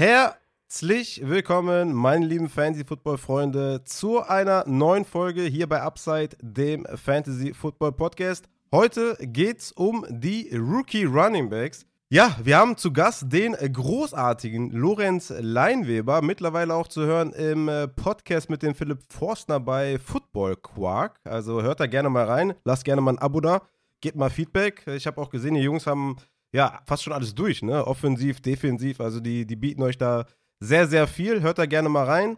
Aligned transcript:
Herzlich 0.00 1.20
willkommen, 1.22 1.92
meine 1.92 2.24
lieben 2.24 2.48
Fantasy-Football-Freunde, 2.48 3.84
zu 3.84 4.22
einer 4.22 4.66
neuen 4.66 5.04
Folge 5.04 5.42
hier 5.42 5.68
bei 5.68 5.82
Upside, 5.82 6.38
dem 6.40 6.86
Fantasy-Football-Podcast. 6.86 8.46
Heute 8.72 9.18
geht's 9.20 9.72
um 9.72 10.06
die 10.08 10.56
Rookie 10.56 11.04
Running 11.04 11.50
Backs. 11.50 11.84
Ja, 12.08 12.34
wir 12.42 12.56
haben 12.56 12.78
zu 12.78 12.94
Gast 12.94 13.30
den 13.30 13.52
großartigen 13.52 14.70
Lorenz 14.70 15.34
Leinweber, 15.38 16.22
mittlerweile 16.22 16.72
auch 16.76 16.88
zu 16.88 17.02
hören 17.02 17.34
im 17.34 17.68
äh, 17.68 17.86
Podcast 17.86 18.48
mit 18.48 18.62
dem 18.62 18.74
Philipp 18.74 19.00
Forstner 19.06 19.60
bei 19.60 19.98
Football 19.98 20.56
Quark. 20.56 21.20
Also 21.24 21.60
hört 21.60 21.78
da 21.78 21.86
gerne 21.86 22.08
mal 22.08 22.24
rein, 22.24 22.54
lasst 22.64 22.86
gerne 22.86 23.02
mal 23.02 23.12
ein 23.12 23.18
Abo 23.18 23.42
da, 23.42 23.60
gebt 24.00 24.16
mal 24.16 24.30
Feedback. 24.30 24.86
Ich 24.86 25.06
habe 25.06 25.20
auch 25.20 25.28
gesehen, 25.28 25.56
die 25.56 25.60
Jungs 25.60 25.86
haben 25.86 26.16
ja 26.52 26.80
fast 26.86 27.02
schon 27.02 27.12
alles 27.12 27.34
durch, 27.34 27.62
ne? 27.62 27.86
Offensiv, 27.86 28.40
defensiv, 28.40 29.00
also 29.00 29.20
die, 29.20 29.46
die 29.46 29.56
bieten 29.56 29.82
euch 29.82 29.98
da 29.98 30.26
sehr, 30.60 30.86
sehr 30.86 31.06
viel. 31.06 31.42
Hört 31.42 31.58
da 31.58 31.66
gerne 31.66 31.88
mal 31.88 32.04
rein. 32.04 32.36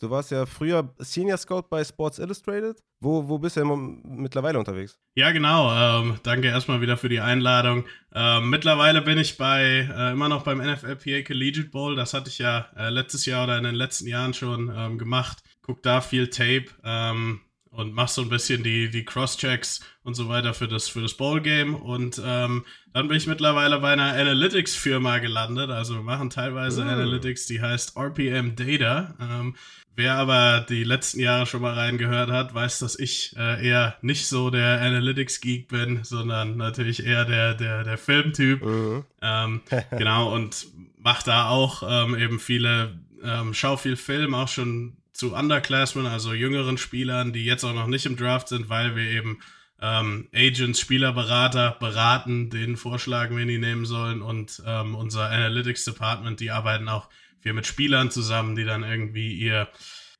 Du 0.00 0.10
warst 0.10 0.32
ja 0.32 0.44
früher 0.44 0.92
Senior 0.98 1.38
Scout 1.38 1.64
bei 1.70 1.84
Sports 1.84 2.18
Illustrated. 2.18 2.82
Wo, 3.00 3.28
wo 3.28 3.38
bist 3.38 3.56
du 3.56 3.60
denn 3.60 4.02
mittlerweile 4.04 4.58
unterwegs? 4.58 4.98
Ja, 5.14 5.30
genau. 5.30 5.72
Ähm, 5.72 6.18
danke 6.22 6.48
erstmal 6.48 6.80
wieder 6.80 6.96
für 6.96 7.08
die 7.08 7.20
Einladung. 7.20 7.84
Ähm, 8.12 8.50
mittlerweile 8.50 9.02
bin 9.02 9.18
ich 9.18 9.36
bei 9.36 9.88
äh, 9.90 10.12
immer 10.12 10.28
noch 10.28 10.42
beim 10.42 10.58
NFLPA 10.58 11.22
Collegiate 11.22 11.70
Bowl. 11.70 11.96
Das 11.96 12.12
hatte 12.12 12.28
ich 12.28 12.38
ja 12.38 12.66
äh, 12.76 12.90
letztes 12.90 13.24
Jahr 13.24 13.44
oder 13.44 13.56
in 13.56 13.64
den 13.64 13.74
letzten 13.74 14.06
Jahren 14.06 14.34
schon 14.34 14.72
ähm, 14.76 14.98
gemacht. 14.98 15.42
Guck 15.62 15.82
da 15.82 16.00
viel 16.00 16.28
Tape 16.28 16.66
ähm, 16.82 17.40
und 17.74 17.92
mach 17.92 18.08
so 18.08 18.22
ein 18.22 18.28
bisschen 18.28 18.62
die, 18.62 18.90
die 18.90 19.04
Cross-Checks 19.04 19.80
und 20.02 20.14
so 20.14 20.28
weiter 20.28 20.54
für 20.54 20.68
das, 20.68 20.88
für 20.88 21.02
das 21.02 21.14
Bowl-Game. 21.14 21.74
Und 21.74 22.20
ähm, 22.24 22.64
dann 22.92 23.08
bin 23.08 23.16
ich 23.16 23.26
mittlerweile 23.26 23.80
bei 23.80 23.92
einer 23.92 24.12
Analytics-Firma 24.12 25.18
gelandet. 25.18 25.70
Also 25.70 25.94
wir 25.94 26.02
machen 26.02 26.30
teilweise 26.30 26.82
oh. 26.82 26.88
Analytics, 26.88 27.46
die 27.46 27.60
heißt 27.60 27.96
RPM 27.96 28.56
Data. 28.56 29.14
Ähm, 29.20 29.54
Wer 29.96 30.16
aber 30.16 30.66
die 30.68 30.82
letzten 30.82 31.20
Jahre 31.20 31.46
schon 31.46 31.62
mal 31.62 31.74
reingehört 31.74 32.28
hat, 32.28 32.52
weiß, 32.52 32.80
dass 32.80 32.98
ich 32.98 33.34
äh, 33.36 33.64
eher 33.64 33.96
nicht 34.02 34.26
so 34.26 34.50
der 34.50 34.80
Analytics-Geek 34.80 35.68
bin, 35.68 36.02
sondern 36.02 36.56
natürlich 36.56 37.06
eher 37.06 37.24
der, 37.24 37.54
der, 37.54 37.84
der 37.84 37.96
Filmtyp. 37.96 38.64
Mhm. 38.64 39.04
Ähm, 39.22 39.62
genau, 39.90 40.34
und 40.34 40.66
mache 40.98 41.24
da 41.24 41.48
auch 41.48 41.84
ähm, 41.88 42.16
eben 42.16 42.40
viele, 42.40 42.98
ähm, 43.22 43.54
schau 43.54 43.76
viel 43.76 43.94
Film, 43.94 44.34
auch 44.34 44.48
schon 44.48 44.96
zu 45.14 45.34
Underclassmen, 45.34 46.06
also 46.06 46.34
jüngeren 46.34 46.76
Spielern, 46.76 47.32
die 47.32 47.44
jetzt 47.44 47.64
auch 47.64 47.72
noch 47.72 47.86
nicht 47.86 48.04
im 48.04 48.16
Draft 48.16 48.48
sind, 48.48 48.68
weil 48.68 48.96
wir 48.96 49.04
eben 49.04 49.38
ähm, 49.80 50.28
Agents, 50.34 50.80
Spielerberater 50.80 51.76
beraten, 51.78 52.50
denen 52.50 52.76
vorschlagen, 52.76 53.36
wen 53.36 53.48
die 53.48 53.58
nehmen 53.58 53.86
sollen 53.86 54.22
und 54.22 54.62
ähm, 54.66 54.94
unser 54.94 55.30
Analytics 55.30 55.84
Department, 55.84 56.40
die 56.40 56.50
arbeiten 56.50 56.88
auch 56.88 57.08
wir 57.42 57.54
mit 57.54 57.66
Spielern 57.66 58.10
zusammen, 58.10 58.56
die 58.56 58.64
dann 58.64 58.82
irgendwie 58.82 59.34
ihr 59.34 59.68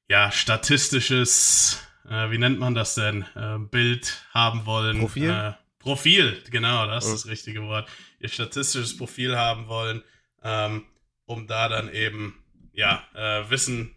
ja 0.08 0.30
statistisches, 0.30 1.80
äh, 2.08 2.30
wie 2.30 2.38
nennt 2.38 2.60
man 2.60 2.74
das 2.74 2.94
denn, 2.94 3.24
äh, 3.34 3.58
Bild 3.58 4.24
haben 4.32 4.64
wollen. 4.64 4.98
Profil. 4.98 5.30
Äh, 5.30 5.52
Profil, 5.78 6.42
genau, 6.50 6.86
das 6.86 7.06
ist 7.06 7.24
das 7.24 7.26
richtige 7.26 7.62
Wort. 7.62 7.88
Ihr 8.20 8.28
statistisches 8.28 8.96
Profil 8.96 9.36
haben 9.36 9.66
wollen, 9.66 10.02
ähm, 10.42 10.84
um 11.26 11.46
da 11.46 11.68
dann 11.68 11.92
eben 11.92 12.38
ja 12.72 13.02
äh, 13.14 13.50
wissen 13.50 13.93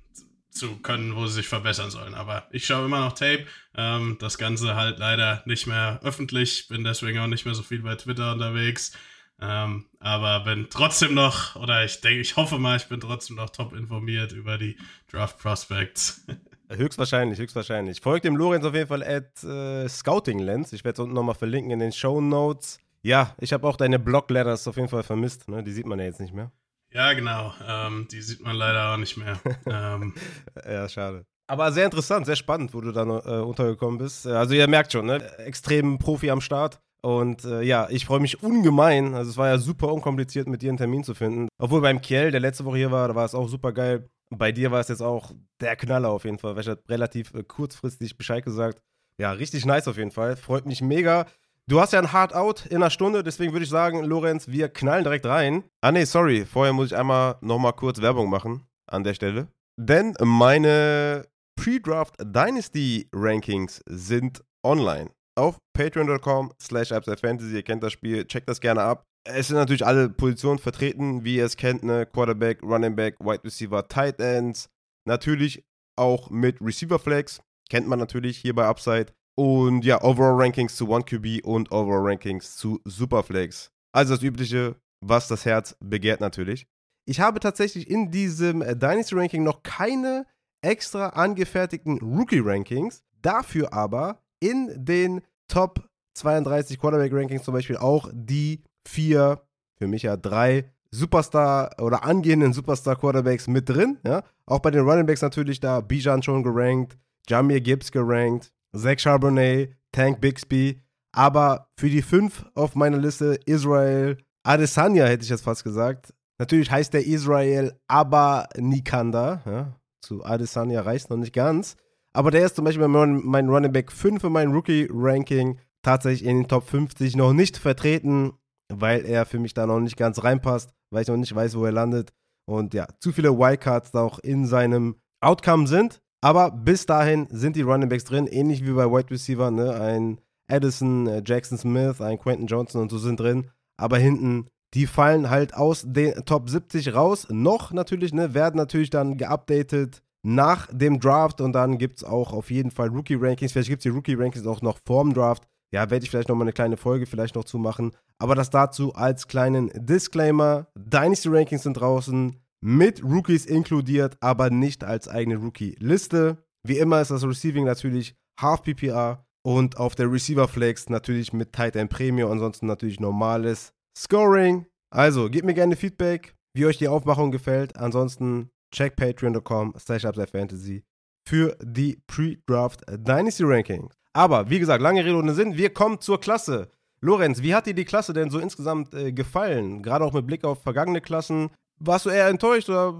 zu 0.58 0.78
können, 0.78 1.16
wo 1.16 1.28
sie 1.28 1.36
sich 1.36 1.48
verbessern 1.48 1.92
sollen. 1.92 2.14
Aber 2.14 2.48
ich 2.52 2.66
schaue 2.66 2.86
immer 2.86 3.00
noch 3.00 3.14
Tape. 3.14 3.46
Ähm, 3.76 4.18
das 4.20 4.38
Ganze 4.38 4.76
halt 4.76 5.00
leider 5.00 5.44
nicht 5.46 5.68
mehr 5.68 6.00
öffentlich. 6.04 6.68
Bin 6.68 6.84
deswegen 6.84 7.20
auch 7.20 7.28
nicht 7.28 7.46
mehr 7.46 7.56
so 7.56 7.64
viel 7.64 7.82
bei 7.82 7.96
Twitter 7.96 8.34
unterwegs. 8.34 8.94
Ähm, 9.40 9.86
aber 10.00 10.40
bin 10.42 10.68
trotzdem 10.70 11.14
noch, 11.14 11.56
oder 11.56 11.86
ich 11.86 12.02
denke, 12.02 12.22
ich 12.22 12.36
hoffe 12.38 12.58
mal, 12.58 12.78
ich 12.78 12.88
bin 12.88 13.00
trotzdem 13.00 13.36
noch 13.36 13.52
top 13.52 13.74
informiert 13.74 14.32
über 14.32 14.58
die 14.58 14.78
Draft 15.12 15.38
Prospects. 15.38 16.26
Höchstwahrscheinlich, 16.70 17.40
höchstwahrscheinlich. 17.40 18.02
Folgt 18.02 18.26
dem 18.26 18.36
Lorenz 18.36 18.66
auf 18.66 18.74
jeden 18.74 18.90
Fall 18.90 19.02
at 19.02 19.42
äh, 19.42 19.88
Scouting 19.88 20.40
Lens. 20.40 20.74
Ich 20.74 20.84
werde 20.84 20.96
es 20.96 21.00
unten 21.00 21.16
nochmal 21.16 21.36
verlinken 21.36 21.72
in 21.72 21.80
den 21.80 21.94
Show 21.94 22.20
Notes. 22.20 22.80
Ja, 23.04 23.36
ich 23.40 23.54
habe 23.54 23.66
auch 23.66 23.78
deine 23.78 24.00
Blog-Letters 24.00 24.68
auf 24.68 24.76
jeden 24.76 24.90
Fall 24.90 25.04
vermisst. 25.04 25.48
Ne? 25.48 25.64
Die 25.64 25.72
sieht 25.72 25.86
man 25.86 26.00
ja 26.00 26.06
jetzt 26.06 26.20
nicht 26.20 26.34
mehr. 26.34 26.52
Ja, 26.92 27.14
genau. 27.14 27.54
Ähm, 27.68 28.08
die 28.12 28.22
sieht 28.22 28.42
man 28.42 28.56
leider 28.56 28.94
auch 28.94 28.98
nicht 28.98 29.18
mehr. 29.18 29.40
ähm. 29.66 30.14
Ja, 30.66 30.88
schade. 30.90 31.26
Aber 31.50 31.72
sehr 31.72 31.86
interessant, 31.86 32.26
sehr 32.26 32.36
spannend, 32.36 32.74
wo 32.74 32.82
du 32.82 32.92
da 32.92 33.04
äh, 33.04 33.42
untergekommen 33.42 33.98
bist. 33.98 34.28
Also 34.28 34.54
ihr 34.54 34.68
merkt 34.68 34.92
schon, 34.92 35.06
ne? 35.06 35.24
extrem 35.40 35.98
Profi 35.98 36.30
am 36.30 36.42
Start. 36.42 36.80
Und 37.02 37.46
äh, 37.46 37.62
ja, 37.62 37.88
ich 37.90 38.06
freue 38.06 38.20
mich 38.20 38.44
ungemein. 38.44 39.14
Also 39.14 39.32
es 39.32 39.38
war 39.38 39.48
ja 39.48 39.58
super 39.58 39.94
unkompliziert, 39.94 40.48
mit 40.48 40.62
dir 40.62 40.70
einen 40.70 40.78
Termin 40.78 41.04
zu 41.04 41.14
finden. 41.14 41.48
Obwohl 41.58 41.82
beim 41.82 42.02
Kiel, 42.02 42.32
der 42.32 42.42
letzte 42.42 42.66
Woche 42.66 42.78
hier 42.78 42.92
war, 42.92 43.08
da 43.08 43.16
war 43.16 43.26
es 43.26 43.36
auch 43.36 43.48
super 43.48 43.72
geil. 43.72 44.10
Bei 44.30 44.52
dir 44.52 44.72
war 44.72 44.82
es 44.82 44.90
jetzt 44.90 45.02
auch 45.02 45.32
der 45.62 45.78
Knaller 45.78 46.10
auf 46.10 46.26
jeden 46.26 46.38
Fall, 46.38 46.56
weil 46.56 46.68
ich 46.68 46.90
relativ 46.90 47.34
äh, 47.34 47.44
kurzfristig 47.44 48.18
Bescheid 48.18 48.44
gesagt. 48.44 48.82
Ja, 49.20 49.32
richtig 49.32 49.66
nice 49.66 49.88
auf 49.88 49.98
jeden 49.98 50.12
Fall. 50.12 50.36
Freut 50.36 50.66
mich 50.66 50.82
mega. 50.82 51.28
Du 51.70 51.82
hast 51.82 51.92
ja 51.92 52.00
ein 52.00 52.14
Hard 52.14 52.34
Out 52.34 52.66
in 52.68 52.78
einer 52.78 52.90
Stunde, 52.90 53.24
deswegen 53.24 53.52
würde 53.52 53.66
ich 53.66 53.70
sagen, 53.70 54.02
Lorenz, 54.06 54.48
wir 54.48 54.70
knallen 54.70 55.04
direkt 55.04 55.26
rein. 55.26 55.66
Ah 55.82 55.92
nee, 55.92 56.06
sorry, 56.06 56.46
vorher 56.46 56.72
muss 56.72 56.88
ich 56.88 56.96
einmal 56.98 57.36
nochmal 57.42 57.74
kurz 57.74 58.02
Werbung 58.02 58.30
machen 58.30 58.66
an 58.90 59.04
der 59.04 59.14
Stelle. 59.14 59.50
Denn 59.78 60.14
meine 60.24 61.28
Pre-Draft 61.60 62.16
Dynasty 62.22 63.10
Rankings 63.14 63.82
sind 63.86 64.42
online 64.66 65.12
auf 65.38 65.58
patreon.com 65.74 66.54
slash 66.62 66.90
fantasy. 66.90 67.56
Ihr 67.56 67.64
kennt 67.64 67.84
das 67.84 67.92
Spiel, 67.92 68.26
checkt 68.26 68.48
das 68.48 68.62
gerne 68.62 68.84
ab. 68.84 69.04
Es 69.26 69.48
sind 69.48 69.58
natürlich 69.58 69.86
alle 69.86 70.08
Positionen 70.08 70.60
vertreten, 70.60 71.26
wie 71.26 71.36
ihr 71.36 71.46
es 71.46 71.58
kennt, 71.58 71.84
ne? 71.84 72.06
Quarterback, 72.06 72.64
Running 72.64 72.96
Back, 72.96 73.20
Wide 73.20 73.44
Receiver, 73.44 73.86
Tight 73.90 74.22
Ends. 74.22 74.70
Natürlich 75.06 75.66
auch 75.98 76.30
mit 76.30 76.62
Receiver 76.62 76.98
Flex, 76.98 77.42
kennt 77.70 77.90
man 77.90 78.00
natürlich 78.00 78.38
hier 78.38 78.56
bei 78.56 78.66
Upside. 78.66 79.08
Und 79.38 79.86
ja, 79.86 80.02
Overall 80.02 80.42
Rankings 80.42 80.76
zu 80.76 80.86
1QB 80.86 81.44
und 81.44 81.72
Overall 81.72 82.08
Rankings 82.08 82.56
zu 82.58 82.82
Superflex. 82.86 83.72
Also 83.92 84.16
das 84.16 84.24
Übliche, 84.24 84.76
was 85.02 85.28
das 85.28 85.46
Herz 85.46 85.78
begehrt 85.80 86.22
natürlich. 86.22 86.66
Ich 87.06 87.20
habe 87.20 87.40
tatsächlich 87.40 87.90
in 87.90 88.10
diesem 88.10 88.60
Dynasty 88.60 89.16
Ranking 89.16 89.44
noch 89.44 89.62
keine 89.62 90.26
extra 90.62 91.10
angefertigten 91.10 92.00
Rookie 92.00 92.40
Rankings. 92.40 93.04
Dafür 93.22 93.74
aber 93.74 94.22
in 94.40 94.74
den 94.76 95.22
Top 95.48 95.88
32 96.16 96.80
Quarterback 96.80 97.14
Rankings 97.14 97.44
zum 97.44 97.54
Beispiel 97.54 97.78
auch 97.78 98.10
die 98.12 98.64
vier, 98.88 99.42
für 99.78 99.88
mich 99.88 100.04
ja 100.04 100.18
drei 100.18 100.72
Superstar 100.90 101.76
oder 101.80 102.04
angehenden 102.04 102.54
Superstar 102.54 102.96
Quarterbacks 102.96 103.48
mit 103.48 103.70
drin. 103.70 104.00
Ja? 104.04 104.24
Auch 104.46 104.60
bei 104.60 104.72
den 104.72 104.88
Running 104.88 105.06
Backs 105.06 105.22
natürlich 105.22 105.60
da 105.60 105.82
Bijan 105.82 106.24
schon 106.24 106.44
gerankt, 106.44 106.98
Jamir 107.28 107.62
Gibbs 107.62 107.92
gerankt, 107.92 108.52
Zach 108.78 109.00
Charbonnet, 109.00 109.76
Tank 109.92 110.22
Bixby. 110.22 110.82
Aber 111.14 111.70
für 111.78 111.90
die 111.90 112.02
fünf 112.02 112.46
auf 112.54 112.76
meiner 112.76 112.98
Liste 112.98 113.40
Israel 113.46 114.18
Adesanya 114.44 115.06
hätte 115.06 115.24
ich 115.24 115.30
jetzt 115.30 115.44
fast 115.44 115.64
gesagt. 115.64 116.14
Natürlich 116.40 116.72
heißt 116.72 116.94
der 116.94 117.06
Israel 117.06 117.74
aber 117.88 118.48
Nikanda. 118.56 119.42
Ja? 119.46 119.74
Zu 120.02 120.24
Adesanya 120.24 120.82
reicht 120.82 121.10
noch 121.10 121.18
nicht 121.18 121.34
ganz. 121.34 121.76
Aber 122.14 122.32
der 122.32 122.46
ist 122.46 122.56
zum 122.56 122.66
Beispiel 122.66 122.88
mein, 122.88 123.22
mein 123.26 123.50
Running 123.50 123.74
Back 123.74 123.92
5 123.92 124.24
in 124.24 124.32
meinem 124.32 124.54
Rookie-Ranking 124.54 125.60
tatsächlich 125.84 126.28
in 126.28 126.38
den 126.38 126.48
Top 126.48 126.68
50 126.68 127.16
noch 127.16 127.34
nicht 127.34 127.58
vertreten, 127.58 128.34
weil 128.74 129.06
er 129.06 129.26
für 129.26 129.40
mich 129.40 129.54
da 129.54 129.66
noch 129.66 129.80
nicht 129.80 129.98
ganz 129.98 130.24
reinpasst, 130.24 130.74
weil 130.92 131.02
ich 131.02 131.08
noch 131.08 131.18
nicht 131.18 131.36
weiß, 131.36 131.58
wo 131.58 131.66
er 131.66 131.72
landet. 131.72 132.14
Und 132.46 132.74
ja, 132.74 132.88
zu 133.00 133.12
viele 133.12 133.38
Wildcards 133.38 133.92
da 133.92 134.02
auch 134.02 134.20
in 134.20 134.46
seinem 134.46 134.96
Outcome 135.20 135.68
sind. 135.68 136.02
Aber 136.22 136.52
bis 136.52 136.86
dahin 136.86 137.28
sind 137.30 137.56
die 137.56 137.62
Running 137.62 137.90
Backs 137.90 138.06
drin, 138.06 138.28
ähnlich 138.28 138.66
wie 138.66 138.72
bei 138.72 138.86
Wide 138.86 139.12
Receiver, 139.12 139.52
ne? 139.52 139.74
Ein 139.80 140.20
Addison, 140.50 141.08
äh, 141.08 141.22
Jackson 141.26 141.58
Smith, 141.58 142.02
ein 142.02 142.18
Quentin 142.18 142.48
Johnson 142.48 142.82
und 142.82 142.90
so 142.90 142.98
sind 142.98 143.20
drin. 143.20 143.50
Aber 143.78 143.98
hinten, 143.98 144.48
die 144.74 144.88
fallen 144.88 145.30
halt 145.30 145.54
aus 145.54 145.84
den 145.86 146.14
Top 146.26 146.50
70 146.50 146.94
raus. 146.94 147.28
Noch 147.30 147.72
natürlich, 147.72 148.14
ne? 148.14 148.34
Werden 148.34 148.58
natürlich 148.58 148.90
dann 148.90 149.18
geupdatet 149.18 150.02
nach 150.24 150.68
dem 150.72 151.00
Draft 151.00 151.40
und 151.42 151.54
dann 151.54 151.78
gibt 151.78 151.98
es 151.98 152.04
auch 152.04 152.34
auf 152.34 152.50
jeden 152.52 152.72
Fall 152.72 152.90
Rookie-Rankings. 152.90 153.52
Vielleicht 153.52 153.70
gibt 153.70 153.80
es 153.82 153.84
die 153.84 153.96
Rookie-Rankings 153.96 154.48
auch 154.48 154.62
noch 154.62 154.80
vorm 154.86 155.14
Draft. 155.14 155.48
Ja, 155.72 155.90
werde 155.90 156.04
ich 156.04 156.10
vielleicht 156.10 156.30
nochmal 156.30 156.46
eine 156.46 156.54
kleine 156.54 156.78
Folge 156.78 157.06
vielleicht 157.06 157.36
noch 157.36 157.44
zu 157.44 157.58
machen. 157.58 157.92
Aber 158.20 158.36
das 158.36 158.50
dazu 158.50 158.94
als 158.96 159.28
kleinen 159.28 159.70
Disclaimer. 159.76 160.68
Dynasty 160.76 161.30
Rankings 161.30 161.64
sind 161.64 161.74
draußen 161.74 162.36
mit 162.62 163.04
Rookies 163.04 163.46
inkludiert, 163.46 164.18
aber 164.20 164.50
nicht 164.50 164.84
als 164.84 165.08
eigene 165.08 165.38
Rookie-Liste. 165.38 166.44
Wie 166.64 166.78
immer 166.78 167.02
ist 167.02 167.12
das 167.12 167.24
Receiving 167.24 167.66
natürlich 167.66 168.16
Half 168.40 168.64
PPR 168.64 169.26
und 169.44 169.78
auf 169.78 169.96
der 169.96 170.12
Receiver 170.12 170.48
Flex 170.48 170.90
natürlich 170.90 171.34
mit 171.34 171.54
Tight 171.54 171.76
End 171.76 171.90
Premium, 171.90 172.32
ansonsten 172.32 172.68
natürlich 172.68 173.00
normales 173.00 173.74
Scoring. 173.98 174.66
Also, 174.90 175.30
gebt 175.30 175.46
mir 175.46 175.54
gerne 175.54 175.76
Feedback, 175.76 176.36
wie 176.54 176.66
euch 176.66 176.78
die 176.78 176.88
Aufmachung 176.88 177.32
gefällt. 177.32 177.76
Ansonsten 177.78 178.50
check 178.74 178.96
patreon.com 178.96 179.74
slash 179.78 180.04
fantasy 180.04 180.84
für 181.28 181.58
die 181.62 182.02
Pre-Draft 182.08 182.82
Dynasty 182.90 183.44
Rankings. 183.44 183.96
Aber 184.14 184.50
wie 184.50 184.60
gesagt, 184.60 184.82
lange 184.82 185.04
Rede 185.04 185.16
ohne 185.16 185.34
Sinn, 185.34 185.58
wir 185.58 185.74
kommen 185.74 186.00
zur 186.00 186.20
Klasse. 186.20 186.70
Lorenz, 187.02 187.42
wie 187.42 187.54
hat 187.54 187.68
dir 187.68 187.76
die 187.76 187.86
Klasse 187.86 188.14
denn 188.14 188.30
so 188.30 188.40
insgesamt 188.40 188.94
äh, 188.94 189.12
gefallen? 189.12 189.84
Gerade 189.84 190.04
auch 190.04 190.14
mit 190.14 190.26
Blick 190.26 190.44
auf 190.44 190.64
vergangene 190.64 191.02
Klassen. 191.02 191.52
Warst 191.80 192.06
du 192.06 192.10
eher 192.10 192.28
enttäuscht 192.28 192.70
oder 192.70 192.94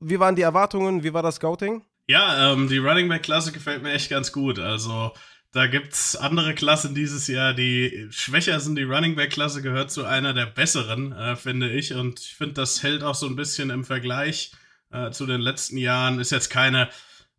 wie 0.00 0.18
waren 0.18 0.36
die 0.36 0.42
Erwartungen? 0.42 1.02
Wie 1.02 1.12
war 1.12 1.22
das 1.22 1.36
Scouting? 1.36 1.82
Ja, 2.06 2.52
ähm, 2.52 2.68
die 2.68 2.78
Running 2.78 3.08
Back 3.08 3.22
Klasse 3.22 3.52
gefällt 3.52 3.82
mir 3.82 3.92
echt 3.92 4.10
ganz 4.10 4.32
gut. 4.32 4.58
Also 4.58 5.12
da 5.52 5.66
gibt 5.66 5.92
es 5.92 6.16
andere 6.16 6.54
Klassen 6.54 6.94
dieses 6.94 7.26
Jahr, 7.26 7.54
die 7.54 8.06
schwächer 8.10 8.60
sind. 8.60 8.76
Die 8.76 8.84
Running 8.84 9.14
Back 9.14 9.30
Klasse 9.30 9.62
gehört 9.62 9.90
zu 9.90 10.04
einer 10.04 10.34
der 10.34 10.46
besseren, 10.46 11.12
äh, 11.12 11.36
finde 11.36 11.70
ich. 11.70 11.94
Und 11.94 12.20
ich 12.20 12.34
finde, 12.34 12.54
das 12.54 12.82
hält 12.82 13.02
auch 13.02 13.14
so 13.14 13.26
ein 13.26 13.36
bisschen 13.36 13.70
im 13.70 13.84
Vergleich 13.84 14.52
äh, 14.90 15.10
zu 15.10 15.26
den 15.26 15.40
letzten 15.40 15.76
Jahren. 15.76 16.18
Ist 16.18 16.32
jetzt 16.32 16.50
keine 16.50 16.88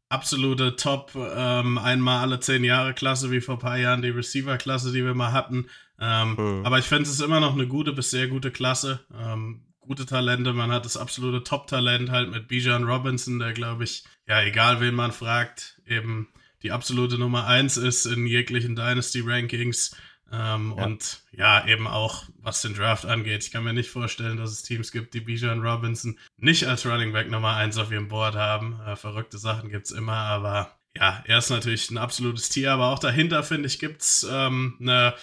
absolute 0.10 0.76
Top 0.76 1.12
ähm, 1.16 1.78
einmal 1.78 2.22
alle 2.22 2.40
zehn 2.40 2.64
Jahre 2.64 2.94
Klasse 2.94 3.32
wie 3.32 3.42
vor 3.42 3.56
ein 3.56 3.60
paar 3.60 3.78
Jahren 3.78 4.02
die 4.02 4.10
Receiver 4.10 4.58
Klasse, 4.58 4.92
die 4.92 5.06
wir 5.06 5.14
mal 5.14 5.32
hatten. 5.32 5.68
Ähm, 6.00 6.38
hm. 6.38 6.66
Aber 6.66 6.80
ich 6.80 6.86
finde 6.86 7.04
es 7.04 7.12
ist 7.12 7.22
immer 7.22 7.40
noch 7.40 7.54
eine 7.54 7.68
gute 7.68 7.94
bis 7.94 8.10
sehr 8.10 8.28
gute 8.28 8.52
Klasse. 8.52 9.00
Ähm, 9.14 9.62
gute 9.90 10.06
Talente. 10.06 10.54
Man 10.54 10.72
hat 10.72 10.86
das 10.86 10.98
absolute 10.98 11.44
Top-Talent 11.44 12.12
halt 12.12 12.30
mit 12.30 12.48
Bijan 12.48 12.84
Robinson, 12.84 13.40
der 13.40 13.54
glaube 13.54 13.86
ich, 13.86 14.04
ja, 14.28 14.40
egal 14.44 14.82
wen 14.82 14.94
man 14.94 15.12
fragt, 15.12 15.82
eben 15.88 16.28
die 16.62 16.72
absolute 16.72 17.18
Nummer 17.18 17.48
eins 17.48 17.76
ist 17.76 18.06
in 18.06 18.28
jeglichen 18.28 18.76
Dynasty-Rankings. 18.76 19.96
Ähm, 20.32 20.76
ja. 20.78 20.86
Und 20.86 21.24
ja, 21.32 21.66
eben 21.66 21.88
auch 21.88 22.26
was 22.38 22.62
den 22.62 22.76
Draft 22.76 23.08
angeht. 23.08 23.44
Ich 23.44 23.50
kann 23.50 23.64
mir 23.64 23.74
nicht 23.74 23.90
vorstellen, 23.90 24.38
dass 24.38 24.52
es 24.52 24.62
Teams 24.62 24.92
gibt, 24.92 25.16
die 25.16 25.22
Bijan 25.22 25.66
Robinson 25.66 26.20
nicht 26.38 26.68
als 26.68 26.86
Running 26.86 27.12
Back 27.12 27.32
Nummer 27.32 27.56
eins 27.56 27.80
auf 27.80 27.92
ihrem 27.92 28.10
Board 28.10 28.36
haben. 28.36 28.80
Äh, 28.86 28.96
verrückte 28.96 29.40
Sachen 29.40 29.70
gibt 29.72 29.88
es 29.88 29.92
immer, 29.92 30.14
aber 30.14 30.78
ja, 30.96 31.24
er 31.26 31.40
ist 31.40 31.50
natürlich 31.50 31.90
ein 31.90 31.98
absolutes 31.98 32.50
Tier, 32.50 32.74
aber 32.74 32.90
auch 32.90 33.00
dahinter, 33.00 33.42
finde 33.42 33.66
ich, 33.66 33.80
gibt 33.80 34.04
es 34.04 34.28
ähm, 34.30 34.78
eine 34.80 35.16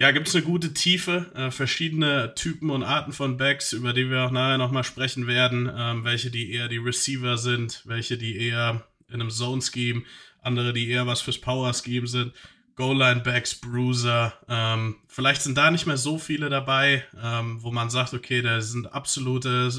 ja, 0.00 0.12
gibt 0.12 0.28
es 0.28 0.34
eine 0.34 0.44
gute 0.44 0.72
Tiefe, 0.72 1.30
äh, 1.34 1.50
verschiedene 1.50 2.34
Typen 2.34 2.70
und 2.70 2.82
Arten 2.82 3.12
von 3.12 3.36
Backs, 3.36 3.74
über 3.74 3.92
die 3.92 4.08
wir 4.08 4.24
auch 4.24 4.30
nachher 4.30 4.56
nochmal 4.56 4.82
sprechen 4.82 5.26
werden, 5.26 5.70
ähm, 5.76 6.04
welche 6.04 6.30
die 6.30 6.52
eher 6.52 6.68
die 6.68 6.78
Receiver 6.78 7.36
sind, 7.36 7.82
welche 7.84 8.16
die 8.16 8.38
eher 8.38 8.82
in 9.08 9.20
einem 9.20 9.28
Zone-Scheme, 9.28 10.02
andere, 10.40 10.72
die 10.72 10.88
eher 10.88 11.06
was 11.06 11.20
fürs 11.20 11.36
Power-Scheme 11.36 12.06
sind, 12.06 12.32
Goal-Line-Backs, 12.76 13.56
Bruiser, 13.56 14.32
ähm, 14.48 14.96
vielleicht 15.06 15.42
sind 15.42 15.58
da 15.58 15.70
nicht 15.70 15.84
mehr 15.84 15.98
so 15.98 16.16
viele 16.16 16.48
dabei, 16.48 17.04
ähm, 17.22 17.62
wo 17.62 17.70
man 17.70 17.90
sagt, 17.90 18.14
okay, 18.14 18.40
da 18.40 18.62
sind 18.62 18.94
absolute 18.94 19.70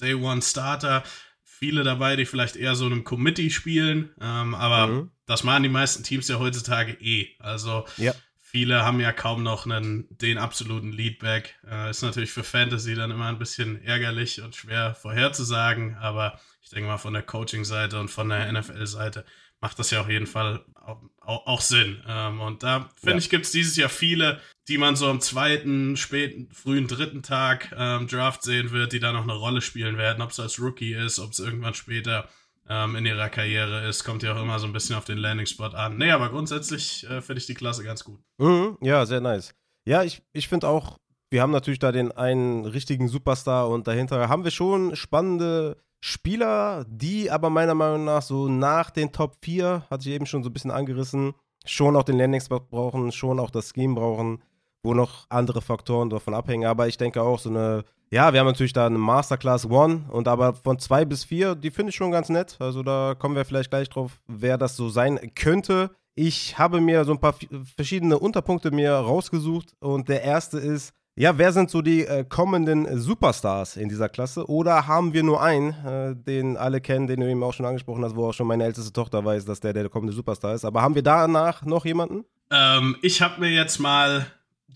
Day-One-Starter, 0.00 1.02
viele 1.42 1.84
dabei, 1.84 2.16
die 2.16 2.24
vielleicht 2.24 2.56
eher 2.56 2.76
so 2.76 2.86
in 2.86 2.92
einem 2.92 3.04
Committee 3.04 3.50
spielen, 3.50 4.08
ähm, 4.22 4.54
aber 4.54 4.86
mhm. 4.86 5.10
das 5.26 5.44
machen 5.44 5.64
die 5.64 5.68
meisten 5.68 6.02
Teams 6.02 6.28
ja 6.28 6.38
heutzutage 6.38 6.92
eh, 6.92 7.36
also 7.40 7.84
ja 7.98 8.14
Viele 8.56 8.86
haben 8.86 9.00
ja 9.00 9.12
kaum 9.12 9.42
noch 9.42 9.66
einen, 9.66 10.06
den 10.08 10.38
absoluten 10.38 10.90
Leadback. 10.90 11.58
Äh, 11.70 11.90
ist 11.90 12.00
natürlich 12.00 12.30
für 12.32 12.42
Fantasy 12.42 12.94
dann 12.94 13.10
immer 13.10 13.26
ein 13.26 13.38
bisschen 13.38 13.84
ärgerlich 13.84 14.40
und 14.40 14.56
schwer 14.56 14.94
vorherzusagen, 14.94 15.94
aber 15.96 16.40
ich 16.62 16.70
denke 16.70 16.88
mal 16.88 16.96
von 16.96 17.12
der 17.12 17.22
Coaching-Seite 17.22 18.00
und 18.00 18.08
von 18.08 18.30
der 18.30 18.50
NFL-Seite 18.50 19.26
macht 19.60 19.78
das 19.78 19.90
ja 19.90 20.00
auf 20.00 20.08
jeden 20.08 20.26
Fall 20.26 20.64
auch, 20.74 21.02
auch, 21.20 21.46
auch 21.46 21.60
Sinn. 21.60 22.02
Ähm, 22.08 22.40
und 22.40 22.62
da 22.62 22.88
finde 22.94 23.10
ja. 23.10 23.18
ich, 23.18 23.28
gibt 23.28 23.44
es 23.44 23.52
dieses 23.52 23.76
Jahr 23.76 23.90
viele, 23.90 24.40
die 24.68 24.78
man 24.78 24.96
so 24.96 25.10
am 25.10 25.20
zweiten, 25.20 25.98
späten, 25.98 26.48
frühen 26.50 26.88
dritten 26.88 27.22
Tag 27.22 27.74
ähm, 27.76 28.08
Draft 28.08 28.42
sehen 28.42 28.70
wird, 28.70 28.94
die 28.94 29.00
da 29.00 29.12
noch 29.12 29.24
eine 29.24 29.34
Rolle 29.34 29.60
spielen 29.60 29.98
werden, 29.98 30.22
ob 30.22 30.30
es 30.30 30.40
als 30.40 30.58
Rookie 30.58 30.94
ist, 30.94 31.18
ob 31.18 31.32
es 31.32 31.40
irgendwann 31.40 31.74
später 31.74 32.26
ähm, 32.68 32.96
in 32.96 33.06
ihrer 33.06 33.28
Karriere 33.28 33.86
ist. 33.88 34.04
Kommt 34.04 34.22
ja 34.22 34.34
auch 34.34 34.42
immer 34.42 34.58
so 34.58 34.66
ein 34.66 34.72
bisschen 34.72 34.96
auf 34.96 35.04
den 35.04 35.18
Landing-Spot 35.18 35.66
an. 35.66 35.96
Nee, 35.96 36.10
aber 36.10 36.30
grundsätzlich 36.30 37.08
äh, 37.08 37.20
finde 37.20 37.40
ich 37.40 37.46
die 37.46 37.54
Klasse 37.54 37.84
ganz 37.84 38.04
gut. 38.04 38.20
Mhm, 38.38 38.78
ja, 38.80 39.06
sehr 39.06 39.20
nice. 39.20 39.54
Ja, 39.84 40.02
ich, 40.02 40.22
ich 40.32 40.48
finde 40.48 40.68
auch, 40.68 40.98
wir 41.30 41.42
haben 41.42 41.52
natürlich 41.52 41.78
da 41.78 41.92
den 41.92 42.12
einen 42.12 42.64
richtigen 42.64 43.08
Superstar 43.08 43.68
und 43.68 43.86
dahinter 43.86 44.28
haben 44.28 44.44
wir 44.44 44.50
schon 44.50 44.96
spannende 44.96 45.76
Spieler, 46.00 46.84
die 46.88 47.30
aber 47.30 47.50
meiner 47.50 47.74
Meinung 47.74 48.04
nach 48.04 48.22
so 48.22 48.48
nach 48.48 48.90
den 48.90 49.12
Top 49.12 49.36
4, 49.42 49.86
hatte 49.90 50.08
ich 50.08 50.14
eben 50.14 50.26
schon 50.26 50.42
so 50.42 50.50
ein 50.50 50.52
bisschen 50.52 50.70
angerissen, 50.70 51.34
schon 51.64 51.96
auch 51.96 52.04
den 52.04 52.18
Landing-Spot 52.18 52.60
brauchen, 52.60 53.12
schon 53.12 53.40
auch 53.40 53.50
das 53.50 53.72
Scheme 53.74 53.94
brauchen, 53.94 54.42
wo 54.82 54.94
noch 54.94 55.26
andere 55.30 55.62
Faktoren 55.62 56.10
davon 56.10 56.34
abhängen. 56.34 56.66
Aber 56.66 56.86
ich 56.86 56.96
denke 56.96 57.22
auch 57.22 57.38
so 57.38 57.50
eine 57.50 57.84
ja, 58.10 58.32
wir 58.32 58.40
haben 58.40 58.46
natürlich 58.46 58.72
da 58.72 58.86
eine 58.86 58.98
Masterclass 58.98 59.68
One 59.68 60.04
und 60.10 60.28
aber 60.28 60.54
von 60.54 60.78
zwei 60.78 61.04
bis 61.04 61.24
vier, 61.24 61.54
die 61.54 61.70
finde 61.70 61.90
ich 61.90 61.96
schon 61.96 62.10
ganz 62.12 62.28
nett. 62.28 62.56
Also 62.60 62.82
da 62.82 63.14
kommen 63.18 63.34
wir 63.34 63.44
vielleicht 63.44 63.70
gleich 63.70 63.88
drauf, 63.88 64.20
wer 64.26 64.58
das 64.58 64.76
so 64.76 64.88
sein 64.88 65.32
könnte. 65.34 65.90
Ich 66.14 66.58
habe 66.58 66.80
mir 66.80 67.04
so 67.04 67.12
ein 67.12 67.20
paar 67.20 67.34
verschiedene 67.76 68.18
Unterpunkte 68.18 68.70
mir 68.70 68.92
rausgesucht 68.92 69.74
und 69.80 70.08
der 70.08 70.22
erste 70.22 70.58
ist, 70.58 70.94
ja, 71.18 71.38
wer 71.38 71.50
sind 71.50 71.70
so 71.70 71.80
die 71.80 72.04
äh, 72.04 72.24
kommenden 72.28 73.00
Superstars 73.00 73.78
in 73.78 73.88
dieser 73.88 74.10
Klasse? 74.10 74.50
Oder 74.50 74.86
haben 74.86 75.14
wir 75.14 75.22
nur 75.22 75.42
einen, 75.42 75.70
äh, 75.84 76.14
den 76.14 76.58
alle 76.58 76.82
kennen, 76.82 77.06
den 77.06 77.20
du 77.20 77.30
eben 77.30 77.42
auch 77.42 77.54
schon 77.54 77.64
angesprochen 77.64 78.04
hast, 78.04 78.16
wo 78.16 78.28
auch 78.28 78.34
schon 78.34 78.46
meine 78.46 78.64
älteste 78.64 78.92
Tochter 78.92 79.24
weiß, 79.24 79.46
dass 79.46 79.60
der 79.60 79.72
der 79.72 79.88
kommende 79.88 80.12
Superstar 80.12 80.54
ist. 80.54 80.66
Aber 80.66 80.82
haben 80.82 80.94
wir 80.94 81.02
danach 81.02 81.64
noch 81.64 81.86
jemanden? 81.86 82.26
Ähm, 82.50 82.96
ich 83.00 83.22
habe 83.22 83.40
mir 83.40 83.50
jetzt 83.50 83.78
mal 83.78 84.26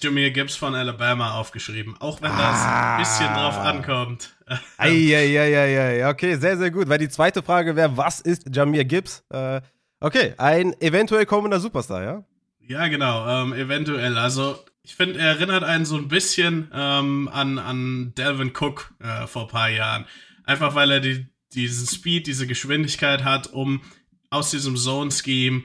Jameer 0.03 0.31
Gibbs 0.31 0.57
von 0.57 0.75
Alabama 0.75 1.35
aufgeschrieben, 1.35 1.97
auch 2.01 2.23
wenn 2.23 2.31
das 2.31 2.41
ah. 2.41 2.97
ein 2.97 3.03
bisschen 3.03 3.27
drauf 3.27 3.59
ankommt. 3.59 4.35
Eieieiei, 4.79 6.09
okay, 6.09 6.37
sehr, 6.37 6.57
sehr 6.57 6.71
gut. 6.71 6.89
Weil 6.89 6.99
die 6.99 7.09
zweite 7.09 7.43
Frage 7.43 7.77
wäre, 7.77 7.97
was 7.97 8.21
ist 8.21 8.55
Jameer 8.55 8.85
Gibbs? 8.85 9.25
Äh, 9.31 9.61
okay, 10.01 10.35
ein 10.39 10.75
eventuell 10.81 11.27
kommender 11.27 11.61
Superstar, 11.61 12.03
ja? 12.03 12.25
Ja, 12.67 12.87
genau, 12.89 13.27
ähm, 13.27 13.53
eventuell. 13.53 14.17
Also, 14.17 14.57
ich 14.83 14.95
finde, 14.95 15.19
er 15.19 15.29
erinnert 15.29 15.65
einen 15.65 15.85
so 15.85 15.97
ein 15.97 16.09
bisschen 16.09 16.71
ähm, 16.73 17.29
an, 17.33 17.59
an 17.59 18.13
Delvin 18.17 18.53
Cook 18.59 18.95
äh, 19.01 19.27
vor 19.27 19.43
ein 19.43 19.49
paar 19.49 19.71
Jahren. 19.71 20.07
Einfach 20.45 20.75
weil 20.75 20.91
er 20.91 21.01
die, 21.01 21.27
diesen 21.53 21.87
Speed, 21.87 22.27
diese 22.27 22.47
Geschwindigkeit 22.47 23.25
hat, 23.25 23.49
um 23.49 23.83
aus 24.31 24.51
diesem 24.51 24.77
Zone-Scheme 24.77 25.65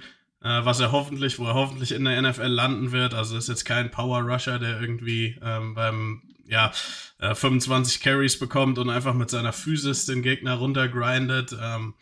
was 0.49 0.79
er 0.79 0.91
hoffentlich, 0.91 1.39
wo 1.39 1.47
er 1.47 1.53
hoffentlich 1.53 1.91
in 1.91 2.05
der 2.05 2.21
NFL 2.21 2.47
landen 2.47 2.91
wird. 2.91 3.13
Also 3.13 3.37
ist 3.37 3.49
jetzt 3.49 3.65
kein 3.65 3.91
Power 3.91 4.21
Rusher, 4.21 4.59
der 4.59 4.79
irgendwie 4.79 5.37
ähm, 5.41 5.73
beim 5.73 6.21
ja, 6.47 6.71
äh, 7.19 7.33
25 7.33 8.01
Carries 8.01 8.37
bekommt 8.37 8.77
und 8.77 8.89
einfach 8.89 9.13
mit 9.13 9.29
seiner 9.29 9.53
Physis 9.53 10.05
den 10.05 10.21
Gegner 10.21 10.55
runtergrindet. 10.55 11.55
Ähm, 11.59 11.95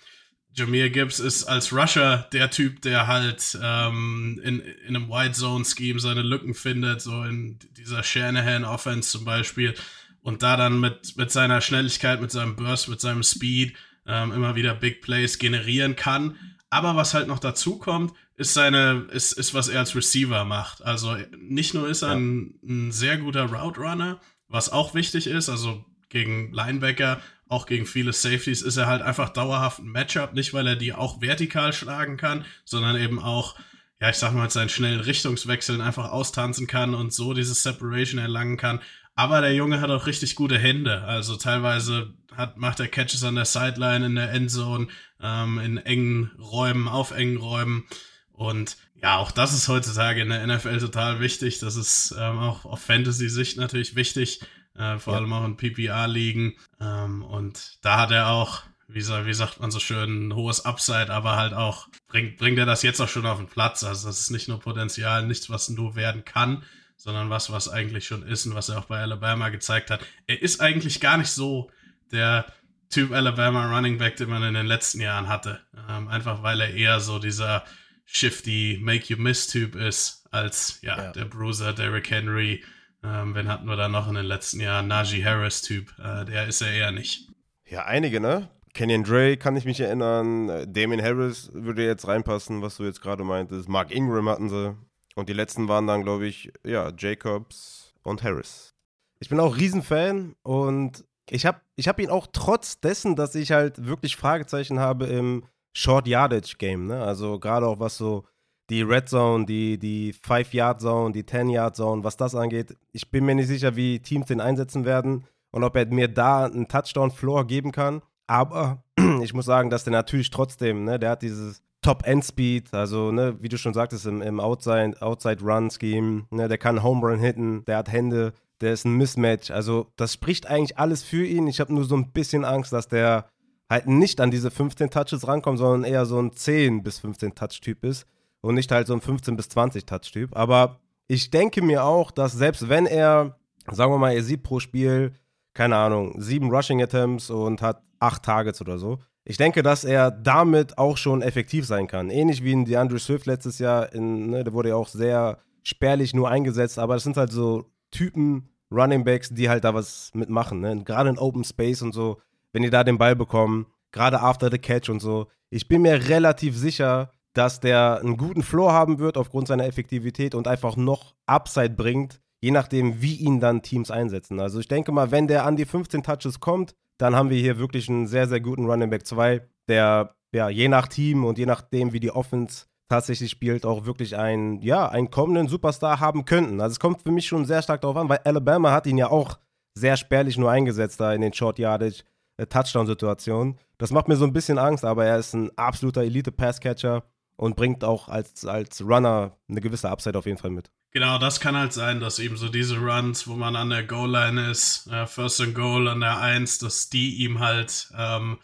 Jameer 0.56 0.90
Gibbs 0.92 1.20
ist 1.20 1.46
als 1.46 1.74
Rusher 1.74 2.28
der 2.32 2.52
Typ, 2.52 2.82
der 2.82 3.08
halt 3.08 3.58
ähm, 3.62 4.40
in, 4.44 4.60
in 4.60 4.96
einem 4.96 5.10
Wide 5.10 5.32
Zone 5.32 5.66
Scheme 5.66 6.00
seine 6.00 6.22
Lücken 6.22 6.54
findet, 6.54 7.02
so 7.02 7.24
in 7.24 7.58
dieser 7.78 8.04
Shanahan 8.04 8.64
Offense 8.64 9.10
zum 9.10 9.26
Beispiel. 9.26 9.74
Und 10.22 10.44
da 10.44 10.56
dann 10.56 10.80
mit, 10.80 11.18
mit 11.18 11.32
seiner 11.32 11.60
Schnelligkeit, 11.60 12.22
mit 12.22 12.32
seinem 12.32 12.56
Burst, 12.56 12.88
mit 12.88 13.02
seinem 13.02 13.24
Speed 13.24 13.76
ähm, 14.06 14.32
immer 14.32 14.56
wieder 14.56 14.76
Big 14.76 15.02
Plays 15.02 15.40
generieren 15.40 15.96
kann. 15.96 16.38
Aber 16.70 16.96
was 16.96 17.14
halt 17.14 17.28
noch 17.28 17.40
dazu 17.40 17.78
kommt, 17.78 18.14
ist 18.36 18.54
seine, 18.54 19.08
ist, 19.12 19.34
ist, 19.34 19.54
was 19.54 19.68
er 19.68 19.80
als 19.80 19.96
Receiver 19.96 20.44
macht. 20.46 20.84
Also 20.84 21.16
nicht 21.38 21.74
nur 21.74 21.88
ist 21.88 22.02
er 22.02 22.10
ja. 22.10 22.16
ein, 22.16 22.60
ein, 22.64 22.92
sehr 22.92 23.18
guter 23.18 23.46
Route 23.46 23.80
Runner, 23.80 24.20
was 24.48 24.72
auch 24.72 24.94
wichtig 24.94 25.28
ist, 25.28 25.50
also 25.50 25.86
gegen 26.10 26.52
Linebacker, 26.52 27.22
auch 27.48 27.66
gegen 27.66 27.86
viele 27.86 28.14
Safeties 28.14 28.62
ist 28.62 28.78
er 28.78 28.88
halt 28.88 29.02
einfach 29.02 29.30
dauerhaft 29.30 29.80
ein 29.80 29.92
Matchup, 29.92 30.34
nicht 30.34 30.54
weil 30.54 30.68
er 30.68 30.76
die 30.76 30.94
auch 30.94 31.22
vertikal 31.22 31.74
schlagen 31.74 32.18
kann, 32.18 32.46
sondern 32.66 32.96
eben 32.96 33.20
auch, 33.20 33.56
ja, 34.02 34.10
ich 34.10 34.16
sag 34.16 34.34
mal, 34.34 34.44
mit 34.44 34.52
seinen 34.52 34.70
schnellen 34.70 35.02
Richtungswechseln 35.02 35.82
einfach 35.82 36.12
austanzen 36.12 36.68
kann 36.68 36.96
und 36.96 37.14
so 37.14 37.34
diese 37.34 37.54
Separation 37.54 38.20
erlangen 38.20 38.58
kann. 38.58 38.82
Aber 39.16 39.42
der 39.42 39.54
Junge 39.54 39.82
hat 39.82 39.92
auch 39.92 40.08
richtig 40.08 40.36
gute 40.36 40.58
Hände. 40.58 41.04
Also 41.04 41.36
teilweise 41.36 42.14
hat, 42.36 42.58
macht 42.58 42.80
er 42.80 42.88
Catches 42.88 43.24
an 43.24 43.36
der 43.36 43.46
Sideline, 43.46 44.08
in 44.08 44.16
der 44.16 44.32
Endzone, 44.32 44.88
ähm, 45.22 45.60
in 45.60 45.78
engen 45.78 46.32
Räumen, 46.40 46.88
auf 46.88 47.12
engen 47.12 47.38
Räumen. 47.38 47.86
Und 48.34 48.78
ja, 49.02 49.18
auch 49.18 49.32
das 49.32 49.54
ist 49.54 49.68
heutzutage 49.68 50.22
in 50.22 50.30
der 50.30 50.46
NFL 50.46 50.80
total 50.80 51.20
wichtig. 51.20 51.60
Das 51.60 51.76
ist 51.76 52.16
ähm, 52.18 52.40
auch 52.40 52.66
auf 52.66 52.82
Fantasy-Sicht 52.82 53.58
natürlich 53.58 53.96
wichtig, 53.96 54.42
äh, 54.76 54.98
vor 54.98 55.14
ja. 55.14 55.20
allem 55.20 55.34
auch 55.34 55.46
in 55.46 55.58
PPR-Ligen. 55.58 56.54
Ähm, 56.80 57.24
und 57.24 57.78
da 57.82 58.00
hat 58.00 58.12
er 58.12 58.30
auch, 58.30 58.64
wie, 58.88 59.02
wie 59.02 59.34
sagt 59.34 59.60
man 59.60 59.72
so 59.72 59.80
schön, 59.80 60.28
ein 60.28 60.36
hohes 60.36 60.66
Upside, 60.66 61.12
aber 61.12 61.36
halt 61.36 61.54
auch, 61.54 61.88
bringt, 62.08 62.38
bringt 62.38 62.58
er 62.58 62.66
das 62.66 62.82
jetzt 62.82 63.02
auch 63.02 63.10
schon 63.10 63.26
auf 63.26 63.38
den 63.38 63.48
Platz. 63.48 63.84
Also 63.84 64.08
das 64.08 64.20
ist 64.20 64.32
nicht 64.32 64.48
nur 64.48 64.60
Potenzial, 64.60 65.26
nichts, 65.26 65.50
was 65.50 65.70
nur 65.70 65.96
werden 65.96 66.26
kann, 66.26 66.64
sondern 66.98 67.30
was, 67.30 67.52
was 67.52 67.70
eigentlich 67.70 68.08
schon 68.08 68.24
ist 68.24 68.46
und 68.46 68.56
was 68.56 68.70
er 68.70 68.80
auch 68.80 68.86
bei 68.86 69.00
Alabama 69.00 69.50
gezeigt 69.50 69.92
hat. 69.92 70.06
Er 70.26 70.42
ist 70.42 70.60
eigentlich 70.60 71.00
gar 71.00 71.18
nicht 71.18 71.30
so 71.30 71.70
der 72.12 72.46
Typ 72.90 73.12
Alabama 73.12 73.76
Running 73.76 73.98
Back, 73.98 74.18
den 74.18 74.30
man 74.30 74.44
in 74.44 74.54
den 74.54 74.68
letzten 74.68 75.02
Jahren 75.02 75.28
hatte. 75.28 75.60
Ähm, 75.90 76.08
einfach 76.08 76.42
weil 76.44 76.62
er 76.62 76.74
eher 76.74 77.00
so 77.00 77.20
dieser 77.20 77.66
shifty 78.06 78.80
Make-You-Miss-Typ 78.82 79.76
ist, 79.76 80.26
als 80.32 80.80
ja, 80.82 80.98
ja, 80.98 81.12
der 81.12 81.26
Bruiser, 81.26 81.74
Derrick 81.74 82.10
Henry. 82.10 82.64
Ähm, 83.04 83.36
wen 83.36 83.48
hatten 83.48 83.66
wir 83.66 83.76
da 83.76 83.88
noch 83.88 84.08
in 84.08 84.16
den 84.16 84.26
letzten 84.26 84.60
Jahren? 84.60 84.88
Najee 84.88 85.24
Harris-Typ. 85.24 85.94
Äh, 86.00 86.26
der 86.26 86.48
ist 86.48 86.62
er 86.62 86.72
eher 86.72 86.92
nicht. 86.92 87.30
Ja, 87.66 87.86
einige, 87.86 88.20
ne? 88.20 88.50
Kenyon 88.74 89.04
Dre 89.04 89.38
kann 89.38 89.56
ich 89.56 89.66
mich 89.66 89.80
erinnern. 89.80 90.50
Äh, 90.50 90.68
Damien 90.68 91.02
Harris 91.02 91.52
würde 91.54 91.86
jetzt 91.86 92.08
reinpassen, 92.08 92.62
was 92.62 92.78
du 92.78 92.84
jetzt 92.84 93.02
gerade 93.02 93.24
meintest. 93.24 93.70
Mark 93.70 93.92
Ingram 93.92 94.30
hatten 94.30 94.50
sie. 94.50 94.76
Und 95.16 95.30
die 95.30 95.34
letzten 95.34 95.68
waren 95.68 95.86
dann, 95.86 96.04
glaube 96.04 96.26
ich, 96.26 96.52
ja, 96.64 96.92
Jacobs 96.98 97.94
und 98.02 98.24
Harris. 98.24 98.74
Ich 99.20 99.30
bin 99.30 99.40
auch 99.40 99.58
Riesenfan 99.58 100.36
und 100.42 101.06
ich 101.30 101.46
habe 101.46 101.62
ich 101.76 101.88
hab 101.88 102.00
ihn 102.00 102.10
auch 102.10 102.28
trotz 102.32 102.80
dessen, 102.80 103.16
dass 103.16 103.36
ich 103.36 103.52
halt 103.52 103.86
wirklich 103.86 104.16
Fragezeichen 104.16 104.80
habe 104.80 105.06
im 105.06 105.46
Short 105.74 106.08
Yardage 106.08 106.56
Game, 106.58 106.88
ne? 106.88 107.04
Also 107.04 107.40
gerade 107.40 107.68
auch 107.68 107.80
was 107.80 107.98
so 107.98 108.26
die 108.70 108.82
Red 108.82 109.10
Zone, 109.10 109.46
die, 109.46 109.78
die 109.78 110.14
5-Yard-Zone, 110.14 111.12
die 111.12 111.24
10-Yard-Zone, 111.24 112.04
was 112.04 112.18
das 112.18 112.34
angeht. 112.36 112.78
Ich 112.92 113.12
bin 113.12 113.26
mir 113.26 113.36
nicht 113.36 113.48
sicher, 113.48 113.76
wie 113.76 114.00
Teams 114.00 114.28
den 114.28 114.40
einsetzen 114.40 114.86
werden 114.86 115.26
und 115.52 115.64
ob 115.64 115.76
er 115.76 115.86
mir 115.88 116.08
da 116.08 116.46
einen 116.46 116.68
Touchdown-Floor 116.68 117.46
geben 117.46 117.72
kann. 117.72 118.02
Aber 118.28 118.84
ich 119.22 119.34
muss 119.34 119.46
sagen, 119.46 119.70
dass 119.70 119.84
der 119.84 119.92
natürlich 119.92 120.30
trotzdem, 120.30 120.86
ne, 120.86 120.98
der 120.98 121.12
hat 121.12 121.22
dieses 121.22 121.62
Top-End-Speed, 121.82 122.74
also, 122.74 123.12
ne, 123.12 123.36
wie 123.42 123.50
du 123.50 123.58
schon 123.58 123.74
sagtest, 123.74 124.06
im, 124.06 124.22
im 124.22 124.40
Outside-Run-Scheme, 124.40 126.28
ne, 126.32 126.48
der 126.48 126.58
kann 126.58 126.82
Home 126.82 127.06
Run 127.06 127.20
hitten, 127.20 127.66
der 127.66 127.78
hat 127.78 127.92
Hände, 127.92 128.34
der 128.62 128.72
ist 128.72 128.86
ein 128.86 128.96
Mismatch. 128.96 129.52
Also, 129.52 129.92
das 129.98 130.14
spricht 130.14 130.48
eigentlich 130.48 130.78
alles 130.78 131.04
für 131.04 131.26
ihn. 131.26 131.48
Ich 131.48 131.60
habe 131.60 131.74
nur 131.74 131.84
so 131.84 131.96
ein 131.96 132.14
bisschen 132.14 132.46
Angst, 132.46 132.72
dass 132.72 132.88
der 132.88 133.26
halt 133.74 133.88
nicht 133.88 134.22
an 134.22 134.32
diese 134.32 134.52
15 134.52 134.90
Touches 134.90 135.28
rankommt, 135.28 135.58
sondern 135.58 135.84
eher 135.84 136.06
so 136.06 136.20
ein 136.20 136.32
10 136.32 136.84
bis 136.84 137.00
15 137.00 137.36
Touch-Typ 137.36 137.84
ist 137.84 138.06
und 138.42 138.56
nicht 138.56 138.72
halt 138.72 138.88
so 138.88 138.94
ein 138.94 139.02
15 139.02 139.36
bis 139.36 139.50
20 139.50 139.86
Touch-Typ. 139.86 140.36
Aber 140.36 140.80
ich 141.08 141.32
denke 141.32 141.62
mir 141.62 141.84
auch, 141.84 142.12
dass 142.12 142.34
selbst 142.34 142.70
wenn 142.70 142.86
er, 142.86 143.38
sagen 143.72 143.92
wir 143.92 143.98
mal, 143.98 144.14
er 144.14 144.24
sieht 144.24 144.44
pro 144.44 144.60
Spiel, 144.60 145.14
keine 145.54 145.76
Ahnung, 145.76 146.20
sieben 146.22 146.50
Rushing 146.50 146.82
Attempts 146.82 147.30
und 147.30 147.62
hat 147.62 147.84
acht 148.00 148.24
Targets 148.24 148.62
oder 148.62 148.78
so. 148.78 149.00
Ich 149.26 149.38
denke, 149.38 149.64
dass 149.64 149.84
er 149.84 150.12
damit 150.12 150.78
auch 150.78 150.98
schon 150.98 151.22
effektiv 151.22 151.66
sein 151.66 151.88
kann. 151.88 152.10
Ähnlich 152.10 152.44
wie 152.44 152.52
in 152.52 152.66
DeAndre 152.66 153.00
Swift 153.00 153.26
letztes 153.26 153.60
Jahr, 153.60 153.94
in, 153.94 154.30
ne, 154.30 154.44
der 154.44 154.54
wurde 154.54 154.70
ja 154.70 154.76
auch 154.76 154.90
sehr 154.90 155.40
spärlich 155.64 156.14
nur 156.14 156.30
eingesetzt, 156.30 156.78
aber 156.78 156.96
das 156.96 157.04
sind 157.04 157.16
halt 157.16 157.32
so 157.32 157.72
Typen 157.92 158.50
Running 158.70 159.04
Backs, 159.06 159.30
die 159.30 159.50
halt 159.50 159.64
da 159.64 159.74
was 159.74 160.12
mitmachen. 160.14 160.60
Ne? 160.60 160.84
Gerade 160.84 161.10
in 161.10 161.18
Open 161.18 161.44
Space 161.44 161.82
und 161.82 161.94
so, 161.94 162.20
wenn 162.54 162.64
die 162.64 162.70
da 162.70 162.84
den 162.84 162.98
Ball 162.98 163.16
bekommen, 163.16 163.68
gerade 163.92 164.22
after 164.22 164.50
the 164.50 164.58
catch 164.58 164.90
und 164.90 165.02
so. 165.02 165.28
Ich 165.50 165.68
bin 165.68 165.82
mir 165.82 166.08
relativ 166.08 166.58
sicher, 166.58 167.12
dass 167.34 167.60
der 167.60 168.00
einen 168.02 168.18
guten 168.18 168.44
Floor 168.44 168.72
haben 168.72 169.00
wird 169.00 169.18
aufgrund 169.18 169.48
seiner 169.48 169.66
Effektivität 169.66 170.36
und 170.36 170.48
einfach 170.48 170.76
noch 170.76 171.16
Upside 171.26 171.72
bringt, 171.72 172.22
je 172.42 172.52
nachdem, 172.52 173.02
wie 173.02 173.16
ihn 173.16 173.40
dann 173.40 173.62
Teams 173.62 173.92
einsetzen. 173.92 174.40
Also 174.40 174.60
ich 174.60 174.68
denke 174.68 174.92
mal, 174.92 175.12
wenn 175.12 175.28
der 175.28 175.46
an 175.46 175.56
die 175.56 175.66
15 175.66 176.04
Touches 176.04 176.40
kommt, 176.40 176.76
dann 176.98 177.16
haben 177.16 177.30
wir 177.30 177.40
hier 177.40 177.58
wirklich 177.58 177.90
einen 177.90 178.08
sehr, 178.08 178.28
sehr 178.28 178.40
guten 178.40 178.66
Running 178.66 178.90
Back 178.90 179.06
2, 179.06 179.42
der 179.68 180.16
ja 180.34 180.50
je 180.50 180.68
nach 180.68 180.88
Team 180.88 181.26
und 181.26 181.38
je 181.38 181.46
nachdem, 181.46 181.94
wie 181.94 182.00
die 182.00 182.12
Offense 182.12 182.66
tatsächlich 182.90 183.32
spielt, 183.32 183.66
auch 183.66 183.86
wirklich 183.86 184.16
einen, 184.16 184.62
ja, 184.62 184.88
einen 184.88 185.10
kommenden 185.10 185.48
Superstar 185.48 186.00
haben 186.00 186.26
könnten. 186.26 186.62
Also 186.62 186.74
es 186.74 186.80
kommt 186.80 187.02
für 187.02 187.12
mich 187.12 187.26
schon 187.26 187.46
sehr 187.46 187.62
stark 187.62 187.82
darauf 187.82 187.98
an, 187.98 188.10
weil 188.10 188.20
Alabama 188.24 188.72
hat 188.72 188.86
ihn 188.86 188.98
ja 188.98 189.10
auch 189.10 189.40
sehr 189.76 189.98
spärlich 189.98 190.38
nur 190.38 190.52
eingesetzt 190.52 191.00
da 191.00 191.14
in 191.14 191.22
den 191.22 191.34
Short 191.34 191.58
Yardage 191.58 192.04
Touchdown-Situationen. 192.38 193.60
Das 193.78 193.92
macht 193.92 194.08
mir 194.08 194.16
so 194.16 194.26
ein 194.26 194.34
bisschen 194.34 194.58
Angst, 194.58 194.86
aber 194.86 195.06
er 195.06 195.18
ist 195.18 195.34
ein 195.34 195.52
absoluter 195.58 196.02
Elite-Passcatcher 196.02 197.04
und 197.36 197.56
bringt 197.56 197.84
auch 197.84 198.08
als, 198.08 198.46
als 198.46 198.82
Runner 198.82 199.38
eine 199.50 199.62
gewisse 199.62 199.90
Upside 199.90 200.18
auf 200.18 200.26
jeden 200.26 200.38
Fall 200.38 200.52
mit. 200.52 200.72
Genau, 200.92 201.18
das 201.18 201.40
kann 201.40 201.58
halt 201.58 201.74
sein, 201.74 202.00
dass 202.00 202.20
eben 202.20 202.38
so 202.38 202.50
diese 202.50 202.78
Runs, 202.78 203.28
wo 203.28 203.34
man 203.34 203.56
an 203.56 203.72
der 203.72 203.84
Goal-Line 203.84 204.52
ist, 204.52 204.88
äh, 204.92 205.08
First 205.08 205.42
and 205.42 205.56
Goal 205.56 205.88
an 205.88 206.02
der 206.02 206.20
1, 206.20 206.60
dass 206.60 206.90
die 206.90 207.16
ihm 207.16 207.40
halt, 207.40 207.90
ähm, 207.98 208.38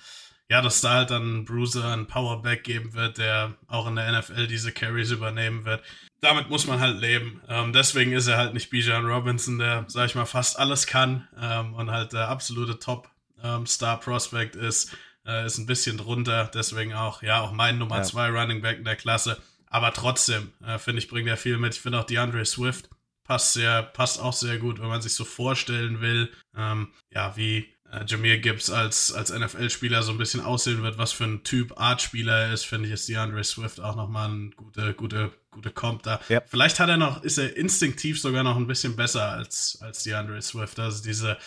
ja, 0.50 0.64
dass 0.64 0.82
da 0.82 0.96
halt 0.96 1.12
dann 1.12 1.46
Bruiser 1.46 1.94
ein 1.94 2.08
Powerback 2.08 2.64
geben 2.64 2.96
wird, 2.96 3.20
der 3.20 3.54
auch 3.68 3.86
in 3.88 3.96
der 3.96 4.12
NFL 4.12 4.48
diese 4.48 4.72
Carries 4.72 5.12
übernehmen 5.12 5.64
wird. 5.66 5.84
Damit 6.22 6.50
muss 6.50 6.66
man 6.66 6.80
halt 6.80 7.00
leben. 7.00 7.40
Ähm, 7.48 7.72
deswegen 7.72 8.14
ist 8.14 8.26
er 8.26 8.38
halt 8.38 8.56
nicht 8.56 8.72
Bijan 8.72 9.06
Robinson, 9.06 9.60
der, 9.60 9.86
sag 9.88 10.08
ich 10.08 10.16
mal, 10.16 10.26
fast 10.26 10.58
alles 10.58 10.88
kann 10.88 11.28
ähm, 11.40 11.76
und 11.76 11.92
halt 11.92 12.14
der 12.14 12.30
absolute 12.30 12.80
Top-Star-Prospect 12.80 13.19
ähm, 13.44 13.64
ist 13.64 14.92
äh, 15.26 15.46
ist 15.46 15.58
ein 15.58 15.66
bisschen 15.66 15.98
drunter, 15.98 16.50
deswegen 16.54 16.94
auch, 16.94 17.22
ja, 17.22 17.42
auch 17.42 17.52
mein 17.52 17.78
Nummer 17.78 18.04
2 18.04 18.30
ja. 18.30 18.42
Running 18.42 18.62
Back 18.62 18.80
in 18.80 18.86
der 18.86 18.96
Klasse. 18.96 19.38
Aber 19.68 19.94
trotzdem, 19.94 20.54
äh, 20.66 20.80
finde 20.80 21.00
ich, 21.00 21.08
bringt 21.08 21.28
er 21.28 21.38
viel 21.38 21.58
mit. 21.58 21.76
Ich 21.76 21.82
finde 21.82 22.00
auch 22.00 22.06
DeAndre 22.06 22.46
Swift 22.46 22.90
passt 23.30 23.54
sehr, 23.54 23.84
passt 23.84 24.20
auch 24.20 24.34
sehr 24.34 24.58
gut, 24.58 24.82
wenn 24.82 24.88
man 24.88 25.04
sich 25.04 25.14
so 25.14 25.24
vorstellen 25.24 26.02
will, 26.02 26.32
ähm, 26.58 26.88
ja, 27.12 27.38
wie 27.38 27.72
äh, 27.92 28.04
Jameer 28.08 28.40
Gibbs 28.40 28.72
als, 28.72 29.14
als 29.14 29.32
NFL-Spieler 29.32 30.02
so 30.02 30.12
ein 30.12 30.18
bisschen 30.18 30.42
aussehen 30.42 30.82
wird, 30.82 30.98
was 30.98 31.12
für 31.12 31.26
ein 31.26 31.44
Typ 31.44 31.80
Art-Spieler 31.80 32.48
er 32.48 32.54
ist, 32.54 32.66
finde 32.66 32.88
ich, 32.88 32.94
ist 32.96 33.08
DeAndre 33.08 33.44
Swift 33.44 33.82
auch 33.82 33.96
nochmal 33.96 34.30
ein 34.30 34.52
gute, 34.56 34.96
gute, 34.96 35.32
gute 35.52 35.70
Comp 35.70 36.02
da. 36.02 36.20
Ja. 36.28 36.42
Vielleicht 36.48 36.80
hat 36.80 36.90
er 36.90 36.98
noch, 36.98 37.22
ist 37.22 37.38
er 37.38 37.56
instinktiv 37.56 38.20
sogar 38.20 38.42
noch 38.42 38.56
ein 38.56 38.66
bisschen 38.66 38.96
besser 38.96 39.30
als, 39.30 39.78
als 39.80 40.02
DeAndre 40.02 40.42
Swift. 40.42 40.80
Also 40.80 41.04
diese 41.04 41.38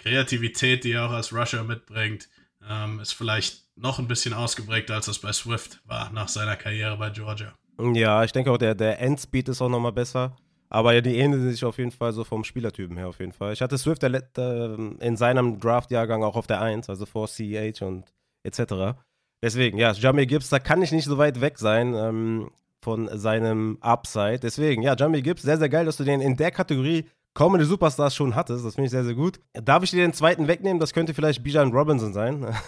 Kreativität, 0.00 0.84
die 0.84 0.92
er 0.92 1.06
auch 1.06 1.12
als 1.12 1.32
Rusher 1.32 1.62
mitbringt, 1.62 2.28
ähm, 2.68 3.00
ist 3.00 3.12
vielleicht 3.12 3.64
noch 3.76 3.98
ein 3.98 4.08
bisschen 4.08 4.34
ausgeprägter, 4.34 4.94
als 4.94 5.06
das 5.06 5.18
bei 5.18 5.32
Swift 5.32 5.80
war 5.86 6.10
nach 6.12 6.28
seiner 6.28 6.56
Karriere 6.56 6.96
bei 6.96 7.10
Georgia. 7.10 7.54
Ja, 7.94 8.24
ich 8.24 8.32
denke 8.32 8.50
auch, 8.50 8.58
der, 8.58 8.74
der 8.74 9.00
Endspeed 9.00 9.48
ist 9.48 9.62
auch 9.62 9.68
nochmal 9.68 9.92
besser. 9.92 10.36
Aber 10.68 10.94
ja, 10.94 11.00
die 11.00 11.16
ähneln 11.16 11.50
sich 11.50 11.64
auf 11.64 11.78
jeden 11.78 11.90
Fall 11.90 12.12
so 12.12 12.22
vom 12.22 12.44
Spielertypen 12.44 12.96
her 12.96 13.08
auf 13.08 13.18
jeden 13.18 13.32
Fall. 13.32 13.52
Ich 13.52 13.60
hatte 13.60 13.76
Swift 13.76 14.02
der, 14.02 14.22
äh, 14.38 14.74
in 15.00 15.16
seinem 15.16 15.58
Draft-Jahrgang 15.58 16.22
auch 16.22 16.36
auf 16.36 16.46
der 16.46 16.60
1, 16.60 16.88
also 16.88 17.06
vor 17.06 17.26
CEH 17.26 17.82
und 17.82 18.04
etc. 18.44 18.96
Deswegen, 19.42 19.78
ja, 19.78 19.92
Jamie 19.92 20.26
Gibbs, 20.26 20.48
da 20.48 20.60
kann 20.60 20.80
ich 20.82 20.92
nicht 20.92 21.06
so 21.06 21.18
weit 21.18 21.40
weg 21.40 21.58
sein 21.58 21.94
ähm, 21.94 22.50
von 22.80 23.08
seinem 23.18 23.78
Upside. 23.80 24.38
Deswegen, 24.38 24.82
ja, 24.82 24.94
Jamie 24.96 25.22
Gibbs, 25.22 25.42
sehr, 25.42 25.58
sehr 25.58 25.68
geil, 25.68 25.86
dass 25.86 25.96
du 25.96 26.04
den 26.04 26.20
in 26.20 26.36
der 26.36 26.52
Kategorie 26.52 27.06
kommende 27.40 27.64
Superstars 27.64 28.14
schon 28.14 28.34
hattest. 28.34 28.66
Das 28.66 28.74
finde 28.74 28.86
ich 28.86 28.90
sehr, 28.90 29.02
sehr 29.02 29.14
gut. 29.14 29.40
Darf 29.54 29.82
ich 29.82 29.90
dir 29.92 30.02
den 30.02 30.12
zweiten 30.12 30.46
wegnehmen? 30.46 30.78
Das 30.78 30.92
könnte 30.92 31.14
vielleicht 31.14 31.42
Bijan 31.42 31.72
Robinson 31.72 32.12
sein. 32.12 32.54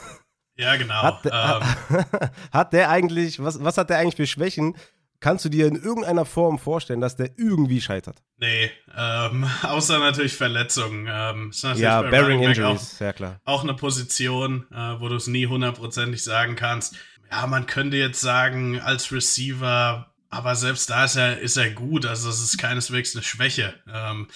Ja, 0.55 0.77
genau. 0.77 1.03
Hat, 1.03 1.25
ähm. 1.25 2.29
hat, 2.53 2.75
der 2.75 2.91
eigentlich, 2.91 3.43
was, 3.43 3.65
was 3.65 3.79
hat 3.79 3.89
der 3.89 3.97
eigentlich 3.97 4.17
für 4.17 4.27
Schwächen? 4.27 4.77
Kannst 5.19 5.47
du 5.47 5.49
dir 5.49 5.67
in 5.67 5.77
irgendeiner 5.77 6.27
Form 6.27 6.59
vorstellen, 6.59 7.01
dass 7.01 7.17
der 7.17 7.31
irgendwie 7.39 7.81
scheitert? 7.81 8.23
Nee, 8.37 8.71
ähm, 8.95 9.47
außer 9.63 9.99
natürlich 9.99 10.35
Verletzungen. 10.35 11.09
Ähm, 11.11 11.53
natürlich 11.63 11.79
ja, 11.81 12.03
Bearing 12.03 12.43
Injuries, 12.43 12.61
auch, 12.61 12.79
sehr 12.79 13.15
klar. 13.15 13.41
Auch 13.47 13.63
eine 13.63 13.73
Position, 13.73 14.67
äh, 14.71 15.01
wo 15.01 15.09
du 15.09 15.17
es 15.17 15.27
nie 15.27 15.47
hundertprozentig 15.47 16.23
sagen 16.23 16.55
kannst. 16.55 16.97
Ja, 17.31 17.47
man 17.47 17.65
könnte 17.65 17.97
jetzt 17.97 18.21
sagen, 18.21 18.79
als 18.79 19.11
Receiver 19.11 20.13
aber 20.33 20.57
selbst 20.57 20.89
da 20.89 21.05
ist 21.05 21.17
er, 21.17 21.41
ist 21.41 21.59
er 21.59 21.71
gut. 21.71 22.07
Also 22.07 22.29
das 22.29 22.41
ist 22.41 22.57
keineswegs 22.57 23.15
eine 23.15 23.23
Schwäche. 23.23 23.75
Ähm, 23.93 24.29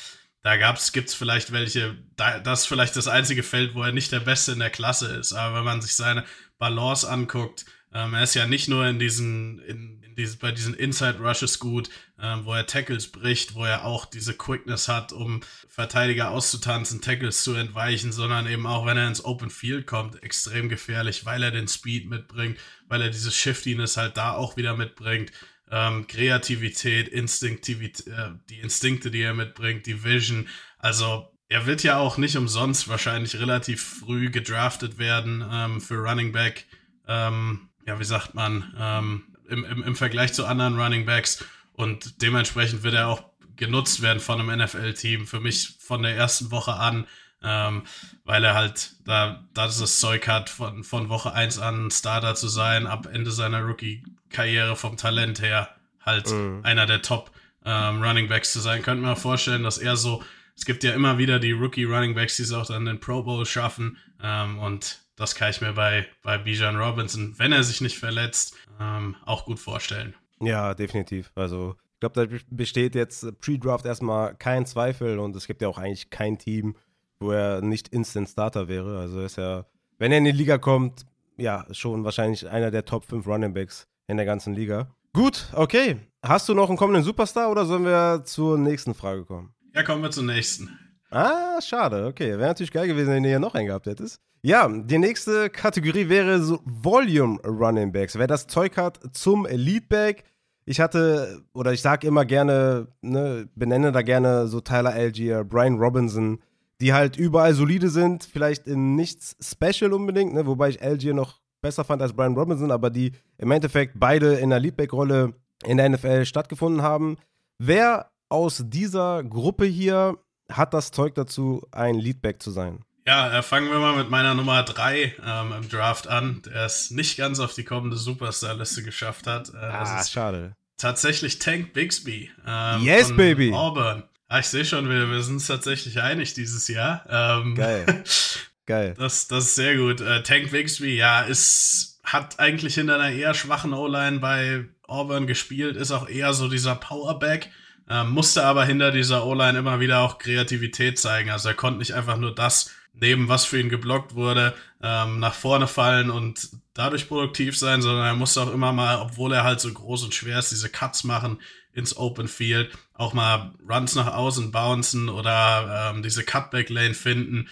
da 0.46 0.56
gibt 0.92 1.08
es 1.08 1.14
vielleicht 1.14 1.50
welche, 1.50 1.96
da, 2.14 2.38
das 2.38 2.60
ist 2.60 2.66
vielleicht 2.66 2.94
das 2.94 3.08
einzige 3.08 3.42
Feld, 3.42 3.74
wo 3.74 3.82
er 3.82 3.90
nicht 3.90 4.12
der 4.12 4.20
Beste 4.20 4.52
in 4.52 4.60
der 4.60 4.70
Klasse 4.70 5.08
ist. 5.08 5.32
Aber 5.32 5.56
wenn 5.56 5.64
man 5.64 5.82
sich 5.82 5.96
seine 5.96 6.24
Balance 6.56 7.10
anguckt, 7.10 7.64
ähm, 7.92 8.14
er 8.14 8.22
ist 8.22 8.34
ja 8.34 8.46
nicht 8.46 8.68
nur 8.68 8.86
in 8.86 9.00
diesen, 9.00 9.58
in, 9.62 10.04
in 10.04 10.14
diese, 10.14 10.36
bei 10.36 10.52
diesen 10.52 10.74
Inside 10.74 11.18
Rushes 11.18 11.58
gut, 11.58 11.90
ähm, 12.22 12.44
wo 12.44 12.52
er 12.52 12.64
Tackles 12.64 13.10
bricht, 13.10 13.56
wo 13.56 13.64
er 13.64 13.84
auch 13.84 14.04
diese 14.04 14.34
Quickness 14.34 14.86
hat, 14.86 15.12
um 15.12 15.40
Verteidiger 15.68 16.30
auszutanzen, 16.30 17.00
Tackles 17.02 17.42
zu 17.42 17.54
entweichen, 17.54 18.12
sondern 18.12 18.46
eben 18.46 18.68
auch, 18.68 18.86
wenn 18.86 18.98
er 18.98 19.08
ins 19.08 19.24
Open 19.24 19.50
Field 19.50 19.88
kommt, 19.88 20.22
extrem 20.22 20.68
gefährlich, 20.68 21.26
weil 21.26 21.42
er 21.42 21.50
den 21.50 21.66
Speed 21.66 22.08
mitbringt, 22.08 22.56
weil 22.86 23.02
er 23.02 23.10
diese 23.10 23.32
Shiftiness 23.32 23.96
halt 23.96 24.16
da 24.16 24.34
auch 24.34 24.56
wieder 24.56 24.76
mitbringt 24.76 25.32
ähm, 25.70 26.06
Kreativität, 26.06 27.08
Instinktivität, 27.08 28.06
äh, 28.06 28.30
die 28.48 28.60
Instinkte, 28.60 29.10
die 29.10 29.22
er 29.22 29.34
mitbringt, 29.34 29.86
die 29.86 30.04
Vision. 30.04 30.48
Also 30.78 31.32
er 31.48 31.66
wird 31.66 31.82
ja 31.82 31.98
auch 31.98 32.18
nicht 32.18 32.36
umsonst 32.36 32.88
wahrscheinlich 32.88 33.38
relativ 33.38 34.00
früh 34.00 34.30
gedraftet 34.30 34.98
werden 34.98 35.44
ähm, 35.50 35.80
für 35.80 35.96
Running 35.96 36.32
Back. 36.32 36.66
Ähm, 37.06 37.68
ja, 37.86 37.98
wie 38.00 38.04
sagt 38.04 38.34
man, 38.34 38.74
ähm, 38.78 39.36
im, 39.48 39.64
im, 39.64 39.82
im 39.82 39.96
Vergleich 39.96 40.32
zu 40.32 40.44
anderen 40.44 40.78
Running 40.78 41.06
Backs. 41.06 41.44
Und 41.72 42.22
dementsprechend 42.22 42.82
wird 42.82 42.94
er 42.94 43.08
auch 43.08 43.22
genutzt 43.56 44.02
werden 44.02 44.20
von 44.20 44.40
einem 44.40 44.60
NFL-Team. 44.62 45.26
Für 45.26 45.40
mich 45.40 45.76
von 45.78 46.02
der 46.02 46.16
ersten 46.16 46.50
Woche 46.50 46.74
an, 46.74 47.06
ähm, 47.42 47.82
weil 48.24 48.42
er 48.42 48.54
halt 48.54 48.96
da, 49.04 49.44
da 49.54 49.66
das 49.66 50.00
Zeug 50.00 50.26
hat, 50.26 50.50
von, 50.50 50.82
von 50.84 51.08
Woche 51.08 51.32
1 51.32 51.58
an 51.58 51.90
Starter 51.90 52.34
zu 52.34 52.48
sein, 52.48 52.86
ab 52.86 53.06
Ende 53.06 53.30
seiner 53.30 53.60
Rookie 53.62 54.02
Karriere 54.36 54.76
vom 54.76 54.96
Talent 54.96 55.40
her 55.40 55.68
halt 56.00 56.30
mhm. 56.30 56.60
einer 56.62 56.86
der 56.86 57.02
Top 57.02 57.30
ähm, 57.64 58.02
Running 58.02 58.28
Backs 58.28 58.52
zu 58.52 58.60
sein. 58.60 58.82
Könnte 58.82 59.02
man 59.02 59.16
vorstellen, 59.16 59.62
dass 59.62 59.78
er 59.78 59.96
so, 59.96 60.22
es 60.54 60.64
gibt 60.64 60.84
ja 60.84 60.92
immer 60.92 61.18
wieder 61.18 61.38
die 61.38 61.52
Rookie 61.52 61.84
Running 61.84 62.14
Backs, 62.14 62.36
die 62.36 62.42
es 62.42 62.52
auch 62.52 62.66
dann 62.66 62.84
den 62.84 63.00
Pro 63.00 63.22
Bowl 63.22 63.44
schaffen 63.44 63.98
ähm, 64.22 64.58
und 64.58 65.00
das 65.16 65.34
kann 65.34 65.50
ich 65.50 65.60
mir 65.62 65.72
bei, 65.72 66.06
bei 66.22 66.36
Bijan 66.36 66.76
Robinson, 66.76 67.34
wenn 67.38 67.52
er 67.52 67.64
sich 67.64 67.80
nicht 67.80 67.98
verletzt, 67.98 68.54
ähm, 68.78 69.16
auch 69.24 69.46
gut 69.46 69.58
vorstellen. 69.58 70.14
Ja, 70.40 70.74
definitiv. 70.74 71.32
Also 71.34 71.74
ich 71.94 72.00
glaube, 72.00 72.28
da 72.28 72.36
besteht 72.50 72.94
jetzt 72.94 73.26
Pre-Draft 73.40 73.86
erstmal 73.86 74.34
kein 74.34 74.66
Zweifel 74.66 75.18
und 75.18 75.34
es 75.34 75.46
gibt 75.46 75.62
ja 75.62 75.68
auch 75.68 75.78
eigentlich 75.78 76.10
kein 76.10 76.36
Team, 76.36 76.76
wo 77.18 77.32
er 77.32 77.62
nicht 77.62 77.88
Instant 77.88 78.28
Starter 78.28 78.68
wäre. 78.68 78.98
Also 78.98 79.22
ist 79.22 79.38
ja, 79.38 79.64
wenn 79.98 80.12
er 80.12 80.18
in 80.18 80.24
die 80.24 80.32
Liga 80.32 80.58
kommt, 80.58 81.06
ja, 81.38 81.66
schon 81.70 82.04
wahrscheinlich 82.04 82.48
einer 82.48 82.70
der 82.70 82.84
Top 82.84 83.06
5 83.06 83.26
Running 83.26 83.54
Backs 83.54 83.88
in 84.08 84.16
der 84.16 84.26
ganzen 84.26 84.54
Liga. 84.54 84.88
Gut, 85.12 85.48
okay. 85.54 85.96
Hast 86.22 86.48
du 86.48 86.54
noch 86.54 86.68
einen 86.68 86.78
kommenden 86.78 87.04
Superstar 87.04 87.50
oder 87.50 87.64
sollen 87.64 87.84
wir 87.84 88.22
zur 88.24 88.58
nächsten 88.58 88.94
Frage 88.94 89.24
kommen? 89.24 89.54
Ja, 89.74 89.82
kommen 89.82 90.02
wir 90.02 90.10
zur 90.10 90.24
nächsten. 90.24 90.70
Ah, 91.10 91.60
schade. 91.60 92.06
Okay, 92.06 92.30
wäre 92.30 92.48
natürlich 92.48 92.72
geil 92.72 92.88
gewesen, 92.88 93.10
wenn 93.10 93.22
du 93.22 93.28
hier 93.28 93.38
noch 93.38 93.54
einen 93.54 93.68
gehabt 93.68 93.86
hättest. 93.86 94.20
Ja, 94.42 94.68
die 94.68 94.98
nächste 94.98 95.50
Kategorie 95.50 96.08
wäre 96.08 96.40
so 96.42 96.60
Volume 96.64 97.38
Running 97.42 97.92
Backs. 97.92 98.18
Wer 98.18 98.26
das 98.26 98.46
Zeug 98.46 98.76
hat 98.76 99.00
zum 99.12 99.46
Leadback. 99.50 100.24
Ich 100.64 100.80
hatte, 100.80 101.42
oder 101.52 101.72
ich 101.72 101.80
sage 101.80 102.06
immer 102.06 102.24
gerne, 102.24 102.88
ne, 103.00 103.48
benenne 103.54 103.92
da 103.92 104.02
gerne 104.02 104.48
so 104.48 104.60
Tyler 104.60 104.92
Algier, 104.92 105.44
Brian 105.44 105.78
Robinson, 105.78 106.40
die 106.80 106.92
halt 106.92 107.16
überall 107.16 107.54
solide 107.54 107.88
sind, 107.88 108.24
vielleicht 108.24 108.66
in 108.66 108.96
nichts 108.96 109.36
special 109.40 109.92
unbedingt, 109.92 110.34
ne, 110.34 110.46
wobei 110.46 110.68
ich 110.68 110.82
Algier 110.82 111.14
noch 111.14 111.40
besser 111.66 111.84
fand 111.84 112.00
als 112.00 112.12
Brian 112.12 112.36
Robinson, 112.36 112.70
aber 112.70 112.90
die 112.90 113.10
im 113.38 113.50
Endeffekt 113.50 113.94
beide 113.96 114.34
in 114.34 114.50
der 114.50 114.60
Leadback-Rolle 114.60 115.34
in 115.64 115.78
der 115.78 115.88
NFL 115.88 116.24
stattgefunden 116.24 116.80
haben. 116.80 117.16
Wer 117.58 118.12
aus 118.28 118.62
dieser 118.66 119.24
Gruppe 119.24 119.64
hier 119.64 120.16
hat 120.48 120.74
das 120.74 120.92
Zeug 120.92 121.16
dazu, 121.16 121.66
ein 121.72 121.96
Leadback 121.96 122.40
zu 122.40 122.52
sein? 122.52 122.84
Ja, 123.04 123.36
äh, 123.36 123.42
fangen 123.42 123.68
wir 123.68 123.80
mal 123.80 123.96
mit 123.96 124.10
meiner 124.10 124.34
Nummer 124.34 124.62
3 124.62 125.16
ähm, 125.24 125.52
im 125.56 125.68
Draft 125.68 126.06
an, 126.06 126.42
der 126.46 126.66
es 126.66 126.92
nicht 126.92 127.16
ganz 127.16 127.40
auf 127.40 127.54
die 127.54 127.64
kommende 127.64 127.96
Superstar-Liste 127.96 128.84
geschafft 128.84 129.26
hat. 129.26 129.52
Äh, 129.52 129.56
ah, 129.56 130.04
schade. 130.04 130.54
Tatsächlich 130.76 131.40
Tank 131.40 131.72
Bixby. 131.72 132.30
Ähm, 132.46 132.82
yes, 132.82 133.16
baby. 133.16 133.52
Auburn. 133.52 134.04
Ah, 134.28 134.38
ich 134.38 134.46
sehe 134.46 134.64
schon, 134.64 134.88
wir, 134.88 135.10
wir 135.10 135.22
sind 135.22 135.34
uns 135.34 135.48
tatsächlich 135.48 136.00
einig 136.00 136.34
dieses 136.34 136.68
Jahr. 136.68 137.04
Ähm, 137.08 137.56
Geil. 137.56 138.04
Geil. 138.66 138.94
Das, 138.98 139.28
das 139.28 139.44
ist 139.44 139.54
sehr 139.54 139.76
gut. 139.76 140.00
Äh, 140.00 140.22
Tank 140.22 140.50
Bixby, 140.50 140.96
ja, 140.96 141.22
ist, 141.22 142.00
hat 142.02 142.40
eigentlich 142.40 142.74
hinter 142.74 142.96
einer 142.96 143.10
eher 143.14 143.34
schwachen 143.34 143.72
O-Line 143.72 144.18
bei 144.18 144.64
Auburn 144.82 145.26
gespielt, 145.26 145.76
ist 145.76 145.92
auch 145.92 146.08
eher 146.08 146.32
so 146.32 146.48
dieser 146.48 146.74
Powerback. 146.74 147.50
Ähm, 147.88 148.10
musste 148.10 148.44
aber 148.44 148.64
hinter 148.64 148.90
dieser 148.90 149.24
O-Line 149.24 149.58
immer 149.58 149.78
wieder 149.78 150.00
auch 150.00 150.18
Kreativität 150.18 150.98
zeigen. 150.98 151.30
Also 151.30 151.48
er 151.48 151.54
konnte 151.54 151.78
nicht 151.78 151.94
einfach 151.94 152.16
nur 152.16 152.34
das 152.34 152.72
nehmen, 152.92 153.28
was 153.28 153.44
für 153.44 153.60
ihn 153.60 153.68
geblockt 153.68 154.14
wurde, 154.14 154.54
ähm, 154.82 155.20
nach 155.20 155.34
vorne 155.34 155.68
fallen 155.68 156.10
und 156.10 156.48
dadurch 156.74 157.08
produktiv 157.08 157.56
sein, 157.56 157.82
sondern 157.82 158.06
er 158.06 158.14
musste 158.14 158.40
auch 158.40 158.52
immer 158.52 158.72
mal, 158.72 158.96
obwohl 158.96 159.32
er 159.32 159.44
halt 159.44 159.60
so 159.60 159.72
groß 159.72 160.04
und 160.04 160.14
schwer 160.14 160.38
ist, 160.38 160.50
diese 160.50 160.68
Cuts 160.68 161.04
machen 161.04 161.40
ins 161.72 161.96
Open 161.96 162.26
Field, 162.26 162.76
auch 162.94 163.12
mal 163.12 163.52
Runs 163.68 163.94
nach 163.94 164.12
außen 164.12 164.50
bouncen 164.50 165.08
oder 165.08 165.92
ähm, 165.94 166.02
diese 166.02 166.24
Cutback 166.24 166.70
Lane 166.70 166.94
finden. 166.94 167.48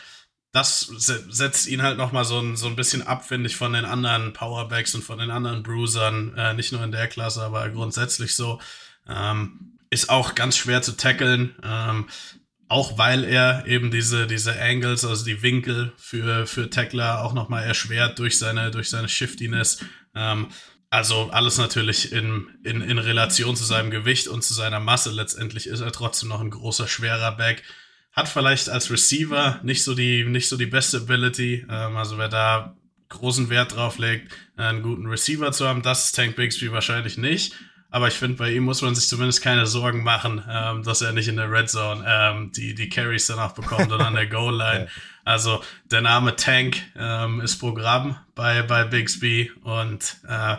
Das 0.54 0.80
setzt 0.80 1.66
ihn 1.66 1.82
halt 1.82 1.99
nochmal 1.99 2.25
so 2.25 2.38
ein, 2.38 2.56
so 2.56 2.68
ein 2.68 2.76
bisschen 2.76 3.02
ab, 3.02 3.26
finde 3.26 3.49
ich, 3.49 3.56
von 3.56 3.73
den 3.73 3.84
anderen 3.84 4.32
Powerbacks 4.32 4.94
und 4.94 5.02
von 5.02 5.18
den 5.18 5.30
anderen 5.30 5.64
Bruisern, 5.64 6.32
äh, 6.37 6.54
nicht 6.54 6.70
nur 6.70 6.82
in 6.84 6.92
der 6.92 7.08
Klasse, 7.08 7.42
aber 7.42 7.68
grundsätzlich 7.70 8.37
so. 8.37 8.61
Ähm, 9.08 9.73
ist 9.90 10.11
auch 10.11 10.37
ganz 10.37 10.56
schwer 10.56 10.80
zu 10.80 10.96
tackeln. 10.96 11.56
Ähm, 11.64 12.06
auch 12.68 12.99
weil 12.99 13.25
er 13.25 13.66
eben 13.66 13.90
diese, 13.90 14.28
diese 14.28 14.61
Angles, 14.61 15.04
also 15.04 15.25
die 15.25 15.42
Winkel 15.42 15.92
für, 15.96 16.46
für 16.46 16.70
Tackler 16.70 17.25
auch 17.25 17.34
nochmal 17.34 17.64
erschwert 17.64 18.18
durch 18.20 18.38
seine, 18.38 18.70
durch 18.70 18.90
seine 18.90 19.08
Shiftiness. 19.08 19.84
Ähm, 20.14 20.49
also 20.88 21.30
alles 21.30 21.58
natürlich 21.58 22.12
in, 22.12 22.49
in, 22.62 22.80
in 22.80 22.99
Relation 22.99 23.56
zu 23.56 23.64
seinem 23.64 23.90
Gewicht 23.90 24.28
und 24.28 24.44
zu 24.44 24.54
seiner 24.54 24.78
Masse. 24.78 25.11
Letztendlich 25.11 25.66
ist 25.66 25.80
er 25.80 25.90
trotzdem 25.90 26.28
noch 26.28 26.40
ein 26.40 26.50
großer, 26.50 26.87
schwerer 26.87 27.32
Back. 27.32 27.64
Hat 28.14 28.28
vielleicht 28.28 28.68
als 28.68 28.90
Receiver 28.90 29.61
nicht 29.62 29.85
so 29.85 29.94
die, 29.94 30.25
nicht 30.25 30.49
so 30.49 30.56
die 30.56 30.66
beste 30.66 30.99
Ability. 30.99 31.66
Ähm, 31.68 31.97
also 31.97 32.16
wer 32.16 32.28
da 32.28 32.76
großen 33.09 33.50
Wert 33.50 33.76
drauf 33.76 33.99
legt, 33.99 34.33
einen 34.56 34.83
guten 34.83 35.06
Receiver 35.06 35.52
zu 35.52 35.68
haben, 35.68 35.83
das 35.83 36.06
ist 36.06 36.17
Tank 36.17 36.36
Bixby 36.36 36.73
wahrscheinlich 36.73 37.19
nicht. 37.19 37.54
Aber 37.91 38.08
ich 38.08 38.15
finde, 38.15 38.36
bei 38.36 38.50
ihm 38.50 38.65
muss 38.65 38.82
man 38.82 38.97
sich 38.97 39.06
zumindest 39.06 39.41
keine 39.41 39.67
Sorgen 39.67 40.02
machen, 40.02 40.43
ähm, 40.50 40.82
dass 40.82 41.00
er 41.00 41.12
nicht 41.12 41.28
in 41.28 41.36
der 41.36 41.49
Red 41.49 41.71
Zone 41.71 42.04
ähm, 42.04 42.50
die, 42.50 42.75
die 42.75 42.88
Carries 42.88 43.28
danach 43.28 43.52
bekommt 43.52 43.93
oder 43.93 44.06
an 44.06 44.15
der 44.15 44.26
Goal-Line. 44.26 44.88
Also 45.26 45.62
der 45.91 46.02
Name 46.02 46.36
Tank 46.36 46.82
ähm, 46.99 47.41
ist 47.41 47.56
Programm 47.56 48.19
bei, 48.34 48.60
bei 48.60 48.84
Bixby. 48.84 49.50
Und 49.62 50.19
äh, 50.28 50.56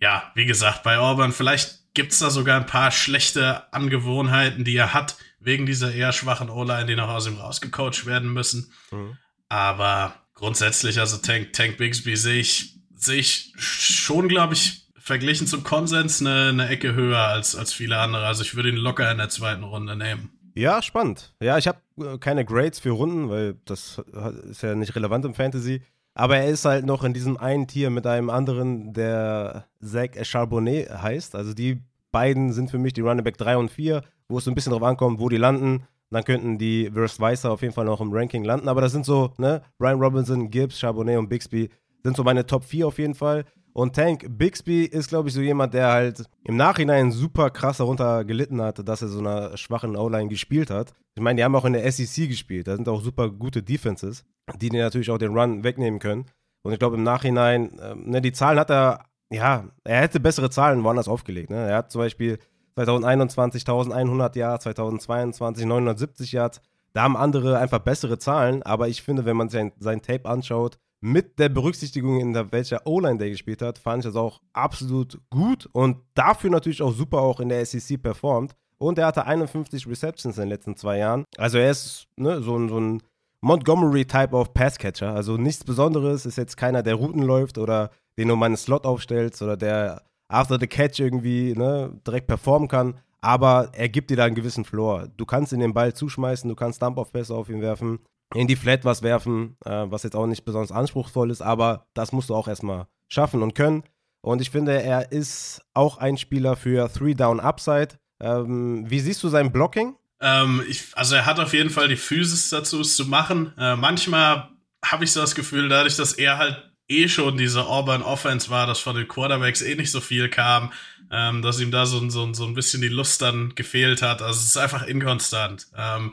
ja, 0.00 0.32
wie 0.34 0.46
gesagt, 0.46 0.84
bei 0.84 0.96
Auburn, 0.96 1.32
vielleicht 1.32 1.92
gibt 1.92 2.12
es 2.12 2.20
da 2.20 2.30
sogar 2.30 2.58
ein 2.58 2.64
paar 2.64 2.92
schlechte 2.92 3.70
Angewohnheiten, 3.74 4.64
die 4.64 4.74
er 4.74 4.94
hat, 4.94 5.16
wegen 5.46 5.64
dieser 5.64 5.94
eher 5.94 6.12
schwachen 6.12 6.50
O-Line, 6.50 6.86
die 6.86 6.96
noch 6.96 7.08
aus 7.08 7.26
ihm 7.26 7.36
rausgecoacht 7.36 8.04
werden 8.04 8.32
müssen. 8.32 8.72
Mhm. 8.90 9.16
Aber 9.48 10.14
grundsätzlich, 10.34 10.98
also 10.98 11.18
Tank, 11.18 11.52
Tank 11.52 11.76
Bixby 11.78 12.16
sehe 12.16 12.40
ich, 12.40 12.80
sehe 12.96 13.20
ich 13.20 13.52
schon, 13.56 14.26
glaube 14.28 14.54
ich, 14.54 14.88
verglichen 14.98 15.46
zum 15.46 15.62
Konsens 15.62 16.20
eine, 16.20 16.48
eine 16.48 16.68
Ecke 16.68 16.94
höher 16.94 17.20
als, 17.20 17.54
als 17.54 17.72
viele 17.72 17.96
andere. 17.98 18.26
Also 18.26 18.42
ich 18.42 18.56
würde 18.56 18.70
ihn 18.70 18.76
locker 18.76 19.08
in 19.10 19.18
der 19.18 19.28
zweiten 19.28 19.62
Runde 19.62 19.94
nehmen. 19.94 20.30
Ja, 20.56 20.82
spannend. 20.82 21.32
Ja, 21.40 21.58
ich 21.58 21.68
habe 21.68 21.78
äh, 22.00 22.18
keine 22.18 22.44
Grades 22.44 22.80
für 22.80 22.90
Runden, 22.90 23.30
weil 23.30 23.56
das 23.66 24.02
ist 24.50 24.62
ja 24.62 24.74
nicht 24.74 24.96
relevant 24.96 25.24
im 25.24 25.34
Fantasy. 25.34 25.80
Aber 26.14 26.38
er 26.38 26.48
ist 26.48 26.64
halt 26.64 26.86
noch 26.86 27.04
in 27.04 27.12
diesem 27.14 27.36
einen 27.36 27.68
Tier 27.68 27.90
mit 27.90 28.04
einem 28.06 28.30
anderen, 28.30 28.94
der 28.94 29.66
Zach 29.80 30.08
Charbonnet 30.22 30.90
heißt. 30.90 31.36
Also 31.36 31.54
die 31.54 31.82
beiden 32.10 32.52
sind 32.52 32.70
für 32.70 32.78
mich 32.78 32.94
die 32.94 33.02
Running 33.02 33.22
Back 33.22 33.38
3 33.38 33.58
und 33.58 33.70
4, 33.70 34.02
wo 34.28 34.38
es 34.38 34.44
so 34.44 34.50
ein 34.50 34.54
bisschen 34.54 34.72
drauf 34.72 34.82
ankommt, 34.82 35.20
wo 35.20 35.28
die 35.28 35.36
landen. 35.36 35.84
Dann 36.10 36.24
könnten 36.24 36.58
die 36.58 36.90
Verse 36.92 37.20
Weiser 37.20 37.50
auf 37.50 37.62
jeden 37.62 37.74
Fall 37.74 37.84
noch 37.84 38.00
im 38.00 38.12
Ranking 38.12 38.44
landen. 38.44 38.68
Aber 38.68 38.80
das 38.80 38.92
sind 38.92 39.04
so, 39.04 39.32
ne, 39.38 39.62
Brian 39.78 40.00
Robinson, 40.00 40.50
Gibbs, 40.50 40.78
Charbonnet 40.78 41.18
und 41.18 41.28
Bixby 41.28 41.68
sind 42.04 42.16
so 42.16 42.22
meine 42.22 42.46
Top 42.46 42.64
4 42.64 42.86
auf 42.86 42.98
jeden 42.98 43.14
Fall. 43.14 43.44
Und 43.72 43.94
Tank 43.94 44.24
Bixby 44.30 44.84
ist, 44.84 45.08
glaube 45.08 45.28
ich, 45.28 45.34
so 45.34 45.42
jemand, 45.42 45.74
der 45.74 45.88
halt 45.88 46.24
im 46.44 46.56
Nachhinein 46.56 47.12
super 47.12 47.50
krass 47.50 47.76
darunter 47.76 48.24
gelitten 48.24 48.62
hat, 48.62 48.88
dass 48.88 49.02
er 49.02 49.08
so 49.08 49.18
einer 49.18 49.54
schwachen 49.58 49.96
O-Line 49.96 50.30
gespielt 50.30 50.70
hat. 50.70 50.94
Ich 51.14 51.22
meine, 51.22 51.36
die 51.36 51.44
haben 51.44 51.54
auch 51.54 51.66
in 51.66 51.74
der 51.74 51.92
SEC 51.92 52.26
gespielt. 52.26 52.68
Da 52.68 52.76
sind 52.76 52.88
auch 52.88 53.02
super 53.02 53.28
gute 53.28 53.62
Defenses, 53.62 54.24
die 54.62 54.70
dir 54.70 54.82
natürlich 54.82 55.10
auch 55.10 55.18
den 55.18 55.36
Run 55.36 55.62
wegnehmen 55.62 56.00
können. 56.00 56.24
Und 56.62 56.72
ich 56.72 56.78
glaube, 56.78 56.96
im 56.96 57.02
Nachhinein, 57.02 57.78
äh, 57.78 57.94
ne, 57.96 58.22
die 58.22 58.32
Zahlen 58.32 58.58
hat 58.58 58.70
er, 58.70 59.04
ja, 59.30 59.64
er 59.84 60.00
hätte 60.00 60.20
bessere 60.20 60.48
Zahlen 60.48 60.82
woanders 60.82 61.06
aufgelegt. 61.06 61.50
Ne? 61.50 61.68
Er 61.68 61.76
hat 61.76 61.92
zum 61.92 62.00
Beispiel 62.00 62.38
2021 62.76 63.62
1100 63.62 64.36
Yards, 64.36 64.64
2022 64.64 65.66
970 65.66 66.32
Yards. 66.32 66.60
Da 66.92 67.02
haben 67.02 67.16
andere 67.16 67.58
einfach 67.58 67.80
bessere 67.80 68.18
Zahlen, 68.18 68.62
aber 68.62 68.88
ich 68.88 69.02
finde, 69.02 69.24
wenn 69.24 69.36
man 69.36 69.48
sein, 69.48 69.72
sein 69.78 70.00
Tape 70.00 70.28
anschaut, 70.28 70.78
mit 71.00 71.38
der 71.38 71.48
Berücksichtigung, 71.48 72.20
in 72.20 72.32
der 72.32 72.52
welcher 72.52 72.86
O-Line 72.86 73.18
der 73.18 73.30
gespielt 73.30 73.62
hat, 73.62 73.78
fand 73.78 74.04
ich 74.04 74.10
das 74.10 74.16
auch 74.16 74.40
absolut 74.52 75.20
gut 75.30 75.68
und 75.72 75.98
dafür 76.14 76.50
natürlich 76.50 76.82
auch 76.82 76.92
super 76.92 77.20
auch 77.20 77.40
in 77.40 77.48
der 77.48 77.64
SEC 77.64 78.02
performt. 78.02 78.54
Und 78.78 78.98
er 78.98 79.06
hatte 79.06 79.24
51 79.24 79.86
Receptions 79.86 80.36
in 80.36 80.44
den 80.44 80.48
letzten 80.50 80.76
zwei 80.76 80.98
Jahren. 80.98 81.24
Also 81.38 81.58
er 81.58 81.70
ist 81.70 82.06
ne, 82.16 82.42
so, 82.42 82.58
ein, 82.58 82.68
so 82.68 82.78
ein 82.78 83.02
Montgomery-Type 83.40 84.34
of 84.34 84.52
Passcatcher. 84.52 85.14
Also 85.14 85.36
nichts 85.36 85.64
Besonderes, 85.64 86.26
ist 86.26 86.36
jetzt 86.36 86.56
keiner, 86.56 86.82
der 86.82 86.94
Routen 86.94 87.22
läuft 87.22 87.58
oder 87.58 87.90
den 88.18 88.28
du 88.28 88.36
mal 88.36 88.46
einen 88.46 88.56
Slot 88.56 88.84
aufstellst 88.84 89.40
oder 89.42 89.56
der 89.56 90.02
after 90.28 90.58
the 90.58 90.66
catch 90.66 91.00
irgendwie 91.00 91.54
ne, 91.54 91.92
direkt 92.06 92.26
performen 92.26 92.68
kann. 92.68 92.98
Aber 93.20 93.70
er 93.72 93.88
gibt 93.88 94.10
dir 94.10 94.16
da 94.16 94.24
einen 94.24 94.34
gewissen 94.34 94.64
Floor. 94.64 95.08
Du 95.16 95.24
kannst 95.24 95.52
ihn 95.52 95.60
den 95.60 95.74
Ball 95.74 95.94
zuschmeißen, 95.94 96.48
du 96.48 96.54
kannst 96.54 96.82
Dump-Off-Pässe 96.82 97.34
auf 97.34 97.48
ihn 97.48 97.60
werfen 97.60 97.98
in 98.34 98.48
die 98.48 98.56
Flat 98.56 98.84
was 98.84 99.02
werfen, 99.02 99.56
äh, 99.64 99.84
was 99.86 100.02
jetzt 100.02 100.16
auch 100.16 100.26
nicht 100.26 100.44
besonders 100.44 100.72
anspruchsvoll 100.72 101.30
ist, 101.30 101.42
aber 101.42 101.86
das 101.94 102.12
musst 102.12 102.30
du 102.30 102.34
auch 102.34 102.48
erstmal 102.48 102.86
schaffen 103.08 103.42
und 103.42 103.54
können. 103.54 103.84
Und 104.20 104.40
ich 104.40 104.50
finde, 104.50 104.82
er 104.82 105.12
ist 105.12 105.62
auch 105.74 105.98
ein 105.98 106.16
Spieler 106.18 106.56
für 106.56 106.90
Three 106.92 107.14
Down 107.14 107.38
Upside. 107.38 107.98
Ähm, 108.20 108.84
wie 108.88 108.98
siehst 108.98 109.22
du 109.22 109.28
sein 109.28 109.52
Blocking? 109.52 109.94
Ähm, 110.20 110.64
ich, 110.68 110.88
also 110.94 111.14
er 111.14 111.26
hat 111.26 111.38
auf 111.38 111.52
jeden 111.52 111.70
Fall 111.70 111.88
die 111.88 111.96
Physis 111.96 112.50
dazu, 112.50 112.80
es 112.80 112.96
zu 112.96 113.06
machen. 113.06 113.52
Äh, 113.56 113.76
manchmal 113.76 114.48
habe 114.84 115.04
ich 115.04 115.12
so 115.12 115.20
das 115.20 115.34
Gefühl, 115.34 115.68
dadurch, 115.68 115.96
dass 115.96 116.14
er 116.14 116.38
halt 116.38 116.72
eh 116.88 117.08
schon 117.08 117.36
diese 117.36 117.66
Auburn 117.66 118.02
Offense 118.02 118.50
war, 118.50 118.66
dass 118.66 118.78
von 118.78 118.96
den 118.96 119.08
Quarterbacks 119.08 119.62
eh 119.62 119.74
nicht 119.74 119.90
so 119.90 120.00
viel 120.00 120.28
kam, 120.28 120.72
ähm, 121.10 121.42
dass 121.42 121.60
ihm 121.60 121.70
da 121.70 121.86
so, 121.86 122.08
so, 122.08 122.32
so 122.32 122.44
ein 122.46 122.54
bisschen 122.54 122.80
die 122.80 122.88
Lust 122.88 123.22
dann 123.22 123.54
gefehlt 123.54 124.02
hat. 124.02 124.22
Also 124.22 124.38
es 124.38 124.46
ist 124.46 124.56
einfach 124.56 124.86
inkonstant. 124.86 125.66
Ähm, 125.76 126.12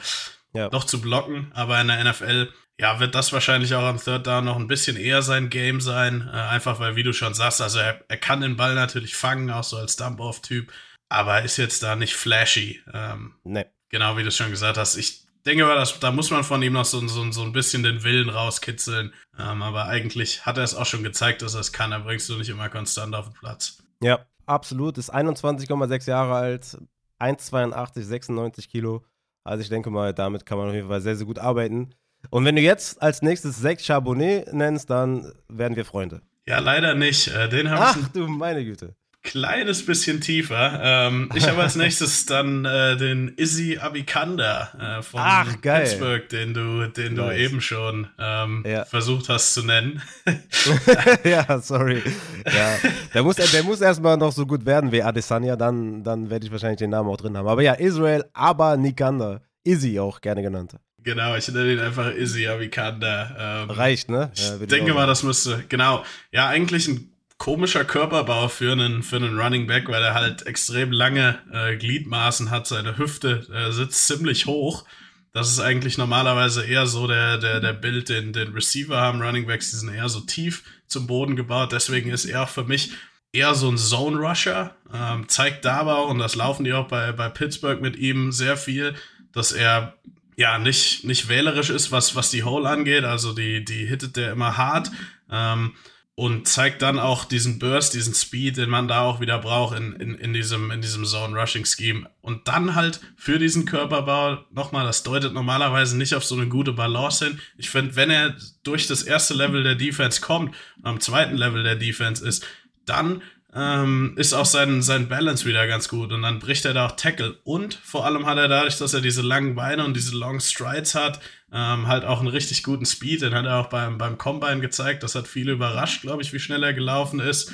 ja. 0.54 0.70
noch 0.72 0.86
zu 0.86 1.02
blocken. 1.02 1.52
Aber 1.54 1.80
in 1.82 1.88
der 1.88 2.04
NFL, 2.04 2.52
ja, 2.80 3.00
wird 3.00 3.16
das 3.16 3.34
wahrscheinlich 3.34 3.74
auch 3.76 3.84
am 3.84 4.02
Third 4.02 4.28
Down 4.28 4.46
noch 4.46 4.58
ein 4.58 4.68
bisschen 4.68 4.98
eher 4.98 5.22
sein 5.22 5.50
Game 5.50 5.82
sein. 5.82 6.30
Äh, 6.32 6.38
einfach 6.38 6.80
weil, 6.80 6.96
wie 6.96 7.04
du 7.04 7.14
schon 7.14 7.34
sagst, 7.34 7.62
also 7.62 7.80
er, 7.80 8.04
er 8.08 8.18
kann 8.18 8.42
den 8.42 8.56
Ball 8.56 8.76
natürlich 8.76 9.16
fangen, 9.16 9.50
auch 9.50 9.64
so 9.64 9.78
als 9.78 9.96
Dump-Off-Typ. 9.96 10.72
Aber 11.10 11.42
ist 11.44 11.58
jetzt 11.58 11.84
da 11.84 11.96
nicht 11.96 12.16
flashy. 12.16 12.82
Ähm, 12.94 13.36
nee. 13.44 13.66
Genau 13.90 14.18
wie 14.18 14.24
du 14.24 14.32
schon 14.32 14.50
gesagt 14.50 14.78
hast. 14.78 14.96
Ich 14.96 15.23
denke 15.44 15.66
mal, 15.66 15.76
das, 15.76 16.00
da 16.00 16.12
muss 16.12 16.32
man 16.32 16.44
von 16.44 16.62
ihm 16.62 16.74
noch 16.74 16.86
so, 16.86 17.06
so, 17.08 17.32
so 17.32 17.42
ein 17.44 17.52
bisschen 17.52 17.84
den 17.84 18.04
Willen 18.04 18.30
rauskitzeln. 18.30 19.14
Ähm, 19.38 19.62
aber 19.62 19.86
eigentlich 19.86 20.46
hat 20.46 20.58
er 20.58 20.64
es 20.64 20.76
auch 20.76 20.86
schon 20.86 21.04
gezeigt, 21.04 21.42
dass 21.42 21.54
er 21.54 21.62
es 21.62 21.74
kann. 21.74 21.92
Da 21.92 22.00
bringst 22.00 22.30
du 22.30 22.38
nicht 22.38 22.50
immer 22.50 22.70
konstant 22.70 23.16
auf 23.16 23.26
den 23.30 23.34
Platz. 23.34 23.84
Ja, 24.02 24.26
absolut. 24.46 24.98
Ist 24.98 25.14
21,6 25.14 26.10
Jahre 26.10 26.36
alt, 26.36 26.78
1,82, 27.20 28.02
96 28.02 28.70
Kilo. 28.70 29.06
Also 29.44 29.62
ich 29.62 29.70
denke 29.70 29.90
mal, 29.90 30.14
damit 30.14 30.46
kann 30.46 30.58
man 30.58 30.70
auf 30.70 30.74
jeden 30.74 30.88
Fall 30.88 31.02
sehr, 31.02 31.16
sehr 31.16 31.26
gut 31.26 31.40
arbeiten. 31.40 31.94
Und 32.30 32.46
wenn 32.46 32.56
du 32.56 32.62
jetzt 32.62 33.02
als 33.02 33.22
nächstes 33.22 33.58
Sekt 33.58 33.82
Charbonnet 33.82 34.54
nennst, 34.54 34.90
dann 34.90 35.34
werden 35.50 35.76
wir 35.76 35.86
Freunde. 35.86 36.22
Ja, 36.48 36.60
leider 36.60 36.94
nicht. 36.96 37.28
Äh, 37.28 37.50
den 37.50 37.70
habe 37.70 38.00
ich. 38.00 38.06
Ach 38.06 38.10
du 38.10 38.28
meine 38.28 38.64
Güte. 38.64 38.96
Kleines 39.24 39.86
bisschen 39.86 40.22
tiefer. 40.22 40.80
Ähm, 40.84 41.30
ich 41.34 41.48
habe 41.48 41.62
als 41.64 41.76
nächstes 41.78 42.26
dann 42.26 42.66
äh, 42.66 42.98
den 42.98 43.30
Izzy 43.38 43.78
Abikanda 43.82 44.98
äh, 45.00 45.02
von 45.02 45.22
Ach. 45.24 45.48
Pittsburgh, 45.62 46.28
den 46.30 46.54
du, 46.54 46.88
den 46.90 47.14
Nice. 47.16 47.26
du 47.30 47.36
eben 47.38 47.62
schon 47.62 48.08
ähm, 48.20 48.64
Ja. 48.68 48.86
versucht 48.86 49.30
hast 49.30 49.54
zu 49.54 49.64
nennen. 49.64 50.02
ja, 51.24 51.60
sorry. 51.60 52.02
Ja, 52.46 52.78
der 53.14 53.24
muss, 53.24 53.38
der 53.38 53.64
muss 53.64 53.82
erstmal 53.82 54.18
noch 54.18 54.32
so 54.32 54.46
gut 54.46 54.66
werden 54.66 54.92
wie 54.92 55.02
Adesanya, 55.02 55.56
dann, 55.56 56.04
dann 56.04 56.30
werde 56.30 56.46
ich 56.46 56.52
wahrscheinlich 56.52 56.80
den 56.80 56.90
Namen 56.90 57.10
auch 57.10 57.18
drin 57.18 57.38
haben. 57.38 57.48
Aber 57.48 57.62
ja, 57.62 57.74
Israel, 57.74 58.26
aber 58.34 58.78
Nikanda. 58.78 59.42
Izzy 59.66 59.98
auch 59.98 60.20
gerne 60.20 60.42
genannt. 60.42 60.76
genau, 61.02 61.38
ich 61.38 61.48
nenne 61.48 61.72
ihn 61.72 61.80
einfach 61.80 62.12
Izzy 62.14 62.48
Abikanda. 62.48 63.64
Ähm, 63.64 63.70
Reicht, 63.70 64.10
ne? 64.10 64.30
Ich 64.36 64.44
Ja, 64.46 64.60
würde 64.60 64.68
denke 64.68 64.94
mal, 64.94 65.08
das 65.08 65.24
müsste, 65.24 65.64
genau. 65.70 66.04
Ja, 66.34 66.48
eigentlich 66.50 66.90
ein 66.90 67.13
komischer 67.38 67.86
Körperbau 67.86 68.48
für 68.48 68.72
einen, 68.72 69.04
für 69.04 69.18
einen 69.18 69.40
Running 69.40 69.68
Back, 69.68 69.90
weil 69.90 70.04
er 70.04 70.14
halt 70.14 70.46
extrem 70.46 70.92
lange 70.92 71.40
äh, 71.52 71.76
Gliedmaßen 71.76 72.50
hat. 72.50 72.68
Seine 72.68 72.98
Hüfte 72.98 73.48
äh, 73.54 73.72
sitzt 73.72 74.08
ziemlich 74.08 74.46
hoch. 74.46 74.86
Das 75.34 75.50
ist 75.50 75.60
eigentlich 75.60 75.98
normalerweise 75.98 76.64
eher 76.64 76.86
so 76.86 77.08
der, 77.08 77.40
der, 77.40 77.60
der 77.60 77.74
Bild, 77.74 78.08
den, 78.10 78.34
den 78.34 78.54
Receiver 78.54 78.98
haben. 78.98 79.22
Running 79.22 79.48
Backs, 79.48 79.72
die 79.72 79.78
sind 79.78 79.94
eher 79.94 80.08
so 80.08 80.20
tief 80.22 80.64
zum 80.88 81.08
Boden 81.08 81.36
gebaut. 81.36 81.72
Deswegen 81.72 82.12
ist 82.12 82.26
er 82.26 82.46
für 82.46 82.64
mich 82.64 82.92
eher 83.32 83.56
so 83.56 83.70
ein 83.70 83.78
Zone 83.78 84.18
Rusher. 84.18 84.76
Ähm, 84.94 85.28
zeigt 85.28 85.66
da 85.66 85.78
aber 85.78 85.98
auch, 85.98 86.10
und 86.10 86.20
das 86.20 86.36
laufen 86.36 86.64
die 86.64 86.74
auch 86.74 86.88
bei, 86.88 87.12
bei 87.12 87.30
Pittsburgh 87.30 87.82
mit 87.82 87.96
ihm 87.96 88.32
sehr 88.32 88.58
viel, 88.58 88.94
dass 89.32 89.52
er 89.52 89.96
ja 90.38 90.60
nicht, 90.60 91.04
nicht 91.04 91.30
wählerisch 91.30 91.72
ist, 91.72 91.92
was, 91.92 92.16
was 92.16 92.30
die 92.30 92.44
Hole 92.44 92.70
angeht. 92.70 93.04
Also 93.04 93.34
die, 93.34 93.66
die 93.66 93.86
hittet 93.86 94.16
der 94.16 94.32
immer 94.32 94.58
hart. 94.58 94.92
Ähm, 95.32 95.74
und 96.16 96.48
zeigt 96.48 96.84
dann 96.84 97.00
auch 97.00 97.26
diesen 97.26 97.58
Burst, 97.58 97.96
diesen 97.96 98.14
Speed, 98.14 98.58
den 98.58 98.70
man 98.70 98.88
da 98.88 99.02
auch 99.02 99.20
wieder 99.20 99.40
braucht 99.40 99.76
in, 99.76 99.94
in, 99.94 100.16
in 100.16 100.34
diesem, 100.34 100.70
in 100.70 100.80
diesem 100.80 101.06
Zone-Rushing-Scheme. 101.06 102.08
Und 102.22 102.48
dann 102.48 102.76
halt 102.76 103.02
für 103.16 103.40
diesen 103.40 103.66
Körperbau, 103.66 104.46
nochmal, 104.52 104.86
das 104.86 105.02
deutet 105.02 105.34
normalerweise 105.34 105.98
nicht 105.98 106.14
auf 106.14 106.24
so 106.24 106.36
eine 106.36 106.48
gute 106.48 106.74
Balance 106.74 107.26
hin. 107.26 107.40
Ich 107.58 107.72
finde, 107.72 107.96
wenn 107.96 108.12
er 108.12 108.36
durch 108.62 108.86
das 108.86 109.02
erste 109.02 109.34
Level 109.34 109.64
der 109.64 109.76
Defense 109.76 110.22
kommt 110.22 110.56
und 110.78 110.86
am 110.86 111.00
zweiten 111.00 111.36
Level 111.36 111.64
der 111.64 111.78
Defense 111.78 112.26
ist, 112.26 112.46
dann 112.86 113.24
ähm, 113.56 114.14
ist 114.16 114.34
auch 114.34 114.46
sein, 114.46 114.82
sein 114.82 115.08
Balance 115.08 115.46
wieder 115.46 115.68
ganz 115.68 115.88
gut 115.88 116.12
und 116.12 116.24
dann 116.24 116.40
bricht 116.40 116.66
er 116.66 116.74
da 116.74 116.88
auch 116.88 116.96
Tackle. 116.96 117.38
Und 117.44 117.76
vor 117.76 118.06
allem 118.06 118.26
hat 118.26 118.38
er 118.38 118.48
dadurch, 118.48 118.78
dass 118.78 118.94
er 118.94 119.02
diese 119.02 119.22
langen 119.22 119.56
Beine 119.56 119.86
und 119.86 119.96
diese 119.96 120.16
Long 120.16 120.40
Strides 120.40 120.96
hat, 120.96 121.20
ähm, 121.52 121.88
halt 121.88 122.04
auch 122.04 122.20
einen 122.20 122.30
richtig 122.30 122.64
guten 122.64 122.86
Speed. 122.86 123.22
Den 123.22 123.36
hat 123.36 123.46
er 123.46 123.60
auch 123.60 123.68
beim, 123.68 123.98
beim 123.98 124.18
Combine 124.18 124.60
gezeigt. 124.60 125.04
Das 125.04 125.14
hat 125.14 125.28
viele 125.28 125.52
überrascht, 125.52 126.02
glaube 126.02 126.24
ich, 126.24 126.34
wie 126.34 126.40
schnell 126.40 126.64
er 126.64 126.74
gelaufen 126.74 127.20
ist. 127.20 127.54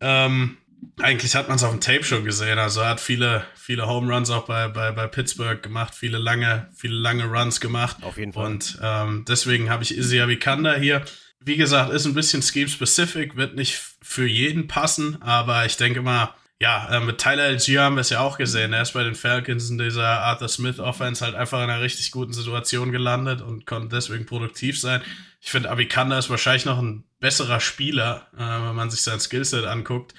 Ähm, 0.00 0.56
eigentlich 0.98 1.34
hat 1.34 1.48
man 1.48 1.56
es 1.56 1.64
auf 1.64 1.72
dem 1.72 1.80
Tape 1.80 2.04
schon 2.04 2.24
gesehen. 2.24 2.58
Also 2.58 2.80
er 2.80 2.90
hat 2.90 3.00
viele, 3.00 3.44
viele 3.54 3.86
Home 3.86 4.12
Runs 4.12 4.30
auch 4.30 4.46
bei, 4.46 4.68
bei, 4.68 4.92
bei 4.92 5.06
Pittsburgh 5.08 5.62
gemacht, 5.62 5.94
viele 5.94 6.18
lange, 6.18 6.68
viele 6.74 6.94
lange 6.94 7.24
Runs 7.24 7.60
gemacht. 7.60 7.96
Auf 8.02 8.18
jeden 8.18 8.32
Fall. 8.32 8.46
Und 8.46 8.78
ähm, 8.82 9.24
deswegen 9.28 9.68
habe 9.68 9.82
ich 9.82 9.96
Izzy 9.96 10.20
Abikanda 10.20 10.74
hier. 10.74 11.02
Wie 11.42 11.56
gesagt, 11.56 11.92
ist 11.92 12.06
ein 12.06 12.14
bisschen 12.14 12.42
scheme-specific, 12.42 13.36
wird 13.36 13.56
nicht 13.56 13.80
für 14.02 14.26
jeden 14.26 14.68
passen, 14.68 15.22
aber 15.22 15.64
ich 15.64 15.76
denke 15.76 16.02
mal, 16.02 16.34
ja, 16.60 16.88
äh, 16.90 17.00
mit 17.00 17.16
Tyler 17.16 17.44
Algier 17.44 17.82
haben 17.82 17.96
wir 17.96 18.02
es 18.02 18.10
ja 18.10 18.20
auch 18.20 18.36
gesehen. 18.36 18.74
Er 18.74 18.82
ist 18.82 18.92
bei 18.92 19.02
den 19.02 19.14
Falcons 19.14 19.70
in 19.70 19.78
dieser 19.78 20.20
Arthur 20.20 20.48
Smith 20.48 20.78
Offense 20.78 21.24
halt 21.24 21.34
einfach 21.34 21.64
in 21.64 21.70
einer 21.70 21.80
richtig 21.80 22.10
guten 22.10 22.34
Situation 22.34 22.92
gelandet 22.92 23.40
und 23.40 23.64
konnte 23.64 23.96
deswegen 23.96 24.26
produktiv 24.26 24.78
sein. 24.78 25.00
Ich 25.40 25.50
finde, 25.50 25.70
Abikanda 25.70 26.18
ist 26.18 26.28
wahrscheinlich 26.28 26.66
noch 26.66 26.78
ein 26.78 27.04
besserer 27.18 27.60
Spieler, 27.60 28.28
äh, 28.36 28.40
wenn 28.40 28.74
man 28.74 28.90
sich 28.90 29.00
sein 29.00 29.20
Skillset 29.20 29.64
anguckt. 29.64 30.14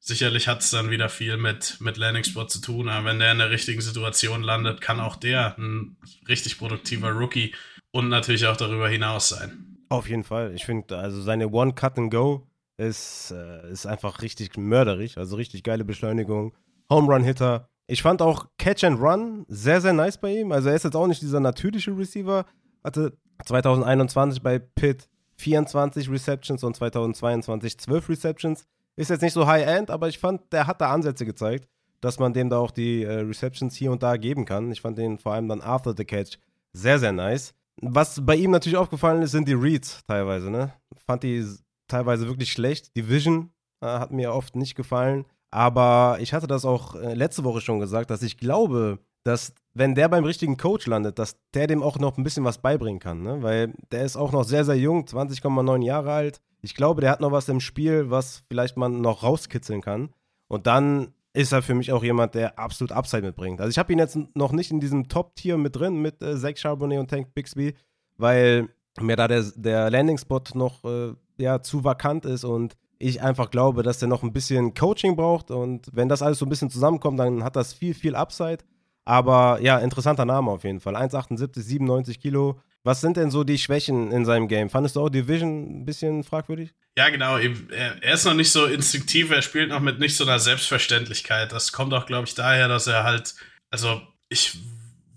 Sicherlich 0.00 0.48
hat 0.48 0.60
es 0.62 0.70
dann 0.70 0.90
wieder 0.90 1.08
viel 1.08 1.36
mit, 1.36 1.76
mit 1.80 1.96
Landing 1.96 2.24
Spot 2.24 2.46
zu 2.46 2.60
tun, 2.60 2.88
aber 2.88 3.06
wenn 3.06 3.20
der 3.20 3.30
in 3.30 3.38
der 3.38 3.50
richtigen 3.50 3.80
Situation 3.80 4.42
landet, 4.42 4.80
kann 4.80 4.98
auch 4.98 5.14
der 5.14 5.56
ein 5.58 5.96
richtig 6.28 6.58
produktiver 6.58 7.10
Rookie 7.10 7.54
und 7.92 8.08
natürlich 8.08 8.46
auch 8.46 8.56
darüber 8.56 8.88
hinaus 8.88 9.28
sein. 9.28 9.73
Auf 9.94 10.08
jeden 10.08 10.24
Fall. 10.24 10.52
Ich 10.54 10.64
finde, 10.64 10.98
also 10.98 11.22
seine 11.22 11.50
One 11.50 11.72
Cut 11.72 11.98
and 11.98 12.10
Go 12.12 12.46
ist, 12.76 13.30
äh, 13.30 13.70
ist 13.70 13.86
einfach 13.86 14.22
richtig 14.22 14.56
mörderisch. 14.56 15.16
Also 15.16 15.36
richtig 15.36 15.62
geile 15.62 15.84
Beschleunigung. 15.84 16.52
Home 16.90 17.12
Run 17.12 17.22
Hitter. 17.22 17.68
Ich 17.86 18.02
fand 18.02 18.20
auch 18.20 18.46
Catch 18.58 18.84
and 18.84 19.00
Run 19.00 19.44
sehr, 19.48 19.80
sehr 19.80 19.92
nice 19.92 20.18
bei 20.18 20.40
ihm. 20.40 20.52
Also 20.52 20.68
er 20.68 20.74
ist 20.74 20.84
jetzt 20.84 20.96
auch 20.96 21.06
nicht 21.06 21.22
dieser 21.22 21.40
natürliche 21.40 21.96
Receiver. 21.96 22.44
Hatte 22.82 23.16
2021 23.44 24.42
bei 24.42 24.58
Pitt 24.58 25.08
24 25.36 26.10
Receptions 26.10 26.64
und 26.64 26.74
2022 26.74 27.78
12 27.78 28.08
Receptions. 28.08 28.64
Ist 28.96 29.10
jetzt 29.10 29.22
nicht 29.22 29.32
so 29.32 29.46
High-End, 29.46 29.90
aber 29.90 30.08
ich 30.08 30.18
fand, 30.18 30.52
der 30.52 30.66
hat 30.66 30.80
da 30.80 30.90
Ansätze 30.92 31.24
gezeigt, 31.24 31.68
dass 32.00 32.18
man 32.18 32.32
dem 32.32 32.48
da 32.48 32.58
auch 32.58 32.70
die 32.70 33.02
äh, 33.02 33.20
Receptions 33.20 33.74
hier 33.74 33.92
und 33.92 34.02
da 34.02 34.16
geben 34.16 34.44
kann. 34.44 34.70
Ich 34.72 34.80
fand 34.80 34.98
den 34.98 35.18
vor 35.18 35.34
allem 35.34 35.48
dann 35.48 35.60
after 35.60 35.94
the 35.96 36.04
catch 36.04 36.38
sehr, 36.72 36.98
sehr 36.98 37.12
nice. 37.12 37.54
Was 37.80 38.24
bei 38.24 38.36
ihm 38.36 38.50
natürlich 38.50 38.78
aufgefallen 38.78 39.22
ist, 39.22 39.32
sind 39.32 39.48
die 39.48 39.54
Reads 39.54 40.04
teilweise, 40.06 40.50
ne? 40.50 40.72
Fand 41.06 41.22
die 41.22 41.44
teilweise 41.88 42.28
wirklich 42.28 42.52
schlecht. 42.52 42.94
Die 42.96 43.08
Vision 43.08 43.50
äh, 43.80 43.86
hat 43.86 44.10
mir 44.10 44.32
oft 44.32 44.56
nicht 44.56 44.74
gefallen. 44.74 45.26
Aber 45.50 46.18
ich 46.20 46.32
hatte 46.32 46.46
das 46.46 46.64
auch 46.64 46.94
äh, 46.96 47.14
letzte 47.14 47.44
Woche 47.44 47.60
schon 47.60 47.78
gesagt, 47.78 48.10
dass 48.10 48.22
ich 48.22 48.38
glaube, 48.38 48.98
dass 49.24 49.54
wenn 49.72 49.94
der 49.94 50.08
beim 50.08 50.24
richtigen 50.24 50.56
Coach 50.56 50.86
landet, 50.86 51.18
dass 51.18 51.36
der 51.54 51.66
dem 51.66 51.82
auch 51.82 51.98
noch 51.98 52.18
ein 52.18 52.24
bisschen 52.24 52.44
was 52.44 52.58
beibringen 52.58 53.00
kann, 53.00 53.22
ne? 53.22 53.42
Weil 53.42 53.72
der 53.90 54.04
ist 54.04 54.16
auch 54.16 54.32
noch 54.32 54.44
sehr, 54.44 54.64
sehr 54.64 54.76
jung, 54.76 55.04
20,9 55.04 55.84
Jahre 55.84 56.12
alt. 56.12 56.40
Ich 56.62 56.74
glaube, 56.74 57.00
der 57.00 57.10
hat 57.10 57.20
noch 57.20 57.32
was 57.32 57.48
im 57.48 57.60
Spiel, 57.60 58.10
was 58.10 58.42
vielleicht 58.48 58.76
man 58.76 59.00
noch 59.00 59.22
rauskitzeln 59.22 59.80
kann. 59.80 60.10
Und 60.48 60.66
dann 60.66 61.14
ist 61.34 61.52
er 61.52 61.62
für 61.62 61.74
mich 61.74 61.92
auch 61.92 62.02
jemand, 62.02 62.34
der 62.34 62.58
absolut 62.58 62.92
Upside 62.92 63.22
mitbringt. 63.22 63.60
Also 63.60 63.70
ich 63.70 63.78
habe 63.78 63.92
ihn 63.92 63.98
jetzt 63.98 64.16
noch 64.34 64.52
nicht 64.52 64.70
in 64.70 64.80
diesem 64.80 65.08
Top-Tier 65.08 65.58
mit 65.58 65.76
drin, 65.76 66.00
mit 66.00 66.22
äh, 66.22 66.38
Zach 66.38 66.56
Charbonnet 66.56 67.00
und 67.00 67.10
Tank 67.10 67.34
Bixby, 67.34 67.74
weil 68.16 68.68
mir 69.00 69.16
da 69.16 69.26
der, 69.26 69.44
der 69.56 69.90
Landing-Spot 69.90 70.42
noch 70.54 70.84
äh, 70.84 71.12
ja, 71.36 71.60
zu 71.60 71.82
vakant 71.82 72.24
ist 72.24 72.44
und 72.44 72.74
ich 72.98 73.20
einfach 73.20 73.50
glaube, 73.50 73.82
dass 73.82 73.98
der 73.98 74.08
noch 74.08 74.22
ein 74.22 74.32
bisschen 74.32 74.74
Coaching 74.74 75.16
braucht 75.16 75.50
und 75.50 75.88
wenn 75.92 76.08
das 76.08 76.22
alles 76.22 76.38
so 76.38 76.46
ein 76.46 76.48
bisschen 76.48 76.70
zusammenkommt, 76.70 77.18
dann 77.18 77.42
hat 77.42 77.56
das 77.56 77.74
viel, 77.74 77.94
viel 77.94 78.14
Upside. 78.14 78.58
Aber 79.04 79.58
ja, 79.60 79.78
interessanter 79.78 80.24
Name 80.24 80.52
auf 80.52 80.64
jeden 80.64 80.80
Fall. 80.80 80.96
1,78, 80.96 81.60
97 81.60 82.20
Kilo. 82.20 82.60
Was 82.84 83.00
sind 83.00 83.16
denn 83.16 83.30
so 83.30 83.44
die 83.44 83.58
Schwächen 83.58 84.12
in 84.12 84.24
seinem 84.24 84.48
Game? 84.48 84.70
Fandest 84.70 84.96
du 84.96 85.00
auch 85.00 85.10
Division 85.10 85.80
ein 85.80 85.84
bisschen 85.84 86.22
fragwürdig? 86.22 86.72
Ja, 86.96 87.08
genau. 87.08 87.38
Er, 87.38 88.12
ist 88.12 88.24
noch 88.24 88.34
nicht 88.34 88.52
so 88.52 88.66
instinktiv, 88.66 89.30
er 89.30 89.42
spielt 89.42 89.70
noch 89.70 89.80
mit 89.80 89.98
nicht 89.98 90.16
so 90.16 90.24
einer 90.24 90.38
Selbstverständlichkeit. 90.38 91.50
Das 91.52 91.72
kommt 91.72 91.92
auch, 91.92 92.06
glaube 92.06 92.28
ich, 92.28 92.34
daher, 92.34 92.68
dass 92.68 92.86
er 92.86 93.02
halt, 93.02 93.34
also 93.70 94.00
ich 94.28 94.56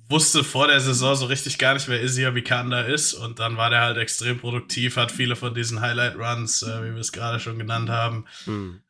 wusste 0.09 0.43
vor 0.43 0.67
der 0.67 0.79
Saison 0.79 1.15
so 1.15 1.25
richtig 1.25 1.57
gar 1.57 1.73
nicht, 1.73 1.87
wer 1.87 2.01
Izzy 2.01 2.25
Abikanda 2.25 2.81
ist. 2.81 3.13
Und 3.13 3.39
dann 3.39 3.57
war 3.57 3.69
der 3.69 3.81
halt 3.81 3.97
extrem 3.97 4.39
produktiv, 4.39 4.95
hat 4.97 5.11
viele 5.11 5.35
von 5.35 5.53
diesen 5.53 5.81
Highlight-Runs, 5.81 6.63
äh, 6.63 6.83
wie 6.83 6.93
wir 6.93 7.01
es 7.01 7.11
gerade 7.11 7.39
schon 7.39 7.59
genannt 7.59 7.89
haben, 7.89 8.25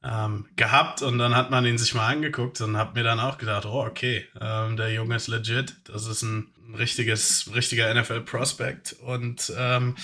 ähm, 0.03 0.45
gehabt. 0.55 1.01
Und 1.01 1.17
dann 1.17 1.35
hat 1.35 1.49
man 1.51 1.65
ihn 1.65 1.77
sich 1.77 1.93
mal 1.93 2.07
angeguckt 2.07 2.61
und 2.61 2.77
hat 2.77 2.95
mir 2.95 3.03
dann 3.03 3.19
auch 3.19 3.37
gedacht, 3.37 3.65
oh, 3.65 3.83
okay, 3.83 4.27
ähm, 4.39 4.77
der 4.77 4.91
Junge 4.93 5.15
ist 5.15 5.27
legit. 5.27 5.75
Das 5.85 6.05
ist 6.05 6.21
ein, 6.21 6.53
ein 6.67 6.75
richtiges, 6.75 7.49
richtiger 7.53 7.93
NFL-Prospect. 7.93 8.93
Und 9.01 9.51
ähm, 9.57 9.95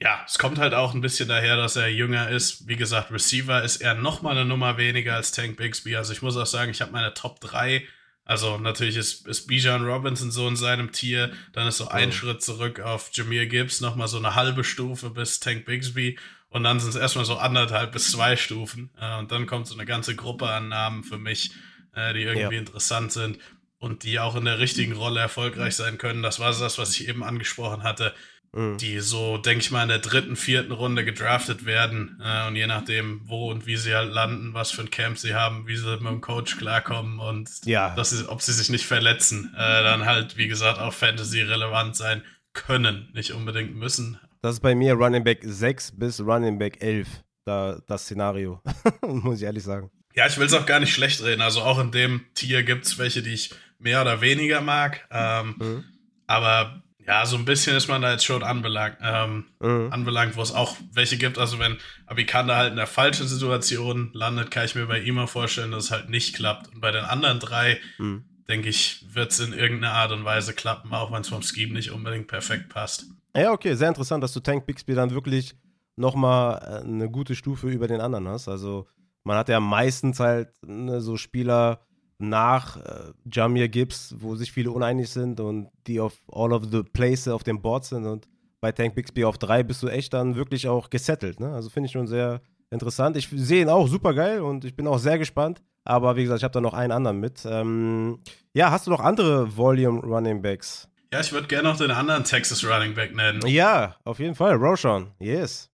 ja, 0.00 0.22
es 0.26 0.38
kommt 0.38 0.58
halt 0.58 0.74
auch 0.74 0.94
ein 0.94 1.00
bisschen 1.00 1.28
daher, 1.28 1.56
dass 1.56 1.76
er 1.76 1.88
jünger 1.88 2.30
ist. 2.30 2.68
Wie 2.68 2.76
gesagt, 2.76 3.10
Receiver 3.10 3.62
ist 3.62 3.76
er 3.78 3.94
noch 3.94 4.22
mal 4.22 4.30
eine 4.32 4.44
Nummer 4.44 4.76
weniger 4.78 5.14
als 5.16 5.32
Tank 5.32 5.56
Bixby. 5.56 5.96
Also 5.96 6.12
ich 6.12 6.22
muss 6.22 6.36
auch 6.36 6.46
sagen, 6.46 6.70
ich 6.70 6.80
habe 6.80 6.92
meine 6.92 7.14
Top 7.14 7.40
3 7.40 7.86
also 8.28 8.58
natürlich 8.58 8.96
ist, 8.96 9.24
ist 9.28 9.46
Bijan 9.46 9.84
Robinson 9.84 10.32
so 10.32 10.48
in 10.48 10.56
seinem 10.56 10.90
Tier, 10.90 11.32
dann 11.52 11.68
ist 11.68 11.76
so 11.76 11.86
ein 11.86 12.08
Mhm. 12.08 12.12
Schritt 12.12 12.42
zurück 12.42 12.80
auf 12.80 13.10
Jameer 13.12 13.46
Gibbs, 13.46 13.80
nochmal 13.80 14.08
so 14.08 14.16
eine 14.18 14.34
halbe 14.34 14.64
Stufe 14.64 15.10
bis 15.10 15.38
Tank 15.38 15.64
Bixby 15.64 16.18
und 16.48 16.64
dann 16.64 16.80
sind 16.80 16.88
es 16.90 16.96
erstmal 16.96 17.24
so 17.24 17.36
anderthalb 17.36 17.92
bis 17.92 18.10
zwei 18.10 18.36
Stufen 18.36 18.90
äh, 19.00 19.16
und 19.18 19.30
dann 19.30 19.46
kommt 19.46 19.68
so 19.68 19.74
eine 19.74 19.86
ganze 19.86 20.16
Gruppe 20.16 20.48
an 20.48 20.68
Namen 20.70 21.04
für 21.04 21.18
mich, 21.18 21.52
äh, 21.94 22.14
die 22.14 22.22
irgendwie 22.22 22.56
Ja. 22.56 22.60
interessant 22.62 23.12
sind 23.12 23.38
und 23.78 24.02
die 24.04 24.18
auch 24.18 24.36
in 24.36 24.44
der 24.44 24.58
richtigen 24.58 24.92
Rolle 24.92 25.20
erfolgreich 25.20 25.76
sein 25.76 25.98
können. 25.98 26.22
Das 26.22 26.40
war 26.40 26.52
das, 26.52 26.78
was 26.78 26.98
ich 26.98 27.08
eben 27.08 27.22
angesprochen 27.24 27.82
hatte 27.82 28.14
Mhm. 28.52 28.78
die 28.78 29.00
so, 29.00 29.36
denke 29.36 29.60
ich 29.60 29.70
mal, 29.70 29.82
in 29.82 29.88
der 29.90 29.98
dritten, 29.98 30.34
vierten 30.34 30.72
Runde 30.72 31.04
gedraftet 31.04 31.66
werden. 31.66 32.18
Äh, 32.24 32.46
und 32.46 32.56
je 32.56 32.66
nachdem, 32.66 33.20
wo 33.24 33.50
und 33.50 33.66
wie 33.66 33.76
sie 33.76 33.94
halt 33.94 34.10
landen, 34.14 34.54
was 34.54 34.70
für 34.70 34.80
ein 34.82 34.90
Camp 34.90 35.18
sie 35.18 35.34
haben, 35.34 35.66
wie 35.66 35.76
sie 35.76 35.90
mit 35.98 36.06
dem 36.06 36.20
Coach 36.22 36.56
klarkommen 36.56 37.18
und 37.18 37.50
Ja. 37.66 37.94
dass 37.96 38.10
sie, 38.10 38.26
ob 38.26 38.40
sie 38.40 38.52
sich 38.54 38.70
nicht 38.70 38.86
verletzen, 38.86 39.52
äh, 39.54 39.58
dann 39.82 40.06
halt, 40.06 40.38
wie 40.38 40.48
gesagt, 40.48 40.78
auch 40.78 40.94
Fantasy 40.94 41.42
relevant 41.42 41.96
sein 41.96 42.22
können, 42.54 43.10
nicht 43.12 43.32
unbedingt 43.32 43.74
müssen. 43.76 44.18
Das 44.40 44.54
ist 44.54 44.60
bei 44.60 44.74
mir 44.74 44.94
Running 44.94 45.24
Back 45.24 45.40
6 45.42 45.92
bis 45.98 46.20
Running 46.20 46.58
Back 46.58 46.82
11, 46.82 47.08
da, 47.44 47.78
das 47.86 48.04
Szenario, 48.04 48.62
muss 49.06 49.38
ich 49.38 49.42
ehrlich 49.44 49.64
sagen. 49.64 49.90
Ja, 50.14 50.26
ich 50.26 50.38
will 50.38 50.46
es 50.46 50.54
auch 50.54 50.64
gar 50.64 50.80
nicht 50.80 50.94
schlecht 50.94 51.22
reden. 51.22 51.42
Also 51.42 51.60
auch 51.60 51.78
in 51.78 51.90
dem 51.90 52.24
Tier 52.34 52.62
gibt 52.62 52.86
es 52.86 52.96
welche, 52.96 53.22
die 53.22 53.34
ich 53.34 53.50
mehr 53.78 54.02
oder 54.02 54.20
weniger 54.20 54.60
mag. 54.60 55.06
Ähm, 55.10 55.54
Mhm. 55.58 55.84
Aber 56.26 56.82
Ja, 57.06 57.24
so 57.24 57.36
ein 57.36 57.44
bisschen 57.44 57.76
ist 57.76 57.86
man 57.86 58.02
da 58.02 58.10
jetzt 58.10 58.24
schon 58.24 58.42
anbelangt, 58.42 58.96
ähm, 59.00 59.44
mhm. 59.60 59.92
anbelangt, 59.92 60.36
wo 60.36 60.42
es 60.42 60.52
auch 60.52 60.76
welche 60.92 61.16
gibt. 61.16 61.38
Also 61.38 61.60
wenn 61.60 61.78
Abikanda 62.06 62.56
halt 62.56 62.72
in 62.72 62.76
der 62.76 62.88
falschen 62.88 63.28
Situation 63.28 64.10
landet, 64.12 64.50
kann 64.50 64.64
ich 64.64 64.74
mir 64.74 64.86
bei 64.86 64.98
ihm 64.98 65.16
auch 65.20 65.28
vorstellen, 65.28 65.70
dass 65.70 65.84
es 65.84 65.90
halt 65.92 66.10
nicht 66.10 66.34
klappt. 66.34 66.74
Und 66.74 66.80
bei 66.80 66.90
den 66.90 67.04
anderen 67.04 67.38
drei, 67.38 67.78
mhm. 67.98 68.24
denke 68.48 68.68
ich, 68.70 69.06
wird 69.12 69.30
es 69.30 69.38
in 69.38 69.52
irgendeiner 69.52 69.92
Art 69.92 70.10
und 70.10 70.24
Weise 70.24 70.52
klappen, 70.52 70.92
auch 70.92 71.12
wenn 71.12 71.20
es 71.20 71.28
vom 71.28 71.42
Scheme 71.42 71.74
nicht 71.74 71.92
unbedingt 71.92 72.26
perfekt 72.26 72.70
passt. 72.70 73.06
Ja, 73.36 73.52
okay, 73.52 73.74
sehr 73.74 73.88
interessant, 73.88 74.24
dass 74.24 74.32
du 74.32 74.40
Tank 74.40 74.66
Bixby 74.66 74.94
dann 74.94 75.12
wirklich 75.12 75.54
nochmal 75.94 76.60
äh, 76.60 76.84
eine 76.84 77.08
gute 77.08 77.36
Stufe 77.36 77.68
über 77.68 77.86
den 77.86 78.00
anderen 78.00 78.26
hast. 78.26 78.48
Also 78.48 78.88
man 79.22 79.36
hat 79.36 79.48
ja 79.48 79.60
meistens 79.60 80.18
halt 80.18 80.48
ne, 80.62 81.00
so 81.00 81.16
Spieler, 81.16 81.85
nach 82.18 82.76
äh, 82.78 83.12
Jamir 83.30 83.68
Gibbs, 83.68 84.14
wo 84.18 84.36
sich 84.36 84.52
viele 84.52 84.70
uneinig 84.70 85.10
sind 85.10 85.40
und 85.40 85.68
die 85.86 86.00
auf 86.00 86.14
all 86.32 86.52
of 86.52 86.64
the 86.70 86.82
places 86.82 87.28
auf 87.28 87.44
dem 87.44 87.60
Board 87.60 87.84
sind 87.84 88.06
und 88.06 88.26
bei 88.60 88.72
Tank 88.72 88.94
Bixby 88.94 89.24
auf 89.24 89.38
drei 89.38 89.62
bist 89.62 89.82
du 89.82 89.88
echt 89.88 90.14
dann 90.14 90.34
wirklich 90.34 90.66
auch 90.66 90.90
gesettelt. 90.90 91.40
Ne? 91.40 91.52
Also 91.52 91.68
finde 91.68 91.86
ich 91.86 91.92
schon 91.92 92.06
sehr 92.06 92.40
interessant. 92.70 93.16
Ich 93.16 93.28
sehe 93.30 93.62
ihn 93.62 93.68
auch 93.68 93.86
super 93.86 94.14
geil 94.14 94.40
und 94.40 94.64
ich 94.64 94.74
bin 94.74 94.86
auch 94.86 94.98
sehr 94.98 95.18
gespannt. 95.18 95.62
Aber 95.84 96.16
wie 96.16 96.22
gesagt, 96.22 96.38
ich 96.38 96.44
habe 96.44 96.52
da 96.52 96.60
noch 96.60 96.74
einen 96.74 96.90
anderen 96.90 97.20
mit. 97.20 97.46
Ähm, 97.48 98.18
ja, 98.54 98.70
hast 98.70 98.86
du 98.86 98.90
noch 98.90 99.00
andere 99.00 99.56
Volume 99.56 100.00
Running 100.00 100.42
Backs? 100.42 100.88
Ja, 101.12 101.20
ich 101.20 101.30
würde 101.32 101.46
gerne 101.46 101.68
noch 101.68 101.76
den 101.76 101.92
anderen 101.92 102.24
Texas 102.24 102.64
Running 102.64 102.94
Back 102.94 103.14
nennen. 103.14 103.40
Ja, 103.46 103.96
auf 104.04 104.18
jeden 104.18 104.34
Fall. 104.34 104.54
Roshan, 104.54 105.12
yes. 105.20 105.70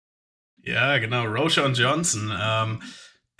Ja, 0.62 0.98
genau. 0.98 1.24
Roshan 1.26 1.74
Johnson. 1.74 2.32
Ähm, 2.36 2.82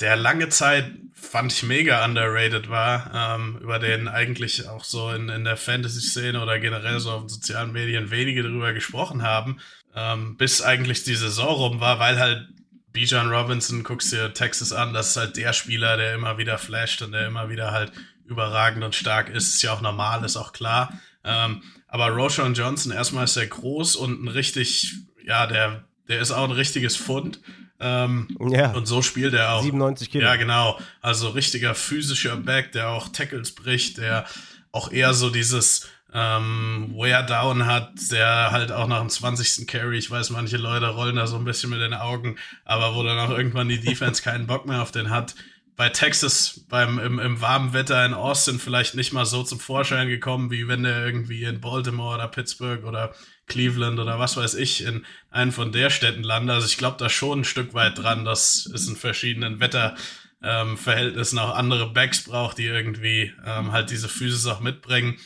der 0.01 0.17
lange 0.17 0.49
Zeit 0.49 0.91
fand 1.15 1.53
ich 1.53 1.63
mega 1.63 2.05
underrated 2.05 2.71
war, 2.71 3.11
ähm, 3.15 3.59
über 3.61 3.79
den 3.79 4.09
eigentlich 4.09 4.69
auch 4.69 4.85
so 4.85 5.11
in, 5.11 5.29
in 5.29 5.45
der 5.45 5.57
Fantasy-Szene 5.57 6.43
oder 6.43 6.59
generell 6.59 6.99
so 7.01 7.11
auf 7.11 7.23
den 7.23 7.29
sozialen 7.29 7.73
Medien 7.73 8.11
wenige 8.11 8.43
drüber 8.43 8.73
gesprochen 8.73 9.23
haben, 9.23 9.61
ähm, 9.95 10.37
bis 10.37 10.63
eigentlich 10.63 11.05
die 11.05 11.15
Saison 11.15 11.55
rum 11.55 11.81
war, 11.81 11.99
weil 11.99 12.19
halt 12.19 12.49
Bijan 12.93 13.31
Robinson, 13.31 13.85
guckst 13.85 14.13
dir 14.13 14.33
Texas 14.33 14.73
an, 14.73 14.93
das 14.95 15.11
ist 15.11 15.17
halt 15.17 15.37
der 15.37 15.53
Spieler, 15.53 15.97
der 15.97 16.15
immer 16.15 16.39
wieder 16.39 16.59
flasht 16.59 17.03
und 17.03 17.13
der 17.13 17.27
immer 17.27 17.49
wieder 17.49 17.71
halt 17.71 17.93
überragend 18.25 18.83
und 18.83 18.95
stark 18.95 19.29
ist, 19.29 19.55
ist 19.55 19.63
ja 19.63 19.73
auch 19.73 19.81
normal, 19.81 20.25
ist 20.25 20.37
auch 20.37 20.53
klar. 20.53 20.99
Ähm, 21.23 21.63
aber 21.87 22.09
Roshan 22.09 22.55
Johnson, 22.55 22.93
erstmal 22.93 23.25
ist 23.25 23.37
er 23.37 23.47
groß 23.47 23.97
und 23.97 24.23
ein 24.23 24.29
richtig, 24.29 24.95
ja, 25.25 25.47
der, 25.47 25.85
der 26.09 26.21
ist 26.21 26.31
auch 26.31 26.45
ein 26.45 26.53
richtiges 26.53 26.97
Fund. 26.97 27.41
Ähm, 27.81 28.29
ja. 28.51 28.73
Und 28.73 28.87
so 28.87 29.01
spielt 29.01 29.33
er 29.33 29.55
auch. 29.55 29.63
97 29.63 30.11
Kilo. 30.11 30.25
Ja, 30.25 30.37
genau. 30.37 30.79
Also 31.01 31.31
richtiger 31.31 31.75
physischer 31.75 32.37
Back, 32.37 32.73
der 32.73 32.91
auch 32.91 33.09
Tackles 33.09 33.55
bricht, 33.55 33.99
der 33.99 34.27
auch 34.71 34.93
eher 34.93 35.15
so 35.15 35.31
dieses 35.31 35.89
ähm, 36.13 36.93
Wear 36.95 37.23
Down 37.23 37.67
hat, 37.67 37.93
der 38.11 38.51
halt 38.51 38.73
auch 38.73 38.87
nach 38.87 39.01
dem 39.01 39.09
20. 39.09 39.67
Carry, 39.67 39.99
ich 39.99 40.11
weiß, 40.11 40.31
manche 40.31 40.57
Leute 40.57 40.89
rollen 40.89 41.17
da 41.17 41.27
so 41.27 41.37
ein 41.37 41.45
bisschen 41.45 41.71
mit 41.71 41.81
den 41.81 41.95
Augen, 41.95 42.37
aber 42.65 42.95
wo 42.95 43.03
dann 43.03 43.19
auch 43.19 43.31
irgendwann 43.31 43.69
die 43.69 43.81
Defense 43.81 44.23
keinen 44.23 44.47
Bock 44.47 44.67
mehr 44.67 44.83
auf 44.83 44.91
den 44.91 45.11
hat. 45.11 45.35
Bei 45.77 45.89
Texas 45.89 46.67
beim 46.69 46.99
im, 46.99 47.19
im 47.19 47.41
warmen 47.41 47.73
Wetter 47.73 48.05
in 48.05 48.13
Austin 48.13 48.59
vielleicht 48.59 48.95
nicht 48.95 49.13
mal 49.13 49.25
so 49.25 49.43
zum 49.43 49.61
Vorschein 49.61 50.09
gekommen, 50.09 50.51
wie 50.51 50.69
wenn 50.69 50.83
der 50.83 51.07
irgendwie 51.07 51.45
in 51.45 51.61
Baltimore 51.61 52.17
oder 52.17 52.29
Pittsburgh 52.29 52.85
oder 52.85 53.15
Cleveland 53.51 53.99
oder 53.99 54.19
was 54.19 54.37
weiß 54.37 54.55
ich 54.55 54.85
in 54.85 55.05
einen 55.31 55.53
von 55.53 55.73
der 55.73 55.91
Städten 55.91 56.23
lande. 56.23 56.55
Also 56.55 56.67
ich 56.67 56.79
glaube 56.79 56.97
da 56.99 57.11
schon 57.11 57.41
ein 57.41 57.45
Stück 57.45 57.75
weit 57.75 57.99
dran, 57.99 58.25
dass 58.25 58.65
es 58.73 58.89
in 58.89 58.97
verschiedenen 58.97 59.61
Wetterverhältnissen 59.61 61.39
ähm, 61.39 61.45
auch 61.45 61.55
andere 61.55 61.93
Backs 61.93 62.25
braucht, 62.25 62.57
die 62.57 62.67
irgendwie 62.67 63.33
ähm, 63.45 63.73
halt 63.73 63.91
diese 63.91 64.09
Physis 64.09 64.47
auch 64.47 64.61
mitbringen. 64.61 65.19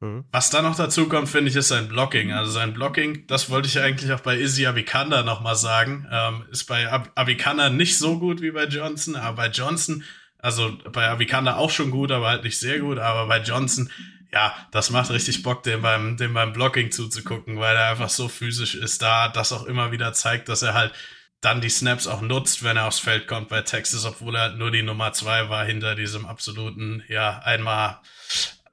Mhm. 0.00 0.24
Was 0.30 0.50
da 0.50 0.62
noch 0.62 0.76
dazu 0.76 1.08
kommt, 1.08 1.28
finde 1.28 1.50
ich, 1.50 1.56
ist 1.56 1.68
sein 1.68 1.88
Blocking. 1.88 2.32
Also 2.32 2.52
sein 2.52 2.74
Blocking, 2.74 3.26
das 3.26 3.50
wollte 3.50 3.68
ich 3.68 3.80
eigentlich 3.80 4.12
auch 4.12 4.20
bei 4.20 4.38
Izzy 4.38 4.66
Avicanda 4.66 5.22
nochmal 5.22 5.56
sagen, 5.56 6.06
ähm, 6.10 6.44
ist 6.50 6.64
bei 6.64 6.90
Ab 6.90 7.10
Avicanda 7.14 7.70
nicht 7.70 7.98
so 7.98 8.18
gut 8.18 8.42
wie 8.42 8.50
bei 8.50 8.64
Johnson, 8.64 9.16
aber 9.16 9.36
bei 9.36 9.48
Johnson, 9.48 10.04
also 10.38 10.76
bei 10.92 11.08
Avicanda 11.08 11.56
auch 11.56 11.70
schon 11.70 11.90
gut, 11.90 12.12
aber 12.12 12.28
halt 12.28 12.44
nicht 12.44 12.58
sehr 12.58 12.78
gut, 12.78 12.98
aber 12.98 13.26
bei 13.26 13.40
Johnson 13.40 13.90
ja, 14.32 14.54
das 14.70 14.90
macht 14.90 15.10
richtig 15.10 15.42
Bock, 15.42 15.62
dem 15.62 15.82
beim, 15.82 16.16
dem 16.16 16.34
beim 16.34 16.52
Blocking 16.52 16.90
zuzugucken, 16.90 17.58
weil 17.58 17.76
er 17.76 17.90
einfach 17.90 18.10
so 18.10 18.28
physisch 18.28 18.74
ist 18.74 19.02
da, 19.02 19.28
das 19.28 19.52
auch 19.52 19.64
immer 19.64 19.92
wieder 19.92 20.12
zeigt, 20.12 20.48
dass 20.48 20.62
er 20.62 20.74
halt 20.74 20.92
dann 21.40 21.60
die 21.60 21.68
Snaps 21.68 22.06
auch 22.06 22.22
nutzt, 22.22 22.64
wenn 22.64 22.76
er 22.76 22.86
aufs 22.86 22.98
Feld 22.98 23.28
kommt 23.28 23.48
bei 23.48 23.62
Texas, 23.62 24.04
obwohl 24.04 24.36
er 24.36 24.50
nur 24.50 24.70
die 24.70 24.82
Nummer 24.82 25.12
zwei 25.12 25.48
war 25.48 25.64
hinter 25.64 25.94
diesem 25.94 26.26
absoluten, 26.26 27.02
ja, 27.08 27.38
einmal, 27.40 28.00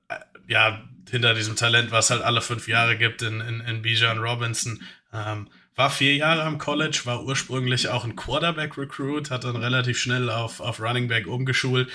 äh, 0.07 0.15
ja, 0.47 0.81
hinter 1.09 1.33
diesem 1.33 1.55
Talent, 1.55 1.91
was 1.91 2.09
halt 2.09 2.23
alle 2.23 2.41
fünf 2.41 2.67
Jahre 2.67 2.97
gibt 2.97 3.21
in, 3.21 3.41
in, 3.41 3.59
in 3.61 3.81
Bijan 3.81 4.17
Robinson. 4.17 4.81
Ähm, 5.13 5.49
war 5.75 5.89
vier 5.89 6.15
Jahre 6.15 6.43
am 6.43 6.57
College, 6.57 7.01
war 7.05 7.23
ursprünglich 7.23 7.89
auch 7.89 8.05
ein 8.05 8.15
Quarterback-Recruit, 8.15 9.29
hat 9.29 9.43
dann 9.43 9.55
relativ 9.55 9.99
schnell 9.99 10.29
auf, 10.29 10.59
auf 10.59 10.79
Running 10.79 11.07
Back 11.07 11.27
umgeschult 11.27 11.89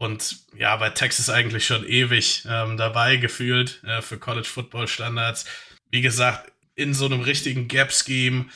und 0.00 0.38
ja, 0.56 0.74
bei 0.76 0.88
Texas 0.88 1.28
eigentlich 1.28 1.66
schon 1.66 1.86
ewig 1.86 2.46
ähm, 2.48 2.78
dabei 2.78 3.16
gefühlt 3.16 3.84
äh, 3.84 4.00
für 4.00 4.18
College 4.18 4.48
Football 4.48 4.88
Standards. 4.88 5.44
Wie 5.90 6.00
gesagt, 6.00 6.50
in 6.74 6.94
so 6.94 7.04
einem 7.04 7.20
richtigen 7.20 7.68
Gap-Scheme, 7.68 8.46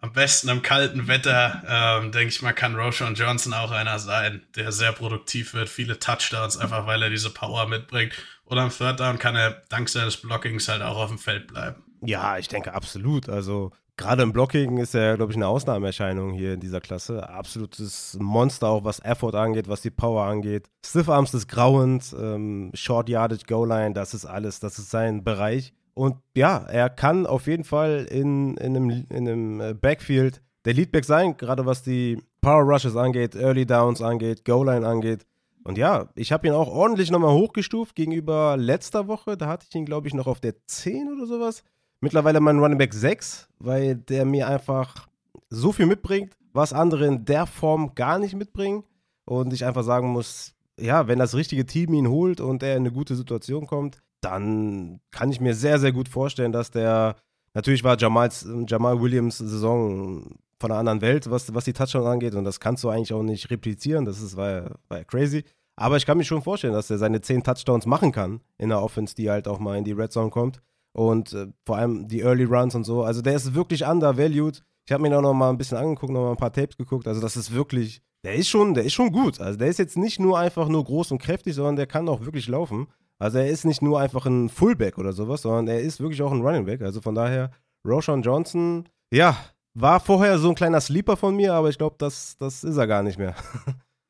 am 0.00 0.12
besten 0.12 0.48
im 0.48 0.60
kalten 0.60 1.06
Wetter, 1.06 1.62
ähm, 2.02 2.10
denke 2.10 2.30
ich 2.30 2.42
mal, 2.42 2.52
kann 2.52 2.74
Roshan 2.74 3.14
Johnson 3.14 3.54
auch 3.54 3.70
einer 3.70 4.00
sein, 4.00 4.44
der 4.56 4.72
sehr 4.72 4.90
produktiv 4.90 5.54
wird, 5.54 5.68
viele 5.68 6.00
Touchdowns, 6.00 6.56
einfach 6.56 6.88
weil 6.88 7.00
er 7.00 7.10
diese 7.10 7.30
Power 7.30 7.68
mitbringt. 7.68 8.12
Und 8.44 8.58
am 8.58 8.70
Third 8.70 8.98
Down 8.98 9.20
kann 9.20 9.36
er 9.36 9.62
dank 9.68 9.88
seines 9.88 10.16
Blockings 10.16 10.66
halt 10.66 10.82
auch 10.82 10.96
auf 10.96 11.10
dem 11.10 11.18
Feld 11.18 11.46
bleiben. 11.46 11.84
Ja, 12.02 12.38
ich 12.38 12.48
denke 12.48 12.74
absolut. 12.74 13.28
Also 13.28 13.70
Gerade 13.98 14.22
im 14.22 14.32
Blocking 14.32 14.78
ist 14.78 14.94
er, 14.94 15.16
glaube 15.16 15.32
ich, 15.32 15.36
eine 15.36 15.48
Ausnahmeerscheinung 15.48 16.32
hier 16.32 16.54
in 16.54 16.60
dieser 16.60 16.80
Klasse. 16.80 17.28
Absolutes 17.28 18.16
Monster, 18.20 18.68
auch 18.68 18.84
was 18.84 19.00
Effort 19.00 19.34
angeht, 19.34 19.68
was 19.68 19.82
die 19.82 19.90
Power 19.90 20.22
angeht. 20.22 20.70
Stiff 20.86 21.08
Arms 21.08 21.32
des 21.32 21.48
Grauens, 21.48 22.12
ähm, 22.12 22.70
Short 22.74 23.08
Yardage, 23.08 23.42
Goal 23.48 23.68
Line, 23.68 23.94
das 23.94 24.14
ist 24.14 24.24
alles, 24.24 24.60
das 24.60 24.78
ist 24.78 24.90
sein 24.90 25.24
Bereich. 25.24 25.74
Und 25.94 26.14
ja, 26.36 26.58
er 26.58 26.90
kann 26.90 27.26
auf 27.26 27.48
jeden 27.48 27.64
Fall 27.64 28.06
in, 28.08 28.56
in, 28.58 28.76
einem, 28.76 28.90
in 29.10 29.28
einem 29.28 29.60
äh, 29.60 29.74
Backfield 29.74 30.42
der 30.64 30.74
Leadback 30.74 31.04
sein, 31.04 31.36
gerade 31.36 31.66
was 31.66 31.82
die 31.82 32.22
Power 32.40 32.62
Rushes 32.62 32.94
angeht, 32.94 33.34
Early 33.34 33.66
Downs 33.66 34.00
angeht, 34.00 34.44
Goal 34.44 34.66
Line 34.66 34.86
angeht. 34.86 35.26
Und 35.64 35.76
ja, 35.76 36.08
ich 36.14 36.30
habe 36.30 36.46
ihn 36.46 36.54
auch 36.54 36.68
ordentlich 36.68 37.10
nochmal 37.10 37.34
hochgestuft 37.34 37.96
gegenüber 37.96 38.56
letzter 38.56 39.08
Woche. 39.08 39.36
Da 39.36 39.48
hatte 39.48 39.66
ich 39.68 39.74
ihn, 39.74 39.86
glaube 39.86 40.06
ich, 40.06 40.14
noch 40.14 40.28
auf 40.28 40.38
der 40.38 40.54
10 40.66 41.12
oder 41.12 41.26
sowas 41.26 41.64
mittlerweile 42.00 42.40
mein 42.40 42.58
Running 42.58 42.78
Back 42.78 42.94
6, 42.94 43.48
weil 43.58 43.96
der 43.96 44.24
mir 44.24 44.48
einfach 44.48 45.08
so 45.50 45.72
viel 45.72 45.86
mitbringt, 45.86 46.36
was 46.52 46.72
andere 46.72 47.06
in 47.06 47.24
der 47.24 47.46
Form 47.46 47.94
gar 47.94 48.18
nicht 48.18 48.34
mitbringen. 48.34 48.84
Und 49.24 49.52
ich 49.52 49.64
einfach 49.64 49.84
sagen 49.84 50.08
muss, 50.08 50.54
ja, 50.80 51.06
wenn 51.06 51.18
das 51.18 51.34
richtige 51.34 51.66
Team 51.66 51.92
ihn 51.92 52.08
holt 52.08 52.40
und 52.40 52.62
er 52.62 52.76
in 52.76 52.82
eine 52.82 52.92
gute 52.92 53.14
Situation 53.14 53.66
kommt, 53.66 54.00
dann 54.20 55.00
kann 55.10 55.30
ich 55.30 55.40
mir 55.40 55.54
sehr, 55.54 55.78
sehr 55.78 55.92
gut 55.92 56.08
vorstellen, 56.08 56.52
dass 56.52 56.70
der, 56.70 57.16
natürlich 57.54 57.84
war 57.84 57.98
Jamals, 57.98 58.48
Jamal 58.66 59.00
Williams 59.00 59.38
Saison 59.38 60.38
von 60.60 60.70
einer 60.70 60.80
anderen 60.80 61.00
Welt, 61.02 61.30
was, 61.30 61.54
was 61.54 61.64
die 61.64 61.72
Touchdowns 61.72 62.06
angeht. 62.06 62.34
Und 62.34 62.44
das 62.44 62.58
kannst 62.58 62.82
du 62.82 62.88
eigentlich 62.88 63.12
auch 63.12 63.22
nicht 63.22 63.50
replizieren. 63.50 64.04
Das 64.04 64.20
ist, 64.20 64.36
war, 64.36 64.76
war 64.88 65.04
crazy. 65.04 65.44
Aber 65.76 65.96
ich 65.96 66.06
kann 66.06 66.18
mir 66.18 66.24
schon 66.24 66.42
vorstellen, 66.42 66.72
dass 66.72 66.90
er 66.90 66.98
seine 66.98 67.20
10 67.20 67.44
Touchdowns 67.44 67.86
machen 67.86 68.10
kann 68.10 68.40
in 68.56 68.70
der 68.70 68.82
Offense, 68.82 69.14
die 69.14 69.30
halt 69.30 69.46
auch 69.46 69.60
mal 69.60 69.78
in 69.78 69.84
die 69.84 69.92
Red 69.92 70.10
Zone 70.10 70.30
kommt 70.30 70.60
und 70.98 71.32
äh, 71.32 71.46
vor 71.64 71.76
allem 71.76 72.08
die 72.08 72.22
Early 72.22 72.42
Runs 72.42 72.74
und 72.74 72.82
so. 72.82 73.04
Also 73.04 73.22
der 73.22 73.34
ist 73.34 73.54
wirklich 73.54 73.84
undervalued. 73.84 74.64
Ich 74.84 74.92
habe 74.92 75.02
mir 75.02 75.16
auch 75.16 75.22
noch 75.22 75.32
mal 75.32 75.48
ein 75.48 75.56
bisschen 75.56 75.78
angeguckt, 75.78 76.12
noch 76.12 76.22
mal 76.22 76.30
ein 76.32 76.36
paar 76.36 76.52
Tapes 76.52 76.76
geguckt. 76.76 77.06
Also 77.06 77.20
das 77.20 77.36
ist 77.36 77.54
wirklich, 77.54 78.02
der 78.24 78.34
ist 78.34 78.48
schon, 78.48 78.74
der 78.74 78.82
ist 78.82 78.94
schon 78.94 79.12
gut. 79.12 79.40
Also 79.40 79.56
der 79.56 79.68
ist 79.68 79.78
jetzt 79.78 79.96
nicht 79.96 80.18
nur 80.18 80.38
einfach 80.38 80.66
nur 80.66 80.84
groß 80.84 81.12
und 81.12 81.22
kräftig, 81.22 81.54
sondern 81.54 81.76
der 81.76 81.86
kann 81.86 82.08
auch 82.08 82.22
wirklich 82.22 82.48
laufen. 82.48 82.88
Also 83.20 83.38
er 83.38 83.46
ist 83.46 83.64
nicht 83.64 83.80
nur 83.80 84.00
einfach 84.00 84.26
ein 84.26 84.48
Fullback 84.48 84.98
oder 84.98 85.12
sowas, 85.12 85.42
sondern 85.42 85.68
er 85.68 85.80
ist 85.80 86.00
wirklich 86.00 86.20
auch 86.20 86.32
ein 86.32 86.40
Running 86.40 86.66
Back. 86.66 86.82
Also 86.82 87.00
von 87.00 87.14
daher, 87.14 87.52
Roshan 87.86 88.22
Johnson, 88.22 88.88
ja, 89.12 89.36
war 89.74 90.00
vorher 90.00 90.38
so 90.38 90.48
ein 90.48 90.56
kleiner 90.56 90.80
Sleeper 90.80 91.16
von 91.16 91.36
mir, 91.36 91.54
aber 91.54 91.68
ich 91.68 91.78
glaube, 91.78 91.94
das, 91.98 92.36
das 92.38 92.64
ist 92.64 92.76
er 92.76 92.86
gar 92.88 93.04
nicht 93.04 93.18
mehr. 93.18 93.36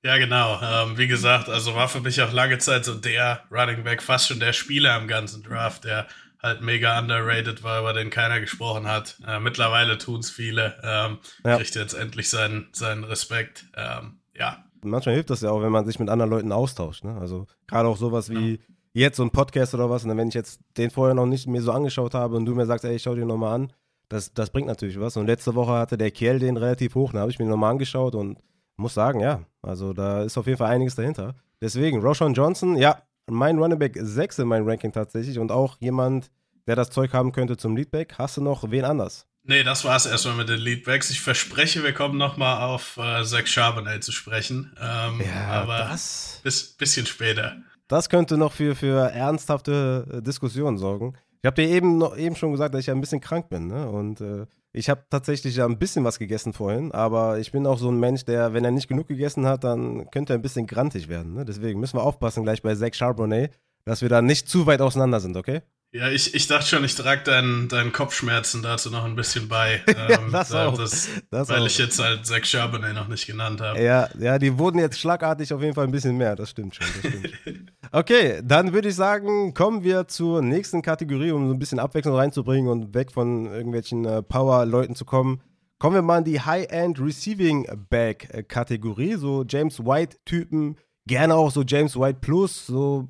Ja, 0.05 0.17
genau. 0.17 0.61
Ähm, 0.63 0.97
wie 0.97 1.09
gesagt, 1.09 1.49
also 1.49 1.75
war 1.75 1.89
für 1.89 2.01
mich 2.01 2.23
auch 2.23 2.33
lange 2.33 2.59
Zeit 2.59 2.85
so 2.85 2.95
der 2.95 3.43
Running 3.51 3.83
Back, 3.83 4.01
fast 4.01 4.29
schon 4.29 4.39
der 4.39 4.53
Spieler 4.53 4.97
im 4.97 5.09
ganzen 5.09 5.43
Draft, 5.43 5.83
der 5.85 6.07
halt 6.43 6.63
mega 6.63 6.99
underrated 6.99 7.63
war, 7.63 7.81
über 7.81 7.93
den 7.93 8.11
keiner 8.11 8.41
gesprochen 8.41 8.87
hat. 8.87 9.19
Äh, 9.27 9.41
mittlerweile 9.41 9.99
tun 9.99 10.21
es 10.21 10.31
viele. 10.31 10.79
Ähm, 10.83 11.19
ja. 11.45 11.57
Kriegt 11.57 11.75
jetzt 11.75 11.95
endlich 11.95 12.31
seinen, 12.31 12.69
seinen 12.73 13.05
Respekt. 13.05 13.67
Ähm, 13.77 14.21
ja. 14.37 14.65
Manchmal 14.83 15.17
hilft 15.17 15.31
das 15.31 15.41
ja 15.41 15.51
auch, 15.51 15.63
wenn 15.63 15.73
man 15.73 15.85
sich 15.87 15.99
mit 15.99 16.09
anderen 16.09 16.31
Leuten 16.31 16.53
austauscht. 16.53 17.05
Ne? 17.05 17.17
Also 17.21 17.47
gerade 17.67 17.89
auch 17.89 17.97
sowas 17.97 18.31
wie 18.31 18.53
ja. 18.53 18.59
jetzt 18.93 19.17
so 19.17 19.25
ein 19.25 19.31
Podcast 19.31 19.75
oder 19.75 19.91
was. 19.91 20.05
Und 20.05 20.17
wenn 20.17 20.29
ich 20.29 20.35
jetzt 20.35 20.61
den 20.77 20.91
vorher 20.91 21.15
noch 21.15 21.27
nicht 21.27 21.49
mir 21.49 21.63
so 21.63 21.73
angeschaut 21.73 22.15
habe 22.15 22.37
und 22.37 22.47
du 22.47 22.55
mir 22.55 22.67
sagst, 22.67 22.85
ey, 22.85 22.95
ich 22.95 23.03
schau 23.03 23.17
dir 23.17 23.27
nochmal 23.27 23.55
an, 23.55 23.73
das, 24.09 24.33
das 24.33 24.51
bringt 24.51 24.69
natürlich 24.69 25.01
was. 25.01 25.17
Und 25.17 25.27
letzte 25.27 25.55
Woche 25.55 25.73
hatte 25.73 25.99
der 25.99 26.13
Kerl 26.13 26.39
den 26.39 26.57
relativ 26.57 26.95
hoch. 26.95 27.13
Da 27.13 27.21
habe 27.21 27.31
ich 27.31 27.39
mir 27.39 27.47
nochmal 27.47 27.73
angeschaut 27.73 28.15
und 28.15 28.39
muss 28.77 28.95
sagen, 28.95 29.21
ja, 29.21 29.43
also 29.61 29.93
da 29.93 30.23
ist 30.23 30.39
auf 30.39 30.47
jeden 30.47 30.59
Fall 30.59 30.71
einiges 30.71 30.95
dahinter. 30.95 31.35
Deswegen, 31.61 32.01
Roshan 32.01 32.35
Johnson, 32.35 32.77
ja, 32.77 33.03
mein 33.31 33.59
Running 33.59 33.79
Back 33.79 33.99
6 34.01 34.41
in 34.41 34.49
meinem 34.49 34.67
Ranking 34.69 34.93
tatsächlich 34.93 35.39
und 35.39 35.53
auch 35.53 35.77
jemand, 35.81 36.31
der 36.67 36.77
das 36.77 36.91
Zeug 36.91 37.13
haben 37.13 37.33
könnte 37.33 37.57
zum 37.57 37.77
Leadback. 37.77 38.15
Hast 38.19 38.37
du 38.37 38.43
noch 38.43 38.71
wen 38.71 38.85
anders? 38.85 39.27
Nee, 39.45 39.63
das 39.63 39.85
war's 39.85 40.05
erstmal 40.05 40.37
mit 40.37 40.51
den 40.51 40.59
Leadbacks. 40.59 41.09
Ich 41.09 41.23
verspreche, 41.23 41.83
wir 41.83 41.95
kommen 41.95 42.19
nochmal 42.19 42.63
auf 42.63 42.99
äh, 42.99 43.25
Zach 43.25 43.47
Charbonnet 43.47 44.05
zu 44.05 44.13
sprechen. 44.13 44.77
Ähm, 44.79 45.23
ja, 45.25 45.47
aber 45.63 45.79
das 45.79 46.41
bis, 46.43 46.73
bisschen 46.77 47.07
später. 47.07 47.57
Das 47.89 48.11
könnte 48.11 48.37
noch 48.37 48.53
für, 48.53 48.75
für 48.75 49.11
ernsthafte 49.11 50.07
äh, 50.13 50.23
Diskussionen 50.23 50.77
sorgen. 50.77 51.15
Ich 51.41 51.47
habe 51.47 51.63
dir 51.63 51.69
eben, 51.69 51.97
noch, 51.97 52.17
eben 52.17 52.37
schon 52.37 52.53
gesagt, 52.53 52.75
dass 52.75 52.81
ich 52.81 52.89
ja 52.89 52.95
ein 52.95 53.01
bisschen 53.01 53.23
krank 53.23 53.49
bin. 53.49 53.69
Ne? 53.69 53.89
Und 53.89 54.21
äh, 54.21 54.45
ich 54.73 54.89
habe 54.91 55.05
tatsächlich 55.11 55.57
ja 55.57 55.65
ein 55.65 55.79
bisschen 55.79 56.05
was 56.05 56.19
gegessen 56.19 56.53
vorhin, 56.53 56.93
aber 56.93 57.39
ich 57.39 57.53
bin 57.53 57.67
auch 57.67 57.79
so 57.79 57.91
ein 57.91 57.99
Mensch, 57.99 58.25
der, 58.25 58.53
wenn 58.53 58.65
er 58.65 58.71
nicht 58.71 58.89
genug 58.89 59.09
gegessen 59.09 59.47
hat, 59.47 59.65
dann 59.65 60.11
könnte 60.11 60.35
er 60.35 60.39
ein 60.39 60.43
bisschen 60.43 60.67
grantig 60.67 61.09
werden. 61.09 61.35
Ne? 61.35 61.45
Deswegen 61.45 61.81
müssen 61.81 61.97
wir 61.97 62.03
aufpassen 62.03 62.45
gleich 62.45 62.63
bei 62.63 62.75
Zach 62.75 62.95
Charbonnet, 62.95 63.53
dass 63.85 64.03
wir 64.03 64.09
da 64.09 64.21
nicht 64.21 64.49
zu 64.49 64.67
weit 64.67 64.81
auseinander 64.81 65.21
sind, 65.21 65.37
okay? 65.37 65.63
Ja, 65.91 66.11
ich, 66.11 66.35
ich 66.35 66.47
dachte 66.47 66.67
schon, 66.67 66.85
ich 66.85 66.95
trage 66.95 67.23
deinen, 67.25 67.69
deinen 67.69 67.93
Kopfschmerzen 67.93 68.63
dazu 68.63 68.91
noch 68.91 69.05
ein 69.05 69.17
bisschen 69.17 69.49
bei. 69.49 69.83
Ähm, 69.89 70.09
ja, 70.09 70.31
das 70.31 70.53
auch. 70.53 70.77
Das, 70.77 71.09
das 71.31 71.49
weil 71.49 71.63
auch. 71.63 71.67
ich 71.67 71.79
jetzt 71.79 71.99
halt 71.99 72.27
Zach 72.27 72.45
Charbonnet 72.45 72.95
noch 72.95 73.09
nicht 73.09 73.27
genannt 73.27 73.61
habe. 73.61 73.83
Ja, 73.83 74.09
ja, 74.19 74.39
die 74.39 74.59
wurden 74.59 74.79
jetzt 74.79 74.99
schlagartig 74.99 75.53
auf 75.53 75.63
jeden 75.63 75.75
Fall 75.75 75.85
ein 75.85 75.91
bisschen 75.91 76.17
mehr. 76.17 76.37
Das 76.37 76.51
stimmt 76.51 76.75
schon. 76.75 76.87
Das 77.03 77.13
stimmt. 77.13 77.73
okay, 77.93 78.41
dann 78.45 78.73
würde 78.73 78.89
ich 78.89 78.95
sagen, 78.95 79.55
kommen 79.55 79.83
wir 79.83 80.09
zur 80.09 80.43
nächsten 80.43 80.83
Kategorie, 80.83 81.33
um 81.33 81.49
so 81.49 81.55
ein 81.55 81.59
bisschen 81.59 81.79
Abwechslung 81.79 82.17
reinzubringen 82.17 82.71
und 82.71 82.95
weg 82.95 83.13
von 83.13 83.47
irgendwelchen 83.47 84.05
äh, 84.05 84.23
Power-Leuten 84.23 84.95
zu 84.95 85.05
kommen. 85.05 85.41
Kommen 85.79 85.95
wir 85.95 86.03
mal 86.03 86.19
in 86.19 86.25
die 86.25 86.41
High-End 86.41 87.01
Receiving 87.01 87.67
Back-Kategorie. 87.89 89.15
So 89.15 89.45
James 89.49 89.79
White-Typen, 89.79 90.77
gerne 91.07 91.35
auch 91.35 91.51
so 91.51 91.63
James 91.63 91.99
White 91.99 92.19
Plus, 92.21 92.67
so 92.67 93.09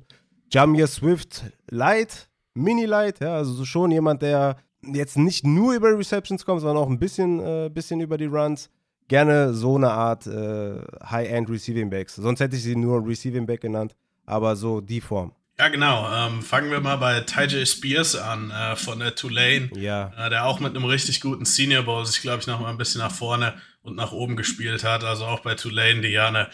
Jamir 0.51 0.87
Swift 0.87 1.43
Light 1.69 2.29
Mini-Light, 2.59 3.19
ja, 3.21 3.35
also 3.35 3.65
schon 3.65 3.91
jemand, 3.91 4.21
der 4.21 4.57
jetzt 4.81 5.17
nicht 5.17 5.45
nur 5.45 5.73
über 5.73 5.97
Receptions 5.97 6.45
kommt, 6.45 6.61
sondern 6.61 6.83
auch 6.83 6.89
ein 6.89 6.99
bisschen, 6.99 7.39
äh, 7.39 7.69
bisschen 7.73 7.99
über 7.99 8.17
die 8.17 8.25
Runs. 8.25 8.69
Gerne 9.07 9.53
so 9.53 9.75
eine 9.75 9.91
Art 9.91 10.27
äh, 10.27 10.81
High-End 11.03 11.49
Receiving 11.49 11.89
Backs. 11.89 12.15
Sonst 12.15 12.39
hätte 12.39 12.55
ich 12.55 12.63
sie 12.63 12.75
nur 12.75 13.05
Receiving 13.05 13.45
Back 13.45 13.61
genannt, 13.61 13.95
aber 14.29 14.55
so 14.55 14.81
die 14.81 15.01
Form. 15.01 15.33
Ja, 15.57 15.67
genau. 15.67 16.09
Ähm, 16.13 16.41
fangen 16.41 16.71
wir 16.71 16.79
mal 16.79 16.95
bei 16.95 17.19
Ty 17.19 17.65
Spears 17.65 18.15
an 18.15 18.49
äh, 18.49 18.77
von 18.77 18.99
der 18.99 19.15
Tulane. 19.15 19.69
Ja. 19.75 20.13
Äh, 20.17 20.29
der 20.29 20.45
auch 20.45 20.61
mit 20.61 20.73
einem 20.73 20.85
richtig 20.85 21.19
guten 21.19 21.43
Senior 21.43 21.83
Bowl 21.83 22.05
sich, 22.05 22.21
glaube 22.21 22.39
ich, 22.39 22.47
noch 22.47 22.61
mal 22.61 22.69
ein 22.69 22.77
bisschen 22.77 23.01
nach 23.01 23.11
vorne 23.11 23.55
und 23.81 23.97
nach 23.97 24.13
oben 24.13 24.37
gespielt 24.37 24.85
hat. 24.85 25.03
Also 25.03 25.25
auch 25.25 25.41
bei 25.41 25.55
Tulane, 25.55 25.99
die 25.99 26.09
ja 26.09 26.29
eine 26.29 26.47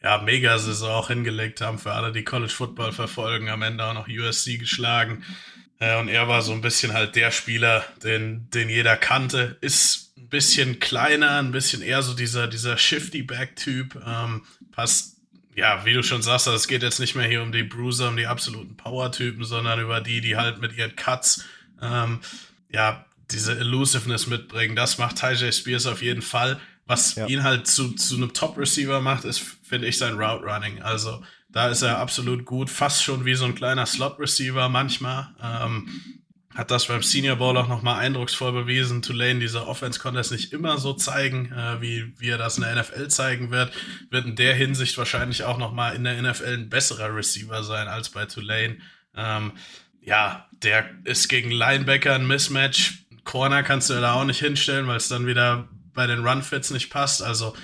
ja, 0.00 0.18
Mega-Saison 0.18 0.90
auch 0.90 1.08
hingelegt 1.08 1.60
haben 1.60 1.78
für 1.78 1.92
alle, 1.92 2.12
die 2.12 2.22
College 2.22 2.52
Football 2.52 2.92
verfolgen. 2.92 3.48
Am 3.48 3.62
Ende 3.62 3.84
auch 3.84 3.94
noch 3.94 4.06
USC 4.06 4.58
geschlagen. 4.58 5.24
Äh, 5.80 5.98
und 5.98 6.06
er 6.06 6.28
war 6.28 6.42
so 6.42 6.52
ein 6.52 6.60
bisschen 6.60 6.92
halt 6.92 7.16
der 7.16 7.32
Spieler, 7.32 7.84
den, 8.04 8.48
den 8.50 8.68
jeder 8.68 8.96
kannte. 8.96 9.56
Ist 9.60 10.16
ein 10.16 10.28
bisschen 10.28 10.78
kleiner, 10.78 11.38
ein 11.38 11.50
bisschen 11.50 11.82
eher 11.82 12.02
so 12.02 12.14
dieser, 12.14 12.46
dieser 12.46 12.76
Shifty-Back-Typ. 12.76 14.00
Ähm, 14.06 14.42
passt, 14.70 15.16
ja, 15.54 15.84
wie 15.84 15.92
du 15.92 16.02
schon 16.02 16.22
sagst, 16.22 16.46
es 16.46 16.68
geht 16.68 16.82
jetzt 16.82 16.98
nicht 16.98 17.14
mehr 17.14 17.26
hier 17.26 17.42
um 17.42 17.52
die 17.52 17.62
Bruiser, 17.62 18.08
um 18.08 18.16
die 18.16 18.26
absoluten 18.26 18.76
Power-Typen, 18.76 19.44
sondern 19.44 19.80
über 19.80 20.00
die, 20.00 20.20
die 20.20 20.36
halt 20.36 20.60
mit 20.60 20.76
ihren 20.76 20.96
Cuts, 20.96 21.44
ähm, 21.80 22.20
ja, 22.70 23.04
diese 23.30 23.58
Elusiveness 23.58 24.26
mitbringen. 24.26 24.76
Das 24.76 24.98
macht 24.98 25.16
Ty 25.16 25.52
Spears 25.52 25.86
auf 25.86 26.02
jeden 26.02 26.22
Fall. 26.22 26.60
Was 26.86 27.14
ja. 27.14 27.26
ihn 27.26 27.42
halt 27.42 27.66
zu, 27.66 27.92
zu 27.92 28.16
einem 28.16 28.32
Top-Receiver 28.32 29.00
macht, 29.00 29.24
ist, 29.24 29.40
finde 29.62 29.86
ich, 29.86 29.98
sein 29.98 30.14
Route 30.14 30.44
Running. 30.44 30.82
Also 30.82 31.22
da 31.48 31.68
ist 31.68 31.82
er 31.82 31.98
absolut 31.98 32.44
gut, 32.44 32.70
fast 32.70 33.04
schon 33.04 33.24
wie 33.24 33.34
so 33.34 33.44
ein 33.44 33.54
kleiner 33.54 33.86
Slot-Receiver 33.86 34.68
manchmal. 34.68 35.28
Ähm, 35.42 35.88
hat 36.54 36.70
das 36.70 36.86
beim 36.86 37.02
Senior 37.02 37.36
Bowl 37.36 37.56
auch 37.56 37.68
nochmal 37.68 38.00
eindrucksvoll 38.00 38.52
bewiesen. 38.52 39.02
Tulane, 39.02 39.40
dieser 39.40 39.66
Offense 39.66 39.98
konnte 39.98 40.20
es 40.20 40.30
nicht 40.30 40.52
immer 40.52 40.78
so 40.78 40.92
zeigen, 40.92 41.50
äh, 41.52 41.80
wie, 41.80 42.12
wie 42.18 42.28
er 42.28 42.38
das 42.38 42.58
in 42.58 42.64
der 42.64 42.76
NFL 42.76 43.08
zeigen 43.08 43.50
wird. 43.50 43.72
Wird 44.10 44.26
in 44.26 44.36
der 44.36 44.54
Hinsicht 44.54 44.96
wahrscheinlich 44.98 45.44
auch 45.44 45.58
nochmal 45.58 45.94
in 45.94 46.04
der 46.04 46.20
NFL 46.20 46.54
ein 46.54 46.68
besserer 46.68 47.14
Receiver 47.14 47.62
sein 47.64 47.88
als 47.88 48.10
bei 48.10 48.26
Tulane. 48.26 48.78
Ähm, 49.16 49.52
ja, 50.02 50.46
der 50.50 50.90
ist 51.04 51.28
gegen 51.28 51.50
Linebacker 51.50 52.14
ein 52.14 52.26
Mismatch. 52.26 53.04
Corner 53.24 53.62
kannst 53.62 53.88
du 53.88 53.94
da 53.94 54.14
auch 54.14 54.24
nicht 54.24 54.40
hinstellen, 54.40 54.86
weil 54.86 54.96
es 54.96 55.08
dann 55.08 55.26
wieder 55.26 55.68
bei 55.94 56.06
den 56.06 56.26
Run-Fits 56.26 56.70
nicht 56.70 56.90
passt. 56.90 57.22
Also 57.22 57.54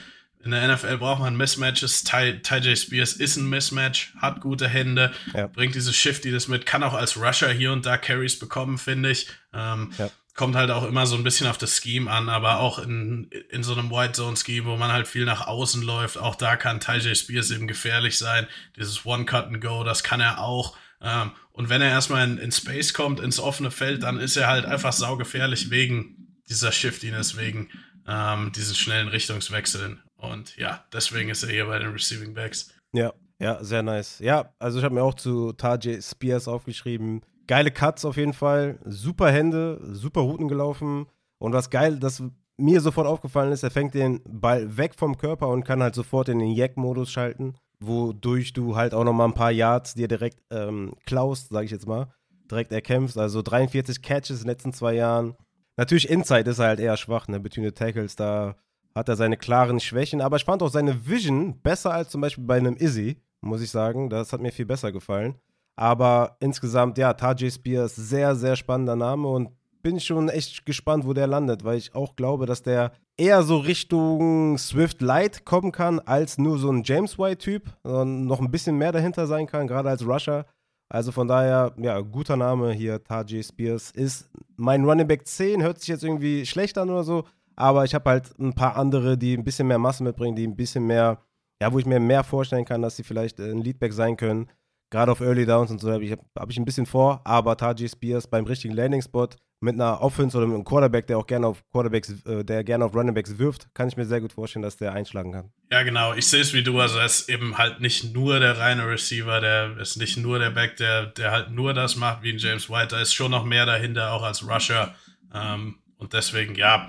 in 0.44 0.52
der 0.52 0.74
NFL 0.74 0.98
braucht 0.98 1.20
man 1.20 1.36
Mismatches. 1.36 2.04
Ty, 2.04 2.40
Ty 2.42 2.58
J. 2.58 2.78
Spears 2.78 3.14
ist 3.14 3.36
ein 3.36 3.48
Mismatch, 3.48 4.14
hat 4.18 4.40
gute 4.40 4.68
Hände, 4.68 5.12
ja. 5.34 5.46
bringt 5.48 5.74
diese 5.74 5.92
Shifty 5.92 6.30
das 6.30 6.48
mit, 6.48 6.64
kann 6.64 6.82
auch 6.82 6.94
als 6.94 7.16
Rusher 7.16 7.50
hier 7.50 7.72
und 7.72 7.86
da 7.86 7.98
Carries 7.98 8.38
bekommen, 8.38 8.78
finde 8.78 9.10
ich. 9.10 9.26
Ähm, 9.52 9.92
ja. 9.98 10.10
Kommt 10.34 10.54
halt 10.54 10.70
auch 10.70 10.84
immer 10.84 11.06
so 11.06 11.16
ein 11.16 11.24
bisschen 11.24 11.48
auf 11.48 11.58
das 11.58 11.76
Scheme 11.76 12.08
an, 12.08 12.28
aber 12.28 12.60
auch 12.60 12.78
in, 12.78 13.28
in 13.50 13.64
so 13.64 13.72
einem 13.72 13.90
White 13.90 14.12
Zone 14.12 14.36
Scheme, 14.36 14.66
wo 14.66 14.76
man 14.76 14.92
halt 14.92 15.08
viel 15.08 15.24
nach 15.24 15.48
außen 15.48 15.82
läuft, 15.82 16.16
auch 16.16 16.36
da 16.36 16.56
kann 16.56 16.78
Ty 16.78 16.98
J. 16.98 17.16
Spears 17.16 17.50
eben 17.50 17.66
gefährlich 17.66 18.16
sein. 18.16 18.46
Dieses 18.76 19.04
One 19.04 19.24
Cut 19.24 19.46
and 19.46 19.60
Go, 19.60 19.82
das 19.82 20.04
kann 20.04 20.20
er 20.20 20.40
auch. 20.40 20.76
Ähm, 21.00 21.32
und 21.50 21.68
wenn 21.68 21.82
er 21.82 21.90
erstmal 21.90 22.24
in, 22.28 22.38
in 22.38 22.52
Space 22.52 22.94
kommt, 22.94 23.18
ins 23.18 23.40
offene 23.40 23.72
Feld, 23.72 24.04
dann 24.04 24.20
ist 24.20 24.36
er 24.36 24.46
halt 24.46 24.64
einfach 24.64 24.92
saugefährlich 24.92 25.70
wegen 25.70 26.38
dieser 26.48 26.70
Shiftiness, 26.70 27.36
wegen 27.36 27.68
ähm, 28.06 28.52
diesen 28.52 28.76
schnellen 28.76 29.08
Richtungswechseln. 29.08 30.00
Und 30.18 30.56
ja, 30.56 30.84
deswegen 30.92 31.30
ist 31.30 31.44
er 31.44 31.50
hier 31.50 31.66
bei 31.66 31.78
den 31.78 31.92
Receiving 31.92 32.34
Backs. 32.34 32.74
Ja, 32.92 33.12
ja, 33.40 33.62
sehr 33.62 33.82
nice. 33.82 34.18
Ja, 34.18 34.52
also 34.58 34.78
ich 34.78 34.84
habe 34.84 34.94
mir 34.94 35.02
auch 35.02 35.14
zu 35.14 35.52
Tajay 35.52 36.02
Spears 36.02 36.48
aufgeschrieben. 36.48 37.22
Geile 37.46 37.70
Cuts 37.70 38.04
auf 38.04 38.16
jeden 38.16 38.34
Fall, 38.34 38.78
super 38.84 39.30
Hände, 39.30 39.80
super 39.92 40.20
Routen 40.20 40.48
gelaufen. 40.48 41.06
Und 41.38 41.52
was 41.52 41.70
geil, 41.70 41.98
das 41.98 42.22
mir 42.58 42.80
sofort 42.80 43.06
aufgefallen 43.06 43.52
ist, 43.52 43.62
er 43.62 43.70
fängt 43.70 43.94
den 43.94 44.20
Ball 44.26 44.76
weg 44.76 44.94
vom 44.96 45.16
Körper 45.16 45.48
und 45.48 45.64
kann 45.64 45.82
halt 45.82 45.94
sofort 45.94 46.28
in 46.28 46.40
den 46.40 46.50
Jack-Modus 46.50 47.10
schalten, 47.10 47.54
wodurch 47.78 48.52
du 48.52 48.74
halt 48.74 48.92
auch 48.92 49.04
nochmal 49.04 49.28
ein 49.28 49.34
paar 49.34 49.52
Yards 49.52 49.94
dir 49.94 50.08
direkt 50.08 50.42
ähm, 50.50 50.94
klaust, 51.06 51.50
sage 51.50 51.66
ich 51.66 51.70
jetzt 51.70 51.86
mal, 51.86 52.12
direkt 52.50 52.72
erkämpfst. 52.72 53.16
Also 53.16 53.40
43 53.40 54.02
Catches 54.02 54.30
in 54.30 54.38
den 54.38 54.48
letzten 54.48 54.72
zwei 54.72 54.94
Jahren. 54.94 55.36
Natürlich 55.76 56.10
Inside 56.10 56.50
ist 56.50 56.58
er 56.58 56.66
halt 56.66 56.80
eher 56.80 56.96
schwach, 56.96 57.28
ne? 57.28 57.38
Between 57.38 57.64
the 57.64 57.70
Tackles, 57.70 58.16
da 58.16 58.56
hat 58.98 59.08
er 59.08 59.16
seine 59.16 59.36
klaren 59.36 59.80
Schwächen, 59.80 60.20
aber 60.20 60.36
ich 60.36 60.44
fand 60.44 60.62
auch 60.62 60.70
seine 60.70 61.06
Vision 61.06 61.60
besser 61.60 61.92
als 61.92 62.10
zum 62.10 62.20
Beispiel 62.20 62.44
bei 62.44 62.56
einem 62.56 62.76
Izzy, 62.76 63.16
muss 63.40 63.62
ich 63.62 63.70
sagen. 63.70 64.10
Das 64.10 64.32
hat 64.32 64.40
mir 64.40 64.52
viel 64.52 64.66
besser 64.66 64.92
gefallen. 64.92 65.36
Aber 65.76 66.36
insgesamt, 66.40 66.98
ja, 66.98 67.14
Tajay 67.14 67.50
Spears, 67.50 67.94
sehr, 67.94 68.34
sehr 68.34 68.56
spannender 68.56 68.96
Name 68.96 69.28
und 69.28 69.50
bin 69.80 70.00
schon 70.00 70.28
echt 70.28 70.66
gespannt, 70.66 71.06
wo 71.06 71.12
der 71.12 71.28
landet, 71.28 71.64
weil 71.64 71.78
ich 71.78 71.94
auch 71.94 72.16
glaube, 72.16 72.46
dass 72.46 72.62
der 72.62 72.90
eher 73.16 73.44
so 73.44 73.58
Richtung 73.58 74.58
Swift 74.58 75.00
Light 75.00 75.44
kommen 75.44 75.70
kann, 75.70 76.00
als 76.00 76.36
nur 76.36 76.58
so 76.58 76.70
ein 76.70 76.82
James 76.84 77.18
White-Typ, 77.18 77.70
sondern 77.84 78.26
noch 78.26 78.40
ein 78.40 78.50
bisschen 78.50 78.76
mehr 78.76 78.90
dahinter 78.90 79.28
sein 79.28 79.46
kann, 79.46 79.68
gerade 79.68 79.88
als 79.88 80.04
Rusher. 80.04 80.46
Also 80.88 81.12
von 81.12 81.28
daher, 81.28 81.74
ja, 81.76 82.00
guter 82.00 82.36
Name 82.36 82.72
hier, 82.72 83.02
Tajay 83.04 83.42
Spears. 83.44 83.92
Ist 83.92 84.28
mein 84.56 84.84
Running 84.84 85.06
Back 85.06 85.28
10, 85.28 85.62
hört 85.62 85.78
sich 85.78 85.88
jetzt 85.88 86.02
irgendwie 86.02 86.44
schlecht 86.44 86.76
an 86.78 86.90
oder 86.90 87.04
so, 87.04 87.24
aber 87.58 87.84
ich 87.84 87.94
habe 87.94 88.08
halt 88.08 88.38
ein 88.38 88.54
paar 88.54 88.76
andere, 88.76 89.18
die 89.18 89.36
ein 89.36 89.44
bisschen 89.44 89.66
mehr 89.66 89.78
Masse 89.78 90.04
mitbringen, 90.04 90.36
die 90.36 90.46
ein 90.46 90.56
bisschen 90.56 90.86
mehr, 90.86 91.18
ja, 91.60 91.72
wo 91.72 91.78
ich 91.80 91.86
mir 91.86 91.98
mehr 91.98 92.22
vorstellen 92.22 92.64
kann, 92.64 92.82
dass 92.82 92.96
sie 92.96 93.02
vielleicht 93.02 93.40
ein 93.40 93.58
Leadback 93.58 93.92
sein 93.92 94.16
können. 94.16 94.48
Gerade 94.90 95.10
auf 95.10 95.20
Early 95.20 95.44
Downs 95.44 95.70
und 95.70 95.80
so 95.80 95.90
habe 95.90 96.04
ich, 96.04 96.12
hab 96.12 96.50
ich 96.50 96.56
ein 96.56 96.64
bisschen 96.64 96.86
vor, 96.86 97.20
aber 97.24 97.56
Taji 97.56 97.88
Spears 97.88 98.28
beim 98.28 98.44
richtigen 98.44 98.74
Landing-Spot 98.74 99.28
mit 99.60 99.74
einer 99.74 100.00
Offense 100.00 100.38
oder 100.38 100.46
mit 100.46 100.54
einem 100.54 100.64
Quarterback, 100.64 101.08
der 101.08 101.18
auch 101.18 101.26
gerne 101.26 101.48
auf 101.48 101.64
Quarterbacks, 101.72 102.24
äh, 102.24 102.44
der 102.44 102.62
gerne 102.62 102.84
auf 102.84 102.94
Running 102.94 103.12
Backs 103.12 103.36
wirft, 103.38 103.74
kann 103.74 103.88
ich 103.88 103.96
mir 103.96 104.04
sehr 104.04 104.20
gut 104.20 104.32
vorstellen, 104.32 104.62
dass 104.62 104.76
der 104.76 104.92
einschlagen 104.92 105.32
kann. 105.32 105.52
Ja, 105.72 105.82
genau. 105.82 106.14
Ich 106.14 106.28
sehe 106.28 106.40
es 106.40 106.54
wie 106.54 106.62
du. 106.62 106.78
Also 106.78 106.98
er 106.98 107.06
ist 107.06 107.28
eben 107.28 107.58
halt 107.58 107.80
nicht 107.80 108.14
nur 108.14 108.38
der 108.38 108.56
reine 108.56 108.86
Receiver, 108.88 109.40
der 109.40 109.76
ist 109.78 109.96
nicht 109.96 110.16
nur 110.16 110.38
der 110.38 110.50
Back, 110.50 110.76
der, 110.76 111.06
der 111.06 111.32
halt 111.32 111.50
nur 111.50 111.74
das 111.74 111.96
macht 111.96 112.22
wie 112.22 112.32
ein 112.32 112.38
James 112.38 112.70
White. 112.70 112.94
Da 112.94 113.00
ist 113.00 113.14
schon 113.14 113.32
noch 113.32 113.44
mehr 113.44 113.66
dahinter, 113.66 114.12
auch 114.12 114.22
als 114.22 114.48
Rusher. 114.48 114.94
Ähm, 115.34 115.80
und 115.96 116.12
deswegen, 116.12 116.54
ja, 116.54 116.88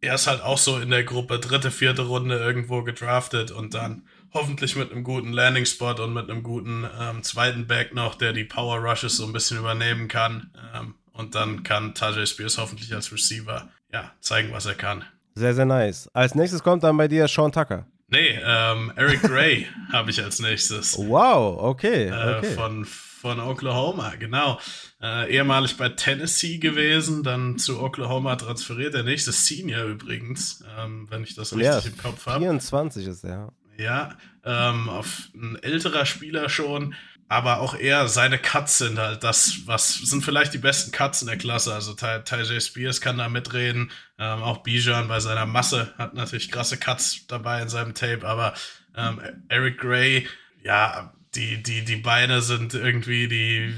er 0.00 0.14
ist 0.14 0.26
halt 0.26 0.42
auch 0.42 0.58
so 0.58 0.78
in 0.78 0.90
der 0.90 1.04
Gruppe 1.04 1.38
dritte, 1.38 1.70
vierte 1.70 2.02
Runde 2.02 2.38
irgendwo 2.38 2.82
gedraftet 2.82 3.50
und 3.50 3.74
dann 3.74 4.02
hoffentlich 4.32 4.76
mit 4.76 4.92
einem 4.92 5.04
guten 5.04 5.32
Landing-Spot 5.32 6.02
und 6.02 6.14
mit 6.14 6.30
einem 6.30 6.42
guten 6.42 6.86
ähm, 6.98 7.22
zweiten 7.22 7.66
Back 7.66 7.94
noch, 7.94 8.14
der 8.14 8.32
die 8.32 8.44
Power 8.44 8.78
Rushes 8.78 9.16
so 9.16 9.26
ein 9.26 9.32
bisschen 9.32 9.58
übernehmen 9.58 10.08
kann. 10.08 10.50
Ähm, 10.74 10.94
und 11.12 11.34
dann 11.34 11.62
kann 11.62 11.94
Tajay 11.94 12.26
Spears 12.26 12.56
hoffentlich 12.56 12.94
als 12.94 13.12
Receiver 13.12 13.68
ja, 13.92 14.12
zeigen, 14.20 14.52
was 14.52 14.66
er 14.66 14.74
kann. 14.74 15.04
Sehr, 15.34 15.54
sehr 15.54 15.66
nice. 15.66 16.08
Als 16.12 16.34
nächstes 16.34 16.62
kommt 16.62 16.82
dann 16.82 16.96
bei 16.96 17.08
dir 17.08 17.28
Sean 17.28 17.52
Tucker. 17.52 17.86
Nee, 18.08 18.38
ähm, 18.42 18.92
Eric 18.96 19.22
Gray 19.22 19.66
habe 19.92 20.10
ich 20.10 20.22
als 20.22 20.40
nächstes. 20.40 20.96
Wow, 20.98 21.58
okay. 21.60 22.06
Äh, 22.06 22.38
okay. 22.38 22.54
von, 22.54 22.86
von 23.20 23.38
Oklahoma, 23.38 24.14
genau. 24.18 24.58
Äh, 25.02 25.34
ehemalig 25.34 25.76
bei 25.76 25.90
Tennessee 25.90 26.58
gewesen, 26.58 27.22
dann 27.22 27.58
zu 27.58 27.80
Oklahoma 27.80 28.36
transferiert. 28.36 28.94
Der 28.94 29.02
nächste 29.02 29.32
Senior 29.32 29.84
übrigens, 29.84 30.64
ähm, 30.78 31.06
wenn 31.10 31.22
ich 31.22 31.34
das 31.34 31.52
richtig 31.52 31.84
ja, 31.84 31.90
im 31.90 31.98
Kopf 31.98 32.26
habe. 32.26 32.40
24 32.40 33.06
ist 33.06 33.24
er. 33.24 33.52
Ja, 33.76 34.16
ähm, 34.44 34.88
auf 34.88 35.28
ein 35.34 35.56
älterer 35.62 36.06
Spieler 36.06 36.48
schon. 36.48 36.94
aber 37.28 37.60
auch 37.60 37.76
eher 37.76 38.08
seine 38.08 38.38
Cuts 38.38 38.78
sind 38.78 38.98
halt 38.98 39.22
das, 39.22 39.60
was 39.66 39.94
sind 39.94 40.24
vielleicht 40.24 40.52
die 40.52 40.58
besten 40.58 40.90
Cuts 40.90 41.22
in 41.22 41.28
der 41.28 41.38
Klasse. 41.38 41.72
Also 41.72 41.94
Ty, 41.94 42.24
Ty 42.24 42.60
Spears 42.60 43.00
kann 43.00 43.18
da 43.18 43.28
mitreden, 43.28 43.92
ähm, 44.18 44.42
auch 44.42 44.58
Bijan 44.58 45.06
bei 45.06 45.20
seiner 45.20 45.46
Masse 45.46 45.94
hat 45.96 46.14
natürlich 46.14 46.50
krasse 46.50 46.76
Cuts 46.76 47.26
dabei 47.28 47.62
in 47.62 47.68
seinem 47.68 47.94
Tape, 47.94 48.26
aber 48.26 48.54
ähm, 48.96 49.20
Eric 49.48 49.78
Gray, 49.78 50.26
ja, 50.64 51.12
die, 51.34 51.62
die, 51.62 51.84
die 51.84 51.96
Beine 51.96 52.42
sind 52.42 52.74
irgendwie 52.74 53.28
die, 53.28 53.74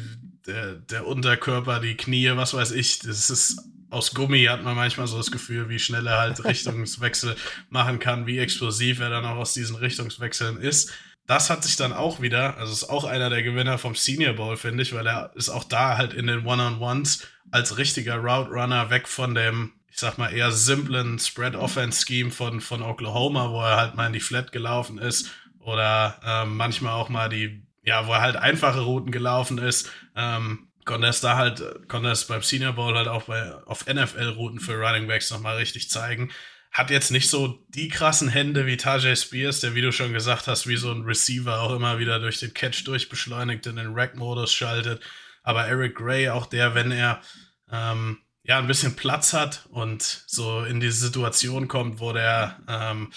der, 0.47 0.75
der 0.75 1.07
Unterkörper, 1.07 1.81
die 1.81 1.97
Knie, 1.97 2.33
was 2.35 2.55
weiß 2.55 2.73
ich, 2.73 3.01
das 3.01 3.31
ist 3.31 3.63
aus 3.91 4.15
Gummi 4.15 4.45
hat 4.45 4.63
man 4.63 4.75
manchmal 4.75 5.07
so 5.07 5.19
das 5.19 5.31
Gefühl, 5.31 5.69
wie 5.69 5.79
schnell 5.79 6.07
er 6.07 6.19
halt 6.19 6.45
Richtungswechsel 6.45 7.37
machen 7.69 7.99
kann, 7.99 8.27
wie 8.27 8.39
explosiv 8.39 9.01
er 9.01 9.11
dann 9.11 9.27
auch 9.27 9.37
aus 9.37 9.53
diesen 9.53 9.77
Richtungswechseln 9.77 10.57
ist. 10.57 10.93
Das 11.27 11.51
hat 11.51 11.63
sich 11.63 11.77
dann 11.77 11.93
auch 11.93 12.21
wieder, 12.21 12.57
also 12.57 12.73
ist 12.73 12.89
auch 12.89 13.05
einer 13.05 13.31
der 13.31 13.43
Gewinner 13.43 13.79
vom 13.79 13.95
Senior 13.95 14.33
Bowl, 14.33 14.57
finde 14.57 14.83
ich, 14.83 14.93
weil 14.95 15.07
er 15.07 15.31
ist 15.37 15.51
auch 15.51 15.65
da 15.65 15.97
halt 15.99 16.15
in 16.15 16.27
den 16.27 16.47
One-on-Ones 16.47 17.27
als 17.51 17.77
richtiger 17.77 18.17
Route 18.17 18.51
Runner 18.51 18.91
weg 18.91 19.07
von 19.07 19.35
dem, 19.35 19.73
ich 19.89 19.99
sag 19.99 20.17
mal, 20.17 20.33
eher 20.33 20.51
simplen 20.51 21.19
Spread-Offense-Scheme 21.19 22.31
von, 22.31 22.61
von 22.61 22.83
Oklahoma, 22.83 23.51
wo 23.51 23.61
er 23.61 23.77
halt 23.77 23.95
mal 23.95 24.07
in 24.07 24.15
die 24.15 24.21
Flat 24.21 24.53
gelaufen 24.53 24.99
ist 24.99 25.31
oder 25.65 26.21
ähm, 26.25 26.57
manchmal 26.57 26.95
auch 26.95 27.09
mal 27.09 27.29
die, 27.29 27.67
ja, 27.83 28.07
wo 28.07 28.13
er 28.13 28.21
halt 28.21 28.37
einfache 28.37 28.81
Routen 28.81 29.13
gelaufen 29.13 29.59
ist. 29.59 29.91
Ähm, 30.17 30.69
konnte 30.85 31.07
es 31.07 31.21
da 31.21 31.37
halt, 31.37 31.89
konnte 31.89 32.11
es 32.11 32.27
beim 32.27 32.43
Senior 32.43 32.73
Bowl 32.73 32.95
halt 32.95 33.09
auch 33.09 33.25
bei, 33.25 33.53
auf 33.67 33.87
NFL-Routen 33.87 34.61
für 34.61 34.79
Running 34.79 35.07
Backs 35.07 35.31
nochmal 35.31 35.57
richtig 35.57 35.91
zeigen. 35.91 36.31
Hat 36.71 36.91
jetzt 36.91 37.11
nicht 37.11 37.29
so 37.29 37.65
die 37.69 37.89
krassen 37.89 38.29
Hände 38.29 38.67
wie 38.67 38.77
Tajay 38.77 39.15
Spears, 39.15 39.61
der, 39.61 39.75
wie 39.75 39.83
du 39.83 39.93
schon 39.93 40.13
gesagt 40.13 40.47
hast, 40.47 40.67
wie 40.67 40.77
so 40.77 40.91
ein 40.91 41.03
Receiver 41.03 41.61
auch 41.61 41.75
immer 41.75 41.99
wieder 41.99 42.19
durch 42.19 42.39
den 42.39 42.55
Catch 42.55 42.87
durchbeschleunigt 42.87 43.67
in 43.67 43.77
den 43.77 43.95
Rack-Modus 43.95 44.53
schaltet. 44.53 45.03
Aber 45.43 45.67
Eric 45.67 45.97
Gray, 45.97 46.31
auch 46.31 46.47
der, 46.47 46.75
wenn 46.75 46.91
er 46.91 47.21
ähm, 47.71 48.19
ja 48.43 48.59
ein 48.59 48.67
bisschen 48.67 48.97
Platz 48.97 49.33
hat 49.33 49.67
und 49.71 50.03
so 50.27 50.65
in 50.65 50.81
diese 50.81 50.99
Situation 50.99 51.69
kommt, 51.69 52.01
wo 52.01 52.13
der 52.13 52.59
ähm, 52.69 53.13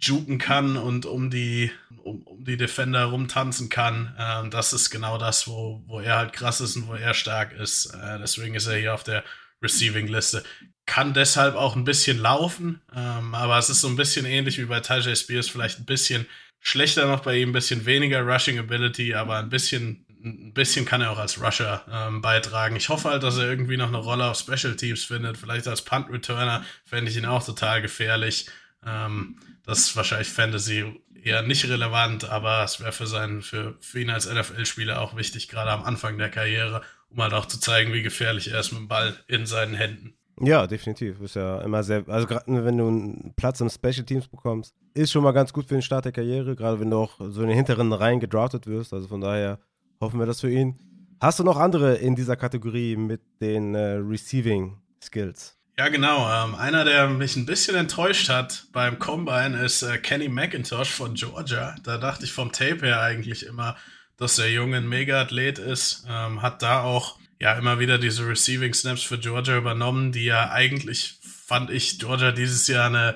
juken 0.00 0.38
kann 0.38 0.76
und 0.76 1.06
um 1.06 1.30
die, 1.30 1.70
um, 2.02 2.22
um 2.22 2.44
die 2.44 2.56
Defender 2.56 3.04
rumtanzen 3.04 3.68
kann. 3.68 4.14
Ähm, 4.18 4.50
das 4.50 4.72
ist 4.72 4.90
genau 4.90 5.18
das, 5.18 5.46
wo, 5.46 5.82
wo 5.86 6.00
er 6.00 6.16
halt 6.16 6.32
krass 6.32 6.60
ist 6.60 6.76
und 6.76 6.88
wo 6.88 6.94
er 6.94 7.14
stark 7.14 7.52
ist. 7.52 7.86
Äh, 7.86 8.18
deswegen 8.18 8.54
ist 8.54 8.66
er 8.66 8.78
hier 8.78 8.94
auf 8.94 9.04
der 9.04 9.24
Receiving-Liste. 9.62 10.42
Kann 10.86 11.12
deshalb 11.14 11.54
auch 11.54 11.76
ein 11.76 11.84
bisschen 11.84 12.18
laufen, 12.18 12.80
ähm, 12.94 13.34
aber 13.34 13.58
es 13.58 13.70
ist 13.70 13.82
so 13.82 13.88
ein 13.88 13.96
bisschen 13.96 14.26
ähnlich 14.26 14.58
wie 14.58 14.64
bei 14.64 14.80
Tajay 14.80 15.14
Spears, 15.14 15.48
vielleicht 15.48 15.78
ein 15.78 15.84
bisschen 15.84 16.26
schlechter 16.58 17.06
noch 17.06 17.20
bei 17.20 17.36
ihm, 17.36 17.50
ein 17.50 17.52
bisschen 17.52 17.86
weniger 17.86 18.22
Rushing 18.22 18.58
Ability, 18.58 19.14
aber 19.14 19.36
ein 19.36 19.50
bisschen, 19.50 20.04
ein 20.24 20.52
bisschen 20.52 20.84
kann 20.84 21.00
er 21.00 21.10
auch 21.10 21.18
als 21.18 21.40
Rusher 21.40 21.84
ähm, 21.90 22.22
beitragen. 22.22 22.76
Ich 22.76 22.88
hoffe 22.88 23.10
halt, 23.10 23.22
dass 23.22 23.36
er 23.36 23.48
irgendwie 23.48 23.76
noch 23.76 23.88
eine 23.88 23.98
Rolle 23.98 24.24
auf 24.26 24.38
Special 24.38 24.76
Teams 24.76 25.04
findet. 25.04 25.36
Vielleicht 25.36 25.68
als 25.68 25.82
Punt 25.82 26.10
Returner 26.10 26.64
fände 26.84 27.10
ich 27.10 27.16
ihn 27.16 27.26
auch 27.26 27.44
total 27.44 27.82
gefährlich. 27.82 28.46
Ähm, 28.84 29.36
das 29.64 29.80
ist 29.80 29.96
wahrscheinlich 29.96 30.28
Fantasy 30.28 31.00
eher 31.22 31.42
nicht 31.42 31.68
relevant, 31.68 32.28
aber 32.28 32.64
es 32.64 32.80
wäre 32.80 32.92
für, 32.92 33.42
für, 33.42 33.76
für 33.80 34.00
ihn 34.00 34.10
als 34.10 34.32
NFL-Spieler 34.32 35.00
auch 35.00 35.16
wichtig, 35.16 35.48
gerade 35.48 35.70
am 35.70 35.84
Anfang 35.84 36.18
der 36.18 36.30
Karriere, 36.30 36.82
um 37.10 37.22
halt 37.22 37.34
auch 37.34 37.46
zu 37.46 37.60
zeigen, 37.60 37.92
wie 37.92 38.02
gefährlich 38.02 38.52
er 38.52 38.60
ist 38.60 38.72
mit 38.72 38.80
dem 38.80 38.88
Ball 38.88 39.14
in 39.26 39.46
seinen 39.46 39.74
Händen. 39.74 40.14
Ja, 40.42 40.66
definitiv. 40.66 41.20
Ist 41.20 41.36
ja 41.36 41.60
immer 41.60 41.82
sehr, 41.82 42.08
also 42.08 42.26
gerade 42.26 42.64
wenn 42.64 42.78
du 42.78 42.88
einen 42.88 43.34
Platz 43.36 43.60
im 43.60 43.68
Special 43.68 44.04
Teams 44.04 44.26
bekommst, 44.26 44.74
ist 44.94 45.12
schon 45.12 45.22
mal 45.22 45.32
ganz 45.32 45.52
gut 45.52 45.66
für 45.66 45.74
den 45.74 45.82
Start 45.82 46.06
der 46.06 46.12
Karriere, 46.12 46.56
gerade 46.56 46.80
wenn 46.80 46.90
du 46.90 46.96
auch 46.96 47.18
so 47.18 47.42
in 47.42 47.48
den 47.48 47.56
hinteren 47.56 47.92
Reihen 47.92 48.20
gedraftet 48.20 48.66
wirst. 48.66 48.94
Also 48.94 49.06
von 49.06 49.20
daher 49.20 49.58
hoffen 50.00 50.18
wir 50.18 50.26
das 50.26 50.40
für 50.40 50.50
ihn. 50.50 50.78
Hast 51.20 51.38
du 51.38 51.44
noch 51.44 51.58
andere 51.58 51.96
in 51.96 52.16
dieser 52.16 52.36
Kategorie 52.36 52.96
mit 52.96 53.20
den 53.42 53.74
äh, 53.74 53.96
Receiving 53.96 54.78
Skills? 55.02 55.59
Ja, 55.80 55.88
genau. 55.88 56.30
Ähm, 56.30 56.54
einer, 56.56 56.84
der 56.84 57.08
mich 57.08 57.36
ein 57.36 57.46
bisschen 57.46 57.74
enttäuscht 57.74 58.28
hat 58.28 58.66
beim 58.70 58.98
Combine, 58.98 59.64
ist 59.64 59.80
äh, 59.80 59.96
Kenny 59.96 60.28
McIntosh 60.28 60.90
von 60.90 61.14
Georgia. 61.14 61.74
Da 61.82 61.96
dachte 61.96 62.26
ich 62.26 62.32
vom 62.32 62.52
Tape 62.52 62.84
her 62.84 63.00
eigentlich 63.00 63.46
immer, 63.46 63.78
dass 64.18 64.36
der 64.36 64.52
Junge 64.52 64.76
ein 64.76 64.88
Mega-Athlet 64.90 65.58
ist. 65.58 66.04
Ähm, 66.06 66.42
hat 66.42 66.60
da 66.60 66.82
auch 66.82 67.18
ja 67.38 67.54
immer 67.54 67.78
wieder 67.78 67.96
diese 67.96 68.28
Receiving 68.28 68.74
Snaps 68.74 69.02
für 69.02 69.16
Georgia 69.16 69.56
übernommen, 69.56 70.12
die 70.12 70.26
ja 70.26 70.50
eigentlich, 70.50 71.18
fand 71.22 71.70
ich, 71.70 71.98
Georgia 71.98 72.30
dieses 72.30 72.66
Jahr 72.66 72.88
eine, 72.88 73.14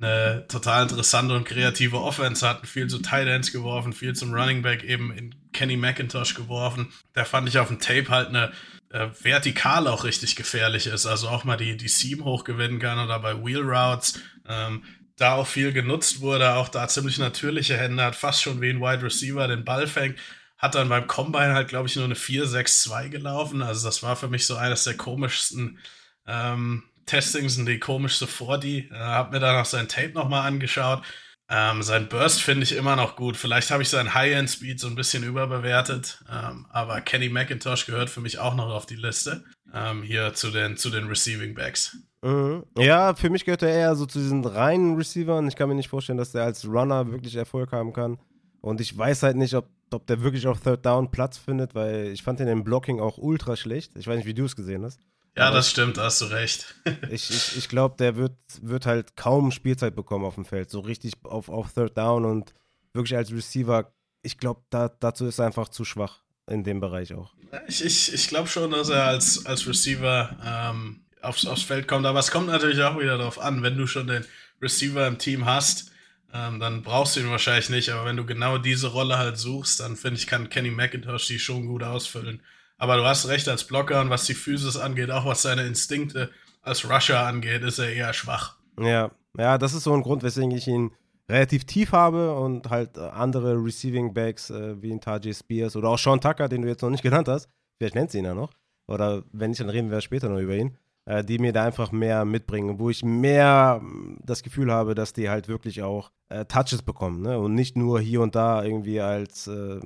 eine 0.00 0.46
total 0.46 0.84
interessante 0.84 1.34
und 1.34 1.46
kreative 1.46 2.00
Offense 2.00 2.48
hatten. 2.48 2.68
Viel 2.68 2.86
zu 2.86 3.00
Tight 3.00 3.26
Ends 3.26 3.50
geworfen, 3.50 3.92
viel 3.92 4.14
zum 4.14 4.32
Running 4.32 4.62
Back 4.62 4.84
eben 4.84 5.10
in 5.10 5.34
Kenny 5.52 5.76
McIntosh 5.76 6.36
geworfen. 6.36 6.92
Da 7.14 7.24
fand 7.24 7.48
ich 7.48 7.58
auf 7.58 7.66
dem 7.66 7.80
Tape 7.80 8.08
halt 8.08 8.28
eine 8.28 8.52
äh, 8.90 9.08
vertikal 9.20 9.86
auch 9.86 10.04
richtig 10.04 10.36
gefährlich 10.36 10.86
ist. 10.86 11.06
Also 11.06 11.28
auch 11.28 11.44
mal 11.44 11.56
die, 11.56 11.76
die 11.76 11.88
Seam 11.88 12.24
hochgewinnen 12.24 12.78
kann 12.78 12.98
oder 12.98 13.18
bei 13.18 13.34
Wheel 13.44 13.62
Routes. 13.62 14.20
Ähm, 14.48 14.82
da 15.16 15.34
auch 15.34 15.46
viel 15.46 15.72
genutzt 15.72 16.20
wurde, 16.20 16.54
auch 16.54 16.68
da 16.68 16.86
ziemlich 16.88 17.18
natürliche 17.18 17.76
Hände 17.76 18.04
hat, 18.04 18.14
fast 18.14 18.40
schon 18.40 18.60
wie 18.60 18.70
ein 18.70 18.80
Wide 18.80 19.02
Receiver 19.02 19.48
den 19.48 19.64
Ball 19.64 19.86
fängt. 19.86 20.18
Hat 20.56 20.74
dann 20.74 20.88
beim 20.88 21.06
Combine 21.06 21.54
halt, 21.54 21.68
glaube 21.68 21.88
ich, 21.88 21.96
nur 21.96 22.04
eine 22.04 22.14
4-6-2 22.14 23.08
gelaufen. 23.08 23.62
Also 23.62 23.86
das 23.86 24.02
war 24.02 24.16
für 24.16 24.28
mich 24.28 24.46
so 24.46 24.56
eines 24.56 24.84
der 24.84 24.96
komischsten 24.96 25.78
ähm, 26.26 26.84
Testings 27.06 27.58
und 27.58 27.66
die 27.66 27.78
komischste 27.78 28.26
40. 28.26 28.90
Äh, 28.90 28.94
hab 28.94 29.32
mir 29.32 29.40
dann 29.40 29.56
auch 29.56 29.64
sein 29.64 29.88
Tape 29.88 30.10
nochmal 30.10 30.46
angeschaut. 30.46 31.02
Ähm, 31.50 31.82
sein 31.82 32.08
Burst 32.08 32.42
finde 32.42 32.64
ich 32.64 32.72
immer 32.72 32.94
noch 32.94 33.16
gut. 33.16 33.36
Vielleicht 33.36 33.70
habe 33.70 33.82
ich 33.82 33.88
seinen 33.88 34.12
High-End-Speed 34.12 34.78
so 34.78 34.86
ein 34.86 34.94
bisschen 34.94 35.24
überbewertet. 35.24 36.22
Ähm, 36.30 36.66
aber 36.68 37.00
Kenny 37.00 37.30
McIntosh 37.30 37.86
gehört 37.86 38.10
für 38.10 38.20
mich 38.20 38.38
auch 38.38 38.54
noch 38.54 38.68
auf 38.68 38.84
die 38.84 38.96
Liste. 38.96 39.44
Ähm, 39.72 40.02
hier 40.02 40.34
zu 40.34 40.50
den, 40.50 40.76
zu 40.76 40.90
den 40.90 41.06
Receiving 41.06 41.54
Backs. 41.54 41.96
Mhm. 42.22 42.64
Ja, 42.76 43.14
für 43.14 43.30
mich 43.30 43.44
gehört 43.44 43.62
er 43.62 43.70
eher 43.70 43.94
so 43.96 44.04
zu 44.04 44.18
diesen 44.18 44.44
reinen 44.44 44.96
Receivern. 44.96 45.48
Ich 45.48 45.56
kann 45.56 45.68
mir 45.68 45.74
nicht 45.74 45.88
vorstellen, 45.88 46.18
dass 46.18 46.32
der 46.32 46.44
als 46.44 46.66
Runner 46.66 47.10
wirklich 47.10 47.36
Erfolg 47.36 47.72
haben 47.72 47.92
kann. 47.92 48.18
Und 48.60 48.80
ich 48.80 48.96
weiß 48.96 49.22
halt 49.22 49.36
nicht, 49.36 49.54
ob, 49.54 49.68
ob 49.90 50.06
der 50.06 50.22
wirklich 50.22 50.46
auf 50.46 50.60
Third 50.60 50.84
Down 50.84 51.10
Platz 51.10 51.38
findet, 51.38 51.74
weil 51.74 52.08
ich 52.08 52.22
fand 52.22 52.40
ihn 52.40 52.48
im 52.48 52.64
Blocking 52.64 53.00
auch 53.00 53.16
ultra 53.16 53.56
schlecht. 53.56 53.92
Ich 53.96 54.06
weiß 54.06 54.16
nicht, 54.16 54.26
wie 54.26 54.34
du 54.34 54.44
es 54.44 54.56
gesehen 54.56 54.84
hast. 54.84 55.00
Ja, 55.38 55.50
das 55.50 55.70
stimmt, 55.70 55.96
da 55.96 56.04
hast 56.04 56.20
du 56.20 56.26
recht. 56.26 56.74
ich 57.10 57.30
ich, 57.30 57.56
ich 57.56 57.68
glaube, 57.68 57.96
der 57.98 58.16
wird, 58.16 58.36
wird 58.60 58.86
halt 58.86 59.16
kaum 59.16 59.52
Spielzeit 59.52 59.94
bekommen 59.94 60.24
auf 60.24 60.34
dem 60.34 60.44
Feld. 60.44 60.70
So 60.70 60.80
richtig 60.80 61.14
auf, 61.22 61.48
auf 61.48 61.72
Third 61.72 61.96
Down 61.96 62.24
und 62.24 62.54
wirklich 62.92 63.16
als 63.16 63.32
Receiver. 63.32 63.92
Ich 64.22 64.38
glaube, 64.38 64.62
da, 64.70 64.88
dazu 64.88 65.26
ist 65.26 65.38
er 65.38 65.46
einfach 65.46 65.68
zu 65.68 65.84
schwach 65.84 66.22
in 66.48 66.64
dem 66.64 66.80
Bereich 66.80 67.14
auch. 67.14 67.34
Ich, 67.68 67.84
ich, 67.84 68.12
ich 68.12 68.28
glaube 68.28 68.48
schon, 68.48 68.70
dass 68.72 68.88
er 68.88 69.04
als, 69.04 69.46
als 69.46 69.66
Receiver 69.66 70.36
ähm, 70.44 71.04
aufs, 71.22 71.46
aufs 71.46 71.62
Feld 71.62 71.86
kommt. 71.86 72.06
Aber 72.06 72.18
es 72.18 72.30
kommt 72.30 72.48
natürlich 72.48 72.82
auch 72.82 72.98
wieder 72.98 73.16
darauf 73.16 73.38
an, 73.38 73.62
wenn 73.62 73.76
du 73.76 73.86
schon 73.86 74.08
den 74.08 74.24
Receiver 74.60 75.06
im 75.06 75.18
Team 75.18 75.44
hast, 75.44 75.92
ähm, 76.32 76.60
dann 76.60 76.82
brauchst 76.82 77.16
du 77.16 77.20
ihn 77.20 77.30
wahrscheinlich 77.30 77.70
nicht. 77.70 77.90
Aber 77.90 78.04
wenn 78.04 78.16
du 78.16 78.26
genau 78.26 78.58
diese 78.58 78.88
Rolle 78.88 79.18
halt 79.18 79.38
suchst, 79.38 79.80
dann 79.80 79.96
finde 79.96 80.18
ich, 80.18 80.26
kann 80.26 80.50
Kenny 80.50 80.70
McIntosh 80.70 81.26
die 81.28 81.38
schon 81.38 81.66
gut 81.66 81.82
ausfüllen. 81.82 82.42
Aber 82.78 82.96
du 82.96 83.04
hast 83.04 83.28
recht 83.28 83.48
als 83.48 83.64
Blocker 83.64 84.00
und 84.00 84.10
was 84.10 84.24
die 84.24 84.34
Physis 84.34 84.76
angeht, 84.76 85.10
auch 85.10 85.26
was 85.26 85.42
seine 85.42 85.66
Instinkte 85.66 86.30
als 86.62 86.88
Rusher 86.88 87.26
angeht, 87.26 87.62
ist 87.62 87.78
er 87.78 87.92
eher 87.92 88.12
schwach. 88.12 88.56
Ja, 88.80 89.10
ja, 89.36 89.58
das 89.58 89.74
ist 89.74 89.84
so 89.84 89.92
ein 89.92 90.02
Grund, 90.02 90.22
weswegen 90.22 90.52
ich 90.52 90.68
ihn 90.68 90.92
relativ 91.28 91.64
tief 91.64 91.92
habe 91.92 92.34
und 92.34 92.70
halt 92.70 92.96
äh, 92.96 93.00
andere 93.00 93.54
Receiving 93.54 94.14
Backs 94.14 94.50
äh, 94.50 94.80
wie 94.80 94.92
ein 94.92 95.00
Tajay 95.00 95.34
Spears 95.34 95.76
oder 95.76 95.88
auch 95.88 95.98
Sean 95.98 96.20
Tucker, 96.20 96.48
den 96.48 96.62
du 96.62 96.68
jetzt 96.68 96.82
noch 96.82 96.90
nicht 96.90 97.02
genannt 97.02 97.28
hast. 97.28 97.48
Vielleicht 97.76 97.94
nennst 97.94 98.14
du 98.14 98.18
ihn 98.18 98.24
ja 98.24 98.34
noch. 98.34 98.52
Oder 98.86 99.22
wenn 99.32 99.50
nicht, 99.50 99.60
dann 99.60 99.68
reden 99.68 99.90
wir 99.90 100.00
später 100.00 100.28
noch 100.28 100.38
über 100.38 100.54
ihn. 100.54 100.78
Äh, 101.08 101.24
die 101.24 101.38
mir 101.38 101.54
da 101.54 101.64
einfach 101.64 101.90
mehr 101.90 102.26
mitbringen, 102.26 102.78
wo 102.78 102.90
ich 102.90 103.02
mehr 103.02 103.80
mm, 103.82 104.18
das 104.24 104.42
Gefühl 104.42 104.70
habe, 104.70 104.94
dass 104.94 105.14
die 105.14 105.30
halt 105.30 105.48
wirklich 105.48 105.82
auch 105.82 106.10
äh, 106.28 106.44
Touches 106.44 106.82
bekommen. 106.82 107.22
Ne? 107.22 107.38
Und 107.38 107.54
nicht 107.54 107.78
nur 107.78 107.98
hier 107.98 108.20
und 108.20 108.34
da 108.34 108.62
irgendwie 108.62 109.00
als 109.00 109.46
äh, 109.46 109.80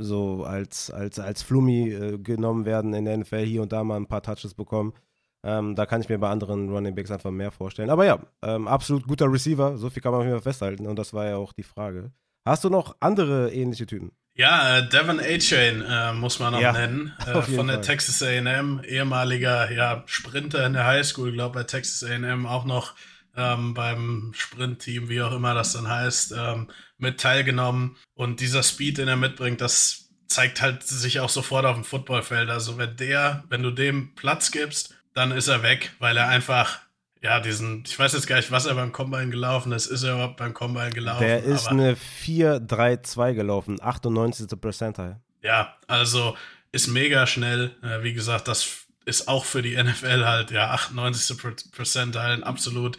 so 0.00 0.44
als, 0.44 0.90
als, 0.90 1.18
als 1.18 1.42
Flummi 1.42 1.90
äh, 1.90 2.18
genommen 2.18 2.64
werden 2.64 2.94
in 2.94 3.04
der 3.04 3.16
NFL, 3.16 3.44
hier 3.44 3.62
und 3.62 3.72
da 3.72 3.84
mal 3.84 3.96
ein 3.96 4.06
paar 4.06 4.22
Touches 4.22 4.54
bekommen. 4.54 4.94
Ähm, 5.42 5.74
da 5.74 5.86
kann 5.86 6.00
ich 6.00 6.08
mir 6.08 6.18
bei 6.18 6.28
anderen 6.28 6.70
Running 6.70 6.94
Backs 6.94 7.10
einfach 7.10 7.30
mehr 7.30 7.50
vorstellen. 7.50 7.90
Aber 7.90 8.04
ja, 8.04 8.18
ähm, 8.42 8.68
absolut 8.68 9.06
guter 9.06 9.30
Receiver, 9.32 9.76
so 9.78 9.88
viel 9.88 10.02
kann 10.02 10.12
man 10.12 10.20
auf 10.20 10.26
jeden 10.26 10.36
Fall 10.36 10.52
festhalten 10.52 10.86
und 10.86 10.98
das 10.98 11.14
war 11.14 11.26
ja 11.26 11.36
auch 11.36 11.52
die 11.52 11.62
Frage. 11.62 12.12
Hast 12.44 12.64
du 12.64 12.70
noch 12.70 12.96
andere 13.00 13.52
ähnliche 13.52 13.86
Typen? 13.86 14.12
Ja, 14.34 14.78
äh, 14.78 14.88
Devon 14.88 15.20
A-Chain 15.20 15.82
äh, 15.82 16.12
muss 16.12 16.38
man 16.38 16.52
noch 16.52 16.60
ja, 16.60 16.72
nennen, 16.72 17.12
äh, 17.26 17.42
von 17.42 17.66
der 17.66 17.76
Fall. 17.76 17.84
Texas 17.84 18.22
A&M, 18.22 18.80
ehemaliger 18.84 19.70
ja, 19.72 20.02
Sprinter 20.06 20.66
in 20.66 20.74
der 20.74 20.86
Highschool, 20.86 21.32
glaube 21.32 21.54
bei 21.58 21.64
Texas 21.64 22.08
A&M 22.08 22.46
auch 22.46 22.64
noch 22.64 22.94
ähm, 23.36 23.74
beim 23.74 24.32
Sprintteam, 24.34 25.08
wie 25.08 25.22
auch 25.22 25.32
immer 25.32 25.54
das 25.54 25.72
dann 25.72 25.88
heißt, 25.88 26.34
ähm, 26.36 26.68
mit 27.00 27.20
teilgenommen. 27.20 27.96
Und 28.14 28.40
dieser 28.40 28.62
Speed, 28.62 28.98
den 28.98 29.08
er 29.08 29.16
mitbringt, 29.16 29.60
das 29.60 30.10
zeigt 30.26 30.62
halt 30.62 30.82
sich 30.82 31.20
auch 31.20 31.28
sofort 31.28 31.66
auf 31.66 31.74
dem 31.74 31.84
Footballfeld. 31.84 32.50
Also 32.50 32.78
wenn 32.78 32.96
der, 32.96 33.44
wenn 33.48 33.62
du 33.62 33.70
dem 33.70 34.14
Platz 34.14 34.50
gibst, 34.50 34.94
dann 35.14 35.32
ist 35.32 35.48
er 35.48 35.62
weg, 35.62 35.92
weil 35.98 36.16
er 36.16 36.28
einfach 36.28 36.80
ja, 37.22 37.38
diesen, 37.38 37.84
ich 37.86 37.98
weiß 37.98 38.14
jetzt 38.14 38.26
gar 38.26 38.36
nicht, 38.36 38.50
was 38.50 38.66
er 38.66 38.74
beim 38.74 38.92
Combine 38.92 39.28
gelaufen 39.28 39.72
ist. 39.72 39.86
Ist 39.86 40.04
er 40.04 40.14
überhaupt 40.14 40.38
beim 40.38 40.54
Combine 40.54 40.90
gelaufen? 40.90 41.20
Der 41.20 41.42
ist 41.42 41.68
eine 41.68 41.94
4-3-2 41.94 43.34
gelaufen, 43.34 43.78
98. 43.80 44.48
Percentile. 44.58 45.20
Ja, 45.42 45.76
also 45.86 46.36
ist 46.72 46.88
mega 46.88 47.26
schnell. 47.26 47.72
Äh, 47.82 48.02
wie 48.02 48.14
gesagt, 48.14 48.48
das 48.48 48.86
ist 49.04 49.28
auch 49.28 49.44
für 49.44 49.60
die 49.60 49.76
NFL 49.82 50.24
halt, 50.24 50.50
ja, 50.50 50.70
98. 50.70 51.36
Percentile 51.72 52.24
ein 52.24 52.42
absolut, 52.42 52.96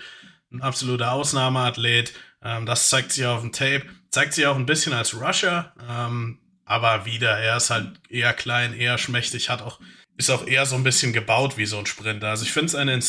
ein 0.52 0.62
absoluter 0.62 1.14
Ausnahmeathlet. 1.14 2.14
Ähm, 2.44 2.66
das 2.66 2.90
zeigt 2.90 3.12
sich 3.12 3.26
auf 3.26 3.42
dem 3.42 3.52
Tape. 3.52 3.84
Zeigt 4.10 4.34
sich 4.34 4.46
auch 4.48 4.56
ein 4.56 4.66
bisschen 4.66 4.94
als 4.94 5.20
Rusher. 5.20 5.74
Ähm, 5.90 6.40
aber 6.66 7.06
wieder, 7.06 7.38
er 7.38 7.58
ist 7.58 7.70
halt 7.70 8.00
eher 8.10 8.34
klein, 8.34 8.74
eher 8.74 8.98
schmächtig, 8.98 9.50
hat 9.50 9.62
auch 9.62 9.80
ist 10.18 10.30
auch 10.30 10.46
eher 10.46 10.66
so 10.66 10.76
ein 10.76 10.84
bisschen 10.84 11.14
gebaut 11.14 11.58
wie 11.58 11.66
so 11.66 11.80
ein 11.80 11.88
Sprinter. 11.88 12.30
Also 12.30 12.44
ich 12.44 12.54
finde 12.54 12.70
seine 12.70 13.00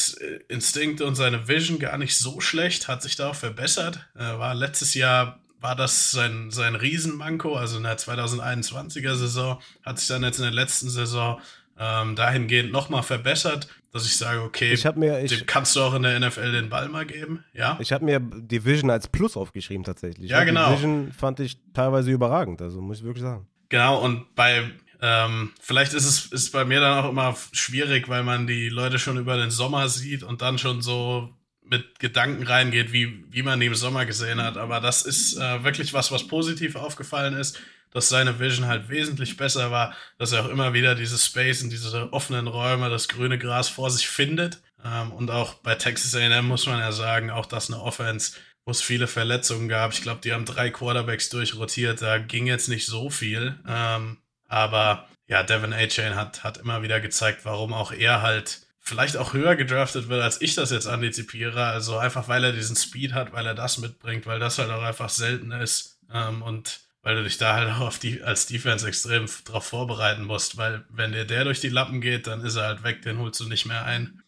Instinkt 0.48 1.00
und 1.02 1.14
seine 1.14 1.46
Vision 1.46 1.78
gar 1.78 1.98
nicht 1.98 2.16
so 2.16 2.40
schlecht, 2.40 2.88
hat 2.88 3.02
sich 3.02 3.16
da 3.16 3.30
auch 3.30 3.34
verbessert. 3.34 4.08
Äh, 4.14 4.38
war 4.38 4.54
letztes 4.54 4.94
Jahr 4.94 5.38
war 5.60 5.76
das 5.76 6.10
sein, 6.10 6.50
sein 6.50 6.74
Riesenmanko, 6.74 7.54
also 7.54 7.76
in 7.76 7.84
der 7.84 7.96
2021er 7.96 9.14
Saison, 9.14 9.62
hat 9.84 9.98
sich 9.98 10.08
dann 10.08 10.24
jetzt 10.24 10.38
in 10.38 10.44
der 10.44 10.52
letzten 10.52 10.90
Saison 10.90 11.40
ähm, 11.78 12.16
dahingehend 12.16 12.72
nochmal 12.72 13.02
verbessert, 13.02 13.68
dass 13.92 14.06
ich 14.06 14.16
sage, 14.16 14.42
okay, 14.42 14.72
ich 14.72 14.84
mir, 14.94 15.22
ich, 15.22 15.36
dem 15.36 15.46
kannst 15.46 15.76
du 15.76 15.80
auch 15.80 15.94
in 15.94 16.02
der 16.02 16.18
NFL 16.18 16.52
den 16.52 16.68
Ball 16.68 16.88
mal 16.88 17.04
geben. 17.04 17.44
Ja. 17.52 17.78
Ich 17.80 17.92
habe 17.92 18.04
mir 18.04 18.20
die 18.20 18.64
Vision 18.64 18.90
als 18.90 19.08
Plus 19.08 19.36
aufgeschrieben 19.36 19.84
tatsächlich. 19.84 20.30
Ja, 20.30 20.44
genau. 20.44 20.70
Die 20.70 20.76
Vision 20.76 21.12
fand 21.12 21.40
ich 21.40 21.58
teilweise 21.74 22.10
überragend, 22.10 22.62
also 22.62 22.80
muss 22.80 22.98
ich 22.98 23.04
wirklich 23.04 23.24
sagen. 23.24 23.46
Genau, 23.68 24.02
und 24.02 24.34
bei 24.34 24.70
ähm, 25.00 25.52
vielleicht 25.60 25.94
ist 25.94 26.04
es 26.04 26.26
ist 26.26 26.52
bei 26.52 26.64
mir 26.64 26.80
dann 26.80 27.04
auch 27.04 27.10
immer 27.10 27.36
schwierig, 27.52 28.08
weil 28.08 28.22
man 28.22 28.46
die 28.46 28.68
Leute 28.68 28.98
schon 28.98 29.18
über 29.18 29.36
den 29.36 29.50
Sommer 29.50 29.88
sieht 29.88 30.22
und 30.22 30.42
dann 30.42 30.58
schon 30.58 30.80
so 30.80 31.30
mit 31.64 31.98
Gedanken 31.98 32.42
reingeht, 32.42 32.92
wie, 32.92 33.24
wie 33.30 33.42
man 33.42 33.58
die 33.58 33.66
im 33.66 33.74
Sommer 33.74 34.04
gesehen 34.04 34.42
hat. 34.42 34.56
Aber 34.58 34.80
das 34.80 35.02
ist 35.02 35.36
äh, 35.38 35.64
wirklich 35.64 35.94
was, 35.94 36.12
was 36.12 36.26
positiv 36.26 36.76
aufgefallen 36.76 37.34
ist, 37.34 37.58
dass 37.92 38.08
seine 38.08 38.38
Vision 38.38 38.66
halt 38.66 38.88
wesentlich 38.88 39.36
besser 39.36 39.70
war, 39.70 39.94
dass 40.18 40.32
er 40.32 40.44
auch 40.44 40.48
immer 40.48 40.72
wieder 40.72 40.94
diese 40.94 41.18
Space 41.18 41.62
und 41.62 41.70
diese 41.70 42.12
offenen 42.12 42.46
Räume, 42.46 42.90
das 42.90 43.08
grüne 43.08 43.38
Gras 43.38 43.68
vor 43.68 43.90
sich 43.90 44.08
findet. 44.08 44.62
Ähm, 44.84 45.12
und 45.12 45.30
auch 45.30 45.54
bei 45.54 45.74
Texas 45.74 46.14
AM 46.14 46.46
muss 46.46 46.66
man 46.66 46.80
ja 46.80 46.92
sagen, 46.92 47.30
auch 47.30 47.46
das 47.46 47.70
eine 47.70 47.80
Offense, 47.80 48.32
wo 48.64 48.70
es 48.70 48.82
viele 48.82 49.06
Verletzungen 49.06 49.68
gab. 49.68 49.92
Ich 49.92 50.02
glaube, 50.02 50.20
die 50.22 50.32
haben 50.32 50.44
drei 50.44 50.70
Quarterbacks 50.70 51.28
durchrotiert, 51.30 52.02
da 52.02 52.18
ging 52.18 52.46
jetzt 52.46 52.68
nicht 52.68 52.86
so 52.86 53.10
viel. 53.10 53.58
Ähm, 53.66 54.18
aber 54.48 55.08
ja, 55.26 55.42
Devin 55.42 55.72
A-Chain 55.72 56.14
hat, 56.14 56.44
hat 56.44 56.58
immer 56.58 56.82
wieder 56.82 57.00
gezeigt, 57.00 57.40
warum 57.44 57.72
auch 57.72 57.92
er 57.92 58.22
halt 58.22 58.66
vielleicht 58.80 59.16
auch 59.16 59.32
höher 59.32 59.56
gedraftet 59.56 60.08
wird, 60.08 60.22
als 60.22 60.42
ich 60.42 60.54
das 60.54 60.70
jetzt 60.70 60.86
antizipiere. 60.86 61.64
Also 61.64 61.96
einfach, 61.96 62.28
weil 62.28 62.44
er 62.44 62.52
diesen 62.52 62.76
Speed 62.76 63.14
hat, 63.14 63.32
weil 63.32 63.46
er 63.46 63.54
das 63.54 63.78
mitbringt, 63.78 64.26
weil 64.26 64.40
das 64.40 64.58
halt 64.58 64.70
auch 64.70 64.82
einfach 64.82 65.08
selten 65.08 65.52
ist. 65.52 65.98
Ähm, 66.12 66.42
und 66.42 66.80
weil 67.02 67.16
du 67.16 67.24
dich 67.24 67.38
da 67.38 67.54
halt 67.54 67.70
auch 67.70 67.80
auf 67.86 67.98
die, 67.98 68.22
als 68.22 68.46
Defense 68.46 68.86
extrem 68.86 69.26
drauf 69.44 69.64
vorbereiten 69.64 70.24
musst, 70.24 70.56
weil 70.56 70.84
wenn 70.90 71.12
dir 71.12 71.24
der 71.24 71.44
durch 71.44 71.60
die 71.60 71.68
Lappen 71.68 72.00
geht, 72.00 72.26
dann 72.26 72.42
ist 72.42 72.56
er 72.56 72.64
halt 72.64 72.84
weg, 72.84 73.02
den 73.02 73.18
holst 73.18 73.40
du 73.40 73.48
nicht 73.48 73.66
mehr 73.66 73.84
ein. 73.84 74.22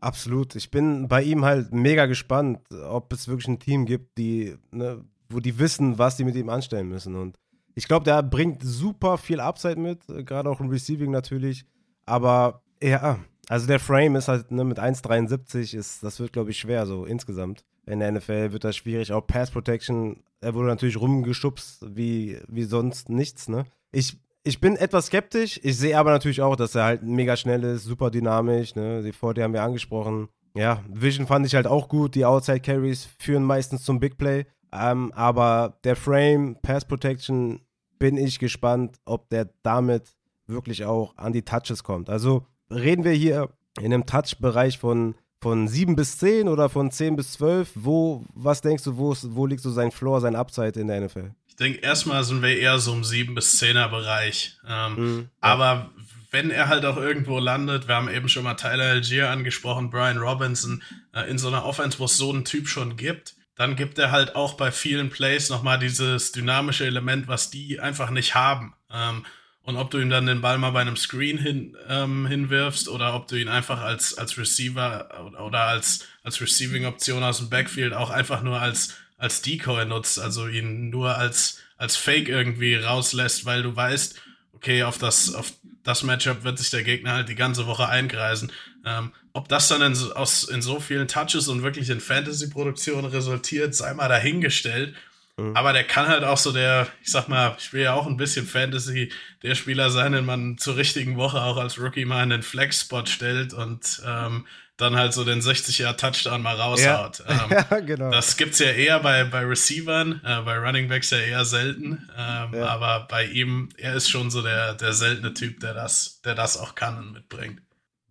Absolut. 0.00 0.54
Ich 0.54 0.70
bin 0.70 1.08
bei 1.08 1.22
ihm 1.22 1.44
halt 1.44 1.72
mega 1.72 2.06
gespannt, 2.06 2.60
ob 2.70 3.12
es 3.12 3.26
wirklich 3.26 3.48
ein 3.48 3.58
Team 3.58 3.84
gibt, 3.84 4.16
die, 4.16 4.56
ne, 4.70 5.04
wo 5.28 5.40
die 5.40 5.58
wissen, 5.58 5.98
was 5.98 6.16
die 6.16 6.24
mit 6.24 6.36
ihm 6.36 6.48
anstellen 6.48 6.88
müssen. 6.88 7.16
Und 7.16 7.36
ich 7.74 7.88
glaube, 7.88 8.04
der 8.04 8.22
bringt 8.22 8.62
super 8.62 9.18
viel 9.18 9.40
Upside 9.40 9.76
mit, 9.76 10.00
gerade 10.06 10.48
auch 10.50 10.60
im 10.60 10.68
Receiving 10.68 11.10
natürlich. 11.10 11.64
Aber 12.06 12.62
ja, 12.80 13.18
also 13.48 13.66
der 13.66 13.80
Frame 13.80 14.16
ist 14.16 14.28
halt 14.28 14.50
ne, 14.52 14.64
mit 14.64 14.78
1,73 14.78 15.76
ist, 15.76 16.02
das 16.02 16.20
wird 16.20 16.32
glaube 16.32 16.50
ich 16.50 16.58
schwer 16.58 16.86
so 16.86 17.04
insgesamt. 17.04 17.64
In 17.88 18.00
der 18.00 18.12
NFL 18.12 18.52
wird 18.52 18.64
das 18.64 18.76
schwierig. 18.76 19.12
Auch 19.12 19.26
Pass 19.26 19.50
Protection, 19.50 20.22
er 20.40 20.54
wurde 20.54 20.68
natürlich 20.68 21.00
rumgeschubst 21.00 21.96
wie, 21.96 22.38
wie 22.46 22.64
sonst 22.64 23.08
nichts. 23.08 23.48
Ne? 23.48 23.64
Ich, 23.92 24.18
ich 24.44 24.60
bin 24.60 24.76
etwas 24.76 25.06
skeptisch. 25.06 25.58
Ich 25.62 25.78
sehe 25.78 25.98
aber 25.98 26.10
natürlich 26.10 26.42
auch, 26.42 26.54
dass 26.54 26.74
er 26.74 26.84
halt 26.84 27.02
mega 27.02 27.36
schnell 27.36 27.64
ist, 27.64 27.84
super 27.84 28.10
dynamisch. 28.10 28.74
Ne? 28.74 29.02
Die 29.02 29.12
Vorteile 29.12 29.44
haben 29.44 29.54
wir 29.54 29.62
angesprochen. 29.62 30.28
Ja, 30.54 30.82
Vision 30.88 31.26
fand 31.26 31.46
ich 31.46 31.54
halt 31.54 31.66
auch 31.66 31.88
gut. 31.88 32.14
Die 32.14 32.24
Outside 32.24 32.60
Carries 32.60 33.08
führen 33.18 33.42
meistens 33.44 33.84
zum 33.84 34.00
Big 34.00 34.18
Play. 34.18 34.44
Ähm, 34.72 35.12
aber 35.14 35.78
der 35.84 35.96
Frame, 35.96 36.56
Pass 36.60 36.84
Protection 36.84 37.60
bin 37.98 38.16
ich 38.16 38.38
gespannt, 38.38 38.98
ob 39.06 39.30
der 39.30 39.48
damit 39.62 40.14
wirklich 40.46 40.84
auch 40.84 41.16
an 41.16 41.32
die 41.32 41.42
Touches 41.42 41.82
kommt. 41.82 42.10
Also 42.10 42.46
reden 42.70 43.04
wir 43.04 43.12
hier 43.12 43.50
in 43.78 43.92
einem 43.92 44.06
Touch-Bereich 44.06 44.78
von, 44.78 45.14
von 45.40 45.68
7 45.68 45.96
bis 45.96 46.18
10 46.18 46.48
oder 46.48 46.68
von 46.68 46.90
10 46.90 47.16
bis 47.16 47.32
12? 47.32 47.70
Wo, 47.74 48.24
was 48.34 48.60
denkst 48.60 48.84
du, 48.84 48.96
wo, 48.96 49.16
wo 49.22 49.46
liegt 49.46 49.62
so 49.62 49.70
sein 49.70 49.90
Floor, 49.90 50.20
sein 50.20 50.36
Upside 50.36 50.78
in 50.78 50.88
der 50.88 51.00
NFL? 51.00 51.30
Ich 51.46 51.56
denke, 51.56 51.80
erstmal 51.80 52.22
sind 52.24 52.42
wir 52.42 52.56
eher 52.56 52.78
so 52.78 52.92
im 52.92 53.04
7 53.04 53.34
bis 53.34 53.60
10er 53.60 53.88
Bereich. 53.88 54.58
Ähm, 54.68 54.94
mhm. 54.94 55.28
Aber 55.40 55.90
wenn 56.30 56.50
er 56.50 56.68
halt 56.68 56.84
auch 56.84 56.96
irgendwo 56.96 57.38
landet, 57.38 57.88
wir 57.88 57.96
haben 57.96 58.08
eben 58.08 58.28
schon 58.28 58.44
mal 58.44 58.54
Tyler 58.54 58.84
Algier 58.84 59.30
angesprochen, 59.30 59.90
Brian 59.90 60.18
Robinson, 60.18 60.82
äh, 61.12 61.28
in 61.30 61.38
so 61.38 61.48
einer 61.48 61.64
Offense, 61.64 61.98
wo 61.98 62.04
es 62.04 62.16
so 62.16 62.30
einen 62.30 62.44
Typ 62.44 62.68
schon 62.68 62.96
gibt, 62.96 63.34
dann 63.56 63.74
gibt 63.74 63.98
er 63.98 64.12
halt 64.12 64.36
auch 64.36 64.54
bei 64.54 64.70
vielen 64.70 65.10
Plays 65.10 65.50
nochmal 65.50 65.78
dieses 65.78 66.32
dynamische 66.32 66.86
Element, 66.86 67.26
was 67.26 67.50
die 67.50 67.80
einfach 67.80 68.10
nicht 68.10 68.34
haben. 68.34 68.74
Ähm, 68.92 69.24
und 69.68 69.76
ob 69.76 69.90
du 69.90 69.98
ihm 69.98 70.08
dann 70.08 70.24
den 70.24 70.40
Ball 70.40 70.56
mal 70.56 70.70
bei 70.70 70.80
einem 70.80 70.96
Screen 70.96 71.36
hin, 71.36 71.76
ähm, 71.90 72.26
hinwirfst 72.26 72.88
oder 72.88 73.14
ob 73.14 73.28
du 73.28 73.36
ihn 73.36 73.48
einfach 73.48 73.82
als, 73.82 74.16
als 74.16 74.38
Receiver 74.38 75.30
oder 75.46 75.64
als, 75.64 76.06
als 76.22 76.40
Receiving-Option 76.40 77.22
aus 77.22 77.36
dem 77.36 77.50
Backfield 77.50 77.92
auch 77.92 78.08
einfach 78.08 78.42
nur 78.42 78.62
als, 78.62 78.94
als 79.18 79.42
Decoy 79.42 79.84
nutzt, 79.84 80.18
also 80.18 80.48
ihn 80.48 80.88
nur 80.88 81.18
als, 81.18 81.58
als 81.76 81.96
Fake 81.96 82.30
irgendwie 82.30 82.76
rauslässt, 82.76 83.44
weil 83.44 83.62
du 83.62 83.76
weißt, 83.76 84.18
okay, 84.54 84.84
auf 84.84 84.96
das, 84.96 85.34
auf 85.34 85.52
das 85.82 86.02
Matchup 86.02 86.44
wird 86.44 86.56
sich 86.56 86.70
der 86.70 86.82
Gegner 86.82 87.12
halt 87.12 87.28
die 87.28 87.34
ganze 87.34 87.66
Woche 87.66 87.90
einkreisen. 87.90 88.50
Ähm, 88.86 89.12
ob 89.34 89.50
das 89.50 89.68
dann 89.68 89.82
in, 89.82 90.12
aus, 90.12 90.44
in 90.44 90.62
so 90.62 90.80
vielen 90.80 91.08
Touches 91.08 91.46
und 91.46 91.62
wirklich 91.62 91.90
in 91.90 92.00
Fantasy-Produktionen 92.00 93.04
resultiert, 93.04 93.74
sei 93.74 93.92
mal 93.92 94.08
dahingestellt. 94.08 94.94
Mhm. 95.38 95.56
Aber 95.56 95.72
der 95.72 95.84
kann 95.84 96.08
halt 96.08 96.24
auch 96.24 96.36
so 96.36 96.52
der, 96.52 96.88
ich 97.02 97.10
sag 97.10 97.28
mal, 97.28 97.56
ich 97.58 97.72
will 97.72 97.82
ja 97.82 97.94
auch 97.94 98.06
ein 98.06 98.16
bisschen 98.16 98.46
Fantasy, 98.46 99.10
der 99.42 99.54
Spieler 99.54 99.90
sein, 99.90 100.12
den 100.12 100.26
man 100.26 100.58
zur 100.58 100.76
richtigen 100.76 101.16
Woche 101.16 101.40
auch 101.40 101.56
als 101.56 101.80
Rookie 101.80 102.04
mal 102.04 102.24
in 102.24 102.30
den 102.30 102.42
Flex-Spot 102.42 103.06
stellt 103.06 103.54
und 103.54 104.02
ähm, 104.04 104.46
dann 104.76 104.96
halt 104.96 105.12
so 105.12 105.24
den 105.24 105.40
60-Jahr-Touchdown 105.40 106.42
mal 106.42 106.54
raushaut. 106.54 107.24
Ja. 107.28 107.44
Ähm, 107.44 107.50
ja, 107.70 107.80
genau. 107.80 108.10
Das 108.10 108.36
gibt's 108.36 108.58
ja 108.58 108.70
eher 108.70 109.00
bei, 109.00 109.24
bei 109.24 109.44
Receivern, 109.44 110.20
äh, 110.24 110.40
bei 110.42 110.56
Running 110.58 110.88
Backs 110.88 111.10
ja 111.10 111.18
eher 111.18 111.44
selten. 111.44 112.08
Ähm, 112.16 112.54
ja. 112.54 112.66
Aber 112.66 113.06
bei 113.08 113.24
ihm, 113.24 113.68
er 113.76 113.94
ist 113.94 114.08
schon 114.08 114.30
so 114.30 114.42
der, 114.42 114.74
der 114.74 114.92
seltene 114.92 115.34
Typ, 115.34 115.60
der 115.60 115.74
das, 115.74 116.20
der 116.24 116.34
das 116.34 116.56
auch 116.56 116.74
kann 116.74 116.98
und 116.98 117.12
mitbringt. 117.12 117.60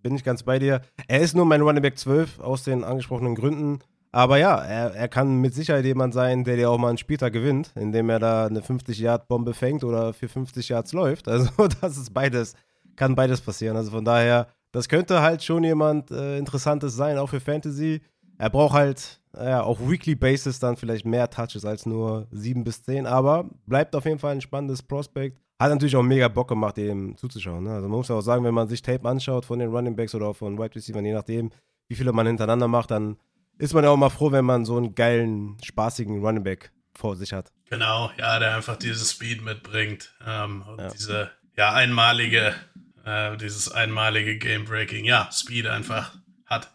Bin 0.02 0.16
ich 0.16 0.24
ganz 0.24 0.44
bei 0.44 0.60
dir. 0.60 0.82
Er 1.08 1.22
ist 1.22 1.36
nur 1.36 1.46
mein 1.46 1.62
Running 1.62 1.82
Back 1.82 1.98
12 1.98 2.40
aus 2.40 2.64
den 2.64 2.84
angesprochenen 2.84 3.36
Gründen. 3.36 3.80
Aber 4.18 4.38
ja, 4.38 4.58
er, 4.64 4.96
er 4.96 5.08
kann 5.08 5.42
mit 5.42 5.54
Sicherheit 5.54 5.86
jemand 5.86 6.12
sein, 6.12 6.44
der 6.44 6.56
dir 6.56 6.72
auch 6.72 6.80
mal 6.80 6.90
einen 6.90 6.98
Spieltag 6.98 7.34
gewinnt, 7.34 7.72
indem 7.76 8.10
er 8.10 8.18
da 8.18 8.48
eine 8.48 8.62
50-Yard-Bombe 8.62 9.54
fängt 9.54 9.84
oder 9.84 10.12
für 10.12 10.28
50 10.28 10.70
Yards 10.70 10.92
läuft. 10.92 11.28
Also 11.28 11.52
das 11.82 11.98
ist 11.98 12.16
beides, 12.16 12.56
kann 12.96 13.14
beides 13.14 13.42
passieren. 13.42 13.78
Also 13.78 13.92
von 13.92 14.04
daher 14.04 14.48
das 14.72 14.90
könnte 14.90 15.22
halt 15.22 15.44
schon 15.44 15.64
jemand 15.64 16.10
äh, 16.10 16.40
Interessantes 16.40 16.96
sein, 16.96 17.20
auch 17.20 17.30
für 17.30 17.40
Fantasy. 17.40 18.02
Er 18.40 18.50
braucht 18.50 18.74
halt 18.74 19.22
ja, 19.36 19.62
auf 19.62 19.88
Weekly 19.88 20.16
Basis 20.16 20.58
dann 20.58 20.78
vielleicht 20.78 21.06
mehr 21.06 21.30
Touches 21.30 21.64
als 21.64 21.86
nur 21.86 22.26
7 22.32 22.64
bis 22.64 22.82
10, 22.82 23.06
aber 23.06 23.48
bleibt 23.68 23.96
auf 23.96 24.06
jeden 24.06 24.18
Fall 24.18 24.32
ein 24.32 24.42
spannendes 24.42 24.82
Prospect. 24.82 25.40
Hat 25.60 25.70
natürlich 25.70 25.96
auch 25.96 26.02
mega 26.02 26.28
Bock 26.28 26.48
gemacht, 26.48 26.78
dem 26.78 27.16
zuzuschauen. 27.18 27.66
Ne? 27.66 27.72
Also 27.72 27.88
man 27.88 27.98
muss 28.00 28.08
ja 28.08 28.16
auch 28.16 28.22
sagen, 28.22 28.44
wenn 28.44 28.56
man 28.56 28.68
sich 28.68 28.82
Tape 28.82 29.08
anschaut 29.08 29.46
von 29.46 29.60
den 29.60 29.70
Running 29.70 29.96
Backs 29.96 30.16
oder 30.16 30.34
von 30.34 30.58
Wide 30.58 30.74
Receivers, 30.74 31.04
je 31.04 31.14
nachdem, 31.14 31.52
wie 31.88 31.96
viele 31.96 32.14
man 32.14 32.26
hintereinander 32.26 32.68
macht, 32.68 32.90
dann 32.90 33.18
ist 33.58 33.74
man 33.74 33.84
ja 33.84 33.90
auch 33.90 33.98
mal 33.98 34.10
froh, 34.10 34.32
wenn 34.32 34.46
man 34.46 34.66
so 34.66 34.78
einen 34.78 34.96
geilen, 34.96 35.58
spaßigen 35.64 36.24
Running 36.24 36.44
Back 36.44 36.72
vor 36.94 37.16
sich 37.16 37.34
hat. 37.34 37.52
Genau, 37.70 38.12
ja, 38.18 38.40
der 38.40 38.56
einfach 38.56 38.78
dieses 38.78 39.12
Speed 39.12 39.44
mitbringt 39.44 40.14
ähm, 40.26 40.64
und 40.68 40.80
ja. 40.80 40.90
diese 40.90 41.32
ja, 41.56 41.74
einmalige 41.74 42.56
äh, 43.08 43.38
dieses 43.38 43.72
einmalige 43.72 44.38
Game-Breaking, 44.38 45.06
ja, 45.06 45.30
Speed 45.32 45.66
einfach 45.68 46.16
hat. 46.46 46.70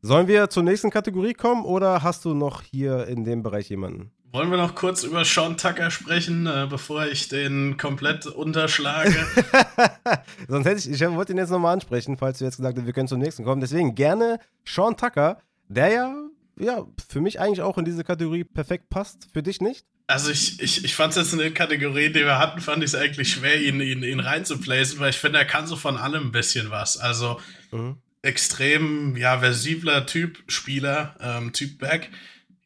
Sollen 0.00 0.28
wir 0.28 0.48
zur 0.48 0.62
nächsten 0.62 0.90
Kategorie 0.90 1.34
kommen 1.34 1.64
oder 1.64 2.02
hast 2.02 2.24
du 2.24 2.32
noch 2.32 2.62
hier 2.62 3.06
in 3.06 3.24
dem 3.24 3.42
Bereich 3.42 3.68
jemanden? 3.68 4.12
Wollen 4.32 4.50
wir 4.50 4.56
noch 4.56 4.74
kurz 4.74 5.02
über 5.02 5.24
Sean 5.24 5.56
Tucker 5.56 5.90
sprechen, 5.90 6.46
äh, 6.46 6.66
bevor 6.68 7.06
ich 7.06 7.28
den 7.28 7.76
komplett 7.76 8.26
unterschlage? 8.26 9.14
Sonst 10.48 10.66
hätte 10.66 10.78
ich, 10.78 10.90
ich 10.90 11.10
wollte 11.10 11.32
ihn 11.32 11.38
jetzt 11.38 11.50
nochmal 11.50 11.74
ansprechen, 11.74 12.16
falls 12.18 12.38
du 12.38 12.44
jetzt 12.44 12.56
gesagt 12.56 12.78
hast, 12.78 12.86
wir 12.86 12.92
können 12.92 13.08
zum 13.08 13.20
nächsten 13.20 13.44
kommen. 13.44 13.60
Deswegen 13.60 13.94
gerne 13.94 14.38
Sean 14.64 14.96
Tucker, 14.96 15.38
der 15.68 15.88
ja, 15.88 16.14
ja 16.58 16.86
für 17.08 17.20
mich 17.20 17.40
eigentlich 17.40 17.62
auch 17.62 17.78
in 17.78 17.84
diese 17.84 18.04
Kategorie 18.04 18.44
perfekt 18.44 18.88
passt. 18.88 19.28
Für 19.32 19.42
dich 19.42 19.60
nicht? 19.60 19.84
Also 20.08 20.30
ich, 20.30 20.60
ich, 20.60 20.84
ich 20.84 20.94
fand 20.94 21.10
es 21.10 21.16
jetzt 21.16 21.32
in 21.32 21.40
den 21.40 21.54
Kategorien, 21.54 22.12
die 22.12 22.24
wir 22.24 22.38
hatten, 22.38 22.60
fand 22.60 22.84
ich 22.84 22.90
es 22.90 22.94
eigentlich 22.94 23.32
schwer, 23.32 23.60
ihn, 23.60 23.80
ihn, 23.80 24.04
ihn 24.04 24.20
reinzuplacen, 24.20 25.00
weil 25.00 25.10
ich 25.10 25.18
finde, 25.18 25.40
er 25.40 25.44
kann 25.44 25.66
so 25.66 25.74
von 25.74 25.96
allem 25.96 26.28
ein 26.28 26.32
bisschen 26.32 26.70
was. 26.70 26.96
Also 26.96 27.40
mhm. 27.72 27.96
extrem, 28.22 29.16
ja, 29.16 29.40
versibler 29.40 30.06
Typ 30.06 30.38
Spieler, 30.46 31.16
ähm, 31.20 31.52
Typ 31.52 31.78
Back. 31.78 32.10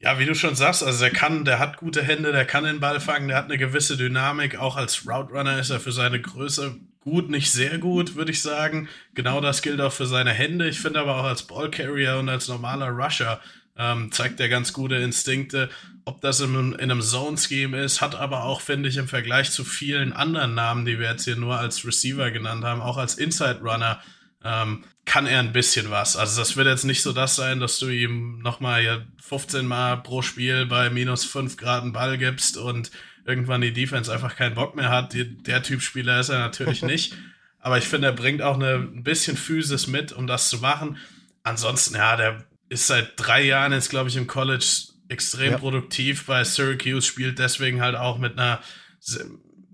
Ja, 0.01 0.19
wie 0.19 0.27
du 0.27 0.35
schon 0.35 0.55
sagst, 0.55 0.83
also 0.83 1.01
der 1.01 1.11
kann, 1.11 1.45
der 1.45 1.59
hat 1.59 1.79
gute 1.79 2.03
Hände, 2.03 2.33
der 2.33 2.47
kann 2.47 2.65
den 2.65 2.81
Ball 2.81 3.01
fangen, 3.01 3.29
der 3.29 3.37
hat 3.39 3.47
eine 3.47 3.59
gewisse 3.59 3.97
Dynamik. 3.97 4.59
Auch 4.59 4.77
als 4.77 5.07
Route 5.07 5.33
Runner 5.33 5.59
ist 5.59 5.71
er 5.71 5.81
für 5.81 5.93
seine 5.93 6.21
Größe 6.21 6.79
gut, 7.01 7.31
nicht 7.31 7.51
sehr 7.51 7.79
gut, 7.79 8.15
würde 8.15 8.31
ich 8.31 8.43
sagen. 8.43 8.89
Genau 9.15 9.41
das 9.41 9.63
gilt 9.63 9.81
auch 9.81 9.93
für 9.93 10.07
seine 10.07 10.33
Hände. 10.33 10.69
Ich 10.69 10.81
finde 10.81 11.01
aber 11.01 11.17
auch 11.17 11.25
als 11.25 11.43
Ballcarrier 11.43 12.19
und 12.19 12.29
als 12.29 12.49
normaler 12.49 12.89
Rusher 12.89 13.41
ähm, 13.77 14.13
zeigt 14.13 14.41
er 14.41 14.49
ganz 14.49 14.73
gute 14.73 14.97
Instinkte. 14.97 15.71
Ob 16.05 16.21
das 16.21 16.41
in, 16.41 16.55
in 16.55 16.75
einem 16.75 17.01
Zone-Scheme 17.01 17.83
ist, 17.83 18.01
hat 18.01 18.15
aber 18.15 18.45
auch, 18.45 18.61
finde 18.61 18.89
ich, 18.89 18.97
im 18.97 19.09
Vergleich 19.09 19.51
zu 19.51 19.65
vielen 19.65 20.13
anderen 20.13 20.55
Namen, 20.55 20.85
die 20.85 20.99
wir 20.99 21.11
jetzt 21.11 21.25
hier 21.25 21.37
nur 21.37 21.59
als 21.59 21.87
Receiver 21.87 22.31
genannt 22.31 22.65
haben, 22.65 22.81
auch 22.81 22.99
als 22.99 23.15
Inside-Runner, 23.15 24.01
ähm, 24.45 24.85
kann 25.05 25.27
er 25.27 25.41
ein 25.41 25.53
bisschen 25.53 25.91
was. 25.91 26.17
Also 26.17 26.41
das 26.41 26.57
wird 26.57 26.67
jetzt 26.67 26.85
nicht 26.85 27.03
so 27.03 27.13
das 27.13 27.37
sein, 27.37 27.61
dass 27.61 27.79
du 27.79 27.89
ihm 27.89 28.41
nochmal 28.41 29.07
15 29.21 29.67
Mal 29.67 29.97
pro 29.99 30.23
Spiel 30.23 30.67
bei 30.67 30.91
minus 30.91 31.25
5 31.25 31.57
Grad 31.57 31.83
einen 31.83 31.93
Ball 31.93 32.19
gibst 32.19 32.57
und 32.57 32.91
irgendwann 33.25 33.61
die 33.61 33.73
Defense 33.73 34.13
einfach 34.13 34.37
keinen 34.37 34.55
Bock 34.55 34.77
mehr 34.77 34.91
hat. 34.91 35.15
Der 35.15 35.63
Typ 35.63 35.83
Spieler 35.83 36.21
ist 36.21 36.29
er 36.29 36.39
natürlich 36.39 36.83
nicht. 36.83 37.15
Aber 37.59 37.79
ich 37.79 37.85
finde, 37.85 38.09
er 38.09 38.13
bringt 38.13 38.43
auch 38.43 38.55
eine, 38.55 38.75
ein 38.75 39.03
bisschen 39.03 39.37
Physis 39.37 39.87
mit, 39.87 40.13
um 40.13 40.27
das 40.27 40.49
zu 40.49 40.59
machen. 40.59 40.97
Ansonsten, 41.43 41.97
ja, 41.97 42.17
der 42.17 42.45
ist 42.69 42.87
seit 42.87 43.13
drei 43.17 43.43
Jahren 43.43 43.73
jetzt, 43.73 43.91
glaube 43.91 44.09
ich, 44.09 44.17
im 44.17 44.27
College 44.27 44.65
extrem 45.09 45.53
ja. 45.53 45.59
produktiv 45.59 46.27
bei 46.27 46.45
Syracuse, 46.45 47.03
spielt 47.03 47.39
deswegen 47.39 47.81
halt 47.81 47.97
auch 47.97 48.19
mit 48.19 48.39
einer 48.39 48.61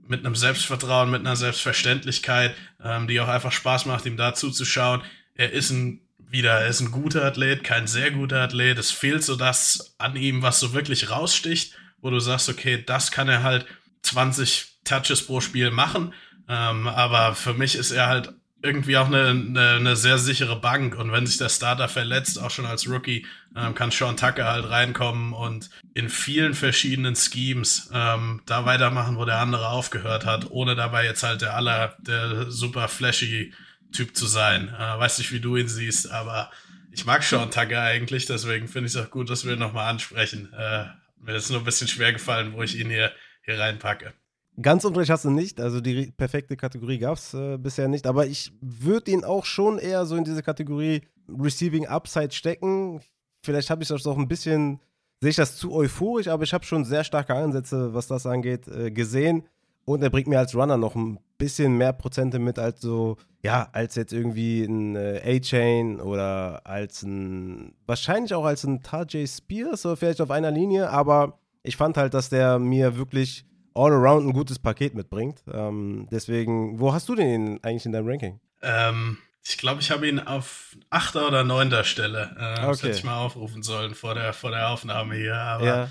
mit 0.09 0.25
einem 0.25 0.37
Selbstvertrauen, 0.37 1.11
mit 1.11 1.21
einer 1.21 1.35
Selbstverständlichkeit, 1.35 2.55
ähm, 2.83 3.09
die 3.09 3.21
auch 3.21 3.27
einfach 3.27 3.51
Spaß 3.51 3.87
macht, 3.87 4.07
ihm 4.07 4.17
da 4.17 4.35
zuzuschauen 4.35 5.03
er 5.37 5.53
ist 5.53 5.71
ein 5.71 6.01
wieder, 6.29 6.61
er 6.61 6.67
ist 6.67 6.81
ein 6.81 6.91
guter 6.91 7.25
Athlet, 7.25 7.63
kein 7.63 7.87
sehr 7.87 8.11
guter 8.11 8.43
Athlet. 8.43 8.79
Es 8.79 8.91
fehlt 8.91 9.23
so 9.23 9.37
das 9.37 9.95
an 9.99 10.17
ihm, 10.17 10.43
was 10.43 10.59
so 10.59 10.73
wirklich 10.73 11.09
raussticht, 11.09 11.75
wo 12.01 12.11
du 12.11 12.21
sagst, 12.21 12.49
okay, 12.49 12.83
das 12.85 13.11
kann 13.11 13.29
er 13.29 13.43
halt 13.43 13.67
20 14.03 14.81
Touches 14.85 15.27
pro 15.27 15.41
Spiel 15.41 15.71
machen. 15.71 16.13
Ähm, 16.49 16.87
aber 16.87 17.35
für 17.35 17.55
mich 17.55 17.75
ist 17.75 17.91
er 17.91 18.07
halt 18.07 18.33
irgendwie 18.63 18.97
auch 18.97 19.07
eine, 19.07 19.29
eine, 19.29 19.71
eine, 19.73 19.97
sehr 19.97 20.19
sichere 20.19 20.61
Bank. 20.61 20.97
Und 20.97 21.13
wenn 21.13 21.27
sich 21.27 21.37
der 21.37 21.49
Starter 21.49 21.89
verletzt, 21.89 22.41
auch 22.41 22.51
schon 22.51 22.67
als 22.67 22.89
Rookie, 22.89 23.27
ähm, 23.55 23.75
kann 23.75 23.91
Sean 23.91 24.17
Tucker 24.17 24.47
halt 24.47 24.69
reinkommen 24.69 25.33
und 25.33 25.71
in 25.95 26.09
vielen 26.09 26.55
verschiedenen 26.55 27.17
Schemes 27.17 27.91
ähm, 27.93 28.43
da 28.47 28.65
weitermachen, 28.65 29.19
wo 29.19 29.25
der 29.25 29.39
andere 29.39 29.69
aufgehört 29.69 30.25
hat, 30.25 30.51
ohne 30.51 30.75
dabei 30.75 31.05
jetzt 31.05 31.23
halt 31.23 31.43
der 31.43 31.55
aller, 31.55 31.97
der 32.01 32.51
super 32.51 32.89
flashy 32.89 33.53
Typ 33.93 34.17
zu 34.17 34.27
sein. 34.27 34.69
Äh, 34.69 34.99
weiß 34.99 35.19
nicht, 35.19 35.33
wie 35.33 35.41
du 35.41 35.57
ihn 35.57 35.69
siehst, 35.69 36.11
aber 36.11 36.51
ich 36.91 37.05
mag 37.05 37.23
Sean 37.23 37.51
Tucker 37.51 37.83
eigentlich, 37.83 38.27
deswegen 38.27 38.69
finde 38.69 38.89
ich 38.89 38.95
es 38.95 39.01
auch 39.01 39.11
gut, 39.11 39.31
dass 39.31 39.45
wir 39.45 39.53
ihn 39.53 39.59
nochmal 39.59 39.89
ansprechen. 39.89 40.53
Äh, 40.53 40.87
mir 41.27 41.35
ist 41.35 41.51
nur 41.51 41.59
ein 41.59 41.65
bisschen 41.65 41.89
schwer 41.89 42.13
gefallen, 42.13 42.53
wo 42.55 42.63
ich 42.63 42.79
ihn 42.79 42.89
hier, 42.89 43.11
hier 43.43 43.59
reinpacke. 43.59 44.13
Ganz 44.61 44.85
unrecht 44.85 45.11
hast 45.11 45.27
du 45.27 45.31
nicht, 45.31 45.61
also 45.61 45.83
die 45.83 46.13
perfekte 46.13 46.57
Kategorie 46.57 46.99
gab 46.99 47.19
es 47.19 47.35
äh, 47.35 47.59
bisher 47.59 47.89
nicht, 47.89 48.07
aber 48.07 48.27
ich 48.27 48.53
würde 48.63 49.11
ihn 49.11 49.23
auch 49.23 49.45
schon 49.45 49.79
eher 49.79 50.07
so 50.07 50.17
in 50.17 50.25
diese 50.25 50.43
Kategorie 50.43 51.03
Receiving 51.29 51.87
Upside 51.87 52.33
stecken. 52.33 53.03
Vielleicht 53.43 53.69
habe 53.69 53.83
ich 53.83 53.89
das 53.89 54.07
auch 54.07 54.17
ein 54.17 54.29
bisschen, 54.29 54.81
sehe 55.21 55.31
ich 55.31 55.37
das 55.37 55.57
zu 55.57 55.75
euphorisch, 55.75 56.29
aber 56.29 56.45
ich 56.45 56.55
habe 56.55 56.65
schon 56.65 56.87
sehr 56.87 57.05
starke 57.05 57.35
Ansätze, 57.35 57.93
was 57.93 58.07
das 58.07 58.25
angeht, 58.25 58.67
äh, 58.69 58.91
gesehen. 58.91 59.47
Und 59.85 60.03
er 60.03 60.11
bringt 60.11 60.27
mir 60.27 60.39
als 60.39 60.55
Runner 60.55 60.79
noch 60.79 60.95
ein 60.95 61.19
bisschen 61.39 61.77
mehr 61.77 61.93
Prozente 61.93 62.39
mit 62.39 62.59
als 62.59 62.81
so, 62.81 63.17
ja, 63.43 63.69
als 63.73 63.95
jetzt 63.95 64.13
irgendwie 64.13 64.65
ein 64.65 64.97
äh, 64.97 65.21
A-Chain 65.25 66.01
oder 66.01 66.61
als 66.65 67.03
ein, 67.03 67.75
wahrscheinlich 67.87 68.35
auch 68.35 68.45
als 68.45 68.65
ein 68.65 68.83
Tajay 68.83 69.27
Spears 69.27 69.87
oder 69.87 69.97
vielleicht 69.97 70.21
auf 70.21 70.31
einer 70.31 70.51
Linie, 70.51 70.91
aber 70.91 71.39
ich 71.63 71.77
fand 71.77 71.97
halt, 71.97 72.15
dass 72.15 72.29
der 72.29 72.59
mir 72.59 72.97
wirklich 72.97 73.45
all 73.75 73.93
around 73.93 74.27
ein 74.27 74.33
gutes 74.33 74.59
Paket 74.59 74.95
mitbringt. 74.95 75.43
Ähm, 75.53 76.09
deswegen, 76.11 76.81
wo 76.81 76.93
hast 76.93 77.09
du 77.09 77.15
den 77.15 77.63
eigentlich 77.63 77.87
in 77.87 77.93
deinem 77.93 78.09
Ranking? 78.09 78.41
Ähm, 78.63 79.19
ich 79.45 79.59
glaube, 79.59 79.81
ich 79.81 79.91
habe 79.91 80.09
ihn 80.09 80.19
auf 80.19 80.77
achter 80.91 81.29
oder 81.29 81.45
neunter 81.45 81.85
Stelle. 81.85 82.35
Äh, 82.39 82.53
okay. 82.53 82.67
Das 82.67 82.83
hätte 82.83 82.97
ich 82.97 83.05
mal 83.05 83.19
aufrufen 83.19 83.63
sollen 83.63 83.95
vor 83.95 84.15
der, 84.15 84.33
vor 84.33 84.51
der 84.51 84.71
Aufnahme 84.71 85.15
hier. 85.15 85.37
Aber 85.37 85.65
ja. 85.65 85.89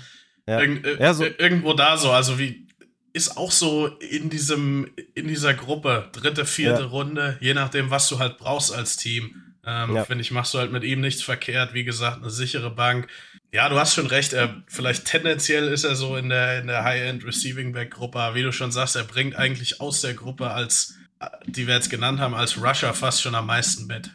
Ja. 0.48 0.60
Irg 0.60 1.00
ja, 1.00 1.14
so. 1.14 1.24
irgendwo 1.24 1.72
da 1.72 1.96
so, 1.96 2.10
also 2.12 2.38
wie 2.38 2.68
ist 3.16 3.38
auch 3.38 3.50
so 3.50 3.86
in 3.86 4.28
diesem, 4.28 4.90
in 5.14 5.26
dieser 5.26 5.54
Gruppe, 5.54 6.10
dritte, 6.12 6.44
vierte 6.44 6.82
ja. 6.82 6.88
Runde, 6.88 7.38
je 7.40 7.54
nachdem, 7.54 7.90
was 7.90 8.10
du 8.10 8.18
halt 8.18 8.36
brauchst 8.36 8.74
als 8.74 8.98
Team. 8.98 9.54
Ähm, 9.64 9.96
ja. 9.96 10.04
Finde 10.04 10.20
ich, 10.20 10.30
machst 10.32 10.52
du 10.52 10.58
halt 10.58 10.70
mit 10.70 10.84
ihm 10.84 11.00
nichts 11.00 11.22
verkehrt. 11.22 11.72
Wie 11.72 11.84
gesagt, 11.84 12.18
eine 12.18 12.28
sichere 12.28 12.70
Bank. 12.70 13.08
Ja, 13.54 13.70
du 13.70 13.78
hast 13.78 13.94
schon 13.94 14.06
recht. 14.06 14.34
Er, 14.34 14.62
vielleicht 14.66 15.06
tendenziell 15.06 15.66
ist 15.68 15.84
er 15.84 15.96
so 15.96 16.16
in 16.16 16.28
der, 16.28 16.60
in 16.60 16.66
der 16.66 16.84
High-End 16.84 17.24
Receiving 17.24 17.72
Back 17.72 17.92
Gruppe. 17.92 18.18
Aber 18.18 18.34
wie 18.34 18.42
du 18.42 18.52
schon 18.52 18.70
sagst, 18.70 18.96
er 18.96 19.04
bringt 19.04 19.34
eigentlich 19.34 19.80
aus 19.80 20.02
der 20.02 20.12
Gruppe 20.12 20.50
als, 20.50 20.94
die 21.46 21.66
wir 21.66 21.74
jetzt 21.74 21.88
genannt 21.88 22.20
haben, 22.20 22.34
als 22.34 22.62
Rusher 22.62 22.92
fast 22.92 23.22
schon 23.22 23.34
am 23.34 23.46
meisten 23.46 23.86
mit. 23.86 24.10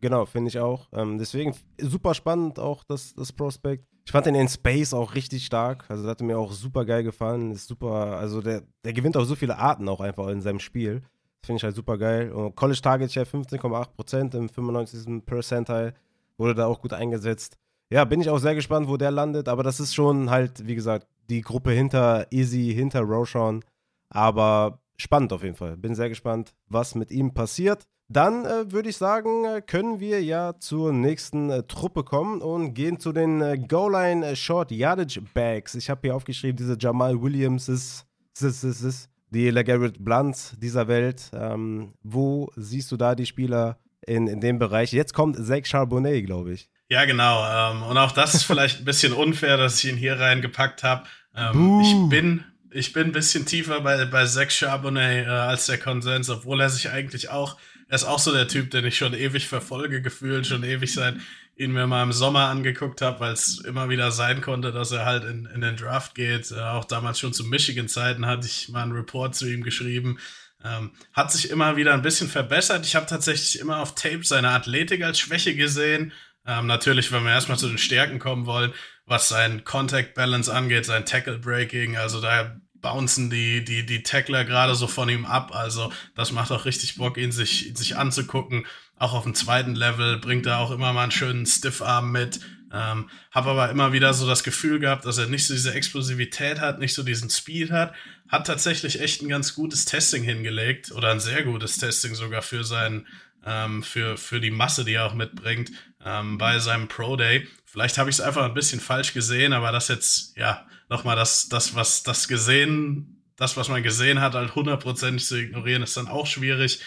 Genau, 0.00 0.24
finde 0.24 0.48
ich 0.48 0.58
auch. 0.58 0.88
Ähm, 0.94 1.18
deswegen 1.18 1.54
super 1.78 2.14
spannend 2.14 2.58
auch 2.58 2.84
das, 2.84 3.14
das 3.14 3.34
Prospekt. 3.34 3.84
Ich 4.06 4.12
fand 4.12 4.26
den 4.26 4.36
in 4.36 4.48
Space 4.48 4.94
auch 4.94 5.16
richtig 5.16 5.44
stark. 5.44 5.84
Also, 5.88 6.04
das 6.04 6.12
hat 6.12 6.20
mir 6.22 6.38
auch 6.38 6.52
super 6.52 6.84
geil 6.84 7.02
gefallen. 7.02 7.50
Ist 7.50 7.66
super, 7.66 8.16
also 8.16 8.40
der, 8.40 8.62
der 8.84 8.92
gewinnt 8.92 9.16
auf 9.16 9.26
so 9.26 9.34
viele 9.34 9.58
Arten 9.58 9.88
auch 9.88 10.00
einfach 10.00 10.28
in 10.28 10.40
seinem 10.40 10.60
Spiel. 10.60 11.00
Das 11.40 11.48
finde 11.48 11.58
ich 11.58 11.64
halt 11.64 11.74
super 11.74 11.98
geil. 11.98 12.30
Und 12.30 12.54
College 12.54 12.80
Target 12.80 13.12
Share 13.12 13.26
15,8% 13.26 14.36
im 14.36 14.48
95. 14.48 15.26
Percentile 15.26 15.92
wurde 16.38 16.54
da 16.54 16.66
auch 16.66 16.80
gut 16.80 16.92
eingesetzt. 16.92 17.58
Ja, 17.90 18.04
bin 18.04 18.20
ich 18.20 18.30
auch 18.30 18.38
sehr 18.38 18.54
gespannt, 18.54 18.88
wo 18.88 18.96
der 18.96 19.10
landet. 19.10 19.48
Aber 19.48 19.64
das 19.64 19.80
ist 19.80 19.92
schon 19.92 20.30
halt, 20.30 20.64
wie 20.66 20.76
gesagt, 20.76 21.08
die 21.28 21.40
Gruppe 21.40 21.72
hinter 21.72 22.28
Easy, 22.30 22.72
hinter 22.72 23.00
Roshan. 23.00 23.64
Aber 24.10 24.78
spannend 24.98 25.32
auf 25.32 25.42
jeden 25.42 25.56
Fall. 25.56 25.76
Bin 25.76 25.96
sehr 25.96 26.08
gespannt, 26.08 26.54
was 26.68 26.94
mit 26.94 27.10
ihm 27.10 27.34
passiert. 27.34 27.88
Dann 28.08 28.44
äh, 28.44 28.70
würde 28.70 28.88
ich 28.88 28.96
sagen, 28.96 29.44
äh, 29.44 29.60
können 29.60 29.98
wir 29.98 30.22
ja 30.22 30.54
zur 30.60 30.92
nächsten 30.92 31.50
äh, 31.50 31.64
Truppe 31.64 32.04
kommen 32.04 32.40
und 32.40 32.74
gehen 32.74 33.00
zu 33.00 33.12
den 33.12 33.40
äh, 33.40 33.58
Goal-Line 33.58 34.24
äh, 34.24 34.36
Short 34.36 34.70
Yardage 34.70 35.20
Bags. 35.34 35.74
Ich 35.74 35.90
habe 35.90 36.02
hier 36.04 36.14
aufgeschrieben, 36.14 36.56
diese 36.56 36.76
Jamal 36.78 37.20
Williams 37.20 37.68
ist, 37.68 38.06
ist, 38.40 38.62
ist, 38.62 38.82
ist 38.82 39.10
die 39.30 39.50
LeGarrette 39.50 40.00
Blunt 40.00 40.54
dieser 40.62 40.86
Welt. 40.86 41.30
Ähm, 41.34 41.94
wo 42.04 42.52
siehst 42.54 42.92
du 42.92 42.96
da 42.96 43.16
die 43.16 43.26
Spieler 43.26 43.78
in, 44.06 44.28
in 44.28 44.40
dem 44.40 44.60
Bereich? 44.60 44.92
Jetzt 44.92 45.12
kommt 45.12 45.36
Zach 45.44 45.64
Charbonnet, 45.64 46.24
glaube 46.26 46.52
ich. 46.52 46.70
Ja, 46.88 47.04
genau. 47.06 47.44
Ähm, 47.44 47.82
und 47.82 47.98
auch 47.98 48.12
das 48.12 48.34
ist 48.34 48.42
vielleicht 48.44 48.80
ein 48.80 48.84
bisschen 48.84 49.14
unfair, 49.14 49.56
dass 49.56 49.82
ich 49.82 49.90
ihn 49.90 49.96
hier 49.96 50.20
reingepackt 50.20 50.84
habe. 50.84 51.08
Ähm, 51.34 51.80
ich 51.80 52.08
bin 52.08 52.44
ich 52.70 52.92
bin 52.92 53.06
ein 53.08 53.12
bisschen 53.12 53.46
tiefer 53.46 53.80
bei, 53.80 54.04
bei 54.04 54.26
Zach 54.26 54.50
Charbonnet 54.50 55.26
äh, 55.26 55.30
als 55.30 55.66
der 55.66 55.78
Konsens, 55.78 56.30
obwohl 56.30 56.60
er 56.60 56.68
sich 56.68 56.90
eigentlich 56.90 57.30
auch 57.30 57.56
er 57.88 57.94
ist 57.94 58.04
auch 58.04 58.18
so 58.18 58.32
der 58.32 58.48
Typ, 58.48 58.70
den 58.70 58.84
ich 58.84 58.96
schon 58.96 59.14
ewig 59.14 59.46
verfolge, 59.46 60.02
gefühlt, 60.02 60.46
schon 60.46 60.64
ewig 60.64 60.92
seit 60.92 61.16
ihn 61.56 61.72
mir 61.72 61.86
mal 61.86 62.02
im 62.02 62.12
Sommer 62.12 62.46
angeguckt 62.46 63.00
habe, 63.00 63.20
weil 63.20 63.32
es 63.32 63.58
immer 63.60 63.88
wieder 63.88 64.10
sein 64.10 64.42
konnte, 64.42 64.72
dass 64.72 64.92
er 64.92 65.06
halt 65.06 65.24
in, 65.24 65.46
in 65.46 65.62
den 65.62 65.76
Draft 65.76 66.14
geht. 66.14 66.50
Äh, 66.50 66.60
auch 66.60 66.84
damals 66.84 67.18
schon 67.18 67.32
zu 67.32 67.44
Michigan-Zeiten 67.44 68.26
hatte 68.26 68.46
ich 68.46 68.68
mal 68.68 68.82
einen 68.82 68.92
Report 68.92 69.34
zu 69.34 69.46
ihm 69.46 69.62
geschrieben. 69.62 70.18
Ähm, 70.62 70.90
hat 71.12 71.32
sich 71.32 71.50
immer 71.50 71.76
wieder 71.76 71.94
ein 71.94 72.02
bisschen 72.02 72.28
verbessert. 72.28 72.84
Ich 72.84 72.94
habe 72.94 73.06
tatsächlich 73.06 73.58
immer 73.58 73.80
auf 73.80 73.94
Tape 73.94 74.24
seine 74.24 74.50
Athletik 74.50 75.02
als 75.02 75.18
Schwäche 75.18 75.54
gesehen. 75.54 76.12
Ähm, 76.46 76.66
natürlich, 76.66 77.10
wenn 77.10 77.24
wir 77.24 77.30
erstmal 77.30 77.58
zu 77.58 77.68
den 77.68 77.78
Stärken 77.78 78.18
kommen 78.18 78.46
wollen, 78.46 78.72
was 79.06 79.28
sein 79.28 79.64
Contact 79.64 80.14
Balance 80.14 80.52
angeht, 80.52 80.84
sein 80.84 81.06
Tackle 81.06 81.38
Breaking, 81.38 81.96
also 81.96 82.20
da 82.20 82.56
bouncen 82.86 83.30
die, 83.30 83.64
die, 83.64 83.84
die 83.84 84.04
Tackler 84.04 84.44
gerade 84.44 84.76
so 84.76 84.86
von 84.86 85.08
ihm 85.08 85.26
ab. 85.26 85.54
Also 85.54 85.92
das 86.14 86.30
macht 86.30 86.52
auch 86.52 86.64
richtig 86.64 86.96
Bock, 86.96 87.16
ihn 87.18 87.32
sich, 87.32 87.72
sich 87.74 87.96
anzugucken. 87.96 88.64
Auch 88.96 89.12
auf 89.12 89.24
dem 89.24 89.34
zweiten 89.34 89.74
Level 89.74 90.18
bringt 90.18 90.46
er 90.46 90.58
auch 90.58 90.70
immer 90.70 90.92
mal 90.92 91.02
einen 91.02 91.10
schönen 91.10 91.46
Stiffarm 91.46 92.12
mit. 92.12 92.40
Ähm, 92.72 93.10
habe 93.32 93.50
aber 93.50 93.70
immer 93.70 93.92
wieder 93.92 94.14
so 94.14 94.26
das 94.26 94.44
Gefühl 94.44 94.78
gehabt, 94.78 95.04
dass 95.04 95.18
er 95.18 95.26
nicht 95.26 95.46
so 95.46 95.54
diese 95.54 95.74
Explosivität 95.74 96.60
hat, 96.60 96.78
nicht 96.78 96.94
so 96.94 97.02
diesen 97.02 97.28
Speed 97.28 97.72
hat. 97.72 97.92
Hat 98.28 98.46
tatsächlich 98.46 99.00
echt 99.00 99.20
ein 99.20 99.28
ganz 99.28 99.54
gutes 99.54 99.84
Testing 99.84 100.22
hingelegt 100.22 100.92
oder 100.92 101.10
ein 101.10 101.20
sehr 101.20 101.42
gutes 101.42 101.78
Testing 101.78 102.14
sogar 102.14 102.42
für 102.42 102.62
seinen, 102.62 103.06
ähm, 103.44 103.82
für, 103.82 104.16
für 104.16 104.40
die 104.40 104.52
Masse, 104.52 104.84
die 104.84 104.94
er 104.94 105.06
auch 105.06 105.14
mitbringt 105.14 105.72
ähm, 106.04 106.38
bei 106.38 106.60
seinem 106.60 106.86
Pro 106.86 107.16
Day. 107.16 107.48
Vielleicht 107.64 107.98
habe 107.98 108.10
ich 108.10 108.16
es 108.16 108.20
einfach 108.20 108.44
ein 108.44 108.54
bisschen 108.54 108.80
falsch 108.80 109.12
gesehen, 109.12 109.52
aber 109.52 109.72
das 109.72 109.88
jetzt, 109.88 110.36
ja, 110.36 110.66
nochmal 110.88 111.16
das, 111.16 111.48
das, 111.48 111.74
was 111.74 112.02
das 112.02 112.28
gesehen, 112.28 113.22
das, 113.36 113.56
was 113.56 113.68
man 113.68 113.82
gesehen 113.82 114.20
hat, 114.20 114.34
halt 114.34 114.54
hundertprozentig 114.54 115.26
zu 115.26 115.36
ignorieren, 115.36 115.82
ist 115.82 115.96
dann 115.96 116.08
auch 116.08 116.26
schwierig. 116.26 116.80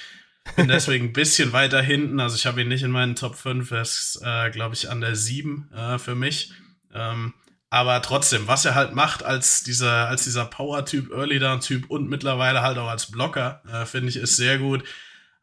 Bin 0.55 0.67
deswegen 0.69 1.07
ein 1.07 1.13
bisschen 1.13 1.53
weiter 1.53 1.81
hinten. 1.81 2.19
Also 2.19 2.35
ich 2.35 2.45
habe 2.45 2.61
ihn 2.61 2.67
nicht 2.67 2.83
in 2.83 2.91
meinen 2.91 3.15
Top 3.15 3.35
5, 3.35 3.69
er 3.71 3.81
ist, 3.81 4.19
äh, 4.23 4.49
glaube 4.49 4.75
ich, 4.75 4.89
an 4.89 5.01
der 5.01 5.15
7 5.15 5.71
äh, 5.71 5.99
für 5.99 6.15
mich. 6.15 6.53
Ähm, 6.93 7.33
aber 7.69 8.01
trotzdem, 8.01 8.47
was 8.47 8.65
er 8.65 8.73
halt 8.73 8.95
macht 8.95 9.23
als 9.23 9.63
dieser, 9.63 10.07
als 10.07 10.23
dieser 10.23 10.45
Power-Typ, 10.45 11.11
Early-Down-Typ 11.11 11.89
und 11.89 12.09
mittlerweile 12.09 12.63
halt 12.63 12.79
auch 12.79 12.87
als 12.87 13.11
Blocker, 13.11 13.61
äh, 13.71 13.85
finde 13.85 14.09
ich, 14.09 14.15
ist 14.15 14.37
sehr 14.37 14.57
gut. 14.57 14.83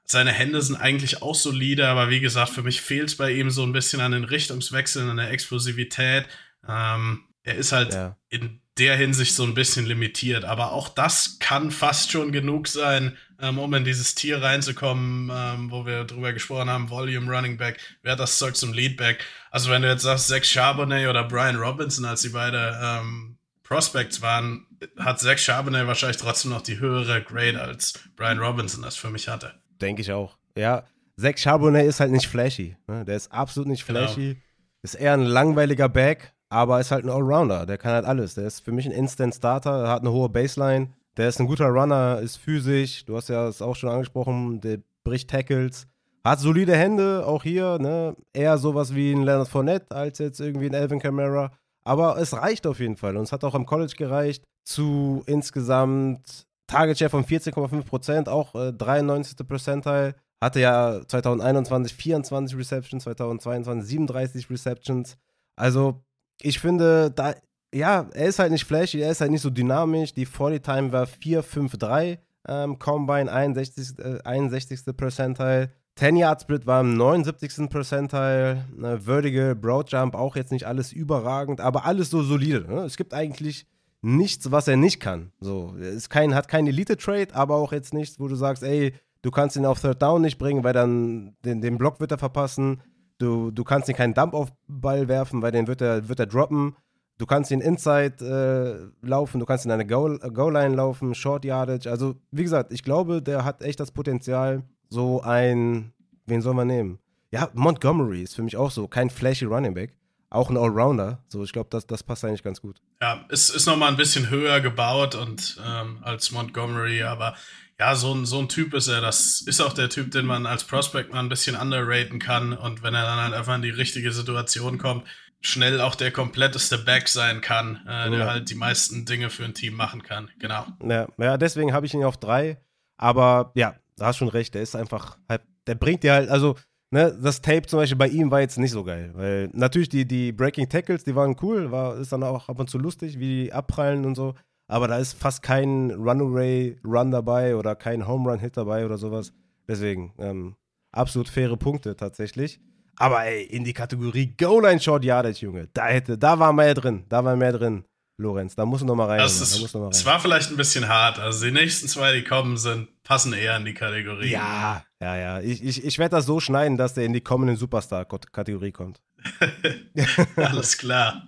Seine 0.03 0.33
Hände 0.33 0.61
sind 0.61 0.77
eigentlich 0.77 1.23
auch 1.23 1.35
solide, 1.35 1.89
aber 1.89 2.11
wie 2.11 2.21
gesagt, 2.21 2.51
für 2.51 2.63
mich 2.63 2.81
fehlt 2.81 3.09
es 3.09 3.17
bei 3.17 3.31
ihm 3.31 3.51
so 3.51 3.63
ein 3.63 3.73
bisschen 3.73 4.01
an 4.01 4.13
den 4.13 4.25
Richtungswechseln, 4.25 5.09
an 5.09 5.17
der 5.19 5.31
Explosivität. 5.31 6.27
Ähm, 6.69 7.25
er 7.47 7.55
ist 7.55 7.73
halt 7.73 7.95
ja. 7.95 8.17
in 8.29 8.61
der 8.77 8.97
Hinsicht 8.97 9.35
so 9.35 9.45
ein 9.45 9.55
bisschen 9.55 9.87
limitiert. 9.87 10.45
Aber 10.45 10.73
auch 10.73 10.89
das 10.89 11.39
kann 11.39 11.71
fast 11.71 12.11
schon 12.11 12.33
genug 12.33 12.69
sein, 12.69 13.17
ähm, 13.41 13.59
um 13.59 13.73
in 13.73 13.85
dieses 13.85 14.15
Tier 14.15 14.43
reinzukommen, 14.43 15.31
ähm, 15.33 15.71
wo 15.71 15.87
wir 15.87 16.05
drüber 16.05 16.33
gesprochen 16.33 16.69
haben, 16.69 16.91
Volume 16.91 17.35
Running 17.35 17.57
Back, 17.57 17.79
wer 18.03 18.13
hat 18.13 18.21
das 18.21 18.39
Zeug 18.39 18.57
zum 18.57 18.73
Leadback. 18.73 19.25
Also 19.51 19.71
wenn 19.71 19.83
du 19.83 19.89
jetzt 19.89 20.03
sagst, 20.03 20.29
Zach 20.29 20.45
Charbonnet 20.45 21.09
oder 21.09 21.25
Brian 21.25 21.57
Robinson, 21.57 22.05
als 22.05 22.23
die 22.23 22.31
beide 22.31 22.79
ähm, 22.83 23.39
Prospects 23.63 24.21
waren, 24.21 24.67
hat 24.99 25.21
Zach 25.21 25.39
Charbonnet 25.39 25.87
wahrscheinlich 25.87 26.19
trotzdem 26.19 26.51
noch 26.51 26.63
die 26.63 26.81
höhere 26.81 27.23
Grade 27.23 27.61
als 27.61 27.95
Brian 28.17 28.41
Robinson 28.41 28.83
das 28.83 28.97
für 28.97 29.11
mich 29.11 29.29
hatte. 29.29 29.55
Denke 29.81 30.03
ich 30.03 30.11
auch. 30.11 30.37
Ja, 30.57 30.85
Zach 31.17 31.39
Charbonnet 31.39 31.87
ist 31.87 32.01
halt 32.01 32.11
nicht 32.11 32.27
flashy. 32.27 32.77
Ne? 32.89 33.05
Der 33.05 33.17
ist 33.17 33.31
absolut 33.31 33.69
nicht 33.69 33.87
genau. 33.87 34.01
flashy. 34.01 34.35
Genau. 34.35 34.41
Ist 34.83 34.95
eher 34.95 35.15
ein 35.15 35.25
langweiliger 35.25 35.89
Back, 35.89 36.33
aber 36.49 36.81
ist 36.81 36.91
halt 36.91 37.05
ein 37.05 37.11
Allrounder. 37.11 37.67
Der 37.67 37.79
kann 37.79 37.93
halt 37.93 38.05
alles. 38.05 38.35
Der 38.35 38.47
ist 38.47 38.61
für 38.61 38.73
mich 38.73 38.87
ein 38.87 38.93
Instant 38.93 39.35
Starter, 39.35 39.89
hat 39.89 40.03
eine 40.03 40.13
hohe 40.13 40.29
Baseline. 40.29 40.91
Der 41.17 41.29
ist 41.29 41.41
ein 41.41 41.47
guter 41.47 41.69
Runner, 41.69 42.21
ist 42.21 42.37
physisch. 42.37 43.05
Du 43.05 43.17
hast 43.17 43.29
ja 43.29 43.47
das 43.47 43.63
auch 43.63 43.75
schon 43.75 43.91
angesprochen. 43.91 44.61
Der 44.61 44.79
bricht 45.05 45.31
Tackles. 45.31 45.87
Hat 46.25 46.41
solide 46.41 46.77
Hände, 46.77 47.25
auch 47.27 47.43
hier. 47.43 47.79
Ne? 47.79 48.17
Eher 48.33 48.59
sowas 48.59 48.95
wie 48.95 49.13
ein 49.13 49.23
Leonard 49.23 49.49
Fournette 49.49 49.95
als 49.95 50.19
jetzt 50.19 50.41
irgendwie 50.41 50.67
ein 50.67 50.75
Elvin 50.75 51.01
Kamara. 51.01 51.53
Aber 51.85 52.19
es 52.19 52.35
reicht 52.35 52.67
auf 52.67 52.81
jeden 52.81 52.97
Fall. 52.97 53.17
Und 53.17 53.25
es 53.25 53.33
hat 53.33 53.45
auch 53.45 53.55
im 53.55 53.65
College 53.65 53.95
gereicht 53.97 54.45
zu 54.65 55.23
insgesamt 55.27 56.47
Target 56.67 56.99
Share 56.99 57.11
von 57.11 57.25
14,5%, 57.25 58.29
auch 58.29 58.55
äh, 58.57 58.73
93. 58.73 59.47
Percentile. 59.47 60.15
Hatte 60.43 60.61
ja 60.61 61.01
2021 61.07 61.95
24 61.95 62.59
Receptions, 62.59 63.05
2022 63.05 63.89
37 63.89 64.51
Receptions. 64.51 65.17
Also 65.57 66.03
ich 66.41 66.59
finde, 66.59 67.11
da, 67.11 67.35
ja, 67.75 68.09
er 68.13 68.27
ist 68.27 68.39
halt 68.39 68.53
nicht 68.53 68.65
flashy, 68.65 69.01
er 69.01 69.11
ist 69.11 69.21
halt 69.21 69.31
nicht 69.31 69.43
so 69.43 69.51
dynamisch. 69.51 70.15
Die 70.15 70.27
40 70.27 70.63
Time 70.63 70.93
war 70.93 71.05
4,53, 71.05 72.19
ähm, 72.49 72.79
Combine 72.79 73.31
61. 73.31 73.99
Äh, 73.99 74.19
61. 74.25 74.97
Percentile. 74.97 75.71
10 75.97 76.17
Yard 76.17 76.43
Split 76.43 76.67
war 76.67 76.83
im 76.83 76.97
79. 76.97 77.71
Percentile. 77.71 78.65
Ne, 78.77 79.01
Vertical, 79.01 79.55
Broad 79.55 79.91
Jump 79.91 80.15
auch 80.15 80.37
jetzt 80.37 80.53
nicht 80.53 80.67
alles 80.67 80.93
überragend, 80.93 81.61
aber 81.61 81.87
alles 81.87 82.11
so 82.11 82.23
solide. 82.23 82.67
Ne? 82.69 82.83
Es 82.83 82.97
gibt 82.97 83.15
eigentlich 83.15 83.67
nichts, 84.03 84.51
was 84.51 84.69
er 84.69 84.77
nicht 84.77 85.01
kann. 85.01 85.33
So, 85.41 85.75
es 85.77 86.09
kein, 86.09 86.35
hat 86.35 86.49
kein 86.49 86.67
Elite-Trade, 86.67 87.35
aber 87.35 87.57
auch 87.57 87.73
jetzt 87.73 87.95
nichts, 87.95 88.21
wo 88.21 88.29
du 88.29 88.37
sagst, 88.37 88.63
ey, 88.63 88.93
du 89.23 89.31
kannst 89.31 89.57
ihn 89.57 89.67
auf 89.67 89.81
Third 89.81 90.01
Down 90.03 90.23
nicht 90.23 90.39
bringen, 90.39 90.65
weil 90.65 90.75
dann 90.75 91.35
den, 91.45 91.61
den 91.61 91.79
Block 91.79 91.99
wird 91.99 92.13
er 92.13 92.19
verpassen. 92.19 92.83
Du, 93.19 93.51
du 93.51 93.65
kannst 93.65 93.89
ihn 93.89 93.97
keinen 93.97 94.15
Dump 94.15 94.35
auf 94.35 94.51
Ball 94.67 95.09
werfen, 95.09 95.43
weil 95.43 95.53
den 95.53 95.67
wird 95.67 95.81
er, 95.81 96.09
wird 96.09 96.21
er 96.21 96.27
droppen. 96.27 96.77
Du 97.19 97.25
kannst 97.25 97.51
ihn 97.51 97.63
inside 97.63 98.93
äh, 99.03 99.07
laufen, 99.07 99.41
du 99.41 99.47
kannst 99.47 99.65
in 99.65 99.71
eine 99.71 99.87
Goal-Line 99.87 100.75
laufen, 100.75 101.15
Short 101.15 101.47
Yardage. 101.47 101.91
Also, 101.91 102.17
wie 102.31 102.43
gesagt, 102.43 102.73
ich 102.73 102.83
glaube, 102.83 103.23
der 103.23 103.45
hat 103.45 103.63
echt 103.63 103.81
das 103.81 103.91
Potenzial, 103.91 104.65
so 104.91 105.23
ein, 105.23 105.93
wen 106.27 106.43
soll 106.43 106.53
man 106.53 106.67
nehmen? 106.67 106.99
Ja, 107.31 107.49
Montgomery 107.55 108.23
ist 108.23 108.37
für 108.37 108.43
mich 108.43 108.57
auch 108.57 108.71
so, 108.71 108.87
kein 108.87 109.09
flashy 109.09 109.47
Running 109.47 109.73
Back. 109.73 109.97
Auch 110.29 110.51
ein 110.51 110.57
Allrounder. 110.57 111.25
So, 111.29 111.43
ich 111.45 111.53
glaube, 111.53 111.69
das, 111.71 111.87
das 111.87 112.03
passt 112.03 112.25
eigentlich 112.25 112.43
ganz 112.43 112.61
gut. 112.61 112.83
Ja, 113.01 113.25
es 113.31 113.49
ist 113.49 113.67
nochmal 113.67 113.91
ein 113.91 113.97
bisschen 113.97 114.29
höher 114.29 114.61
gebaut 114.61 115.15
und 115.15 115.57
ähm, 115.65 115.99
als 116.03 116.33
Montgomery, 116.33 117.03
aber 117.03 117.35
ja, 117.79 117.95
so 117.95 118.15
ein, 118.15 118.25
so 118.25 118.39
ein 118.39 118.49
Typ 118.49 118.73
ist 118.75 118.89
er. 118.89 119.01
Das 119.01 119.43
ist 119.43 119.61
auch 119.61 119.75
der 119.75 119.91
Typ, 119.91 120.11
den 120.11 120.25
man 120.25 120.47
als 120.47 120.65
Prospect 120.65 121.13
mal 121.13 121.21
ein 121.21 121.29
bisschen 121.29 121.57
underraten 121.57 122.19
kann. 122.19 122.55
Und 122.55 122.83
wenn 122.83 122.95
er 122.95 123.05
dann 123.05 123.19
halt 123.19 123.35
einfach 123.35 123.55
in 123.55 123.63
die 123.63 123.71
richtige 123.71 124.13
Situation 124.13 124.79
kommt, 124.79 125.05
schnell 125.41 125.81
auch 125.81 125.95
der 125.95 126.11
kompletteste 126.11 126.79
Back 126.79 127.09
sein 127.09 127.41
kann, 127.41 127.87
äh, 127.87 128.11
der 128.11 128.27
halt 128.27 128.51
die 128.51 128.55
meisten 128.55 129.05
Dinge 129.05 129.29
für 129.29 129.45
ein 129.45 129.55
Team 129.55 129.75
machen 129.75 130.03
kann. 130.03 130.31
Genau. 130.39 130.67
Ja, 130.83 131.07
ja 131.19 131.37
deswegen 131.37 131.73
habe 131.73 131.85
ich 131.87 131.93
ihn 131.93 132.05
auf 132.05 132.17
drei. 132.17 132.59
Aber 132.97 133.53
ja, 133.55 133.75
da 133.97 134.07
hast 134.07 134.17
schon 134.17 134.29
recht. 134.29 134.55
Der 134.55 134.63
ist 134.63 134.75
einfach 134.75 135.19
halt, 135.29 135.43
der 135.67 135.75
bringt 135.75 136.03
dir 136.03 136.15
halt, 136.15 136.31
also, 136.31 136.57
ne, 136.91 137.17
das 137.23 137.43
Tape 137.43 137.67
zum 137.67 137.79
Beispiel 137.79 137.99
bei 137.99 138.09
ihm 138.09 138.31
war 138.31 138.41
jetzt 138.41 138.59
nicht 138.59 138.71
so 138.71 138.85
geil. 138.85 139.11
Weil 139.15 139.51
natürlich 139.53 139.91
die, 139.91 140.07
die 140.07 140.33
Breaking 140.33 140.71
Tackles, 140.71 141.05
die 141.05 141.15
waren 141.15 141.37
cool, 141.43 141.71
war, 141.71 141.99
ist 141.99 142.13
dann 142.13 142.23
auch 142.23 142.49
ab 142.49 142.59
und 142.59 142.71
zu 142.71 142.79
lustig, 142.79 143.19
wie 143.19 143.45
die 143.45 143.53
abprallen 143.53 144.07
und 144.07 144.15
so 144.15 144.35
aber 144.69 144.89
da 144.89 144.99
ist 144.99 145.15
fast 145.15 145.43
kein 145.43 145.91
Runaway-Run 145.91 147.11
dabei 147.11 147.57
oder 147.57 147.75
kein 147.77 148.07
Home-Run-Hit 148.07 148.57
dabei 148.57 148.85
oder 148.85 148.99
sowas. 148.99 149.33
Deswegen, 149.69 150.13
ähm, 150.19 150.57
absolut 150.93 151.29
faire 151.29 151.57
Punkte 151.57 151.97
tatsächlich. 151.97 152.61
Aber 152.97 153.25
ey, 153.25 153.45
in 153.45 153.65
die 153.65 153.73
Kategorie 153.75 154.35
Goal-Line 154.37 154.81
Short 154.81 155.05
Yardage, 155.05 155.41
Junge, 155.41 155.69
da 155.75 155.87
hätte, 155.87 156.17
da 156.17 156.39
war 156.39 156.53
mehr 156.53 156.75
drin, 156.75 157.05
da 157.09 157.25
war 157.25 157.37
mehr 157.37 157.53
drin. 157.53 157.85
Lorenz, 158.19 158.55
da 158.55 158.65
muss 158.65 158.81
du 158.81 158.87
noch 158.87 158.95
mal 158.95 159.09
rein. 159.09 159.19
Das 159.19 159.41
ist, 159.43 159.75
da 159.75 159.79
rein. 159.79 159.91
Es 159.91 160.07
war 160.07 160.19
vielleicht 160.19 160.51
ein 160.51 160.57
bisschen 160.57 160.89
hart. 160.89 161.19
Also 161.19 161.45
die 161.45 161.51
nächsten 161.51 161.87
zwei, 161.87 162.15
die 162.15 162.25
kommen, 162.25 162.57
sind, 162.57 162.89
passen 163.03 163.35
eher 163.35 163.57
in 163.59 163.67
die 163.67 163.75
Kategorie. 163.75 164.31
Ja, 164.31 164.85
ja, 165.03 165.17
ja. 165.17 165.41
Ich, 165.41 165.63
ich, 165.63 165.85
ich 165.85 165.99
werde 165.99 166.17
das 166.17 166.25
so 166.25 166.41
schneiden, 166.41 166.79
dass 166.79 166.95
der 166.95 167.05
in 167.05 167.13
die 167.13 167.21
kommenden 167.21 167.59
Superstar-Kategorie 167.59 168.73
kommt. 168.73 169.03
Alles 170.37 170.79
klar. 170.79 171.27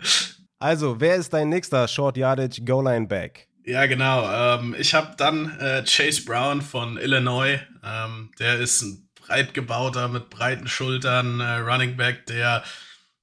Also, 0.58 1.00
wer 1.00 1.16
ist 1.16 1.32
dein 1.32 1.48
nächster 1.48 1.86
Short 1.86 2.16
Yardage 2.16 2.62
Goal 2.64 2.84
Line 2.84 3.06
Back? 3.06 3.46
Ja, 3.64 3.86
genau. 3.86 4.28
Ähm, 4.28 4.74
ich 4.78 4.94
habe 4.94 5.14
dann 5.16 5.56
äh, 5.60 5.84
Chase 5.84 6.24
Brown 6.24 6.62
von 6.62 6.96
Illinois. 6.96 7.60
Ähm, 7.84 8.30
der 8.38 8.58
ist 8.58 8.82
ein 8.82 9.08
breit 9.14 9.54
gebauter, 9.54 10.08
mit 10.08 10.30
breiten 10.30 10.66
Schultern 10.66 11.40
äh, 11.40 11.58
Running 11.58 11.96
Back, 11.96 12.26
der 12.26 12.64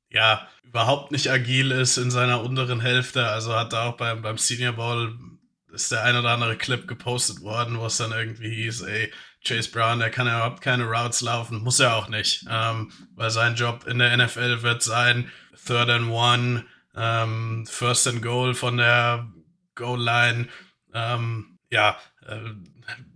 ja 0.10 0.48
überhaupt 0.64 1.12
nicht 1.12 1.30
agil 1.30 1.72
ist 1.72 1.98
in 1.98 2.12
seiner 2.12 2.42
unteren 2.42 2.80
Hälfte. 2.80 3.28
Also 3.28 3.56
hat 3.56 3.74
da 3.74 3.88
auch 3.88 3.98
beim, 3.98 4.22
beim 4.22 4.38
Senior 4.38 4.74
Bowl 4.74 5.18
ist 5.74 5.92
der 5.92 6.04
ein 6.04 6.16
oder 6.16 6.30
andere 6.30 6.56
Clip 6.56 6.88
gepostet 6.88 7.42
worden, 7.42 7.80
wo 7.80 7.88
es 7.88 7.98
dann 7.98 8.12
irgendwie 8.12 8.54
hieß, 8.54 8.82
ey, 8.84 9.12
Chase 9.44 9.70
Brown, 9.72 10.00
der 10.00 10.10
kann 10.10 10.28
ja 10.28 10.38
überhaupt 10.38 10.62
keine 10.62 10.86
Routes 10.86 11.22
laufen, 11.22 11.62
muss 11.62 11.80
er 11.80 11.96
auch 11.96 12.08
nicht, 12.08 12.46
ähm, 12.50 12.92
weil 13.16 13.30
sein 13.30 13.56
Job 13.56 13.86
in 13.86 14.00
der 14.00 14.16
NFL 14.16 14.64
wird 14.64 14.82
sein, 14.82 15.30
Third 15.66 15.90
and 15.90 16.10
One, 16.10 16.66
ähm, 16.96 17.66
First 17.68 18.08
and 18.08 18.22
Goal 18.22 18.54
von 18.54 18.78
der 18.78 19.28
Goal 19.76 20.02
Line, 20.02 20.48
ähm, 20.94 21.58
ja, 21.70 21.98
äh, 22.26 22.40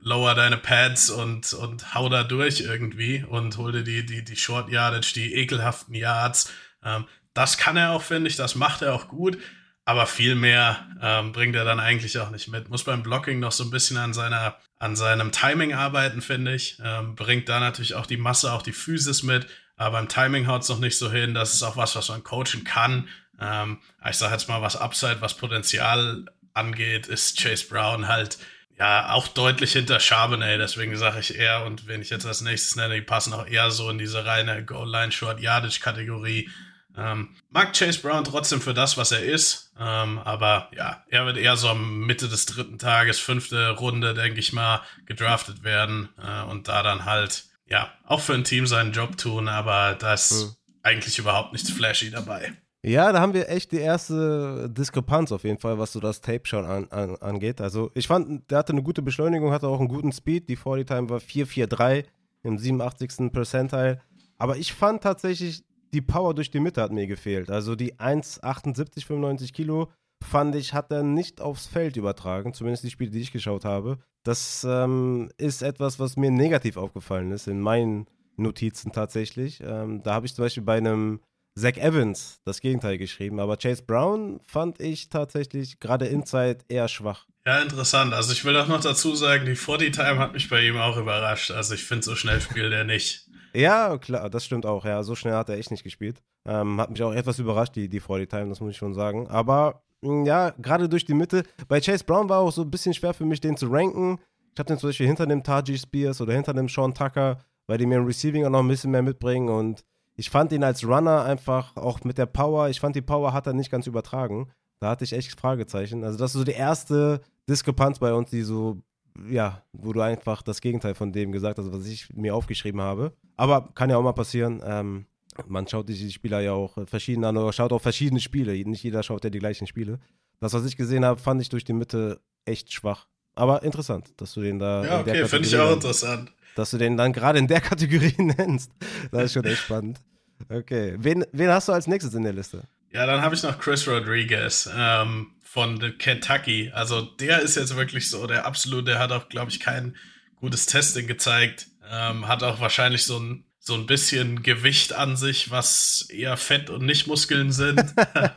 lower 0.02 0.36
deine 0.36 0.58
Pads 0.58 1.10
und, 1.10 1.54
und 1.54 1.94
hau 1.94 2.10
da 2.10 2.24
durch 2.24 2.62
irgendwie 2.62 3.24
und 3.24 3.58
hol 3.58 3.72
dir 3.72 3.84
die, 3.84 4.06
die, 4.06 4.24
die 4.24 4.36
Short 4.36 4.70
Yardage, 4.70 5.14
die 5.14 5.34
ekelhaften 5.36 5.94
Yards. 5.94 6.52
Ähm, 6.84 7.06
das 7.34 7.58
kann 7.58 7.78
er 7.78 7.92
auch, 7.92 8.02
finde 8.02 8.30
ich, 8.30 8.36
das 8.36 8.56
macht 8.56 8.82
er 8.82 8.94
auch 8.94 9.08
gut, 9.08 9.38
aber 9.86 10.08
viel 10.08 10.36
mehr 10.36 10.88
ähm, 11.02 11.32
bringt 11.32 11.56
er 11.56 11.66
dann 11.66 11.80
eigentlich 11.80 12.18
auch 12.20 12.32
nicht 12.32 12.48
mit. 12.48 12.70
Muss 12.70 12.84
beim 12.84 13.04
Blocking 13.04 13.40
noch 13.40 13.52
so 13.52 13.64
ein 13.64 13.72
bisschen 13.72 13.98
an 13.98 14.14
seiner, 14.14 14.58
an 14.78 14.96
seinem 14.96 15.32
Timing 15.32 15.74
arbeiten, 15.74 16.22
finde 16.22 16.56
ich. 16.56 16.80
Ähm, 16.84 17.16
bringt 17.16 17.48
da 17.48 17.60
natürlich 17.60 17.96
auch 17.96 18.06
die 18.06 18.18
Masse, 18.18 18.52
auch 18.52 18.62
die 18.62 18.74
Physis 18.74 19.24
mit, 19.24 19.48
aber 19.78 19.98
beim 19.98 20.10
Timing 20.10 20.48
haut 20.48 20.64
es 20.64 20.70
noch 20.70 20.80
nicht 20.80 20.98
so 20.98 21.12
hin. 21.12 21.34
Das 21.34 21.54
ist 21.54 21.64
auch 21.64 21.78
was, 21.78 21.96
was 21.96 22.10
man 22.10 22.24
coachen 22.24 22.64
kann. 22.66 23.08
Ähm, 23.40 23.80
ich 24.08 24.18
sage 24.18 24.34
jetzt 24.34 24.50
mal, 24.50 24.62
was 24.62 24.76
Upside, 24.76 25.22
was 25.22 25.36
Potenzial 25.36 26.26
angeht, 26.54 27.08
ist 27.08 27.42
Chase 27.42 27.68
Brown 27.68 28.08
halt 28.08 28.38
ja 28.78 29.12
auch 29.12 29.28
deutlich 29.28 29.74
hinter 29.74 30.00
Charbonnet. 30.00 30.60
Deswegen 30.60 30.96
sage 30.98 31.20
ich 31.20 31.36
eher, 31.36 31.66
und 31.66 31.88
wenn 31.88 32.02
ich 32.02 32.10
jetzt 32.10 32.26
als 32.26 32.42
nächstes 32.42 32.76
nenne, 32.76 32.96
die 32.96 33.02
passen 33.02 33.34
auch 33.34 33.46
eher 33.46 33.72
so 33.72 33.90
in 33.90 33.98
diese 33.98 34.26
reine 34.26 34.64
Goal-Line-Short-Yardage-Kategorie. 34.66 36.50
Ähm, 36.98 37.36
mag 37.50 37.74
Chase 37.78 38.00
Brown 38.00 38.24
trotzdem 38.24 38.62
für 38.62 38.74
das, 38.74 38.98
was 38.98 39.12
er 39.12 39.24
ist. 39.24 39.74
Ähm, 39.80 40.18
aber 40.20 40.70
ja, 40.76 41.04
er 41.10 41.26
wird 41.26 41.38
eher 41.38 41.56
so 41.56 41.70
am 41.70 42.00
Mitte 42.00 42.28
des 42.28 42.46
dritten 42.46 42.80
Tages, 42.80 43.20
fünfte 43.20 43.70
Runde, 43.72 44.14
denke 44.14 44.40
ich 44.40 44.54
mal, 44.54 44.82
gedraftet 45.06 45.64
werden 45.64 46.10
äh, 46.18 46.44
und 46.44 46.68
da 46.68 46.82
dann 46.82 47.06
halt, 47.06 47.46
ja, 47.68 47.94
auch 48.06 48.22
für 48.22 48.34
ein 48.34 48.44
Team 48.44 48.66
seinen 48.66 48.92
Job 48.92 49.18
tun, 49.18 49.48
aber 49.48 49.96
da 50.00 50.14
ist 50.14 50.32
hm. 50.32 50.56
eigentlich 50.84 51.20
überhaupt 51.20 51.54
nichts 51.54 51.70
flashy 51.70 52.12
dabei. 52.12 52.54
Ja, 52.82 53.12
da 53.12 53.20
haben 53.20 53.34
wir 53.34 53.50
echt 53.50 53.74
die 53.74 53.80
erste 53.80 54.70
Diskrepanz 54.70 55.34
auf 55.34 55.44
jeden 55.44 55.60
Fall, 55.60 55.78
was 55.78 55.92
so 55.92 56.00
das 56.00 56.22
Tape 56.22 56.46
schon 56.46 56.66
an, 56.66 56.88
an, 56.92 57.18
angeht. 57.18 57.60
Also 57.60 57.92
ich 57.94 58.08
fand, 58.08 58.50
der 58.50 58.60
hatte 58.60 58.72
eine 58.72 58.84
gute 58.84 59.02
Beschleunigung, 59.02 59.52
hatte 59.52 59.68
auch 59.68 59.80
einen 59.80 59.90
guten 59.90 60.14
Speed. 60.14 60.48
Die 60.48 60.56
40 60.56 60.88
Time 60.88 61.10
war 61.10 61.20
4,43 61.20 62.06
im 62.44 62.58
87. 62.58 63.34
Percentile. 63.34 64.00
Aber 64.38 64.56
ich 64.56 64.74
fand 64.74 65.04
tatsächlich, 65.04 65.66
die 65.94 66.02
Power 66.02 66.34
durch 66.34 66.52
die 66.52 66.62
Mitte 66.62 66.82
hat 66.82 66.94
mir 66.94 67.06
gefehlt. 67.06 67.52
Also 67.52 67.76
die 67.76 67.96
1,78, 67.96 69.06
95 69.06 69.52
Kilo 69.52 69.90
fand 70.24 70.56
ich, 70.56 70.74
hat 70.74 70.92
er 70.92 71.04
nicht 71.04 71.42
aufs 71.42 71.68
Feld 71.68 71.98
übertragen, 71.98 72.54
zumindest 72.54 72.86
die 72.86 72.92
Spiele, 72.92 73.12
die 73.12 73.20
ich 73.20 73.34
geschaut 73.34 73.66
habe. 73.66 73.98
Das 74.24 74.66
ähm, 74.68 75.30
ist 75.38 75.64
etwas, 75.64 76.00
was 76.00 76.16
mir 76.16 76.32
negativ 76.32 76.78
aufgefallen 76.78 77.32
ist 77.32 77.48
in 77.48 77.60
meinen 77.60 78.08
Notizen 78.38 78.94
tatsächlich. 78.94 79.62
Ähm, 79.62 80.02
da 80.04 80.14
habe 80.14 80.26
ich 80.26 80.36
zum 80.36 80.46
Beispiel 80.46 80.64
bei 80.64 80.78
einem 80.78 81.20
Zach 81.56 81.78
Evans 81.78 82.40
das 82.46 82.62
Gegenteil 82.62 82.98
geschrieben, 82.98 83.40
aber 83.40 83.58
Chase 83.58 83.84
Brown 83.84 84.40
fand 84.46 84.80
ich 84.82 85.10
tatsächlich 85.10 85.80
gerade 85.80 86.06
Inside 86.06 86.60
eher 86.68 86.88
schwach. 86.88 87.26
Ja, 87.46 87.62
interessant. 87.62 88.14
Also 88.14 88.32
ich 88.32 88.46
will 88.46 88.56
auch 88.58 88.68
noch 88.68 88.82
dazu 88.82 89.16
sagen, 89.16 89.46
die 89.46 89.56
40 89.56 89.94
Time 89.94 90.20
hat 90.20 90.34
mich 90.34 90.50
bei 90.50 90.62
ihm 90.66 90.78
auch 90.78 90.98
überrascht. 90.98 91.52
Also 91.52 91.74
ich 91.74 91.84
finde, 91.84 92.04
so 92.04 92.16
schnell 92.16 92.42
spielt 92.42 92.72
er 92.72 92.84
nicht. 92.84 93.28
Ja, 93.54 93.98
klar, 93.98 94.30
das 94.30 94.46
stimmt 94.46 94.66
auch. 94.66 94.86
Ja, 94.86 95.04
so 95.04 95.16
schnell 95.16 95.34
hat 95.34 95.50
er 95.50 95.58
echt 95.58 95.72
nicht 95.72 95.84
gespielt. 95.84 96.22
Ähm, 96.46 96.80
hat 96.80 96.92
mich 96.92 97.02
auch 97.02 97.14
etwas 97.14 97.40
überrascht, 97.40 97.76
die, 97.76 97.90
die 97.90 98.00
40 98.00 98.30
Time, 98.30 98.50
das 98.50 98.60
muss 98.60 98.72
ich 98.72 98.78
schon 98.78 98.94
sagen. 98.94 99.28
Aber 99.28 99.82
hm, 100.04 100.26
ja, 100.26 100.52
gerade 100.52 100.88
durch 100.88 101.06
die 101.06 101.14
Mitte. 101.14 101.44
Bei 101.68 101.82
Chase 101.82 102.04
Brown 102.04 102.30
war 102.30 102.40
auch 102.40 102.52
so 102.52 102.62
ein 102.62 102.72
bisschen 102.72 102.94
schwer 102.94 103.14
für 103.14 103.26
mich, 103.26 103.42
den 103.42 103.58
zu 103.58 103.68
ranken. 103.68 104.20
Ich 104.54 104.60
habe 104.60 104.68
den 104.68 104.78
zum 104.78 104.90
Beispiel 104.90 105.08
hinter 105.08 105.26
dem 105.26 105.44
Taji 105.44 105.78
Spears 105.78 106.22
oder 106.22 106.34
hinter 106.34 106.54
dem 106.54 106.70
Sean 106.70 106.94
Tucker, 106.94 107.40
weil 107.68 107.78
die 107.78 107.86
mir 107.86 107.98
im 107.98 108.06
Receiving 108.06 108.46
auch 108.46 108.50
noch 108.50 108.60
ein 108.60 108.68
bisschen 108.68 108.92
mehr 108.92 109.02
mitbringen. 109.02 109.50
Und 109.50 109.84
ich 110.20 110.30
fand 110.30 110.52
ihn 110.52 110.66
als 110.66 110.86
Runner 110.86 111.24
einfach 111.24 111.78
auch 111.78 112.04
mit 112.04 112.18
der 112.18 112.26
Power, 112.26 112.68
ich 112.68 112.82
fand 112.82 112.94
die 112.94 113.02
Power 113.02 113.32
hat 113.32 113.48
er 113.48 113.54
nicht 113.54 113.72
ganz 113.72 113.88
übertragen. 113.88 114.50
Da 114.82 114.90
hatte 114.90 115.06
ich 115.06 115.14
echt 115.14 115.40
Fragezeichen. 115.40 116.04
Also, 116.04 116.18
das 116.18 116.32
ist 116.32 116.40
so 116.40 116.44
die 116.44 116.52
erste 116.52 117.22
Diskrepanz 117.50 118.00
bei 118.00 118.14
uns, 118.14 118.30
die 118.30 118.42
so, 118.42 118.82
ja, 119.30 119.64
wo 119.72 119.94
du 119.94 120.02
einfach 120.02 120.42
das 120.42 120.60
Gegenteil 120.60 120.94
von 120.94 121.14
dem 121.14 121.32
gesagt 121.32 121.58
hast, 121.58 121.72
was 121.72 121.88
ich 121.88 122.14
mir 122.14 122.36
aufgeschrieben 122.36 122.82
habe. 122.82 123.14
Aber 123.38 123.70
kann 123.76 123.90
ja 123.90 123.96
auch 123.96 124.04
mal 124.04 124.12
passieren. 124.12 124.62
Ähm, 124.66 125.06
man 125.48 125.66
schaut 125.70 125.88
sich 125.88 126.00
die 126.00 126.12
Spieler 126.12 126.42
ja 126.42 126.52
auch 126.52 126.78
verschieden 126.86 127.24
an 127.24 127.38
oder 127.38 127.54
schaut 127.54 127.72
auch 127.72 127.82
verschiedene 127.82 128.20
Spiele. 128.20 128.52
Nicht 128.66 128.84
jeder 128.84 129.04
schaut 129.04 129.24
ja 129.24 129.30
die 129.30 129.40
gleichen 129.40 129.68
Spiele. 129.68 130.00
Das, 130.42 130.54
was 130.54 130.66
ich 130.66 130.76
gesehen 130.76 131.06
habe, 131.06 131.22
fand 131.22 131.42
ich 131.42 131.48
durch 131.48 131.64
die 131.64 131.72
Mitte 131.74 132.20
echt 132.44 132.74
schwach. 132.74 133.08
Aber 133.36 133.64
interessant, 133.64 134.12
dass 134.18 134.34
du 134.34 134.42
den 134.42 134.60
da. 134.60 134.84
Ja, 134.84 135.00
okay, 135.00 135.26
finde 135.28 135.48
ich 135.48 135.58
auch 135.58 135.72
interessant. 135.72 136.34
Dass 136.56 136.72
du 136.72 136.78
den 136.78 136.98
dann 136.98 137.14
gerade 137.14 137.40
in 137.40 137.48
der 137.48 137.62
Kategorie 137.62 138.16
nennst. 138.18 138.70
Das 139.12 139.24
ist 139.24 139.34
schon 139.34 139.46
echt 139.46 139.60
spannend. 139.60 140.02
Okay. 140.48 140.96
Wen, 140.98 141.26
wen 141.32 141.50
hast 141.50 141.68
du 141.68 141.74
als 141.74 141.88
nächstes 141.88 142.14
in 142.14 142.24
der 142.24 142.34
Liste? 142.34 142.64
Ja, 142.92 143.06
dann 143.06 143.22
habe 143.22 143.36
ich 143.36 143.44
noch 143.44 143.60
Chris 143.60 143.88
Rodriguez 143.88 144.70
ähm, 144.76 145.32
von 145.44 145.98
Kentucky. 145.98 146.72
Also 146.74 147.02
der 147.02 147.40
ist 147.40 147.56
jetzt 147.56 147.76
wirklich 147.76 148.10
so 148.10 148.26
der 148.26 148.46
absolute, 148.46 148.92
der 148.92 149.00
hat 149.00 149.12
auch, 149.12 149.30
glaube 149.30 149.52
ich, 149.52 149.60
kein 149.60 149.96
gutes 150.36 150.66
Testing 150.66 151.08
gezeigt. 151.08 151.68
Ähm, 151.90 152.28
hat 152.28 152.44
auch 152.44 152.60
wahrscheinlich 152.60 153.06
so 153.06 153.20
ein, 153.20 153.46
so 153.60 153.76
ein 153.76 153.86
bisschen 153.86 154.42
Gewicht 154.42 154.94
an 154.94 155.18
sich, 155.18 155.52
was 155.52 156.08
eher 156.10 156.38
Fett 156.38 156.70
und 156.70 156.86
nicht 156.86 157.08
Muskeln 157.08 157.52
sind. 157.52 157.84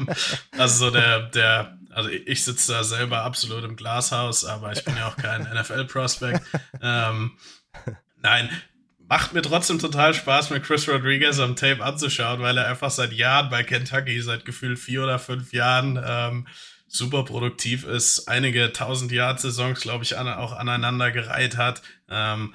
also 0.59 0.87
so 0.87 0.91
der, 0.91 1.31
der, 1.31 1.79
also 1.91 2.11
ich 2.11 2.45
sitze 2.45 2.73
da 2.73 2.85
selber 2.85 3.23
absolut 3.23 3.65
im 3.65 3.77
Glashaus, 3.77 4.45
aber 4.45 4.73
ich 4.73 4.85
bin 4.85 4.97
ja 4.97 5.09
auch 5.09 5.17
kein 5.17 5.43
NFL-Prospect. 5.55 6.43
Ähm, 6.83 7.39
nein, 8.21 8.51
macht 9.13 9.35
mir 9.35 9.43
trotzdem 9.43 9.79
total 9.79 10.15
Spaß, 10.15 10.49
mir 10.49 10.61
Chris 10.61 10.89
Rodriguez 10.89 11.39
am 11.39 11.55
Tape 11.55 11.85
anzuschauen, 11.85 12.41
weil 12.41 12.57
er 12.57 12.67
einfach 12.67 12.91
seit 12.91 13.13
Jahren 13.13 13.51
bei 13.51 13.63
Kentucky, 13.63 14.19
seit 14.23 14.47
gefühlt 14.47 14.79
vier 14.79 15.03
oder 15.03 15.19
fünf 15.19 15.53
Jahren, 15.53 16.03
ähm, 16.03 16.49
super 16.89 17.23
produktiv 17.23 17.85
ist, 17.85 18.27
einige 18.27 18.73
tausend 18.73 19.13
Yard 19.13 19.39
Saisons, 19.39 19.83
glaube 19.83 20.03
ich, 20.05 20.17
an, 20.17 20.29
auch 20.29 20.53
aneinander 20.53 21.11
gereiht 21.11 21.59
hat. 21.59 21.83
Ähm, 22.09 22.55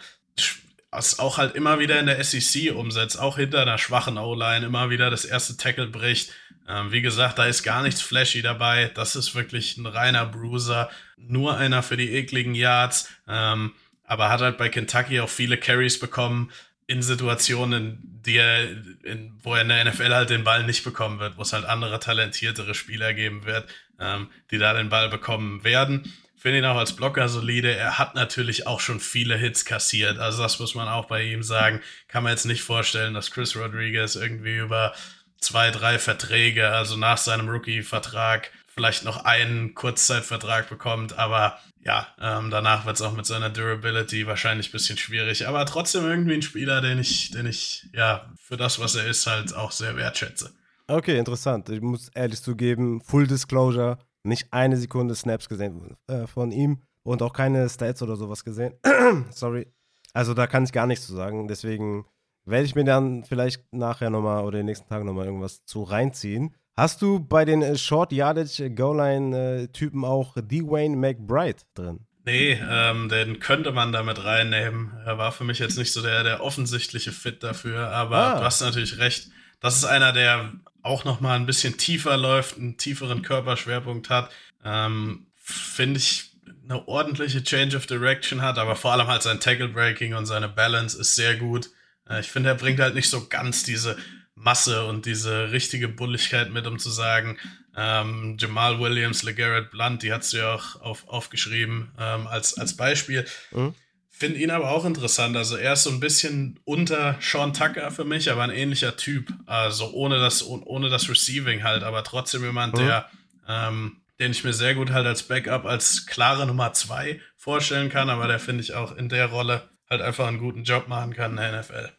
was 0.89 1.19
auch 1.19 1.37
halt 1.37 1.53
immer 1.53 1.77
wieder 1.77 1.99
in 1.99 2.07
der 2.07 2.23
SEC 2.23 2.73
umsetzt, 2.75 3.19
auch 3.19 3.37
hinter 3.37 3.61
einer 3.61 3.77
schwachen 3.77 4.17
O-Line 4.17 4.65
immer 4.65 4.89
wieder 4.89 5.11
das 5.11 5.25
erste 5.25 5.57
Tackle 5.57 5.85
bricht. 5.85 6.31
Ähm, 6.67 6.91
wie 6.91 7.03
gesagt, 7.03 7.37
da 7.37 7.45
ist 7.45 7.61
gar 7.61 7.83
nichts 7.83 8.01
flashy 8.01 8.41
dabei. 8.41 8.89
Das 8.95 9.15
ist 9.15 9.35
wirklich 9.35 9.77
ein 9.77 9.85
reiner 9.85 10.25
Bruiser, 10.25 10.89
nur 11.17 11.55
einer 11.55 11.83
für 11.83 11.97
die 11.97 12.13
ekligen 12.13 12.55
Yards. 12.55 13.11
Ähm, 13.27 13.73
aber 14.07 14.29
hat 14.29 14.41
halt 14.41 14.57
bei 14.57 14.69
Kentucky 14.69 15.19
auch 15.19 15.29
viele 15.29 15.57
Carries 15.57 15.99
bekommen 15.99 16.51
in 16.87 17.01
Situationen, 17.01 17.99
die 18.25 18.37
er, 18.37 18.63
in, 19.03 19.37
wo 19.43 19.53
er 19.53 19.61
in 19.61 19.67
der 19.67 19.83
NFL 19.83 20.13
halt 20.13 20.29
den 20.29 20.45
Ball 20.45 20.63
nicht 20.63 20.85
bekommen 20.85 21.19
wird, 21.19 21.37
wo 21.37 21.41
es 21.41 21.51
halt 21.51 21.65
andere 21.65 21.99
talentiertere 21.99 22.73
Spieler 22.73 23.13
geben 23.13 23.45
wird, 23.45 23.69
ähm, 23.99 24.31
die 24.49 24.57
da 24.57 24.73
den 24.73 24.89
Ball 24.89 25.09
bekommen 25.09 25.65
werden. 25.65 26.11
Finde 26.37 26.59
ihn 26.59 26.65
auch 26.65 26.77
als 26.77 26.95
Blocker 26.95 27.27
solide. 27.27 27.75
Er 27.75 27.99
hat 27.99 28.15
natürlich 28.15 28.67
auch 28.67 28.79
schon 28.79 29.01
viele 29.01 29.35
Hits 29.35 29.65
kassiert. 29.65 30.17
Also 30.19 30.41
das 30.43 30.59
muss 30.59 30.75
man 30.75 30.87
auch 30.87 31.05
bei 31.05 31.23
ihm 31.23 31.43
sagen. 31.43 31.81
Kann 32.07 32.23
man 32.23 32.31
jetzt 32.31 32.45
nicht 32.45 32.61
vorstellen, 32.61 33.13
dass 33.13 33.31
Chris 33.31 33.57
Rodriguez 33.57 34.15
irgendwie 34.15 34.57
über 34.57 34.93
zwei, 35.41 35.71
drei 35.71 35.99
Verträge, 35.99 36.69
also 36.69 36.95
nach 36.95 37.17
seinem 37.17 37.49
Rookie-Vertrag, 37.49 38.51
vielleicht 38.77 39.03
noch 39.03 39.25
einen 39.25 39.73
Kurzzeitvertrag 39.73 40.69
bekommt, 40.69 41.17
aber 41.17 41.57
ja, 41.83 42.07
ähm, 42.21 42.51
danach 42.51 42.85
wird 42.85 42.97
es 42.97 43.01
auch 43.01 43.13
mit 43.13 43.25
seiner 43.25 43.49
Durability 43.49 44.27
wahrscheinlich 44.27 44.69
ein 44.69 44.71
bisschen 44.71 44.99
schwierig, 44.99 45.47
aber 45.47 45.65
trotzdem 45.65 46.05
irgendwie 46.05 46.35
ein 46.35 46.43
Spieler, 46.43 46.79
den 46.79 46.99
ich, 46.99 47.31
den 47.31 47.47
ich, 47.47 47.87
ja, 47.91 48.31
für 48.39 48.55
das, 48.55 48.79
was 48.79 48.93
er 48.93 49.07
ist, 49.07 49.25
halt 49.25 49.55
auch 49.55 49.71
sehr 49.71 49.95
wertschätze. 49.95 50.53
Okay, 50.87 51.17
interessant. 51.17 51.69
Ich 51.69 51.81
muss 51.81 52.09
ehrlich 52.09 52.39
zugeben, 52.41 53.01
Full 53.01 53.25
Disclosure, 53.25 53.97
nicht 54.21 54.53
eine 54.53 54.77
Sekunde 54.77 55.15
Snaps 55.15 55.49
gesehen 55.49 55.97
äh, 56.05 56.27
von 56.27 56.51
ihm 56.51 56.83
und 57.01 57.23
auch 57.23 57.33
keine 57.33 57.67
Stats 57.67 58.03
oder 58.03 58.15
sowas 58.15 58.45
gesehen. 58.45 58.75
Sorry. 59.31 59.65
Also 60.13 60.35
da 60.35 60.45
kann 60.45 60.65
ich 60.65 60.71
gar 60.71 60.85
nichts 60.85 61.07
zu 61.07 61.15
sagen. 61.15 61.47
Deswegen 61.47 62.05
werde 62.45 62.65
ich 62.65 62.75
mir 62.75 62.83
dann 62.83 63.23
vielleicht 63.23 63.73
nachher 63.73 64.11
nochmal 64.11 64.43
oder 64.43 64.59
den 64.59 64.67
nächsten 64.67 64.87
Tag 64.87 65.03
nochmal 65.03 65.25
irgendwas 65.25 65.65
zu 65.65 65.81
reinziehen. 65.81 66.55
Hast 66.77 67.01
du 67.01 67.19
bei 67.19 67.43
den 67.43 67.63
äh, 67.63 67.75
Short 67.75 68.11
Yardage 68.11 68.65
äh, 68.65 68.69
Goal 68.69 68.97
Line 68.97 69.63
äh, 69.63 69.67
Typen 69.69 70.05
auch 70.05 70.35
Dwayne 70.35 70.95
McBride 70.95 71.63
drin? 71.73 72.01
Nee, 72.23 72.61
ähm, 72.69 73.09
den 73.09 73.39
könnte 73.39 73.71
man 73.71 73.91
damit 73.91 74.23
reinnehmen. 74.23 74.93
Er 75.03 75.17
war 75.17 75.31
für 75.31 75.43
mich 75.43 75.57
jetzt 75.57 75.77
nicht 75.77 75.91
so 75.91 76.03
der, 76.03 76.23
der 76.23 76.43
offensichtliche 76.43 77.11
Fit 77.11 77.41
dafür, 77.41 77.89
aber 77.89 78.17
ah. 78.17 78.39
du 78.39 78.45
hast 78.45 78.61
natürlich 78.61 78.99
recht. 78.99 79.29
Das 79.59 79.75
ist 79.77 79.85
einer, 79.85 80.13
der 80.13 80.51
auch 80.83 81.03
noch 81.03 81.19
mal 81.19 81.35
ein 81.35 81.47
bisschen 81.47 81.77
tiefer 81.77 82.15
läuft, 82.15 82.57
einen 82.57 82.77
tieferen 82.77 83.23
Körperschwerpunkt 83.23 84.11
hat. 84.11 84.29
Ähm, 84.63 85.25
Finde 85.35 85.99
ich 85.99 86.31
eine 86.65 86.87
ordentliche 86.87 87.43
Change 87.43 87.77
of 87.77 87.87
Direction 87.87 88.41
hat, 88.41 88.59
aber 88.59 88.75
vor 88.75 88.91
allem 88.91 89.07
halt 89.07 89.23
sein 89.23 89.39
Tackle 89.39 89.69
Breaking 89.69 90.13
und 90.13 90.25
seine 90.27 90.49
Balance 90.49 90.99
ist 90.99 91.15
sehr 91.15 91.37
gut. 91.37 91.71
Ich 92.19 92.27
finde, 92.27 92.49
er 92.49 92.55
bringt 92.55 92.79
halt 92.79 92.95
nicht 92.95 93.09
so 93.09 93.27
ganz 93.27 93.63
diese 93.63 93.97
Masse 94.37 94.85
und 94.85 95.05
diese 95.05 95.51
richtige 95.51 95.87
Bulligkeit 95.87 96.51
mit, 96.51 96.67
um 96.67 96.77
zu 96.77 96.91
sagen, 96.91 97.37
ähm, 97.75 98.37
Jamal 98.39 98.79
Williams, 98.79 99.23
LeGarrette 99.23 99.69
Blunt, 99.69 100.03
die 100.03 100.13
hat 100.13 100.31
du 100.31 100.37
ja 100.37 100.53
auch 100.53 100.79
auf, 100.81 101.07
aufgeschrieben 101.07 101.91
ähm, 101.99 102.27
als, 102.27 102.57
als 102.57 102.77
Beispiel. 102.77 103.25
Mhm. 103.51 103.73
Finde 104.09 104.39
ihn 104.39 104.51
aber 104.51 104.71
auch 104.71 104.85
interessant. 104.85 105.35
Also 105.35 105.57
er 105.57 105.73
ist 105.73 105.83
so 105.83 105.89
ein 105.89 105.99
bisschen 105.99 106.59
unter 106.65 107.17
Sean 107.19 107.53
Tucker 107.53 107.91
für 107.91 108.05
mich, 108.05 108.31
aber 108.31 108.43
ein 108.43 108.51
ähnlicher 108.51 108.95
Typ. 108.95 109.31
Also 109.45 109.91
ohne 109.91 110.19
das, 110.19 110.43
ohne 110.43 110.89
das 110.89 111.09
Receiving 111.09 111.63
halt, 111.63 111.83
aber 111.83 112.03
trotzdem 112.03 112.43
jemand, 112.43 112.73
mhm. 112.73 112.79
der, 112.79 113.09
ähm, 113.47 114.01
den 114.19 114.31
ich 114.31 114.43
mir 114.43 114.53
sehr 114.53 114.75
gut 114.75 114.91
halt 114.91 115.05
als 115.05 115.23
Backup, 115.23 115.65
als 115.65 116.05
klare 116.05 116.47
Nummer 116.47 116.73
zwei 116.73 117.21
vorstellen 117.35 117.89
kann, 117.89 118.09
aber 118.09 118.27
der 118.27 118.39
finde 118.39 118.63
ich 118.63 118.73
auch 118.73 118.95
in 118.95 119.09
der 119.09 119.27
Rolle 119.27 119.69
halt 119.89 120.01
einfach 120.01 120.27
einen 120.27 120.39
guten 120.39 120.63
Job 120.63 120.87
machen 120.87 121.13
kann 121.13 121.31
in 121.31 121.37
der 121.37 121.59
NFL. 121.59 121.89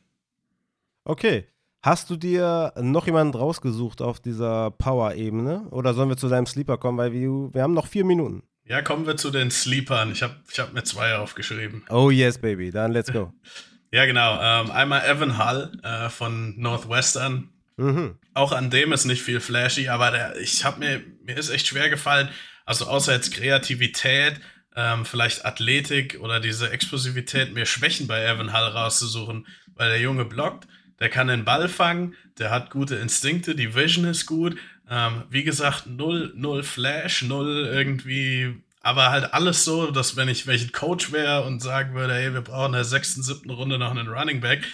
Okay. 1.05 1.47
Hast 1.83 2.11
du 2.11 2.17
dir 2.17 2.73
noch 2.77 3.07
jemanden 3.07 3.39
rausgesucht 3.39 4.03
auf 4.03 4.19
dieser 4.19 4.73
Power-Ebene? 4.73 5.69
Oder 5.71 5.95
sollen 5.95 6.09
wir 6.09 6.17
zu 6.17 6.29
deinem 6.29 6.47
Sleeper 6.47 6.77
kommen? 6.77 6.99
Weil 6.99 7.13
wir, 7.13 7.55
wir 7.55 7.63
haben 7.63 7.75
noch 7.75 7.87
vier 7.87 8.05
Minuten. 8.05 8.43
Ja, 8.65 8.83
kommen 8.83 9.07
wir 9.07 9.17
zu 9.17 9.31
den 9.31 9.51
Sleepern. 9.51 10.11
Ich 10.11 10.23
habe 10.23 10.35
ich 10.51 10.59
hab 10.59 10.73
mir 10.75 10.83
zwei 10.83 11.15
aufgeschrieben. 11.17 11.85
Oh 11.89 12.11
yes, 12.11 12.39
baby. 12.39 12.71
Dann 12.73 12.93
let's 12.93 13.13
go. 13.13 13.33
ja, 13.93 14.07
genau. 14.07 14.41
Ähm, 14.43 14.71
einmal 14.73 15.09
Evan 15.09 15.39
Hull 15.39 15.73
äh, 15.85 16.09
von 16.11 16.59
Northwestern. 16.59 17.51
Mhm. 17.77 18.19
Auch 18.35 18.51
an 18.51 18.71
dem 18.71 18.93
ist 18.93 19.05
nicht 19.05 19.23
viel 19.23 19.39
flashy, 19.39 19.89
aber 19.89 20.11
der, 20.11 20.37
ich 20.41 20.65
habe 20.65 20.81
mir, 20.81 21.01
mir 21.23 21.37
ist 21.37 21.49
echt 21.49 21.69
schwer 21.69 21.89
gefallen. 21.89 22.29
Also 22.67 22.87
außer 22.87 23.13
jetzt 23.13 23.33
Kreativität, 23.33 24.41
ähm, 24.75 25.05
vielleicht 25.05 25.47
Athletik 25.47 26.19
oder 26.21 26.41
diese 26.41 26.71
Explosivität, 26.71 27.55
mir 27.55 27.67
Schwächen 27.67 28.09
bei 28.09 28.25
Evan 28.25 28.53
Hull 28.53 28.69
rauszusuchen, 28.69 29.47
weil 29.77 29.91
der 29.91 30.01
Junge 30.01 30.25
blockt 30.25 30.67
der 31.01 31.09
kann 31.09 31.29
den 31.29 31.45
Ball 31.45 31.69
fangen, 31.69 32.15
der 32.39 32.51
hat 32.51 32.71
gute 32.71 32.97
Instinkte, 32.97 33.55
die 33.55 33.75
Vision 33.75 34.05
ist 34.05 34.27
gut. 34.27 34.57
Ähm, 34.91 35.25
wie 35.31 35.45
gesagt, 35.45 35.87
null, 35.87 36.33
null 36.35 36.63
Flash, 36.63 37.23
null 37.23 37.69
irgendwie, 37.71 38.63
aber 38.81 39.11
halt 39.11 39.35
alles 39.35 39.65
so, 39.65 39.91
dass 39.91 40.17
wenn 40.17 40.29
ich 40.29 40.47
welchen 40.47 40.73
Coach 40.73 41.13
wäre 41.13 41.45
und 41.45 41.61
sagen 41.61 41.95
würde, 41.95 42.15
hey, 42.15 42.33
wir 42.33 42.41
brauchen 42.41 42.69
in 42.69 42.73
der 42.73 42.85
sechsten, 42.85 43.23
siebten 43.23 43.51
Runde 43.51 43.79
noch 43.79 43.91
einen 43.91 44.09
Running 44.09 44.41
Back, 44.41 44.65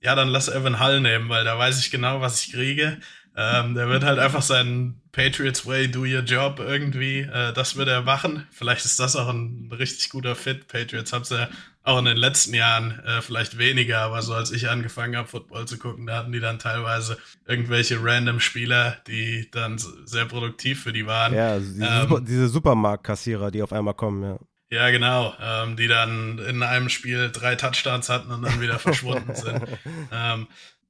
ja, 0.00 0.14
dann 0.14 0.28
lass 0.28 0.48
Evan 0.48 0.80
Hull 0.80 1.00
nehmen, 1.00 1.28
weil 1.28 1.44
da 1.44 1.58
weiß 1.58 1.80
ich 1.80 1.90
genau, 1.90 2.20
was 2.20 2.44
ich 2.44 2.52
kriege. 2.52 2.98
Ähm, 3.36 3.74
der 3.74 3.88
wird 3.88 4.04
halt 4.04 4.18
einfach 4.18 4.42
seinen 4.42 5.00
Patriots 5.18 5.66
Way, 5.66 5.88
do 5.88 6.02
your 6.02 6.22
job 6.22 6.60
irgendwie, 6.60 7.22
äh, 7.22 7.52
das 7.52 7.74
wird 7.74 7.88
er 7.88 8.02
machen. 8.02 8.46
Vielleicht 8.52 8.84
ist 8.84 9.00
das 9.00 9.16
auch 9.16 9.28
ein 9.28 9.68
richtig 9.76 10.10
guter 10.10 10.36
Fit. 10.36 10.68
Patriots 10.68 11.12
haben 11.12 11.22
es 11.22 11.30
ja 11.30 11.48
auch 11.82 11.98
in 11.98 12.04
den 12.04 12.16
letzten 12.16 12.54
Jahren 12.54 13.00
äh, 13.00 13.20
vielleicht 13.20 13.58
weniger, 13.58 13.98
aber 13.98 14.22
so 14.22 14.32
als 14.32 14.52
ich 14.52 14.68
angefangen 14.68 15.16
habe, 15.16 15.26
Football 15.26 15.66
zu 15.66 15.76
gucken, 15.76 16.06
da 16.06 16.18
hatten 16.18 16.30
die 16.30 16.38
dann 16.38 16.60
teilweise 16.60 17.18
irgendwelche 17.48 17.98
random 18.00 18.38
Spieler, 18.38 18.98
die 19.08 19.50
dann 19.50 19.76
sehr 20.04 20.26
produktiv 20.26 20.84
für 20.84 20.92
die 20.92 21.06
waren. 21.06 21.34
Ja, 21.34 21.48
also 21.48 21.72
diese, 21.72 21.84
ähm, 21.84 22.08
Super, 22.08 22.20
diese 22.20 22.48
Supermarktkassierer, 22.48 23.50
die 23.50 23.64
auf 23.64 23.72
einmal 23.72 23.94
kommen, 23.94 24.22
ja. 24.22 24.38
Ja, 24.70 24.90
genau, 24.90 25.34
ähm, 25.42 25.76
die 25.76 25.88
dann 25.88 26.38
in 26.38 26.62
einem 26.62 26.90
Spiel 26.90 27.30
drei 27.32 27.56
Touchdowns 27.56 28.08
hatten 28.08 28.30
und 28.30 28.42
dann 28.42 28.60
wieder 28.60 28.78
verschwunden 28.78 29.34
sind. 29.34 29.62
Ähm, 30.12 30.46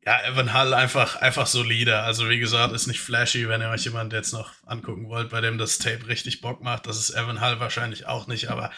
Ja, 0.09 0.23
Evan 0.27 0.59
Hull 0.59 0.73
einfach, 0.73 1.17
einfach 1.17 1.47
solide. 1.47 1.99
Also 1.99 2.31
wie 2.31 2.39
gesagt, 2.39 2.73
ist 2.73 2.87
nicht 2.87 3.01
flashy, 3.01 3.47
wenn 3.47 3.61
ihr 3.61 3.69
euch 3.69 3.85
jemand 3.85 4.15
jetzt 4.15 4.33
noch 4.33 4.53
angucken 4.65 5.11
wollt, 5.11 5.29
bei 5.29 5.43
dem 5.43 5.59
das 5.59 5.77
Tape 5.77 6.09
richtig 6.09 6.41
Bock 6.41 6.63
macht. 6.63 6.87
Das 6.87 6.97
ist 6.97 7.11
Evan 7.11 7.43
Hull 7.43 7.61
wahrscheinlich 7.61 8.07
auch 8.07 8.27
nicht, 8.27 8.49
aber 8.49 8.71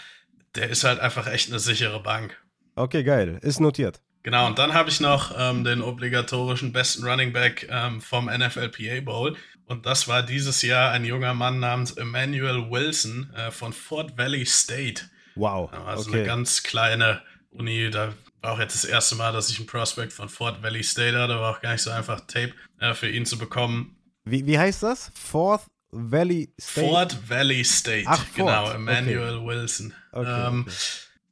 der 0.57 0.71
ist 0.71 0.83
halt 0.83 0.99
einfach 0.99 1.29
echt 1.29 1.49
eine 1.49 1.61
sichere 1.61 2.03
Bank. 2.03 2.37
Okay, 2.75 3.05
geil. 3.05 3.39
Ist 3.43 3.61
notiert. 3.61 4.01
Genau, 4.25 4.49
und 4.49 4.59
dann 4.59 4.75
habe 4.75 4.91
ich 4.91 4.99
noch 4.99 5.33
ähm, 5.39 5.63
den 5.63 5.83
obligatorischen 5.83 6.73
besten 6.73 7.07
Running 7.07 7.33
Back 7.33 7.69
ähm, 7.71 8.01
vom 8.01 8.27
NFLPA 8.27 9.01
Bowl. 9.05 9.37
Und 9.67 9.87
das 9.87 10.09
war 10.09 10.25
dieses 10.25 10.63
Jahr 10.63 10.91
ein 10.91 11.05
junger 11.05 11.35
Mann 11.35 11.61
namens 11.61 11.93
Emmanuel 11.93 12.73
Wilson 12.73 13.33
äh, 13.37 13.53
von 13.53 13.73
Fort 13.73 14.19
Valley 14.19 14.45
State. 14.47 15.05
Wow. 15.37 15.73
Also 15.87 16.09
okay. 16.09 16.19
eine 16.19 16.27
ganz 16.27 16.65
kleine 16.65 17.23
Uni. 17.53 17.89
Da 17.89 18.15
auch 18.43 18.59
jetzt 18.59 18.75
das 18.75 18.85
erste 18.85 19.17
Mal, 19.17 19.33
dass 19.33 19.51
ich 19.51 19.59
einen 19.59 19.67
Prospect 19.67 20.13
von 20.13 20.29
Fort 20.29 20.63
Valley 20.63 20.83
State 20.83 21.19
hatte. 21.19 21.35
War 21.35 21.57
auch 21.57 21.61
gar 21.61 21.73
nicht 21.73 21.83
so 21.83 21.91
einfach, 21.91 22.21
Tape 22.21 22.53
äh, 22.79 22.95
für 22.95 23.09
ihn 23.09 23.27
zu 23.27 23.39
bekommen. 23.39 23.97
Wie, 24.25 24.47
wie 24.47 24.59
heißt 24.59 24.83
das? 24.83 25.11
Fort 25.15 25.63
Valley 25.91 26.53
State? 26.61 26.87
Fort 26.87 27.29
Valley 27.29 27.65
State, 27.65 28.05
Ach, 28.07 28.25
genau. 28.35 28.71
Emmanuel 28.71 29.37
okay. 29.37 29.47
Wilson. 29.47 29.95
Okay, 30.13 30.47
ähm, 30.47 30.65
okay. 30.67 30.77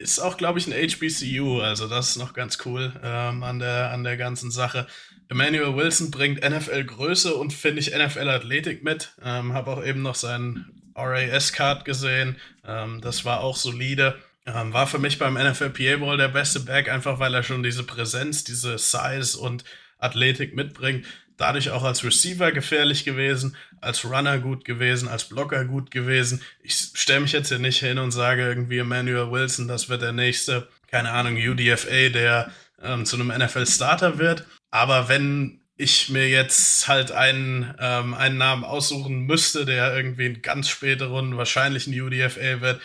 Ist 0.00 0.20
auch, 0.20 0.36
glaube 0.36 0.60
ich, 0.60 0.66
ein 0.68 0.72
HBCU, 0.72 1.60
also 1.60 1.88
das 1.88 2.10
ist 2.10 2.16
noch 2.18 2.32
ganz 2.32 2.58
cool 2.64 2.92
ähm, 3.02 3.42
an, 3.42 3.58
der, 3.58 3.90
an 3.90 4.04
der 4.04 4.16
ganzen 4.16 4.52
Sache. 4.52 4.86
Emmanuel 5.28 5.76
Wilson 5.76 6.10
bringt 6.10 6.40
NFL-Größe 6.40 7.34
und 7.34 7.52
finde 7.52 7.80
ich 7.80 7.94
NFL-Athletik 7.94 8.84
mit. 8.84 9.14
Ähm, 9.22 9.52
Habe 9.52 9.72
auch 9.72 9.84
eben 9.84 10.02
noch 10.02 10.14
seinen 10.14 10.92
RAS-Card 10.94 11.84
gesehen. 11.84 12.36
Ähm, 12.64 13.00
das 13.00 13.24
war 13.24 13.40
auch 13.40 13.56
solide. 13.56 14.18
Ähm, 14.54 14.72
war 14.72 14.86
für 14.86 14.98
mich 14.98 15.18
beim 15.18 15.34
NFL 15.34 15.70
PA 15.70 15.96
Bowl 15.98 16.16
der 16.16 16.28
beste 16.28 16.60
Back, 16.60 16.88
einfach 16.88 17.18
weil 17.18 17.34
er 17.34 17.42
schon 17.42 17.62
diese 17.62 17.84
Präsenz, 17.84 18.44
diese 18.44 18.78
Size 18.78 19.38
und 19.38 19.64
Athletik 19.98 20.54
mitbringt. 20.54 21.06
Dadurch 21.36 21.70
auch 21.70 21.84
als 21.84 22.02
Receiver 22.02 22.50
gefährlich 22.50 23.04
gewesen, 23.04 23.56
als 23.80 24.04
Runner 24.04 24.38
gut 24.38 24.64
gewesen, 24.64 25.08
als 25.08 25.24
Blocker 25.28 25.64
gut 25.64 25.90
gewesen. 25.90 26.42
Ich 26.62 26.74
stelle 26.94 27.20
mich 27.20 27.32
jetzt 27.32 27.48
hier 27.48 27.60
nicht 27.60 27.78
hin 27.78 27.98
und 27.98 28.10
sage 28.10 28.42
irgendwie 28.42 28.78
Emmanuel 28.78 29.30
Wilson, 29.30 29.68
das 29.68 29.88
wird 29.88 30.02
der 30.02 30.12
nächste, 30.12 30.68
keine 30.88 31.10
Ahnung, 31.10 31.36
UDFA, 31.36 32.08
der 32.08 32.50
ähm, 32.82 33.04
zu 33.04 33.16
einem 33.16 33.28
NFL-Starter 33.28 34.18
wird. 34.18 34.46
Aber 34.70 35.08
wenn 35.08 35.60
ich 35.76 36.08
mir 36.08 36.28
jetzt 36.28 36.88
halt 36.88 37.12
einen, 37.12 37.72
ähm, 37.78 38.14
einen 38.14 38.36
Namen 38.36 38.64
aussuchen 38.64 39.20
müsste, 39.26 39.64
der 39.64 39.94
irgendwie 39.94 40.26
in 40.26 40.42
ganz 40.42 40.68
später 40.68 41.06
Runden 41.06 41.36
wahrscheinlich 41.36 41.86
ein 41.86 41.98
UDFA 41.98 42.60
wird, 42.60 42.80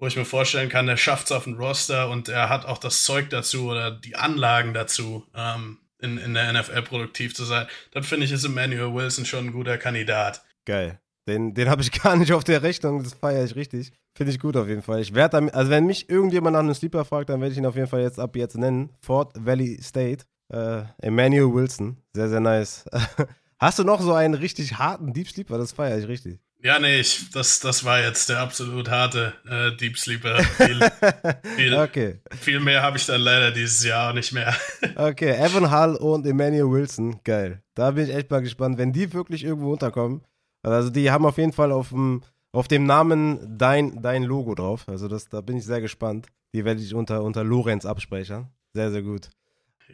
wo 0.00 0.06
ich 0.06 0.16
mir 0.16 0.24
vorstellen 0.24 0.68
kann, 0.68 0.86
der 0.86 0.96
schafft 0.96 1.26
es 1.26 1.32
auf 1.32 1.44
den 1.44 1.54
Roster 1.54 2.08
und 2.08 2.28
er 2.28 2.48
hat 2.48 2.64
auch 2.64 2.78
das 2.78 3.04
Zeug 3.04 3.30
dazu 3.30 3.70
oder 3.70 3.90
die 3.90 4.16
Anlagen 4.16 4.74
dazu, 4.74 5.26
ähm, 5.34 5.78
in, 6.00 6.16
in 6.16 6.32
der 6.34 6.52
NFL 6.52 6.82
produktiv 6.82 7.34
zu 7.34 7.44
sein, 7.44 7.66
dann 7.92 8.02
finde 8.02 8.24
ich, 8.24 8.32
ist 8.32 8.44
Emmanuel 8.44 8.94
Wilson 8.94 9.26
schon 9.26 9.46
ein 9.46 9.52
guter 9.52 9.76
Kandidat. 9.76 10.42
Geil. 10.64 10.98
Den, 11.28 11.52
den 11.52 11.68
habe 11.68 11.82
ich 11.82 11.92
gar 12.02 12.16
nicht 12.16 12.32
auf 12.32 12.44
der 12.44 12.62
Rechnung, 12.62 13.02
das 13.02 13.12
feiere 13.12 13.44
ich 13.44 13.54
richtig. 13.54 13.92
Finde 14.16 14.32
ich 14.32 14.40
gut 14.40 14.56
auf 14.56 14.66
jeden 14.66 14.82
Fall. 14.82 15.00
Ich 15.00 15.14
werde 15.14 15.52
also 15.54 15.70
wenn 15.70 15.86
mich 15.86 16.08
irgendjemand 16.08 16.54
nach 16.54 16.60
einem 16.60 16.74
Sleeper 16.74 17.04
fragt, 17.04 17.28
dann 17.28 17.40
werde 17.40 17.52
ich 17.52 17.58
ihn 17.58 17.66
auf 17.66 17.76
jeden 17.76 17.86
Fall 17.86 18.00
jetzt 18.00 18.18
ab 18.18 18.34
jetzt 18.36 18.56
nennen. 18.56 18.90
Fort 19.00 19.32
Valley 19.38 19.80
State. 19.82 20.24
Äh, 20.52 20.82
Emmanuel 20.98 21.54
Wilson. 21.54 21.98
Sehr, 22.14 22.28
sehr 22.28 22.40
nice. 22.40 22.84
Hast 23.58 23.78
du 23.78 23.84
noch 23.84 24.00
so 24.00 24.14
einen 24.14 24.34
richtig 24.34 24.78
harten 24.78 25.12
Deep 25.12 25.28
Sleeper? 25.28 25.58
Das 25.58 25.72
feiere 25.72 25.98
ich 25.98 26.08
richtig. 26.08 26.40
Ja, 26.62 26.78
nee, 26.78 27.00
ich, 27.00 27.30
das, 27.30 27.60
das 27.60 27.84
war 27.84 28.00
jetzt 28.00 28.28
der 28.28 28.40
absolut 28.40 28.90
harte 28.90 29.32
äh, 29.48 29.74
Deep 29.76 29.96
Sleeper. 29.96 30.42
Viel, 30.42 30.80
viel, 31.56 31.74
okay. 31.74 32.20
viel 32.38 32.60
mehr 32.60 32.82
habe 32.82 32.98
ich 32.98 33.06
dann 33.06 33.22
leider 33.22 33.50
dieses 33.50 33.82
Jahr 33.82 34.12
nicht 34.12 34.32
mehr. 34.32 34.54
okay, 34.96 35.30
Evan 35.30 35.70
Hull 35.70 35.96
und 35.96 36.26
Emmanuel 36.26 36.70
Wilson, 36.70 37.20
geil. 37.24 37.62
Da 37.74 37.92
bin 37.92 38.04
ich 38.04 38.14
echt 38.14 38.30
mal 38.30 38.42
gespannt, 38.42 38.76
wenn 38.76 38.92
die 38.92 39.10
wirklich 39.14 39.42
irgendwo 39.42 39.72
unterkommen. 39.72 40.22
Also 40.62 40.90
die 40.90 41.10
haben 41.10 41.24
auf 41.24 41.38
jeden 41.38 41.52
Fall 41.54 41.72
auf 41.72 41.88
dem, 41.88 42.22
auf 42.52 42.68
dem 42.68 42.84
Namen 42.84 43.56
dein, 43.56 44.02
dein 44.02 44.22
Logo 44.22 44.54
drauf. 44.54 44.86
Also 44.86 45.08
das, 45.08 45.30
da 45.30 45.40
bin 45.40 45.56
ich 45.56 45.64
sehr 45.64 45.80
gespannt. 45.80 46.26
Die 46.54 46.66
werde 46.66 46.82
ich 46.82 46.94
unter, 46.94 47.22
unter 47.22 47.42
Lorenz 47.42 47.86
abspeichern. 47.86 48.50
Sehr, 48.74 48.90
sehr 48.90 49.02
gut. 49.02 49.30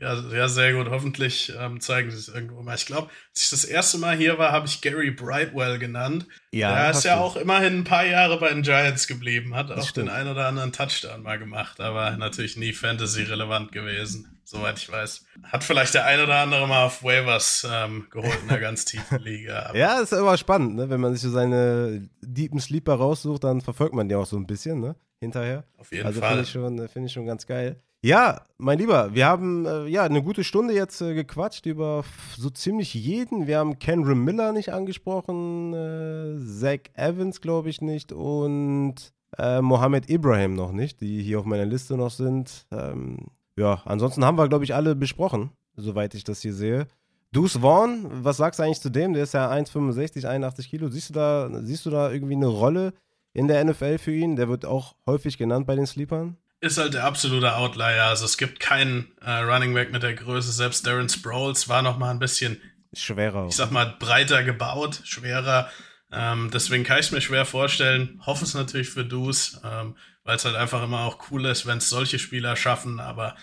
Ja, 0.00 0.14
ja, 0.14 0.48
sehr 0.48 0.74
gut. 0.74 0.88
Hoffentlich 0.90 1.52
ähm, 1.58 1.80
zeigen 1.80 2.10
sie 2.10 2.16
es 2.16 2.28
irgendwo 2.28 2.62
mal. 2.62 2.74
Ich 2.74 2.86
glaube, 2.86 3.08
als 3.30 3.42
ich 3.42 3.50
das 3.50 3.64
erste 3.64 3.98
Mal 3.98 4.16
hier 4.16 4.38
war, 4.38 4.52
habe 4.52 4.66
ich 4.66 4.80
Gary 4.80 5.10
Brightwell 5.10 5.78
genannt. 5.78 6.26
Ja. 6.50 6.74
Der 6.74 6.90
ist 6.90 7.04
ja 7.04 7.16
du. 7.16 7.22
auch 7.22 7.36
immerhin 7.36 7.78
ein 7.78 7.84
paar 7.84 8.04
Jahre 8.04 8.38
bei 8.38 8.48
den 8.50 8.62
Giants 8.62 9.06
geblieben, 9.06 9.54
hat 9.54 9.70
das 9.70 9.84
auch 9.84 9.88
stimmt. 9.88 10.08
den 10.08 10.14
einen 10.14 10.30
oder 10.30 10.46
anderen 10.46 10.72
Touchdown 10.72 11.22
mal 11.22 11.38
gemacht, 11.38 11.80
aber 11.80 12.16
natürlich 12.16 12.56
nie 12.56 12.72
Fantasy-relevant 12.72 13.72
gewesen, 13.72 14.40
soweit 14.44 14.78
ich 14.78 14.90
weiß. 14.90 15.24
Hat 15.44 15.64
vielleicht 15.64 15.94
der 15.94 16.06
ein 16.06 16.20
oder 16.20 16.36
andere 16.36 16.66
mal 16.66 16.84
auf 16.84 17.02
Waivers 17.02 17.66
ähm, 17.70 18.06
geholt 18.10 18.38
in 18.42 18.50
einer 18.50 18.60
ganz 18.60 18.84
tiefen 18.84 19.18
Liga. 19.20 19.72
ja, 19.74 20.00
ist 20.00 20.12
immer 20.12 20.36
spannend, 20.36 20.76
ne? 20.76 20.90
wenn 20.90 21.00
man 21.00 21.12
sich 21.12 21.22
so 21.22 21.30
seine 21.30 22.08
deepen 22.20 22.60
Sleeper 22.60 22.94
raussucht, 22.94 23.44
dann 23.44 23.60
verfolgt 23.60 23.94
man 23.94 24.08
die 24.08 24.14
auch 24.14 24.26
so 24.26 24.36
ein 24.36 24.46
bisschen, 24.46 24.80
ne? 24.80 24.96
Hinterher. 25.18 25.64
Auf 25.78 25.92
jeden 25.92 26.06
also 26.06 26.20
Fall. 26.20 26.38
Also 26.38 26.60
finde 26.60 26.84
ich, 26.84 26.90
find 26.90 27.06
ich 27.06 27.12
schon 27.12 27.26
ganz 27.26 27.46
geil. 27.46 27.80
Ja, 28.06 28.42
mein 28.56 28.78
Lieber, 28.78 29.16
wir 29.16 29.26
haben 29.26 29.66
äh, 29.66 29.88
ja 29.88 30.04
eine 30.04 30.22
gute 30.22 30.44
Stunde 30.44 30.72
jetzt 30.72 31.00
äh, 31.00 31.12
gequatscht 31.12 31.66
über 31.66 32.04
so 32.36 32.50
ziemlich 32.50 32.94
jeden. 32.94 33.48
Wir 33.48 33.58
haben 33.58 33.80
Kendra 33.80 34.14
Miller 34.14 34.52
nicht 34.52 34.72
angesprochen, 34.72 35.74
äh, 35.74 36.38
Zach 36.38 36.88
Evans 36.94 37.40
glaube 37.40 37.68
ich 37.68 37.80
nicht 37.80 38.12
und 38.12 38.94
äh, 39.38 39.60
Mohammed 39.60 40.08
Ibrahim 40.08 40.54
noch 40.54 40.70
nicht, 40.70 41.00
die 41.00 41.20
hier 41.20 41.40
auf 41.40 41.46
meiner 41.46 41.64
Liste 41.64 41.96
noch 41.96 42.12
sind. 42.12 42.68
Ähm, 42.70 43.26
ja, 43.56 43.82
ansonsten 43.84 44.24
haben 44.24 44.38
wir 44.38 44.48
glaube 44.48 44.62
ich 44.62 44.72
alle 44.72 44.94
besprochen, 44.94 45.50
soweit 45.74 46.14
ich 46.14 46.22
das 46.22 46.42
hier 46.42 46.54
sehe. 46.54 46.86
Deuce 47.32 47.58
Vaughn, 47.60 48.06
was 48.22 48.36
sagst 48.36 48.60
du 48.60 48.62
eigentlich 48.62 48.80
zu 48.80 48.90
dem? 48.90 49.14
Der 49.14 49.24
ist 49.24 49.34
ja 49.34 49.50
1,65, 49.50 50.28
81 50.28 50.70
Kilo. 50.70 50.90
Siehst 50.90 51.08
du 51.08 51.14
da, 51.14 51.50
siehst 51.64 51.84
du 51.84 51.90
da 51.90 52.12
irgendwie 52.12 52.36
eine 52.36 52.46
Rolle 52.46 52.92
in 53.32 53.48
der 53.48 53.64
NFL 53.64 53.98
für 53.98 54.14
ihn? 54.14 54.36
Der 54.36 54.48
wird 54.48 54.64
auch 54.64 54.94
häufig 55.08 55.38
genannt 55.38 55.66
bei 55.66 55.74
den 55.74 55.86
Sleepern 55.86 56.36
ist 56.60 56.78
halt 56.78 56.94
der 56.94 57.04
absolute 57.04 57.54
Outlier. 57.54 58.04
Also 58.04 58.24
es 58.24 58.38
gibt 58.38 58.60
keinen 58.60 59.12
äh, 59.20 59.30
Running 59.30 59.74
Back 59.74 59.92
mit 59.92 60.02
der 60.02 60.14
Größe. 60.14 60.52
Selbst 60.52 60.86
Darren 60.86 61.08
Sproles 61.08 61.68
war 61.68 61.82
noch 61.82 61.98
mal 61.98 62.10
ein 62.10 62.18
bisschen 62.18 62.60
schwerer. 62.94 63.46
Ich 63.48 63.56
sag 63.56 63.70
mal 63.70 63.94
breiter 63.98 64.42
gebaut, 64.42 65.00
schwerer. 65.04 65.70
Ähm, 66.12 66.50
deswegen 66.52 66.84
kann 66.84 66.98
ich 66.98 67.06
es 67.06 67.12
mir 67.12 67.20
schwer 67.20 67.44
vorstellen. 67.44 68.20
Hoffe 68.24 68.44
es 68.44 68.54
natürlich 68.54 68.88
für 68.88 69.04
Deuce, 69.04 69.60
ähm, 69.64 69.96
weil 70.24 70.36
es 70.36 70.44
halt 70.44 70.56
einfach 70.56 70.82
immer 70.82 71.00
auch 71.00 71.30
cool 71.30 71.44
ist, 71.46 71.66
wenn 71.66 71.78
es 71.78 71.88
solche 71.88 72.18
Spieler 72.18 72.56
schaffen. 72.56 73.00
Aber 73.00 73.36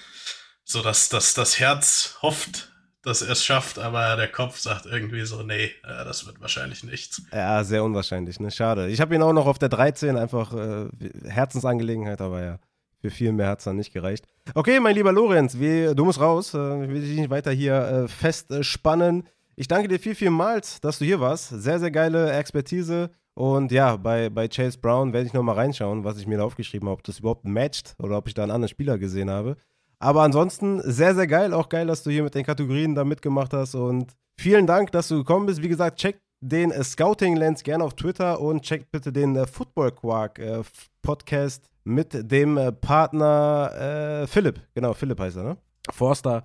so, 0.63 0.81
dass, 0.81 1.09
dass 1.09 1.33
das 1.33 1.59
Herz 1.59 2.17
hofft, 2.21 2.71
dass 3.03 3.21
er 3.21 3.31
es 3.31 3.43
schafft, 3.43 3.79
aber 3.79 4.15
der 4.15 4.29
Kopf 4.29 4.57
sagt 4.57 4.85
irgendwie 4.85 5.25
so, 5.25 5.43
nee, 5.43 5.65
äh, 5.83 6.05
das 6.05 6.25
wird 6.25 6.39
wahrscheinlich 6.39 6.83
nichts. 6.83 7.21
Ja, 7.33 7.63
sehr 7.65 7.83
unwahrscheinlich, 7.83 8.39
ne? 8.39 8.49
Schade. 8.49 8.89
Ich 8.89 9.01
habe 9.01 9.13
ihn 9.13 9.21
auch 9.21 9.33
noch 9.33 9.45
auf 9.45 9.59
der 9.59 9.69
13, 9.69 10.15
einfach 10.15 10.53
äh, 10.53 10.89
Herzensangelegenheit, 11.27 12.21
aber 12.21 12.43
ja. 12.43 12.59
Für 13.03 13.11
viel 13.11 13.33
mehr 13.33 13.49
hat 13.49 13.59
es 13.59 13.65
dann 13.65 13.75
nicht 13.75 13.91
gereicht. 13.91 14.29
Okay, 14.55 14.79
mein 14.79 14.95
lieber 14.95 15.11
Lorenz, 15.11 15.59
wie, 15.59 15.93
du 15.93 16.05
musst 16.05 16.21
raus. 16.21 16.53
Äh, 16.53 16.85
ich 16.85 16.89
will 16.89 17.01
dich 17.01 17.17
nicht 17.17 17.29
weiter 17.29 17.51
hier 17.51 17.75
äh, 17.75 18.07
festspannen. 18.07 19.27
Ich 19.57 19.67
danke 19.67 19.89
dir 19.89 19.99
viel, 19.99 20.15
vielmals, 20.15 20.79
dass 20.79 20.99
du 20.99 21.05
hier 21.05 21.19
warst. 21.19 21.49
Sehr, 21.49 21.81
sehr 21.81 21.91
geile 21.91 22.31
Expertise. 22.31 23.09
Und 23.33 23.73
ja, 23.73 23.97
bei, 23.97 24.29
bei 24.29 24.47
Chase 24.47 24.77
Brown 24.77 25.11
werde 25.11 25.27
ich 25.27 25.33
nochmal 25.33 25.55
reinschauen, 25.55 26.05
was 26.05 26.17
ich 26.17 26.27
mir 26.27 26.37
da 26.37 26.45
aufgeschrieben 26.45 26.87
habe, 26.87 26.97
ob 26.97 27.03
das 27.03 27.19
überhaupt 27.19 27.43
matcht 27.43 27.93
oder 28.01 28.17
ob 28.17 28.29
ich 28.29 28.35
da 28.35 28.43
einen 28.43 28.53
anderen 28.53 28.69
Spieler 28.69 28.97
gesehen 28.97 29.29
habe. 29.29 29.57
Aber 29.99 30.21
ansonsten 30.21 30.79
sehr, 30.89 31.13
sehr 31.13 31.27
geil. 31.27 31.53
Auch 31.53 31.67
geil, 31.67 31.87
dass 31.87 32.03
du 32.03 32.09
hier 32.09 32.23
mit 32.23 32.35
den 32.35 32.45
Kategorien 32.45 32.95
da 32.95 33.03
mitgemacht 33.03 33.51
hast. 33.51 33.75
Und 33.75 34.13
vielen 34.39 34.65
Dank, 34.65 34.93
dass 34.93 35.09
du 35.09 35.17
gekommen 35.17 35.45
bist. 35.45 35.61
Wie 35.61 35.67
gesagt, 35.67 35.99
checkt 35.99 36.21
den 36.39 36.71
äh, 36.71 36.81
Scouting 36.85 37.35
Lens 37.35 37.63
gerne 37.63 37.83
auf 37.83 37.95
Twitter 37.95 38.39
und 38.39 38.61
checkt 38.61 38.93
bitte 38.93 39.11
den 39.11 39.35
äh, 39.35 39.45
Football 39.45 39.91
Quark 39.91 40.39
äh, 40.39 40.61
Podcast 41.01 41.72
mit 41.83 42.31
dem 42.31 42.57
äh, 42.57 42.71
Partner 42.71 44.21
äh, 44.23 44.27
Philipp. 44.27 44.61
Genau, 44.73 44.93
Philipp 44.93 45.19
heißt 45.19 45.37
er, 45.37 45.43
ne? 45.43 45.57
Forster. 45.91 46.43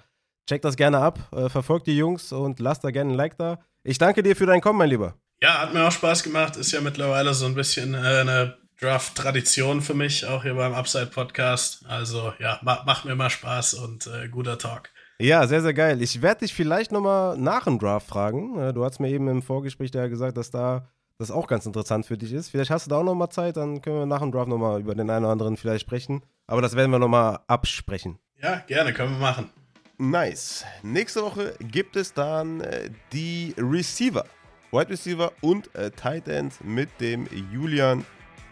Checkt 0.48 0.64
das 0.64 0.76
gerne 0.76 0.98
ab, 0.98 1.18
äh, 1.32 1.48
verfolgt 1.48 1.86
die 1.86 1.96
Jungs 1.96 2.32
und 2.32 2.58
lasst 2.58 2.82
da 2.82 2.90
gerne 2.90 3.12
ein 3.12 3.16
Like 3.16 3.36
da. 3.36 3.58
Ich 3.84 3.98
danke 3.98 4.22
dir 4.22 4.34
für 4.34 4.46
dein 4.46 4.60
Kommen, 4.60 4.78
mein 4.78 4.88
Lieber. 4.88 5.14
Ja, 5.40 5.60
hat 5.60 5.74
mir 5.74 5.86
auch 5.86 5.92
Spaß 5.92 6.22
gemacht. 6.22 6.56
Ist 6.56 6.72
ja 6.72 6.80
mittlerweile 6.80 7.34
so 7.34 7.46
ein 7.46 7.54
bisschen 7.54 7.94
äh, 7.94 7.98
eine 7.98 8.56
Draft-Tradition 8.80 9.82
für 9.82 9.94
mich, 9.94 10.24
auch 10.26 10.42
hier 10.42 10.54
beim 10.54 10.74
Upside-Podcast. 10.74 11.84
Also 11.86 12.32
ja, 12.38 12.58
ma 12.62 12.82
macht 12.86 13.04
mir 13.04 13.14
mal 13.14 13.30
Spaß 13.30 13.74
und 13.74 14.06
äh, 14.06 14.28
guter 14.28 14.58
Talk. 14.58 14.90
Ja, 15.20 15.46
sehr, 15.46 15.62
sehr 15.62 15.74
geil. 15.74 16.00
Ich 16.00 16.22
werde 16.22 16.40
dich 16.40 16.54
vielleicht 16.54 16.92
nochmal 16.92 17.36
nach 17.36 17.64
dem 17.64 17.78
Draft 17.78 18.06
fragen. 18.06 18.58
Äh, 18.58 18.72
du 18.72 18.84
hast 18.84 19.00
mir 19.00 19.10
eben 19.10 19.28
im 19.28 19.42
Vorgespräch 19.42 19.90
ja 19.92 20.06
gesagt, 20.06 20.36
dass 20.36 20.50
da 20.50 20.88
das 21.18 21.30
auch 21.32 21.48
ganz 21.48 21.66
interessant 21.66 22.06
für 22.06 22.16
dich 22.16 22.32
ist. 22.32 22.48
Vielleicht 22.48 22.70
hast 22.70 22.86
du 22.86 22.90
da 22.90 22.98
auch 22.98 23.04
nochmal 23.04 23.28
Zeit, 23.28 23.56
dann 23.56 23.82
können 23.82 23.98
wir 23.98 24.06
nach 24.06 24.20
dem 24.20 24.30
Draft 24.30 24.48
nochmal 24.48 24.80
über 24.80 24.94
den 24.94 25.10
einen 25.10 25.24
oder 25.24 25.32
anderen 25.32 25.56
vielleicht 25.56 25.82
sprechen. 25.82 26.22
Aber 26.46 26.62
das 26.62 26.76
werden 26.76 26.92
wir 26.92 26.98
nochmal 26.98 27.40
absprechen. 27.48 28.18
Ja, 28.40 28.62
gerne, 28.66 28.92
können 28.92 29.12
wir 29.12 29.18
machen. 29.18 29.50
Nice. 29.98 30.64
Nächste 30.82 31.22
Woche 31.22 31.54
gibt 31.58 31.96
es 31.96 32.14
dann 32.14 32.60
äh, 32.60 32.88
die 33.12 33.52
Receiver. 33.58 34.24
Wide 34.70 34.90
Receiver 34.90 35.32
und 35.40 35.74
äh, 35.74 35.90
Tight 35.90 36.28
Ends 36.28 36.60
mit 36.62 36.88
dem 37.00 37.26
Julian. 37.52 38.04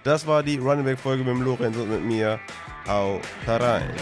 Das 0.03 0.27
war 0.27 0.43
die 0.43 0.57
Running 0.59 0.85
Back 0.85 0.99
Folge 0.99 1.23
mit 1.23 1.35
dem 1.35 1.43
Lorenz 1.43 1.77
und 1.77 1.89
mit 1.89 2.05
mir. 2.05 2.41
Hau 2.89 3.21
rein. 3.47 3.95